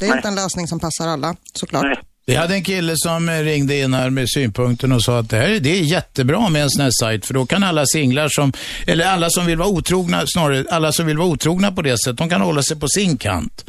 Det 0.00 0.04
är 0.06 0.08
Nej. 0.10 0.18
inte 0.18 0.28
en 0.28 0.34
lösning 0.34 0.66
som 0.66 0.80
passar 0.80 1.08
alla, 1.08 1.36
såklart. 1.52 1.98
Vi 2.28 2.34
hade 2.34 2.54
en 2.54 2.64
kille 2.64 2.92
som 2.96 3.30
ringde 3.30 3.78
in 3.78 3.94
här 3.94 4.10
med 4.10 4.30
synpunkten 4.30 4.92
och 4.92 5.02
sa 5.02 5.18
att 5.18 5.30
det, 5.30 5.36
här, 5.36 5.60
det 5.60 5.70
är 5.70 5.82
jättebra 5.82 6.48
med 6.48 6.62
en 6.62 6.70
sån 6.70 6.82
här 6.82 6.90
sajt 7.00 7.26
för 7.26 7.34
då 7.34 7.46
kan 7.46 7.62
alla 7.62 7.86
singlar 7.86 8.28
som, 8.28 8.52
eller 8.86 9.04
alla 9.04 9.30
som 9.30 9.46
vill 9.46 9.58
vara 9.58 9.68
otrogna, 9.68 10.22
snarare 10.26 10.64
alla 10.70 10.92
som 10.92 11.06
vill 11.06 11.18
vara 11.18 11.28
otrogna 11.28 11.72
på 11.72 11.82
det 11.82 11.98
sättet, 11.98 12.16
de 12.16 12.28
kan 12.28 12.40
hålla 12.40 12.62
sig 12.62 12.76
på 12.76 12.88
sin 12.88 13.16
kant. 13.16 13.64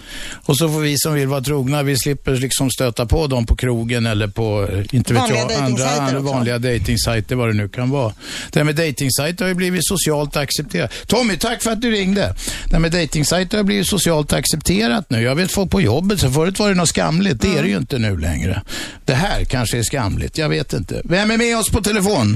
Och 0.46 0.58
så 0.58 0.70
får 0.70 0.80
vi 0.80 0.98
som 0.98 1.14
vill 1.14 1.28
vara 1.28 1.42
trogna, 1.42 1.84
vi 1.84 1.98
slipper 1.98 2.32
liksom 2.32 2.70
stöta 2.70 3.06
på 3.06 3.28
dem 3.28 3.46
på 3.46 3.56
krogen 3.56 4.06
eller 4.06 4.28
på, 4.28 4.68
eh, 4.72 4.96
inte 4.96 5.14
vet 5.14 5.22
Vanliga 5.22 5.52
jag, 5.52 5.62
andra, 5.62 5.90
andra 5.90 6.20
vanliga 6.20 6.60
dejtingsajter, 6.60 7.36
vad 7.36 7.50
det 7.50 7.54
nu 7.54 7.70
kan 7.70 7.90
vara. 7.90 8.14
Det 8.52 8.60
här 8.60 8.64
med 8.64 8.76
dejtingsajter 8.76 9.46
har 9.46 9.50
ju 9.50 9.56
blivit 9.56 9.88
socialt 9.88 10.38
accepterat. 10.38 10.92
Tommy, 11.08 11.38
tack 11.38 11.64
för 11.64 11.72
att 11.72 11.82
du 11.82 11.92
ringde. 11.92 12.36
Det 12.66 12.72
här 12.72 12.80
med 12.80 12.92
dejtingsajter 12.92 13.58
har 13.58 13.64
blivit 13.64 13.88
socialt 13.88 14.34
accepterat 14.34 15.10
nu. 15.10 15.22
Jag 15.22 15.36
vet 15.36 15.52
folk 15.52 15.72
på 15.72 15.82
jobbet, 15.82 16.20
så 16.20 16.32
förut 16.32 16.60
var 16.60 16.70
det 16.70 16.76
något 16.76 16.90
skamligt, 16.90 17.42
det 17.42 17.58
är 17.58 17.62
det 17.64 17.70
ju 17.70 17.78
inte 17.78 17.98
nu 17.98 18.18
längre. 18.18 18.47
Längre. 18.48 18.62
Det 19.06 19.14
här 19.14 19.46
kanske 19.46 19.78
är 19.78 19.82
skamligt, 19.82 20.38
jag 20.38 20.50
vet 20.50 20.74
inte. 20.74 21.02
Vem 21.04 21.32
är 21.32 21.38
med 21.38 21.58
oss 21.60 21.72
på 21.72 21.82
telefon? 21.82 22.28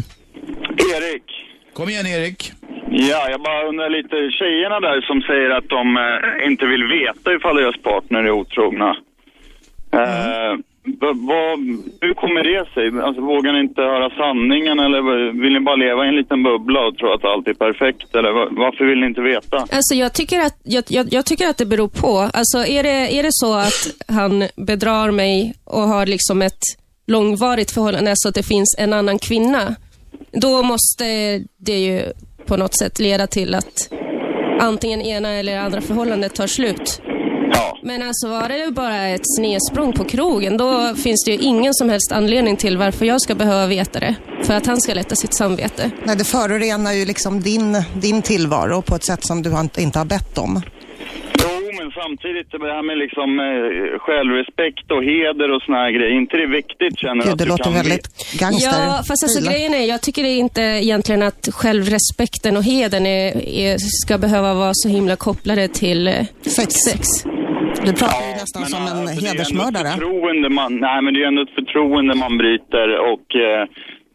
Erik. 0.95 1.27
Kom 1.73 1.89
igen 1.89 2.07
Erik. 2.07 2.51
Ja, 2.91 3.29
jag 3.29 3.41
bara 3.41 3.67
undrar 3.69 3.89
lite, 3.89 4.15
tjejerna 4.39 4.79
där 4.79 5.01
som 5.01 5.21
säger 5.21 5.49
att 5.49 5.69
de 5.69 5.97
eh, 5.97 6.47
inte 6.47 6.65
vill 6.65 6.83
veta 6.83 7.33
ifall 7.33 7.55
deras 7.55 7.81
partner 7.81 8.19
är 8.23 8.31
otrogna. 8.31 8.89
Eh, 9.93 10.53
vad, 11.29 11.59
hur 12.01 12.13
kommer 12.13 12.43
det 12.43 12.65
sig? 12.73 13.01
Alltså, 13.07 13.21
vågar 13.21 13.53
ni 13.53 13.59
inte 13.59 13.81
höra 13.81 14.09
sanningen 14.09 14.79
eller 14.79 15.01
vill 15.41 15.53
ni 15.53 15.59
bara 15.59 15.75
leva 15.75 16.05
i 16.05 16.07
en 16.09 16.15
liten 16.15 16.43
bubbla 16.43 16.79
och 16.87 16.97
tro 16.97 17.13
att 17.13 17.25
allt 17.25 17.47
är 17.47 17.53
perfekt? 17.53 18.15
Eller 18.15 18.31
va- 18.31 18.47
varför 18.51 18.85
vill 18.85 18.99
ni 18.99 19.05
inte 19.07 19.21
veta? 19.21 19.57
Alltså 19.57 19.95
jag 19.95 20.13
tycker 20.13 20.39
att, 20.39 20.57
jag, 20.63 20.83
jag, 20.87 21.07
jag 21.13 21.25
tycker 21.25 21.47
att 21.47 21.57
det 21.57 21.65
beror 21.65 21.87
på. 21.87 22.17
Alltså 22.33 22.57
är 22.65 22.83
det, 22.83 23.17
är 23.19 23.23
det 23.23 23.29
så 23.31 23.53
att 23.53 23.81
han 24.07 24.43
bedrar 24.55 25.11
mig 25.11 25.53
och 25.65 25.81
har 25.81 26.05
liksom 26.05 26.41
ett 26.41 26.63
långvarigt 27.07 27.71
förhållande 27.71 28.11
så 28.15 28.29
att 28.29 28.35
det 28.35 28.47
finns 28.47 28.75
en 28.79 28.93
annan 28.93 29.19
kvinna, 29.19 29.75
då 30.31 30.63
måste 30.63 31.05
det 31.57 31.77
ju 31.79 32.01
på 32.45 32.57
något 32.57 32.77
sätt 32.77 32.99
leda 32.99 33.27
till 33.27 33.55
att 33.55 33.73
antingen 34.61 35.01
ena 35.01 35.29
eller 35.29 35.59
andra 35.59 35.81
förhållandet 35.81 36.35
tar 36.35 36.47
slut. 36.47 37.01
Men 37.83 38.03
alltså 38.03 38.27
var 38.27 38.49
det 38.49 38.71
bara 38.71 39.07
ett 39.07 39.35
snedsprång 39.37 39.93
på 39.93 40.03
krogen, 40.03 40.57
då 40.57 40.95
finns 40.95 41.23
det 41.25 41.31
ju 41.31 41.37
ingen 41.37 41.73
som 41.73 41.89
helst 41.89 42.11
anledning 42.11 42.57
till 42.57 42.77
varför 42.77 43.05
jag 43.05 43.21
ska 43.21 43.35
behöva 43.35 43.67
veta 43.67 43.99
det. 43.99 44.15
För 44.43 44.53
att 44.53 44.65
han 44.65 44.81
ska 44.81 44.93
lätta 44.93 45.15
sitt 45.15 45.33
samvete. 45.33 45.91
Nej, 46.03 46.15
det 46.15 46.23
förorenar 46.23 46.93
ju 46.93 47.05
liksom 47.05 47.41
din, 47.41 47.83
din 47.93 48.21
tillvaro 48.21 48.81
på 48.81 48.95
ett 48.95 49.05
sätt 49.05 49.25
som 49.25 49.41
du 49.41 49.49
inte, 49.77 49.99
har 49.99 50.05
bett 50.05 50.37
om. 50.37 50.61
Jo, 51.43 51.71
men 51.79 51.91
samtidigt 51.91 52.51
det 52.51 52.73
här 52.77 52.83
med 52.89 52.97
liksom 52.97 53.29
eh, 53.39 53.99
självrespekt 53.99 54.91
och 54.91 55.03
heder 55.03 55.51
och 55.55 55.61
såna 55.61 55.77
här 55.77 55.91
grejer. 55.91 56.17
inte 56.21 56.37
det 56.37 56.47
viktigt 56.47 56.99
känner 56.99 57.15
du 57.15 57.21
Gud, 57.23 57.31
att 57.31 57.37
det 57.37 57.43
du 57.45 57.49
låter 57.49 57.63
kan 57.63 57.73
väldigt 57.73 58.07
gangster. 58.39 58.85
Ja, 58.87 59.03
fast 59.07 59.23
alltså 59.23 59.41
grejen 59.49 59.73
är, 59.73 59.85
jag 59.85 60.01
tycker 60.01 60.23
det 60.23 60.29
inte 60.29 60.61
egentligen 60.61 61.23
att 61.23 61.49
självrespekten 61.51 62.57
och 62.57 62.63
hedern 62.63 63.05
är, 63.05 63.47
är, 63.47 63.77
ska 63.79 64.17
behöva 64.17 64.53
vara 64.53 64.73
så 64.73 64.89
himla 64.89 65.15
kopplade 65.15 65.67
till 65.67 66.07
eh, 66.07 66.13
sex. 66.45 67.07
Du 67.85 67.93
pratar 67.93 68.27
ju 68.27 68.33
nästan 68.33 68.65
som 68.65 68.81
en 68.87 69.07
hedersmördare. 69.07 69.91
förtroende 69.91 70.49
man, 70.49 70.79
nej 70.79 71.01
men 71.01 71.13
det 71.13 71.23
är 71.23 71.27
ändå 71.27 71.41
ett 71.41 71.55
förtroende 71.59 72.15
man 72.15 72.37
bryter 72.37 72.87
och 73.11 73.27
eh, 73.47 73.61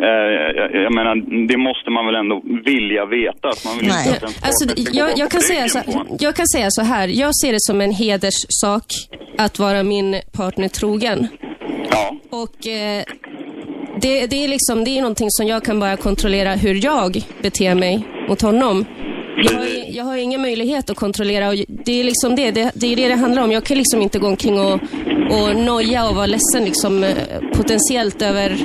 eh, 0.07 0.31
jag, 0.61 0.69
jag 0.87 0.95
menar, 0.95 1.15
det 1.49 1.57
måste 1.57 1.91
man 1.91 2.07
väl 2.07 2.15
ändå 2.15 2.43
vilja 2.65 3.07
veta. 3.07 3.49
Att 3.49 3.65
man 3.65 3.75
vill 3.79 3.87
inte 3.87 4.17
att 4.17 4.23
en 4.23 4.49
Alltså, 4.49 4.65
jag, 5.01 5.19
jag, 5.19 5.31
kan 5.31 5.41
säga 5.41 5.69
så, 5.69 5.79
jag 6.19 6.37
kan 6.37 6.47
säga 6.47 6.67
så 6.71 6.83
här, 6.83 7.09
jag 7.09 7.33
ser 7.41 7.53
det 7.53 7.61
som 7.61 7.81
en 7.81 7.93
hederssak 7.93 8.89
att 9.39 9.59
vara 9.59 9.83
min 9.83 10.21
partner 10.33 10.69
trogen. 10.69 11.29
Och 12.31 12.67
eh, 12.67 13.05
det, 14.01 14.27
det 14.27 14.45
är 14.45 14.49
liksom, 14.49 14.85
det 14.85 14.91
är 14.91 15.01
någonting 15.01 15.31
som 15.31 15.47
jag 15.47 15.65
kan 15.65 15.81
bara 15.81 15.97
kontrollera 15.97 16.55
hur 16.55 16.85
jag 16.85 17.23
beter 17.43 17.75
mig 17.75 18.05
mot 18.29 18.43
honom. 18.43 18.85
Jag 19.37 19.53
har, 19.59 19.67
jag 19.97 20.05
har 20.05 20.17
ingen 20.17 20.43
möjlighet 20.43 20.91
att 20.91 20.97
kontrollera 20.97 21.49
och 21.49 21.55
det 21.69 22.01
är 22.01 22.05
liksom 22.05 22.37
det, 22.37 22.51
det, 22.51 22.71
det 22.75 22.93
är 22.93 22.97
det 22.97 23.09
det 23.09 23.15
handlar 23.15 23.43
om. 23.43 23.53
Jag 23.53 23.65
kan 23.65 23.77
liksom 23.79 24.03
inte 24.03 24.19
gå 24.19 24.27
omkring 24.27 24.59
och, 24.61 24.81
och 25.31 25.57
noja 25.57 26.09
och 26.09 26.15
vara 26.17 26.27
ledsen 26.27 26.65
liksom 26.65 27.05
eh, 27.05 27.11
potentiellt 27.57 28.23
över 28.23 28.57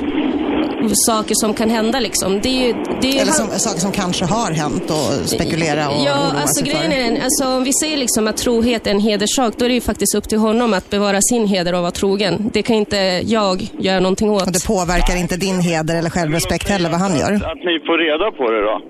saker 1.06 1.34
som 1.34 1.54
kan 1.54 1.70
hända 1.70 2.00
liksom. 2.00 2.40
Det 2.40 2.48
är 2.48 2.66
ju, 2.66 2.72
det 3.00 3.18
är 3.18 3.22
Eller 3.22 3.32
som, 3.32 3.48
saker 3.48 3.80
som 3.80 3.92
kanske 3.92 4.24
har 4.24 4.52
hänt 4.52 4.90
och 4.90 5.28
spekulera 5.28 5.88
och 5.88 6.06
Ja, 6.06 6.12
oroa 6.30 6.40
alltså 6.40 6.64
sig 6.64 6.72
grejen 6.72 6.90
för. 6.90 6.98
är 7.20 7.24
alltså 7.24 7.46
om 7.56 7.64
vi 7.64 7.72
säger 7.72 7.96
liksom 7.96 8.28
att 8.28 8.36
trohet 8.36 8.86
är 8.86 8.90
en 8.90 9.00
hederssak, 9.00 9.54
då 9.58 9.64
är 9.64 9.68
det 9.68 9.74
ju 9.74 9.80
faktiskt 9.80 10.14
upp 10.14 10.28
till 10.28 10.38
honom 10.38 10.74
att 10.74 10.90
bevara 10.90 11.18
sin 11.20 11.46
heder 11.46 11.72
och 11.74 11.80
vara 11.80 11.90
trogen. 11.90 12.50
Det 12.52 12.62
kan 12.62 12.76
inte 12.76 12.96
jag 13.26 13.68
göra 13.78 14.00
någonting 14.00 14.30
åt. 14.30 14.46
Och 14.46 14.52
det 14.52 14.66
påverkar 14.66 15.16
inte 15.16 15.36
din 15.36 15.60
heder 15.60 15.96
eller 15.96 16.10
självrespekt 16.10 16.68
heller 16.68 16.90
vad 16.90 17.00
han 17.00 17.18
gör. 17.18 17.32
Att 17.34 17.64
ni 17.64 17.78
får 17.86 17.98
reda 17.98 18.30
på 18.30 18.50
det 18.50 18.60
då. 18.62 18.80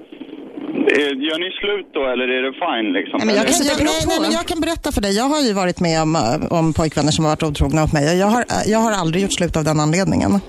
Eh, 0.91 1.13
Gör 1.27 1.39
ni 1.45 1.51
slut 1.61 1.89
då 1.95 2.01
eller 2.13 2.27
är 2.37 2.43
det 2.47 2.53
fine 2.65 2.93
liksom? 2.99 3.17
Nej, 3.19 3.27
men 3.27 3.35
jag, 3.37 3.47
kan, 3.47 3.67
jag, 3.67 3.77
nej, 3.85 4.05
nej, 4.07 4.21
men 4.21 4.33
jag 4.33 4.47
kan 4.47 4.61
berätta 4.61 4.93
för 4.93 5.01
dig. 5.01 5.17
Jag 5.17 5.25
har 5.25 5.41
ju 5.41 5.53
varit 5.53 5.81
med 5.81 6.03
om, 6.03 6.17
eh, 6.17 6.53
om 6.59 6.73
pojkvänner 6.73 7.11
som 7.13 7.25
har 7.25 7.33
varit 7.33 7.43
otrogna 7.43 7.81
mot 7.83 7.93
mig. 7.93 8.19
Jag 8.19 8.27
har, 8.27 8.45
jag 8.67 8.79
har 8.79 8.93
aldrig 8.93 9.23
gjort 9.23 9.33
slut 9.33 9.57
av 9.57 9.65
den 9.65 9.81
anledningen. 9.81 10.41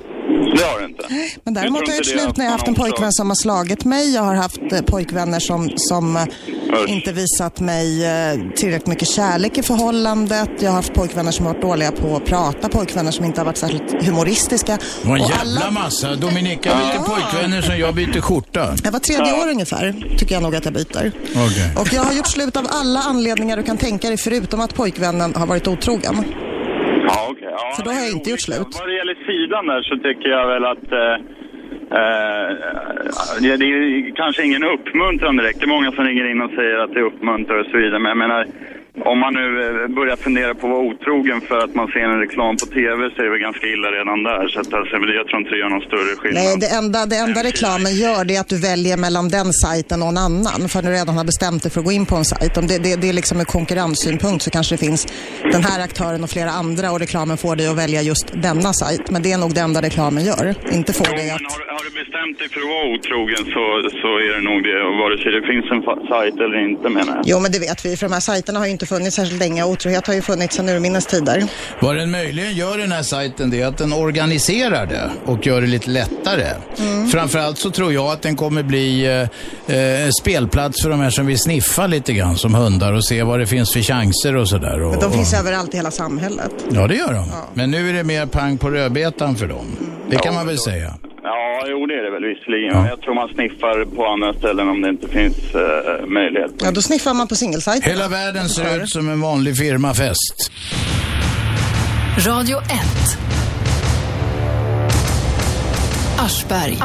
Det 0.57 0.63
har 0.63 0.79
du 0.79 0.85
inte? 0.85 1.03
Men 1.43 1.53
däremot 1.53 1.81
har 1.81 1.87
jag 1.87 1.97
gjort 1.97 2.05
slut 2.05 2.37
när 2.37 2.45
jag 2.45 2.51
har 2.51 2.57
haft 2.57 2.67
en 2.67 2.75
pojkvän 2.75 3.11
som 3.11 3.29
har 3.29 3.35
slagit 3.35 3.85
mig. 3.85 4.13
Jag 4.15 4.21
har 4.21 4.35
haft 4.35 4.71
eh, 4.71 4.81
pojkvänner 4.81 5.39
som, 5.39 5.69
som 5.75 6.15
eh, 6.17 6.23
inte 6.87 7.11
visat 7.11 7.59
mig 7.59 8.05
eh, 8.05 8.39
tillräckligt 8.55 8.87
mycket 8.87 9.07
kärlek 9.07 9.57
i 9.57 9.63
förhållandet. 9.63 10.49
Jag 10.59 10.69
har 10.69 10.75
haft 10.75 10.93
pojkvänner 10.93 11.31
som 11.31 11.45
har 11.45 11.53
varit 11.53 11.61
dåliga 11.61 11.91
på 11.91 12.15
att 12.15 12.25
prata, 12.25 12.69
pojkvänner 12.69 13.11
som 13.11 13.25
inte 13.25 13.39
har 13.41 13.45
varit 13.45 13.57
särskilt 13.57 14.05
humoristiska. 14.05 14.77
Det 15.01 15.07
var 15.09 15.15
en 15.17 15.21
Och 15.23 15.29
jävla 15.29 15.71
massa. 15.71 16.15
Dominika 16.15 16.69
byter 16.69 17.03
pojkvänner 17.05 17.61
som 17.61 17.77
jag 17.77 17.95
byter 17.95 18.21
skjorta. 18.21 18.75
Jag 18.83 18.91
var 18.91 18.99
tredje 18.99 19.33
år 19.43 19.49
ungefär, 19.49 20.15
tycker 20.17 20.35
jag 20.35 20.43
nog 20.43 20.55
att 20.55 20.65
jag 20.65 20.73
byter. 20.73 21.11
Okej. 21.35 21.71
Och 21.77 21.93
jag 21.93 22.01
har 22.03 22.13
gjort 22.13 22.27
slut 22.27 22.57
av 22.57 22.67
alla 22.69 22.99
anledningar 22.99 23.57
du 23.57 23.63
kan 23.63 23.77
tänka 23.77 24.07
dig, 24.07 24.17
förutom 24.17 24.61
att 24.61 24.75
pojkvännen 24.75 25.35
har 25.35 25.47
varit 25.47 25.67
otrogen. 25.67 26.25
Ja, 27.07 27.27
okej. 27.31 27.42
Ja, 27.53 27.73
För 27.75 27.83
då 27.83 27.89
har 27.91 27.99
jag 28.05 28.11
inte 28.17 28.29
gjort 28.29 28.41
slut. 28.49 28.71
Vad 28.79 28.87
det 28.89 28.95
gäller 28.95 29.17
sidan 29.31 29.65
där 29.71 29.81
så 29.89 29.95
tycker 30.05 30.29
jag 30.29 30.47
väl 30.47 30.65
att 30.73 30.91
eh, 30.91 31.15
eh, 31.99 32.49
det 33.41 33.49
är 33.49 34.15
kanske 34.15 34.43
ingen 34.43 34.63
uppmuntran 34.63 35.37
direkt. 35.37 35.59
Det 35.59 35.65
är 35.65 35.75
många 35.77 35.91
som 35.91 36.05
ringer 36.05 36.25
in 36.31 36.41
och 36.41 36.51
säger 36.51 36.77
att 36.77 36.93
det 36.93 37.01
uppmuntrar 37.01 37.57
och 37.57 37.65
så 37.71 37.77
vidare. 37.77 37.99
Men 37.99 38.09
jag 38.09 38.17
menar, 38.17 38.47
om 39.01 39.19
man 39.19 39.33
nu 39.33 39.47
eh, 39.63 39.87
börjar 39.95 40.15
fundera 40.15 40.53
på 40.55 40.67
att 40.67 40.73
vara 40.73 40.85
otrogen 40.91 41.41
för 41.41 41.57
att 41.65 41.75
man 41.75 41.87
ser 41.87 41.99
en 41.99 42.19
reklam 42.19 42.57
på 42.57 42.65
tv 42.65 42.99
så 43.09 43.15
är 43.21 43.23
det 43.25 43.33
väl 43.35 43.39
ganska 43.39 43.67
illa 43.67 43.87
redan 43.99 44.23
där. 44.23 44.47
Så 44.47 44.59
att, 44.59 44.73
alltså, 44.73 44.95
jag 45.19 45.27
tror 45.27 45.39
inte 45.39 45.51
det 45.51 45.59
gör 45.63 45.69
någon 45.69 45.87
större 45.91 46.13
skillnad. 46.19 46.43
Nej, 46.43 46.57
det 46.63 46.69
enda, 46.79 46.99
det 47.05 47.17
enda 47.25 47.43
reklamen 47.43 47.93
gör 48.03 48.25
det 48.25 48.35
är 48.35 48.41
att 48.41 48.53
du 48.55 48.59
väljer 48.71 48.97
mellan 48.97 49.29
den 49.29 49.53
sajten 49.53 50.01
och 50.03 50.11
en 50.15 50.17
annan. 50.17 50.59
För 50.69 50.81
när 50.81 50.89
du 50.89 50.95
redan 51.01 51.15
har 51.17 51.25
bestämt 51.33 51.63
dig 51.63 51.71
för 51.71 51.79
att 51.79 51.85
gå 51.89 51.91
in 51.91 52.05
på 52.05 52.15
en 52.15 52.25
sajt. 52.25 52.57
Om 52.57 52.67
det, 52.67 52.77
det, 52.85 52.95
det 53.01 53.09
är 53.09 53.13
liksom 53.21 53.39
en 53.39 53.49
konkurrenssynpunkt 53.57 54.41
så 54.45 54.49
kanske 54.49 54.71
det 54.75 54.81
finns 54.87 55.01
den 55.55 55.63
här 55.69 55.79
aktören 55.87 56.23
och 56.23 56.29
flera 56.35 56.51
andra 56.61 56.91
och 56.93 56.99
reklamen 56.99 57.37
får 57.37 57.55
dig 57.55 57.67
att 57.67 57.77
välja 57.83 58.01
just 58.01 58.25
denna 58.47 58.73
sajt. 58.73 59.05
Men 59.13 59.21
det 59.23 59.31
är 59.31 59.37
nog 59.37 59.53
det 59.57 59.61
enda 59.61 59.81
reklamen 59.81 60.23
gör. 60.31 60.55
Inte 60.79 60.93
får 60.93 61.11
dig 61.19 61.27
att... 61.35 61.41
Har, 61.41 61.63
har 61.77 61.83
du 61.87 61.91
bestämt 62.01 62.35
dig 62.39 62.47
för 62.53 62.59
att 62.65 62.71
vara 62.75 62.87
otrogen 62.95 63.43
så, 63.55 63.63
så 64.01 64.09
är 64.25 64.31
det 64.35 64.43
nog 64.51 64.59
det. 64.69 64.79
Vare 65.01 65.15
sig 65.21 65.29
det 65.37 65.43
finns 65.51 65.67
en 65.75 65.81
sajt 66.11 66.37
eller 66.45 66.57
inte 66.69 66.89
menar 66.97 67.13
jag. 67.15 67.23
Jo, 67.31 67.39
men 67.43 67.51
det 67.51 67.59
vet 67.59 67.85
vi. 67.85 67.97
För 67.97 68.05
de 68.07 68.13
här 68.13 68.25
sajterna 68.31 68.59
har 68.59 68.65
ju 68.65 68.71
inte 68.71 68.82
funnits 68.85 69.15
särskilt 69.15 69.39
länge. 69.39 69.63
Otrohet 69.63 70.07
har 70.07 70.13
ju 70.13 70.21
funnits 70.21 70.55
sedan 70.55 70.69
urminnes 70.69 71.05
tider. 71.05 71.43
Vad 71.81 71.95
den 71.95 72.11
möjligen 72.11 72.53
gör 72.53 72.77
den 72.77 72.91
här 72.91 73.03
sajten 73.03 73.49
det 73.49 73.61
är 73.61 73.65
att 73.67 73.77
den 73.77 73.93
organiserar 73.93 74.85
det 74.85 75.09
och 75.25 75.45
gör 75.47 75.61
det 75.61 75.67
lite 75.67 75.89
lättare. 75.89 76.47
Mm. 76.79 77.07
Framförallt 77.07 77.57
så 77.57 77.71
tror 77.71 77.93
jag 77.93 78.05
att 78.05 78.21
den 78.21 78.35
kommer 78.35 78.63
bli 78.63 79.05
eh, 79.67 79.75
eh, 79.77 80.09
spelplats 80.21 80.81
för 80.83 80.89
de 80.89 80.99
här 80.99 81.09
som 81.09 81.25
vill 81.25 81.39
sniffa 81.39 81.87
lite 81.87 82.13
grann 82.13 82.37
som 82.37 82.53
hundar 82.53 82.93
och 82.93 83.05
se 83.05 83.23
vad 83.23 83.39
det 83.39 83.47
finns 83.47 83.73
för 83.73 83.81
chanser 83.81 84.35
och 84.35 84.49
sådär. 84.49 84.81
Och, 84.83 84.91
Men 84.91 84.99
de 84.99 85.11
finns 85.11 85.33
och, 85.33 85.39
överallt 85.39 85.73
i 85.73 85.77
hela 85.77 85.91
samhället. 85.91 86.51
ja, 86.71 86.87
det 86.87 86.95
gör 86.95 87.13
de. 87.13 87.25
Men 87.53 87.71
nu 87.71 87.89
är 87.89 87.93
det 87.93 88.03
mer 88.03 88.25
pang 88.25 88.57
på 88.57 88.69
rödbetan 88.69 89.35
för 89.35 89.47
dem. 89.47 89.65
Det 90.09 90.15
kan 90.15 90.25
Ja, 90.25 90.31
man 90.39 90.47
väl 90.47 90.55
då- 90.55 90.61
säga. 90.61 90.93
Ja, 91.25 91.65
jo 91.67 91.85
det 91.85 91.93
är 91.93 92.03
det 92.03 92.11
väl 92.11 92.25
visserligen. 92.33 92.73
Men 92.81 92.85
Jag 92.89 93.01
tror 93.01 93.15
man 93.15 93.29
sniffar 93.35 93.85
på 93.95 94.05
andra 94.05 94.33
ställen 94.33 94.69
om 94.69 94.81
det 94.81 94.89
inte 94.89 95.07
finns 95.07 95.37
eh, 95.55 96.07
möjlighet. 96.07 96.51
Ja, 96.63 96.71
då 96.71 96.81
sniffar 96.81 97.13
man 97.13 97.27
på 97.27 97.35
singelsajten. 97.35 97.89
Hela 97.91 98.07
världen 98.07 98.49
ser 98.49 98.72
ut 98.79 98.91
som 98.91 99.09
en 99.09 99.21
vanlig 99.21 99.57
firmafest. 99.57 100.51
Radio 102.17 102.57
1. 102.57 102.67
Aschberg. 106.17 106.77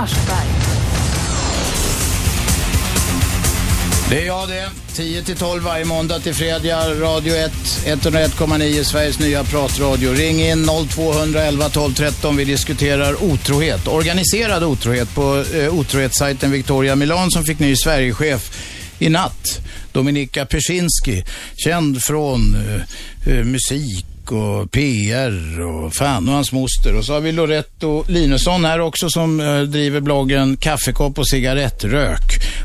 Det 4.10 4.22
är 4.22 4.26
jag 4.26 4.48
det. 4.48 4.70
10 4.94 5.22
till 5.22 5.36
12 5.36 5.62
varje 5.62 5.84
måndag 5.84 6.20
till 6.20 6.34
fredag. 6.34 7.00
Radio 7.00 7.34
1, 7.34 7.52
101,9 7.84 8.82
Sveriges 8.82 9.18
nya 9.18 9.44
pratradio. 9.44 10.12
Ring 10.12 10.40
in 10.40 10.66
0211 10.88 11.68
12 11.68 11.94
13. 11.94 12.36
Vi 12.36 12.44
diskuterar 12.44 13.24
otrohet. 13.24 13.88
Organiserad 13.88 14.64
otrohet 14.64 15.14
på 15.14 15.44
eh, 15.54 15.74
otrohetssajten 15.74 16.50
Victoria 16.50 16.96
Milan 16.96 17.30
som 17.30 17.44
fick 17.44 17.58
ny 17.58 17.76
Sverigechef 17.76 18.50
i 18.98 19.08
natt. 19.08 19.60
Dominika 19.92 20.46
Persinski, 20.46 21.24
känd 21.56 22.02
från 22.02 22.54
eh, 22.54 23.32
eh 23.32 23.44
musik 23.44 24.06
och 24.32 24.70
PR 24.70 25.60
och 25.60 25.94
fan 25.94 26.28
och 26.28 26.34
hans 26.34 26.52
moster. 26.52 26.96
Och 26.96 27.04
så 27.04 27.12
har 27.12 27.20
vi 27.20 27.32
Loretto 27.32 28.04
Linusson 28.08 28.64
här 28.64 28.80
också 28.80 29.10
som 29.10 29.40
eh, 29.40 29.60
driver 29.60 30.00
bloggen 30.00 30.56
Kaffekopp 30.56 31.18
och 31.18 31.28
cigarettrök. 31.28 32.22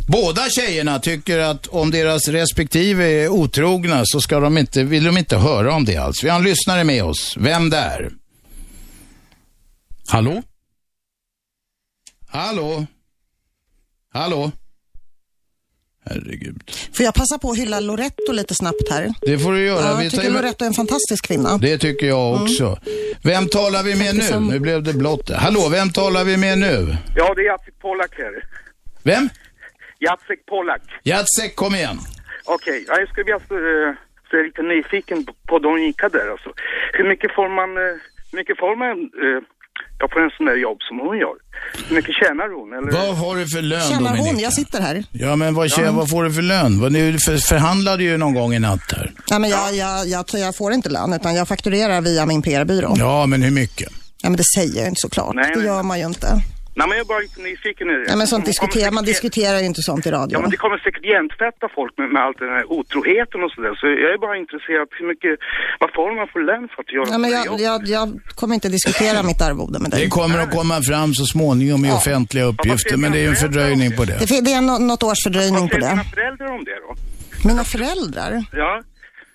Båda 0.07 0.49
tjejerna 0.49 0.99
tycker 0.99 1.39
att 1.39 1.67
om 1.67 1.91
deras 1.91 2.27
respektive 2.27 3.05
är 3.05 3.29
otrogna 3.29 4.01
så 4.05 4.21
ska 4.21 4.39
de 4.39 4.57
inte, 4.57 4.83
vill 4.83 5.03
de 5.03 5.17
inte 5.17 5.37
höra 5.37 5.73
om 5.73 5.85
det 5.85 5.97
alls. 5.97 6.23
Vi 6.23 6.29
har 6.29 6.37
en 6.37 6.43
lyssnare 6.43 6.83
med 6.83 7.03
oss. 7.03 7.37
Vem 7.37 7.69
där? 7.69 8.11
Hallå? 10.07 10.43
Hallå? 12.27 12.85
Hallå? 14.13 14.51
Herregud. 16.05 16.55
Får 16.93 17.03
jag 17.05 17.13
passa 17.13 17.37
på 17.37 17.49
att 17.51 17.57
hylla 17.57 17.79
Loretto 17.79 18.31
lite 18.31 18.55
snabbt 18.55 18.89
här? 18.91 19.13
Det 19.21 19.39
får 19.39 19.51
du 19.51 19.65
göra. 19.65 19.85
Ja, 19.85 19.95
Vi 19.97 20.03
jag 20.03 20.11
tar 20.11 20.17
tycker 20.21 20.23
ju- 20.33 20.41
Loretto 20.41 20.63
är 20.65 20.67
en 20.67 20.73
fantastisk 20.73 21.27
kvinna. 21.27 21.57
Det 21.57 21.77
tycker 21.77 22.07
jag 22.07 22.29
Mm. 22.31 22.43
också. 22.43 22.77
Vem 23.23 23.47
talar 23.47 23.83
vi 23.83 23.95
med 23.95 24.15
nu? 24.15 24.39
Nu 24.53 24.59
blev 24.59 24.83
det 24.83 24.93
blått. 24.93 25.29
Hallå, 25.29 25.69
vem 25.71 25.89
talar 25.89 26.23
vi 26.23 26.37
med 26.37 26.57
nu? 26.57 26.95
Ja, 27.15 27.33
det 27.33 27.41
är 27.41 27.45
Jacek 27.45 27.79
Pollak 27.81 28.11
här. 28.17 28.33
Vem? 29.03 29.29
Jacek 29.99 30.45
Pollak. 30.45 30.81
Jacek, 31.03 31.55
kom 31.55 31.75
igen. 31.75 31.97
Okej, 32.45 32.85
ja, 32.87 32.99
jag 32.99 33.09
skulle 33.09 33.23
vilja 33.23 33.39
så 33.47 33.55
är 33.55 34.37
jag 34.37 34.45
lite 34.45 34.61
nyfiken 34.61 35.25
på- 35.25 35.33
på 35.47 35.59
Donika 35.59 36.09
där 36.09 36.31
alltså. 36.31 36.49
Hur 36.93 37.09
mycket 37.09 37.31
får 37.35 37.49
man, 37.49 37.69
eh, 37.77 37.93
hur 38.31 38.37
mycket 38.39 38.57
får 38.59 38.75
man 38.75 38.97
eh, 39.79 39.95
ja, 39.99 40.07
på 40.07 40.19
en 40.19 40.29
sån 40.37 40.45
där 40.45 40.55
jobb 40.55 40.77
som 40.87 40.99
hon 40.99 41.17
gör? 41.17 41.35
Hur 41.87 41.95
mycket 41.95 42.15
tjänar 42.15 42.47
hon? 42.57 42.73
Eller? 42.73 42.91
Vad 43.07 43.17
har 43.17 43.35
du 43.35 43.47
för 43.47 43.61
lön 43.61 43.81
Tjänar 43.81 44.09
hon? 44.09 44.17
Dominika? 44.17 44.41
Jag 44.43 44.53
sitter 44.53 44.81
här. 44.81 45.03
Ja, 45.11 45.35
men 45.35 45.53
vad, 45.55 45.67
tjä- 45.67 45.83
Ja. 45.85 45.91
vad 45.91 46.09
får 46.09 46.23
du 46.23 46.33
för 46.33 46.41
lön? 46.41 46.79
Vad, 46.81 46.91
ni 46.91 47.17
för, 47.25 47.37
förhandlade 47.37 48.03
ju 48.03 48.17
någon 48.17 48.33
gång 48.33 48.53
i 48.53 48.59
natt 48.59 48.91
här. 48.91 49.11
Nej, 49.29 49.39
men 49.39 49.49
jag, 49.49 49.75
jag, 49.75 50.07
jag, 50.07 50.25
jag 50.33 50.55
får 50.55 50.73
inte 50.73 50.89
lön, 50.89 51.13
utan 51.13 51.35
jag 51.35 51.47
fakturerar 51.47 52.01
via 52.01 52.25
min 52.25 52.41
PR-byrå. 52.41 52.95
Ja, 52.97 53.25
men 53.25 53.41
hur 53.41 53.51
mycket? 53.51 53.89
Ja, 54.21 54.29
men 54.29 54.37
det 54.37 54.43
säger 54.55 54.79
jag 54.79 54.87
inte 54.87 54.99
såklart. 55.01 55.35
Nej, 55.35 55.49
det 55.53 55.55
nej. 55.57 55.65
gör 55.65 55.83
man 55.83 55.99
ju 55.99 56.05
inte. 56.05 56.27
Nej, 56.75 56.87
men 56.87 56.97
jag 56.97 57.03
är 57.05 57.09
bara 57.13 57.19
lite 57.27 57.41
nyfiken. 57.49 57.87
nu. 57.87 57.97
Ja, 58.07 58.15
men 58.19 58.27
sånt 58.27 58.45
diskuterar, 58.45 58.91
man 58.91 59.05
diskuterar 59.13 59.57
ju 59.59 59.65
inte 59.71 59.81
sånt 59.89 60.05
i 60.05 60.11
radio. 60.11 60.33
Ja, 60.37 60.41
men 60.41 60.49
det 60.53 60.57
kommer 60.63 60.77
säkert 60.77 61.05
hjärntvätta 61.11 61.65
folk 61.77 61.93
med, 61.97 62.07
med 62.15 62.21
allt 62.25 62.39
den 62.39 62.49
här 62.57 62.63
otroheten 62.77 63.39
och 63.45 63.51
sådär. 63.55 63.73
Så 63.79 63.85
jag 64.03 64.09
är 64.15 64.19
bara 64.25 64.35
intresserad 64.43 64.87
hur 64.99 65.07
mycket, 65.11 65.33
vad 65.81 65.89
får 65.97 66.09
man 66.19 66.27
för 66.33 66.41
lön 66.49 66.65
för 66.73 66.79
att 66.83 66.91
göra 66.95 67.07
Ja, 67.13 67.17
men 67.23 67.29
jag, 67.37 67.45
jag, 67.69 67.79
jag 67.95 68.05
kommer 68.39 68.53
inte 68.57 68.69
diskutera 68.77 69.17
mitt 69.23 69.41
arvode 69.47 69.77
med 69.83 69.89
dig. 69.91 69.99
Det 70.03 70.09
kommer 70.19 70.37
att 70.43 70.51
komma 70.59 70.77
fram 70.89 71.09
så 71.19 71.25
småningom 71.35 71.85
i 71.85 71.91
offentliga 71.91 72.43
uppgifter, 72.51 72.97
men 72.97 73.11
det 73.11 73.17
är 73.21 73.25
ju 73.27 73.31
en 73.35 73.35
fördröjning 73.45 73.89
på 73.97 74.03
det. 74.09 74.17
Det, 74.29 74.41
det 74.47 74.53
är 74.59 74.61
nå- 74.61 74.77
något 74.91 75.03
års 75.03 75.21
fördröjning 75.25 75.63
på 75.69 75.77
Vad 75.77 75.83
säger 75.83 75.95
det. 75.95 76.01
dina 76.01 76.03
föräldrar 76.15 76.47
om 76.57 76.63
det 76.69 76.77
då? 76.87 76.89
Mina 77.49 77.63
föräldrar? 77.63 78.31
Ja? 78.63 78.81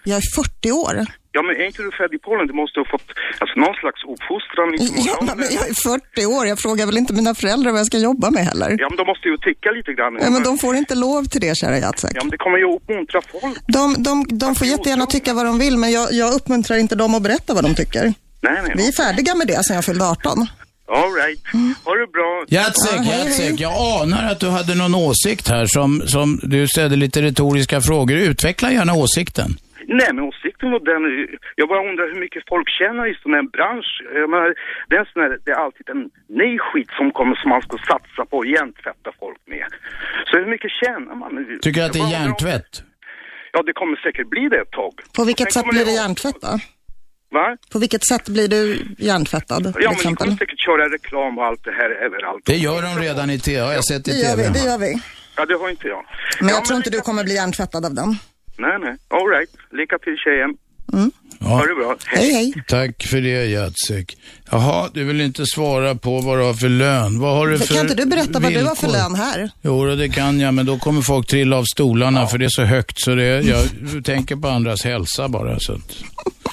Jag 0.05 0.17
är 0.17 0.23
40 0.37 0.73
år. 0.73 1.07
Ja, 1.39 1.43
men 1.43 1.57
är 1.61 1.67
inte 1.71 1.83
du 1.83 1.91
född 2.01 2.13
i 2.19 2.19
Polen? 2.19 2.47
Du 2.53 2.55
måste 2.63 2.77
ha 2.81 2.87
fått 2.95 3.09
alltså, 3.43 3.55
någon 3.65 3.77
slags 3.83 4.01
uppfostran 4.13 4.69
i 4.75 4.79
Ja, 5.11 5.19
men 5.41 5.47
jag 5.59 5.65
är 5.73 5.77
40 6.23 6.27
år. 6.37 6.47
Jag 6.53 6.59
frågar 6.65 6.87
väl 6.87 6.99
inte 7.03 7.13
mina 7.21 7.35
föräldrar 7.35 7.71
vad 7.73 7.81
jag 7.81 7.87
ska 7.87 7.99
jobba 7.99 8.31
med 8.31 8.43
heller. 8.51 8.71
Ja, 8.83 8.87
men 8.91 8.97
de 8.97 9.07
måste 9.13 9.29
ju 9.29 9.37
tycka 9.49 9.69
lite 9.79 9.93
grann. 9.93 10.19
Ja, 10.25 10.31
men 10.31 10.43
de 10.43 10.59
får 10.59 10.77
inte 10.77 10.95
lov 10.95 11.25
till 11.25 11.41
det, 11.41 11.57
kära 11.57 11.79
Jacek. 11.79 12.13
Ja, 12.15 12.21
men 12.25 12.31
det 12.31 12.41
kommer 12.45 12.59
ju 12.59 12.67
att 12.71 12.77
uppmuntra 12.77 13.21
folk. 13.33 13.59
De, 13.67 13.83
de, 13.99 14.15
de 14.45 14.55
får 14.55 14.67
jättegärna 14.67 15.07
tycka 15.07 15.35
vad 15.35 15.45
de 15.47 15.59
vill, 15.59 15.77
men 15.79 15.91
jag, 15.93 16.13
jag 16.13 16.35
uppmuntrar 16.35 16.77
inte 16.77 16.95
dem 16.95 17.15
att 17.15 17.23
berätta 17.23 17.55
vad 17.55 17.65
de 17.65 17.75
tycker. 17.75 18.03
Nej, 18.41 18.59
nej. 18.65 18.73
Vi 18.77 18.89
är 18.89 18.93
färdiga 18.93 19.35
med 19.35 19.47
det 19.47 19.65
sen 19.65 19.77
jag 19.77 19.85
fyllde 19.85 20.05
18. 20.05 20.47
All 20.91 21.13
right. 21.23 21.41
Ha 21.85 21.93
det 21.95 22.07
bra. 22.13 22.45
Jacek, 22.49 23.01
Jacek, 23.13 23.61
jag 23.61 23.73
anar 24.03 24.31
att 24.33 24.41
du 24.41 24.49
hade 24.49 24.75
någon 24.75 24.95
åsikt 24.95 25.49
här 25.49 25.67
som, 25.67 26.03
som 26.07 26.41
du 26.43 26.69
ställde 26.69 26.97
lite 26.97 27.23
retoriska 27.23 27.81
frågor. 27.81 28.17
Utveckla 28.17 28.73
gärna 28.73 28.95
åsikten. 28.95 29.59
Nej, 29.97 30.11
men 30.15 30.25
åsikten 30.31 30.71
var 30.75 30.81
den, 30.93 31.03
jag 31.61 31.69
bara 31.73 31.83
undrar 31.91 32.07
hur 32.13 32.21
mycket 32.25 32.43
folk 32.53 32.69
tjänar 32.79 33.05
i 33.13 33.15
sån 33.23 33.35
här 33.37 33.47
bransch. 33.57 33.91
Jag 34.21 34.31
menar, 34.31 34.49
det 34.89 34.97
är, 34.97 35.05
sån 35.13 35.23
här, 35.23 35.33
det 35.45 35.51
är 35.57 35.61
alltid 35.67 35.87
en 35.95 36.03
ny 36.43 36.51
skit 36.67 36.91
som 36.99 37.07
kommer 37.19 37.35
som 37.41 37.49
man 37.55 37.63
ska 37.63 37.77
satsa 37.93 38.23
på 38.31 38.37
och 38.43 38.47
hjärntvätta 38.55 39.11
folk 39.23 39.41
med. 39.53 39.69
Så 40.29 40.33
hur 40.41 40.47
mycket 40.55 40.71
tjänar 40.81 41.15
man? 41.23 41.31
Tycker 41.63 41.81
du 41.81 41.87
att 41.87 41.97
det 41.99 42.05
är 42.09 42.13
hjärntvätt? 42.17 42.73
Ja, 43.53 43.63
det 43.69 43.73
kommer 43.81 43.97
säkert 43.97 44.29
bli 44.35 44.45
det 44.49 44.61
ett 44.65 44.75
tag. 44.81 44.95
På 45.17 45.25
vilket 45.25 45.53
sätt 45.53 45.67
blir 45.75 45.85
det 45.85 45.95
hjärntvätt 46.01 46.41
då? 46.41 46.55
Va? 47.31 47.57
På 47.73 47.79
vilket 47.79 48.05
sätt 48.11 48.25
blir 48.29 48.49
du 48.49 48.63
hjärntvättad 48.99 49.63
Ja, 49.81 49.93
men 50.03 50.11
ni 50.11 50.17
kommer 50.17 50.37
säkert 50.37 50.61
köra 50.67 50.85
reklam 50.97 51.39
och 51.39 51.45
allt 51.45 51.65
det 51.65 51.73
här 51.81 51.91
överallt. 52.07 52.43
Det 52.47 52.57
gör 52.57 52.83
de 52.83 52.93
redan 53.07 53.31
i 53.31 53.39
TV, 53.39 53.61
har 53.61 53.73
jag 53.73 53.85
sett 53.85 54.09
i 54.09 54.11
Det 54.11 54.17
gör 54.17 54.37
vi, 54.37 54.43
TV. 54.43 54.53
det 54.59 54.65
gör 54.71 54.79
vi. 54.79 54.93
Ja, 55.37 55.47
det 55.47 55.55
har 55.55 55.69
inte 55.69 55.89
jag. 55.89 56.05
Men 56.41 56.49
jag 56.49 56.65
tror 56.65 56.77
inte 56.77 56.91
du 56.91 57.01
kommer 57.01 57.25
bli 57.25 57.35
hjärntvättad 57.35 57.85
av 57.87 57.95
den. 57.95 58.11
Nej, 58.59 58.79
nej. 58.81 58.97
All 59.09 59.29
right. 59.29 59.51
Lycka 59.73 59.99
till 59.99 60.17
tjejen. 60.25 60.51
Ja. 61.41 61.47
Ha 61.49 61.67
det 61.67 61.75
bra. 61.75 61.97
Hej, 62.07 62.33
hej. 62.33 62.53
Tack 62.69 63.07
för 63.07 63.21
det 63.21 63.45
Jacek. 63.47 64.17
Jaha, 64.51 64.89
du 64.95 65.05
vill 65.05 65.21
inte 65.21 65.47
svara 65.47 65.95
på 65.95 66.21
vad 66.21 66.39
du 66.39 66.43
har 66.45 66.55
för 66.55 66.69
lön. 66.69 67.21
Vad 67.21 67.37
har 67.37 67.47
du 67.49 67.59
för 67.59 67.75
Kan 67.75 67.81
inte 67.83 67.95
du 67.95 68.07
berätta 68.07 68.41
vad 68.41 68.53
du 68.53 68.65
har 68.65 68.75
för 68.75 68.89
lön 68.89 69.15
här? 69.15 69.51
Jo, 69.63 69.85
det 69.85 70.09
kan 70.09 70.41
jag, 70.41 70.55
men 70.55 70.67
då 70.67 70.79
kommer 70.79 71.03
folk 71.03 71.27
trilla 71.27 71.57
av 71.57 71.65
stolarna 71.65 72.27
för 72.27 72.39
det 72.39 72.45
är 72.45 72.49
så 72.49 72.63
högt 72.65 73.01
så 73.01 73.15
det, 73.15 73.41
jag 73.41 73.65
tänker 74.05 74.37
på 74.37 74.49
andras 74.49 74.85
hälsa 74.85 75.29
bara. 75.29 75.61
Så 75.61 75.73
att, 75.73 75.97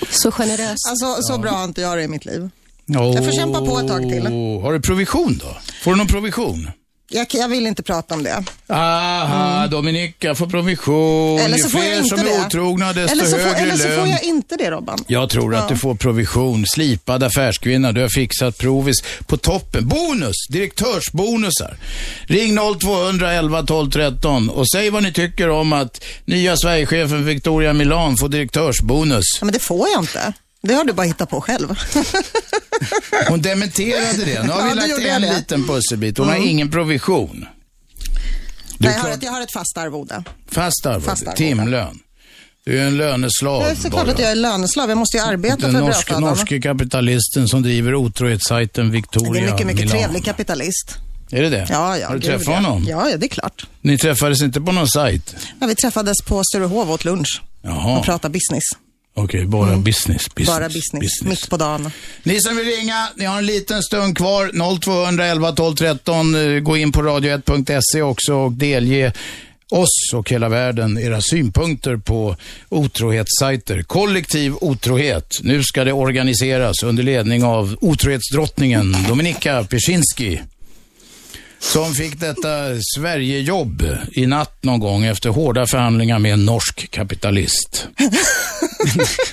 Så 0.09 0.31
generöst. 0.31 0.89
Alltså, 0.89 1.21
så 1.21 1.37
bra 1.39 1.51
har 1.51 1.63
inte 1.65 1.81
jag 1.81 1.97
det 1.97 2.03
i 2.03 2.07
mitt 2.07 2.25
liv. 2.25 2.41
oh, 2.41 3.15
Jag 3.15 3.25
får 3.25 3.31
kämpa 3.31 3.59
på 3.59 3.79
ett 3.79 3.87
tag 3.87 4.01
till. 4.09 4.25
Har 4.61 4.73
du 4.73 4.81
provision 4.81 5.37
då? 5.43 5.57
Får 5.83 5.91
du 5.91 5.97
någon 5.97 6.07
provision? 6.07 6.67
Jag, 7.09 7.27
jag 7.33 7.47
vill 7.49 7.67
inte 7.67 7.83
prata 7.83 8.15
om 8.15 8.23
det. 8.23 8.43
Aha, 8.69 9.67
Dominika 9.67 10.35
får 10.35 10.47
provision. 10.47 11.31
Mm. 11.39 11.45
Eller 11.45 11.57
Ju 11.57 11.63
så 11.63 11.69
får 11.69 11.79
jag 11.81 11.89
fler 11.89 11.97
inte 12.03 12.09
som 12.17 12.27
är 12.27 12.31
det. 12.39 12.45
otrogna, 12.45 12.93
desto 12.93 13.11
eller 13.11 13.25
så, 13.25 13.31
får, 13.37 13.43
högre 13.43 13.59
eller 13.59 13.75
så 13.77 13.87
lön. 13.87 13.99
får 13.99 14.07
jag 14.07 14.23
inte 14.23 14.55
det, 14.55 14.71
Robban. 14.71 14.99
Jag 15.07 15.29
tror 15.29 15.55
att 15.55 15.61
Ja. 15.61 15.67
du 15.69 15.77
får 15.77 15.95
provision. 15.95 16.65
Slipad 16.67 17.23
affärskvinna. 17.23 17.91
Du 17.91 18.01
har 18.01 18.09
fixat 18.09 18.57
provis 18.57 18.95
på 19.27 19.37
toppen. 19.37 19.87
Bonus! 19.87 20.35
Direktörsbonusar. 20.49 21.77
Ring 22.27 22.57
0200 22.81 23.31
11 23.33 23.63
12 23.63 23.91
13 23.91 24.49
och 24.49 24.69
säg 24.69 24.89
vad 24.89 25.03
ni 25.03 25.11
tycker 25.13 25.49
om 25.49 25.73
att 25.73 26.03
nya 26.25 26.57
Sverigechefen 26.57 27.25
Victoria 27.25 27.73
Milan 27.73 28.17
får 28.17 28.29
direktörsbonus. 28.29 29.25
Ja, 29.39 29.45
men 29.45 29.53
det 29.53 29.59
får 29.59 29.87
jag 29.89 30.01
inte. 30.03 30.33
Det 30.67 30.73
har 30.73 30.83
du 30.83 30.93
bara 30.93 31.07
hittat 31.07 31.29
på 31.29 31.41
själv. 31.41 31.67
Hon 33.29 33.41
dementerade 33.41 34.25
det. 34.25 34.43
Nu 34.43 34.49
har 34.49 34.69
vi 34.69 34.75
lagt 34.75 34.93
en 34.99 35.21
det. 35.21 35.35
liten 35.35 35.67
pusselbit. 35.67 36.17
Hon 36.17 36.27
har 36.27 36.35
Mm. 36.35 36.47
ingen 36.49 36.71
provision. 36.71 37.45
Du 38.77 38.87
Nej, 38.87 38.93
jag, 38.95 39.01
har 39.03 39.09
ett, 39.09 39.23
jag 39.23 39.31
har 39.31 39.41
ett 39.41 39.53
fast 39.53 39.77
arvode. 39.77 40.23
Fast 40.51 40.85
arvode, 40.85 41.05
Fast 41.05 41.21
arvode. 41.21 41.37
timlön. 41.37 41.99
Du 42.65 42.79
är 42.79 42.85
en 42.87 42.97
löneslav 42.97 43.63
Det 43.63 43.69
är 43.69 43.75
såklart 43.75 44.07
att 44.07 44.19
jag 44.19 44.31
är 44.31 44.35
löneslav. 44.35 44.89
Jag 44.89 44.97
måste 44.97 45.17
ju 45.17 45.23
arbeta 45.23 45.55
Den 45.57 45.71
för 45.71 45.79
norske, 45.79 45.93
brödfödan. 45.93 46.21
norske 46.21 46.61
kapitalisten 46.61 47.47
som 47.47 47.61
driver 47.61 47.95
otrohetssajten 47.95 48.91
Victoria 48.91 49.31
Det 49.33 49.39
är 49.47 49.51
mycket, 49.51 49.67
mycket 49.67 49.81
Milan. 49.85 49.97
trevlig 49.97 50.25
kapitalist. 50.25 50.95
Är 51.31 51.41
det 51.41 51.49
det? 51.49 51.67
Ja, 51.69 51.97
ja. 51.97 52.07
Har 52.07 52.15
du 52.15 52.21
träffat 52.21 52.47
ja. 52.47 52.53
honom? 52.55 52.85
Ja, 52.89 53.09
ja, 53.09 53.17
det 53.17 53.25
är 53.25 53.29
klart. 53.29 53.67
Ni 53.81 53.97
träffades 53.97 54.41
inte 54.41 54.61
på 54.61 54.71
någon 54.71 54.87
sajt? 54.87 55.35
Ja, 55.59 55.67
vi 55.67 55.75
träffades 55.75 56.21
på 56.21 56.43
Sturehov 56.43 56.91
åt 56.91 57.05
lunch 57.05 57.41
Jaha. 57.61 57.97
och 57.99 58.05
pratade 58.05 58.31
business. 58.33 58.63
Okej, 59.17 59.45
bara 59.45 59.77
business, 59.77 60.35
business. 60.35 60.47
Bara 60.47 60.69
business. 60.69 61.21
Mitt 61.21 61.49
på 61.49 61.57
dagen. 61.57 61.91
Ni 62.23 62.41
som 62.41 62.55
vill 62.57 62.65
ringa, 62.65 63.07
ni 63.15 63.25
har 63.25 63.37
en 63.37 63.45
liten 63.45 63.83
stund 63.83 64.17
kvar. 64.17 64.51
0211 64.79 65.51
12 65.51 65.75
13. 65.75 66.35
Eh, 66.35 66.59
Gå 66.59 66.77
in 66.77 66.91
på 66.91 67.01
radio1.se 67.01 68.01
också 68.01 68.33
och 68.33 68.51
delge 68.51 69.13
oss 69.71 70.13
och 70.13 70.29
hela 70.29 70.49
världen 70.49 70.97
era 70.97 71.21
synpunkter 71.21 71.97
på 71.97 72.35
otrohetssajter. 72.69 73.81
Kollektiv 73.83 74.53
otrohet. 74.61 75.27
Nu 75.41 75.63
ska 75.63 75.83
det 75.83 75.93
organiseras 75.93 76.83
under 76.83 77.03
ledning 77.03 77.43
av 77.43 77.77
otrohetsdrottningen 77.81 78.95
Dominika 79.07 79.63
Peczynski. 79.63 80.41
Som 81.73 81.93
fick 81.93 82.19
detta 82.19 82.49
Sverigejobb 82.97 83.83
i 84.11 84.25
natt 84.25 84.63
någon 84.63 84.79
gång 84.79 85.03
efter 85.05 85.29
hårda 85.29 85.67
förhandlingar 85.67 86.19
med 86.19 86.33
en 86.33 86.45
norsk 86.45 86.91
kapitalist. 86.91 87.87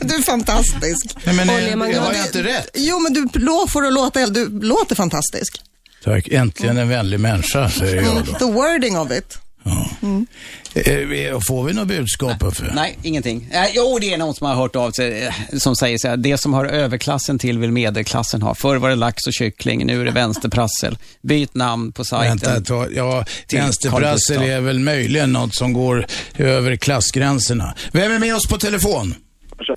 Du 0.00 0.14
är 0.14 0.22
fantastisk. 0.22 1.16
Nej, 1.24 1.34
men, 1.34 1.48
eh, 1.48 1.76
man- 1.76 1.94
har 1.94 2.10
du- 2.12 2.16
jag 2.18 2.26
inte 2.26 2.42
rätt? 2.42 2.70
Jo, 2.74 2.98
men 2.98 3.12
du 3.12 3.28
får 3.68 3.82
det 3.82 3.90
låta, 3.90 4.26
du 4.26 4.60
låter 4.60 4.94
fantastisk. 4.94 5.60
Tack, 6.04 6.28
äntligen 6.28 6.76
en 6.78 6.88
vänlig 6.88 7.20
människa, 7.20 7.70
säger 7.70 8.02
jag 8.02 8.24
då. 8.26 8.32
The 8.38 8.44
wording 8.52 8.98
of 8.98 9.12
it. 9.12 9.38
Eh, 10.74 11.40
Får 11.48 11.64
vi 11.64 11.72
något 11.72 11.88
budskap 11.88 12.42
Uffe? 12.42 12.72
Nej, 12.74 12.98
ingenting. 13.02 13.48
Eh, 13.52 13.64
jo, 13.74 13.98
det 14.00 14.12
är 14.14 14.18
någon 14.18 14.34
som 14.34 14.46
har 14.46 14.54
hört 14.54 14.76
av 14.76 14.90
sig 14.90 15.34
som 15.52 15.76
säger 15.76 15.98
så 15.98 16.08
här, 16.08 16.16
det 16.16 16.38
som 16.38 16.54
har 16.54 16.64
överklassen 16.64 17.38
till 17.38 17.58
vill 17.58 17.72
medelklassen 17.72 18.42
ha. 18.42 18.54
Förr 18.54 18.76
var 18.76 18.88
det 18.88 18.94
lax 18.94 19.26
och 19.26 19.32
kyckling, 19.32 19.86
nu 19.86 20.00
är 20.00 20.04
det 20.04 20.10
vänsterprassel. 20.10 20.98
Byt 21.22 21.54
namn 21.54 21.92
på 21.92 22.04
sajten. 22.04 22.38
Vänta 22.38 22.60
tag. 22.60 22.88
Ja, 22.94 23.24
vänsterprassel 23.52 24.42
är 24.42 24.60
väl 24.60 24.78
möjligen 24.78 25.32
något 25.32 25.54
som 25.54 25.72
går 25.72 26.06
över 26.38 26.76
klassgränserna. 26.76 27.74
Vem 27.92 28.12
är 28.12 28.18
med 28.18 28.34
oss 28.34 28.48
på 28.48 28.58
telefon? 28.58 29.14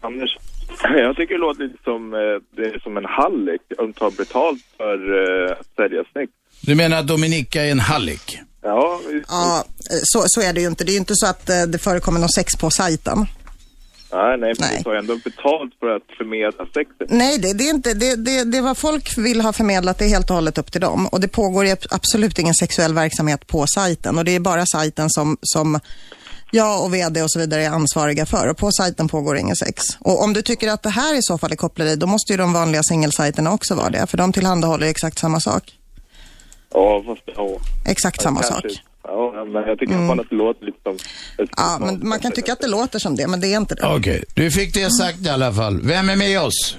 Anders. 0.01 0.37
Jag 0.83 1.15
tycker 1.15 1.33
det 1.33 1.39
låter 1.39 1.63
lite 1.63 1.77
som, 1.83 2.11
det 2.55 2.61
är 2.61 2.79
som 2.79 2.97
en 2.97 3.05
hallick. 3.05 3.61
De 3.77 3.93
tar 3.93 4.11
betalt 4.11 4.61
för 4.77 4.93
att 5.51 5.67
sälja 5.75 6.03
sex. 6.13 6.31
Du 6.61 6.75
menar 6.75 6.97
att 6.97 7.07
Dominika 7.07 7.63
är 7.65 7.71
en 7.71 7.79
hallick? 7.79 8.39
Ja, 8.65 8.99
Ja, 9.27 9.63
eh, 9.91 9.99
så, 10.03 10.23
så 10.27 10.41
är 10.41 10.53
det 10.53 10.61
ju 10.61 10.67
inte. 10.67 10.83
Det 10.83 10.91
är 10.91 10.93
ju 10.93 10.99
inte 10.99 11.15
så 11.15 11.27
att 11.27 11.49
eh, 11.49 11.61
det 11.61 11.77
förekommer 11.77 12.19
någon 12.19 12.29
sex 12.29 12.55
på 12.55 12.69
sajten. 12.69 13.25
nej, 14.37 14.53
nej, 14.59 14.77
de 14.77 14.83
tar 14.83 14.95
ändå 14.95 15.17
betalt 15.23 15.73
för 15.79 15.95
att 15.95 16.17
förmedla 16.17 16.65
sexet. 16.73 17.09
Nej, 17.09 17.37
det, 17.37 17.53
det 17.53 17.63
är 17.63 17.69
inte, 17.69 17.93
det, 17.93 18.15
det, 18.15 18.43
det 18.43 18.61
vad 18.61 18.77
folk 18.77 19.17
vill 19.17 19.41
ha 19.41 19.53
förmedlat, 19.53 19.97
det 19.97 20.05
är 20.05 20.09
helt 20.09 20.29
och 20.29 20.35
hållet 20.35 20.57
upp 20.57 20.71
till 20.71 20.81
dem. 20.81 21.07
Och 21.07 21.19
det 21.19 21.27
pågår 21.27 21.67
absolut 21.89 22.39
ingen 22.39 22.53
sexuell 22.53 22.93
verksamhet 22.93 23.47
på 23.47 23.65
sajten 23.75 24.17
och 24.17 24.25
det 24.25 24.35
är 24.35 24.39
bara 24.39 24.65
sajten 24.65 25.09
som, 25.09 25.37
som 25.41 25.79
jag 26.51 26.83
och 26.83 26.93
vd 26.93 27.23
och 27.23 27.31
så 27.31 27.39
vidare 27.39 27.63
är 27.63 27.69
ansvariga 27.69 28.25
för 28.25 28.47
och 28.47 28.57
på 28.57 28.71
sajten 28.71 29.07
pågår 29.07 29.37
ingen 29.37 29.55
sex. 29.55 29.83
Och 29.99 30.23
om 30.23 30.33
du 30.33 30.41
tycker 30.41 30.69
att 30.69 30.83
det 30.83 30.89
här 30.89 31.15
i 31.15 31.21
så 31.21 31.37
fall 31.37 31.51
är 31.51 31.55
koppleri, 31.55 31.95
då 31.95 32.07
måste 32.07 32.33
ju 32.33 32.37
de 32.37 32.53
vanliga 32.53 32.83
singelsajterna 32.83 33.51
också 33.51 33.75
vara 33.75 33.89
det, 33.89 34.07
för 34.07 34.17
de 34.17 34.33
tillhandahåller 34.33 34.87
exakt 34.87 35.19
samma 35.19 35.39
sak. 35.39 35.73
Ja, 36.75 37.03
fast 37.05 37.21
ja. 37.25 37.49
Exakt 37.91 38.21
samma 38.21 38.41
kanske, 38.41 38.69
sak. 38.69 38.81
Ja, 39.03 39.45
men 39.53 39.63
jag 39.67 39.79
tycker 39.79 39.93
mm. 39.93 40.19
att 40.19 40.29
det 40.29 40.35
låter 40.35 40.65
lite 40.65 40.77
som... 40.83 40.97
Ja, 41.57 41.77
men 41.79 42.07
man 42.09 42.19
kan 42.19 42.31
tycka 42.31 42.53
att 42.53 42.61
det 42.61 42.67
låter 42.67 42.99
som 42.99 43.15
det, 43.15 43.27
men 43.27 43.39
det 43.39 43.53
är 43.53 43.57
inte 43.57 43.75
det. 43.75 43.95
Okej, 43.95 44.23
du 44.33 44.51
fick 44.51 44.73
det 44.73 44.91
sagt 44.91 45.25
i 45.25 45.29
alla 45.29 45.53
fall. 45.53 45.81
Vem 45.83 46.09
är 46.09 46.15
med 46.15 46.41
oss? 46.41 46.77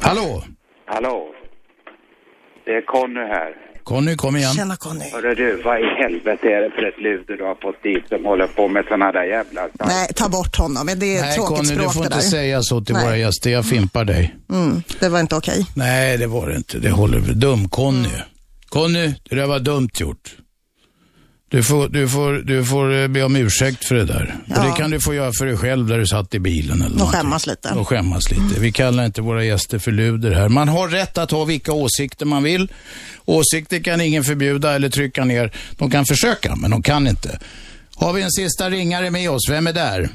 Hallå? 0.00 0.44
Hallå? 0.86 1.26
Det 2.64 2.70
är 2.70 2.84
Conny 2.86 3.20
här. 3.20 3.52
Conny, 3.84 4.16
kom 4.16 4.36
igen. 4.36 4.54
Tjena 4.54 4.76
Conny. 4.76 5.10
Hörru 5.12 5.34
du, 5.34 5.62
vad 5.64 5.80
i 5.80 5.84
helvete 6.02 6.48
är 6.48 6.60
det 6.60 6.70
för 6.70 6.82
ett 6.88 7.00
luder 7.00 7.36
du 7.36 7.44
har 7.44 7.54
fått 7.54 7.82
dit 7.82 8.08
som 8.08 8.24
håller 8.24 8.46
på 8.46 8.68
med 8.68 8.84
såna 8.88 9.12
där 9.12 9.24
jävla... 9.24 9.68
Nej, 9.72 10.08
ta 10.16 10.28
bort 10.28 10.56
honom. 10.56 10.86
Det 10.96 11.16
är 11.16 11.22
Nej, 11.22 11.34
tråkigt 11.34 11.56
Conny, 11.56 11.68
språk 11.68 11.86
du 11.86 11.92
får 11.92 12.00
det 12.00 12.06
inte 12.06 12.16
där. 12.16 12.22
säga 12.22 12.62
så 12.62 12.80
till 12.80 12.94
Nej. 12.94 13.04
våra 13.04 13.16
gäster. 13.16 13.50
Jag 13.50 13.66
fimpar 13.66 14.04
dig. 14.04 14.34
Mm, 14.50 14.82
det 15.00 15.08
var 15.08 15.20
inte 15.20 15.36
okej. 15.36 15.66
Nej, 15.76 16.18
det 16.18 16.26
var 16.26 16.48
det 16.48 16.56
inte. 16.56 16.78
Det 16.78 16.90
håller 16.90 17.18
Dum-Conny. 17.18 18.22
Conny, 18.74 19.14
det 19.30 19.36
där 19.36 19.46
var 19.46 19.58
dumt 19.58 19.90
gjort. 20.00 20.36
Du 21.48 21.62
får, 21.62 21.88
du 21.88 22.08
får, 22.08 22.32
du 22.32 22.64
får 22.64 22.94
eh, 23.02 23.08
be 23.08 23.22
om 23.22 23.36
ursäkt 23.36 23.84
för 23.84 23.94
det 23.94 24.04
där. 24.04 24.34
Och 24.56 24.64
det 24.64 24.72
kan 24.76 24.90
du 24.90 25.00
få 25.00 25.14
göra 25.14 25.32
för 25.38 25.46
dig 25.46 25.56
själv 25.56 25.86
där 25.86 25.98
du 25.98 26.06
satt 26.06 26.34
i 26.34 26.38
bilen 26.38 26.76
eller 26.76 26.84
Och 26.90 26.96
någonting. 26.98 27.20
skämmas 27.20 27.46
lite. 27.46 27.68
Och 27.68 27.88
skämmas 27.88 28.30
lite. 28.30 28.60
Vi 28.60 28.72
kallar 28.72 29.04
inte 29.04 29.22
våra 29.22 29.44
gäster 29.44 29.78
för 29.78 29.92
luder 29.92 30.30
här. 30.30 30.48
Man 30.48 30.68
har 30.68 30.88
rätt 30.88 31.18
att 31.18 31.30
ha 31.30 31.44
vilka 31.44 31.72
åsikter 31.72 32.26
man 32.26 32.42
vill. 32.42 32.72
Åsikter 33.24 33.78
kan 33.82 34.00
ingen 34.00 34.24
förbjuda 34.24 34.74
eller 34.74 34.88
trycka 34.88 35.24
ner. 35.24 35.52
De 35.78 35.90
kan 35.90 36.04
försöka, 36.04 36.56
men 36.56 36.70
de 36.70 36.82
kan 36.82 37.06
inte. 37.06 37.38
Har 37.96 38.12
vi 38.12 38.22
en 38.22 38.30
sista 38.30 38.70
ringare 38.70 39.10
med 39.10 39.30
oss? 39.30 39.48
Vem 39.50 39.66
är 39.66 39.72
där? 39.72 40.08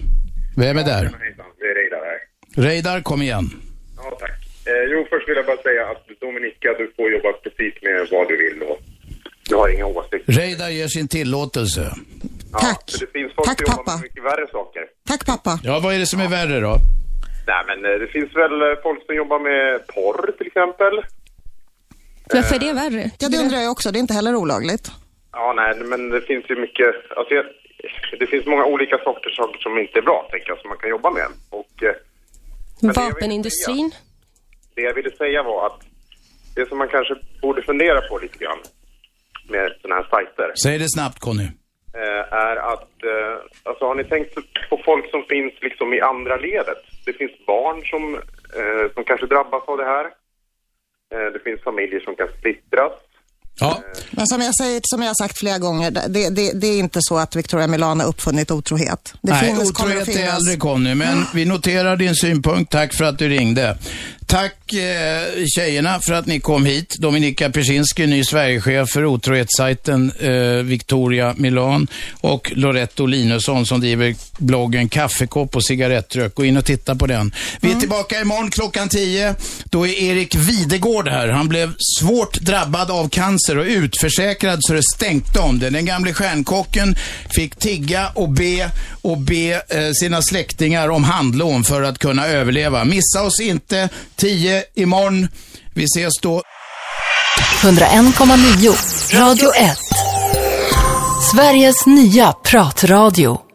Vem 0.57 0.77
är 0.77 0.83
där? 0.83 1.03
Det 1.03 1.65
är 1.65 1.75
Reidar 1.75 1.97
här. 1.97 2.63
Reidar, 2.69 3.01
kom 3.01 3.21
igen. 3.21 3.51
Ja, 3.97 4.17
tack. 4.19 4.31
Eh, 4.65 4.73
jo, 4.91 5.05
först 5.09 5.29
vill 5.29 5.35
jag 5.35 5.45
bara 5.45 5.57
säga 5.63 5.83
att 5.91 6.05
Dominika, 6.19 6.69
du 6.77 6.91
får 6.95 7.11
jobba 7.11 7.33
precis 7.33 7.73
med 7.81 8.07
vad 8.11 8.27
du 8.27 8.37
vill 8.37 8.61
och 8.63 8.79
du 9.49 9.55
har 9.55 9.69
inga 9.69 9.85
åsikter. 9.85 10.33
Reidar 10.33 10.69
ger 10.69 10.87
sin 10.87 11.07
tillåtelse. 11.07 11.81
Tack. 12.51 12.83
Ja, 12.87 12.97
för 12.99 13.05
det 13.05 13.11
finns 13.11 13.33
folk 13.35 13.47
Tack, 13.47 13.57
som 13.59 13.65
jobbar 13.71 13.83
pappa. 13.83 13.91
med 13.95 14.03
mycket 14.03 14.23
värre 14.23 14.47
saker. 14.51 14.83
Tack 15.07 15.25
pappa. 15.25 15.59
Ja, 15.63 15.79
vad 15.83 15.95
är 15.95 15.99
det 15.99 16.05
som 16.05 16.19
är 16.19 16.27
värre 16.27 16.59
då? 16.59 16.75
Nej, 17.47 17.63
men 17.67 17.85
eh, 17.85 17.99
det 17.99 18.07
finns 18.07 18.35
väl 18.35 18.61
eh, 18.61 18.67
folk 18.83 19.05
som 19.05 19.15
jobbar 19.15 19.39
med 19.39 19.87
porr 19.87 20.31
till 20.37 20.47
exempel. 20.47 20.93
Varför 22.33 22.55
är 22.55 22.59
det 22.59 22.73
värre? 22.73 23.11
Ja, 23.19 23.29
det 23.29 23.37
undrar 23.37 23.57
jag 23.59 23.71
också. 23.71 23.91
Det 23.91 23.97
är 23.99 24.05
inte 24.07 24.13
heller 24.13 24.35
olagligt. 24.35 24.91
Ja, 25.31 25.53
nej, 25.55 25.75
men 25.91 26.09
det 26.09 26.21
finns 26.21 26.45
ju 26.49 26.55
mycket, 26.61 26.95
alltså 27.17 27.33
jag, 27.33 27.45
det 28.19 28.27
finns 28.27 28.45
många 28.45 28.65
olika 28.65 28.97
sorters 28.97 29.35
saker 29.35 29.59
som 29.59 29.77
inte 29.77 29.99
är 29.99 30.01
bra, 30.01 30.27
tänker 30.31 30.49
jag, 30.49 30.59
som 30.59 30.69
man 30.69 30.77
kan 30.77 30.89
jobba 30.89 31.09
med. 31.11 31.27
Och 31.49 31.83
eh, 31.83 31.95
Men 32.81 32.93
det 32.93 33.01
jag 33.01 33.09
Vapenindustrin? 33.11 33.91
det 34.75 34.81
jag 34.81 34.93
ville 34.93 35.11
säga 35.11 35.43
var 35.43 35.65
att 35.67 35.79
det 36.59 36.67
som 36.69 36.77
man 36.83 36.87
kanske 36.95 37.13
borde 37.41 37.61
fundera 37.69 37.99
på 38.09 38.13
lite 38.25 38.37
grann 38.43 38.61
med 39.53 39.67
sådana 39.81 39.95
här 40.01 40.07
sajter 40.13 40.47
Säg 40.63 40.77
det 40.83 40.89
snabbt 40.97 41.19
Conny. 41.25 41.47
eh, 42.01 42.23
är 42.47 42.55
att, 42.73 42.93
eh, 43.13 43.35
alltså 43.67 43.83
har 43.89 43.95
ni 43.95 44.03
tänkt 44.13 44.31
på 44.69 44.75
folk 44.89 45.05
som 45.13 45.21
finns 45.33 45.53
liksom 45.67 45.87
i 45.97 45.99
andra 46.11 46.35
ledet? 46.47 46.81
Det 47.05 47.13
finns 47.19 47.35
barn 47.51 47.77
som, 47.91 48.03
eh, 48.59 48.85
som 48.93 49.03
kanske 49.09 49.25
drabbas 49.33 49.63
av 49.71 49.77
det 49.77 49.85
här. 49.95 50.05
Det 51.33 51.39
finns 51.43 51.61
familjer 51.63 51.99
som 51.99 52.15
kan 52.15 52.27
splittras. 52.39 52.91
Ja. 53.59 53.79
Men 54.11 54.27
som 54.27 54.41
jag, 54.41 54.55
säger, 54.55 54.81
som 54.83 55.01
jag 55.01 55.09
har 55.09 55.15
sagt 55.23 55.39
flera 55.39 55.57
gånger, 55.57 55.91
det, 55.91 56.29
det, 56.35 56.51
det 56.61 56.67
är 56.67 56.79
inte 56.79 56.99
så 57.01 57.17
att 57.17 57.35
Victoria 57.35 57.67
Milano 57.67 58.01
har 58.03 58.09
uppfunnit 58.09 58.51
otrohet. 58.51 59.13
Det 59.21 59.31
Nej, 59.31 59.45
finns, 59.45 59.69
otrohet 59.71 60.07
är 60.07 60.11
finnas. 60.13 60.33
aldrig 60.35 60.59
Conny, 60.59 60.95
men 60.95 61.17
vi 61.33 61.45
noterar 61.45 61.95
din 61.95 62.15
synpunkt. 62.15 62.71
Tack 62.71 62.93
för 62.93 63.05
att 63.05 63.17
du 63.19 63.29
ringde. 63.29 63.77
Tack 64.29 64.73
eh, 64.73 65.45
tjejerna 65.55 65.99
för 65.99 66.13
att 66.13 66.25
ni 66.25 66.39
kom 66.39 66.65
hit. 66.65 66.95
Dominika 66.99 67.49
Persinski, 67.49 68.07
ny 68.07 68.23
Sverigechef 68.23 68.89
för 68.89 69.05
otrohetssajten 69.05 70.11
eh, 70.19 70.63
Victoria 70.63 71.33
Milan 71.37 71.87
och 72.21 72.51
Loretto 72.55 73.05
Linusson 73.05 73.65
som 73.65 73.79
driver 73.79 74.15
bloggen 74.37 74.89
Kaffekopp 74.89 75.55
och 75.55 75.65
cigarettrök. 75.65 76.35
Gå 76.35 76.45
in 76.45 76.57
och 76.57 76.65
titta 76.65 76.95
på 76.95 77.07
den. 77.07 77.33
Vi 77.61 77.71
är 77.71 77.75
tillbaka 77.75 78.21
imorgon 78.21 78.49
klockan 78.51 78.89
10. 78.89 79.35
Då 79.63 79.87
är 79.87 79.93
Erik 79.93 80.35
Videgård 80.35 81.07
här. 81.07 81.27
Han 81.27 81.47
blev 81.47 81.73
svårt 81.99 82.39
drabbad 82.39 82.91
av 82.91 83.09
cancer 83.09 83.57
och 83.57 83.65
utförsäkrad 83.65 84.59
så 84.61 84.73
det 84.73 84.83
stänkte 84.95 85.39
om 85.39 85.59
det. 85.59 85.69
Den 85.69 85.85
gamle 85.85 86.13
stjärnkocken 86.13 86.95
fick 87.29 87.55
tigga 87.55 88.09
och 88.13 88.29
be 88.29 88.71
och 89.01 89.17
be 89.17 89.53
eh, 89.69 89.91
sina 89.93 90.21
släktingar 90.21 90.89
om 90.89 91.03
handlån 91.03 91.63
för 91.63 91.81
att 91.81 91.99
kunna 91.99 92.27
överleva. 92.27 92.85
Missa 92.85 93.23
oss 93.23 93.39
inte. 93.39 93.89
10 94.19 94.63
imorgon. 94.75 95.27
Vi 95.73 95.83
ses 95.83 96.13
då. 96.21 96.41
101,9 97.61 99.19
Radio 99.19 99.55
1. 99.55 99.77
Sveriges 101.31 101.85
nya 101.85 102.31
pratradio. 102.31 103.48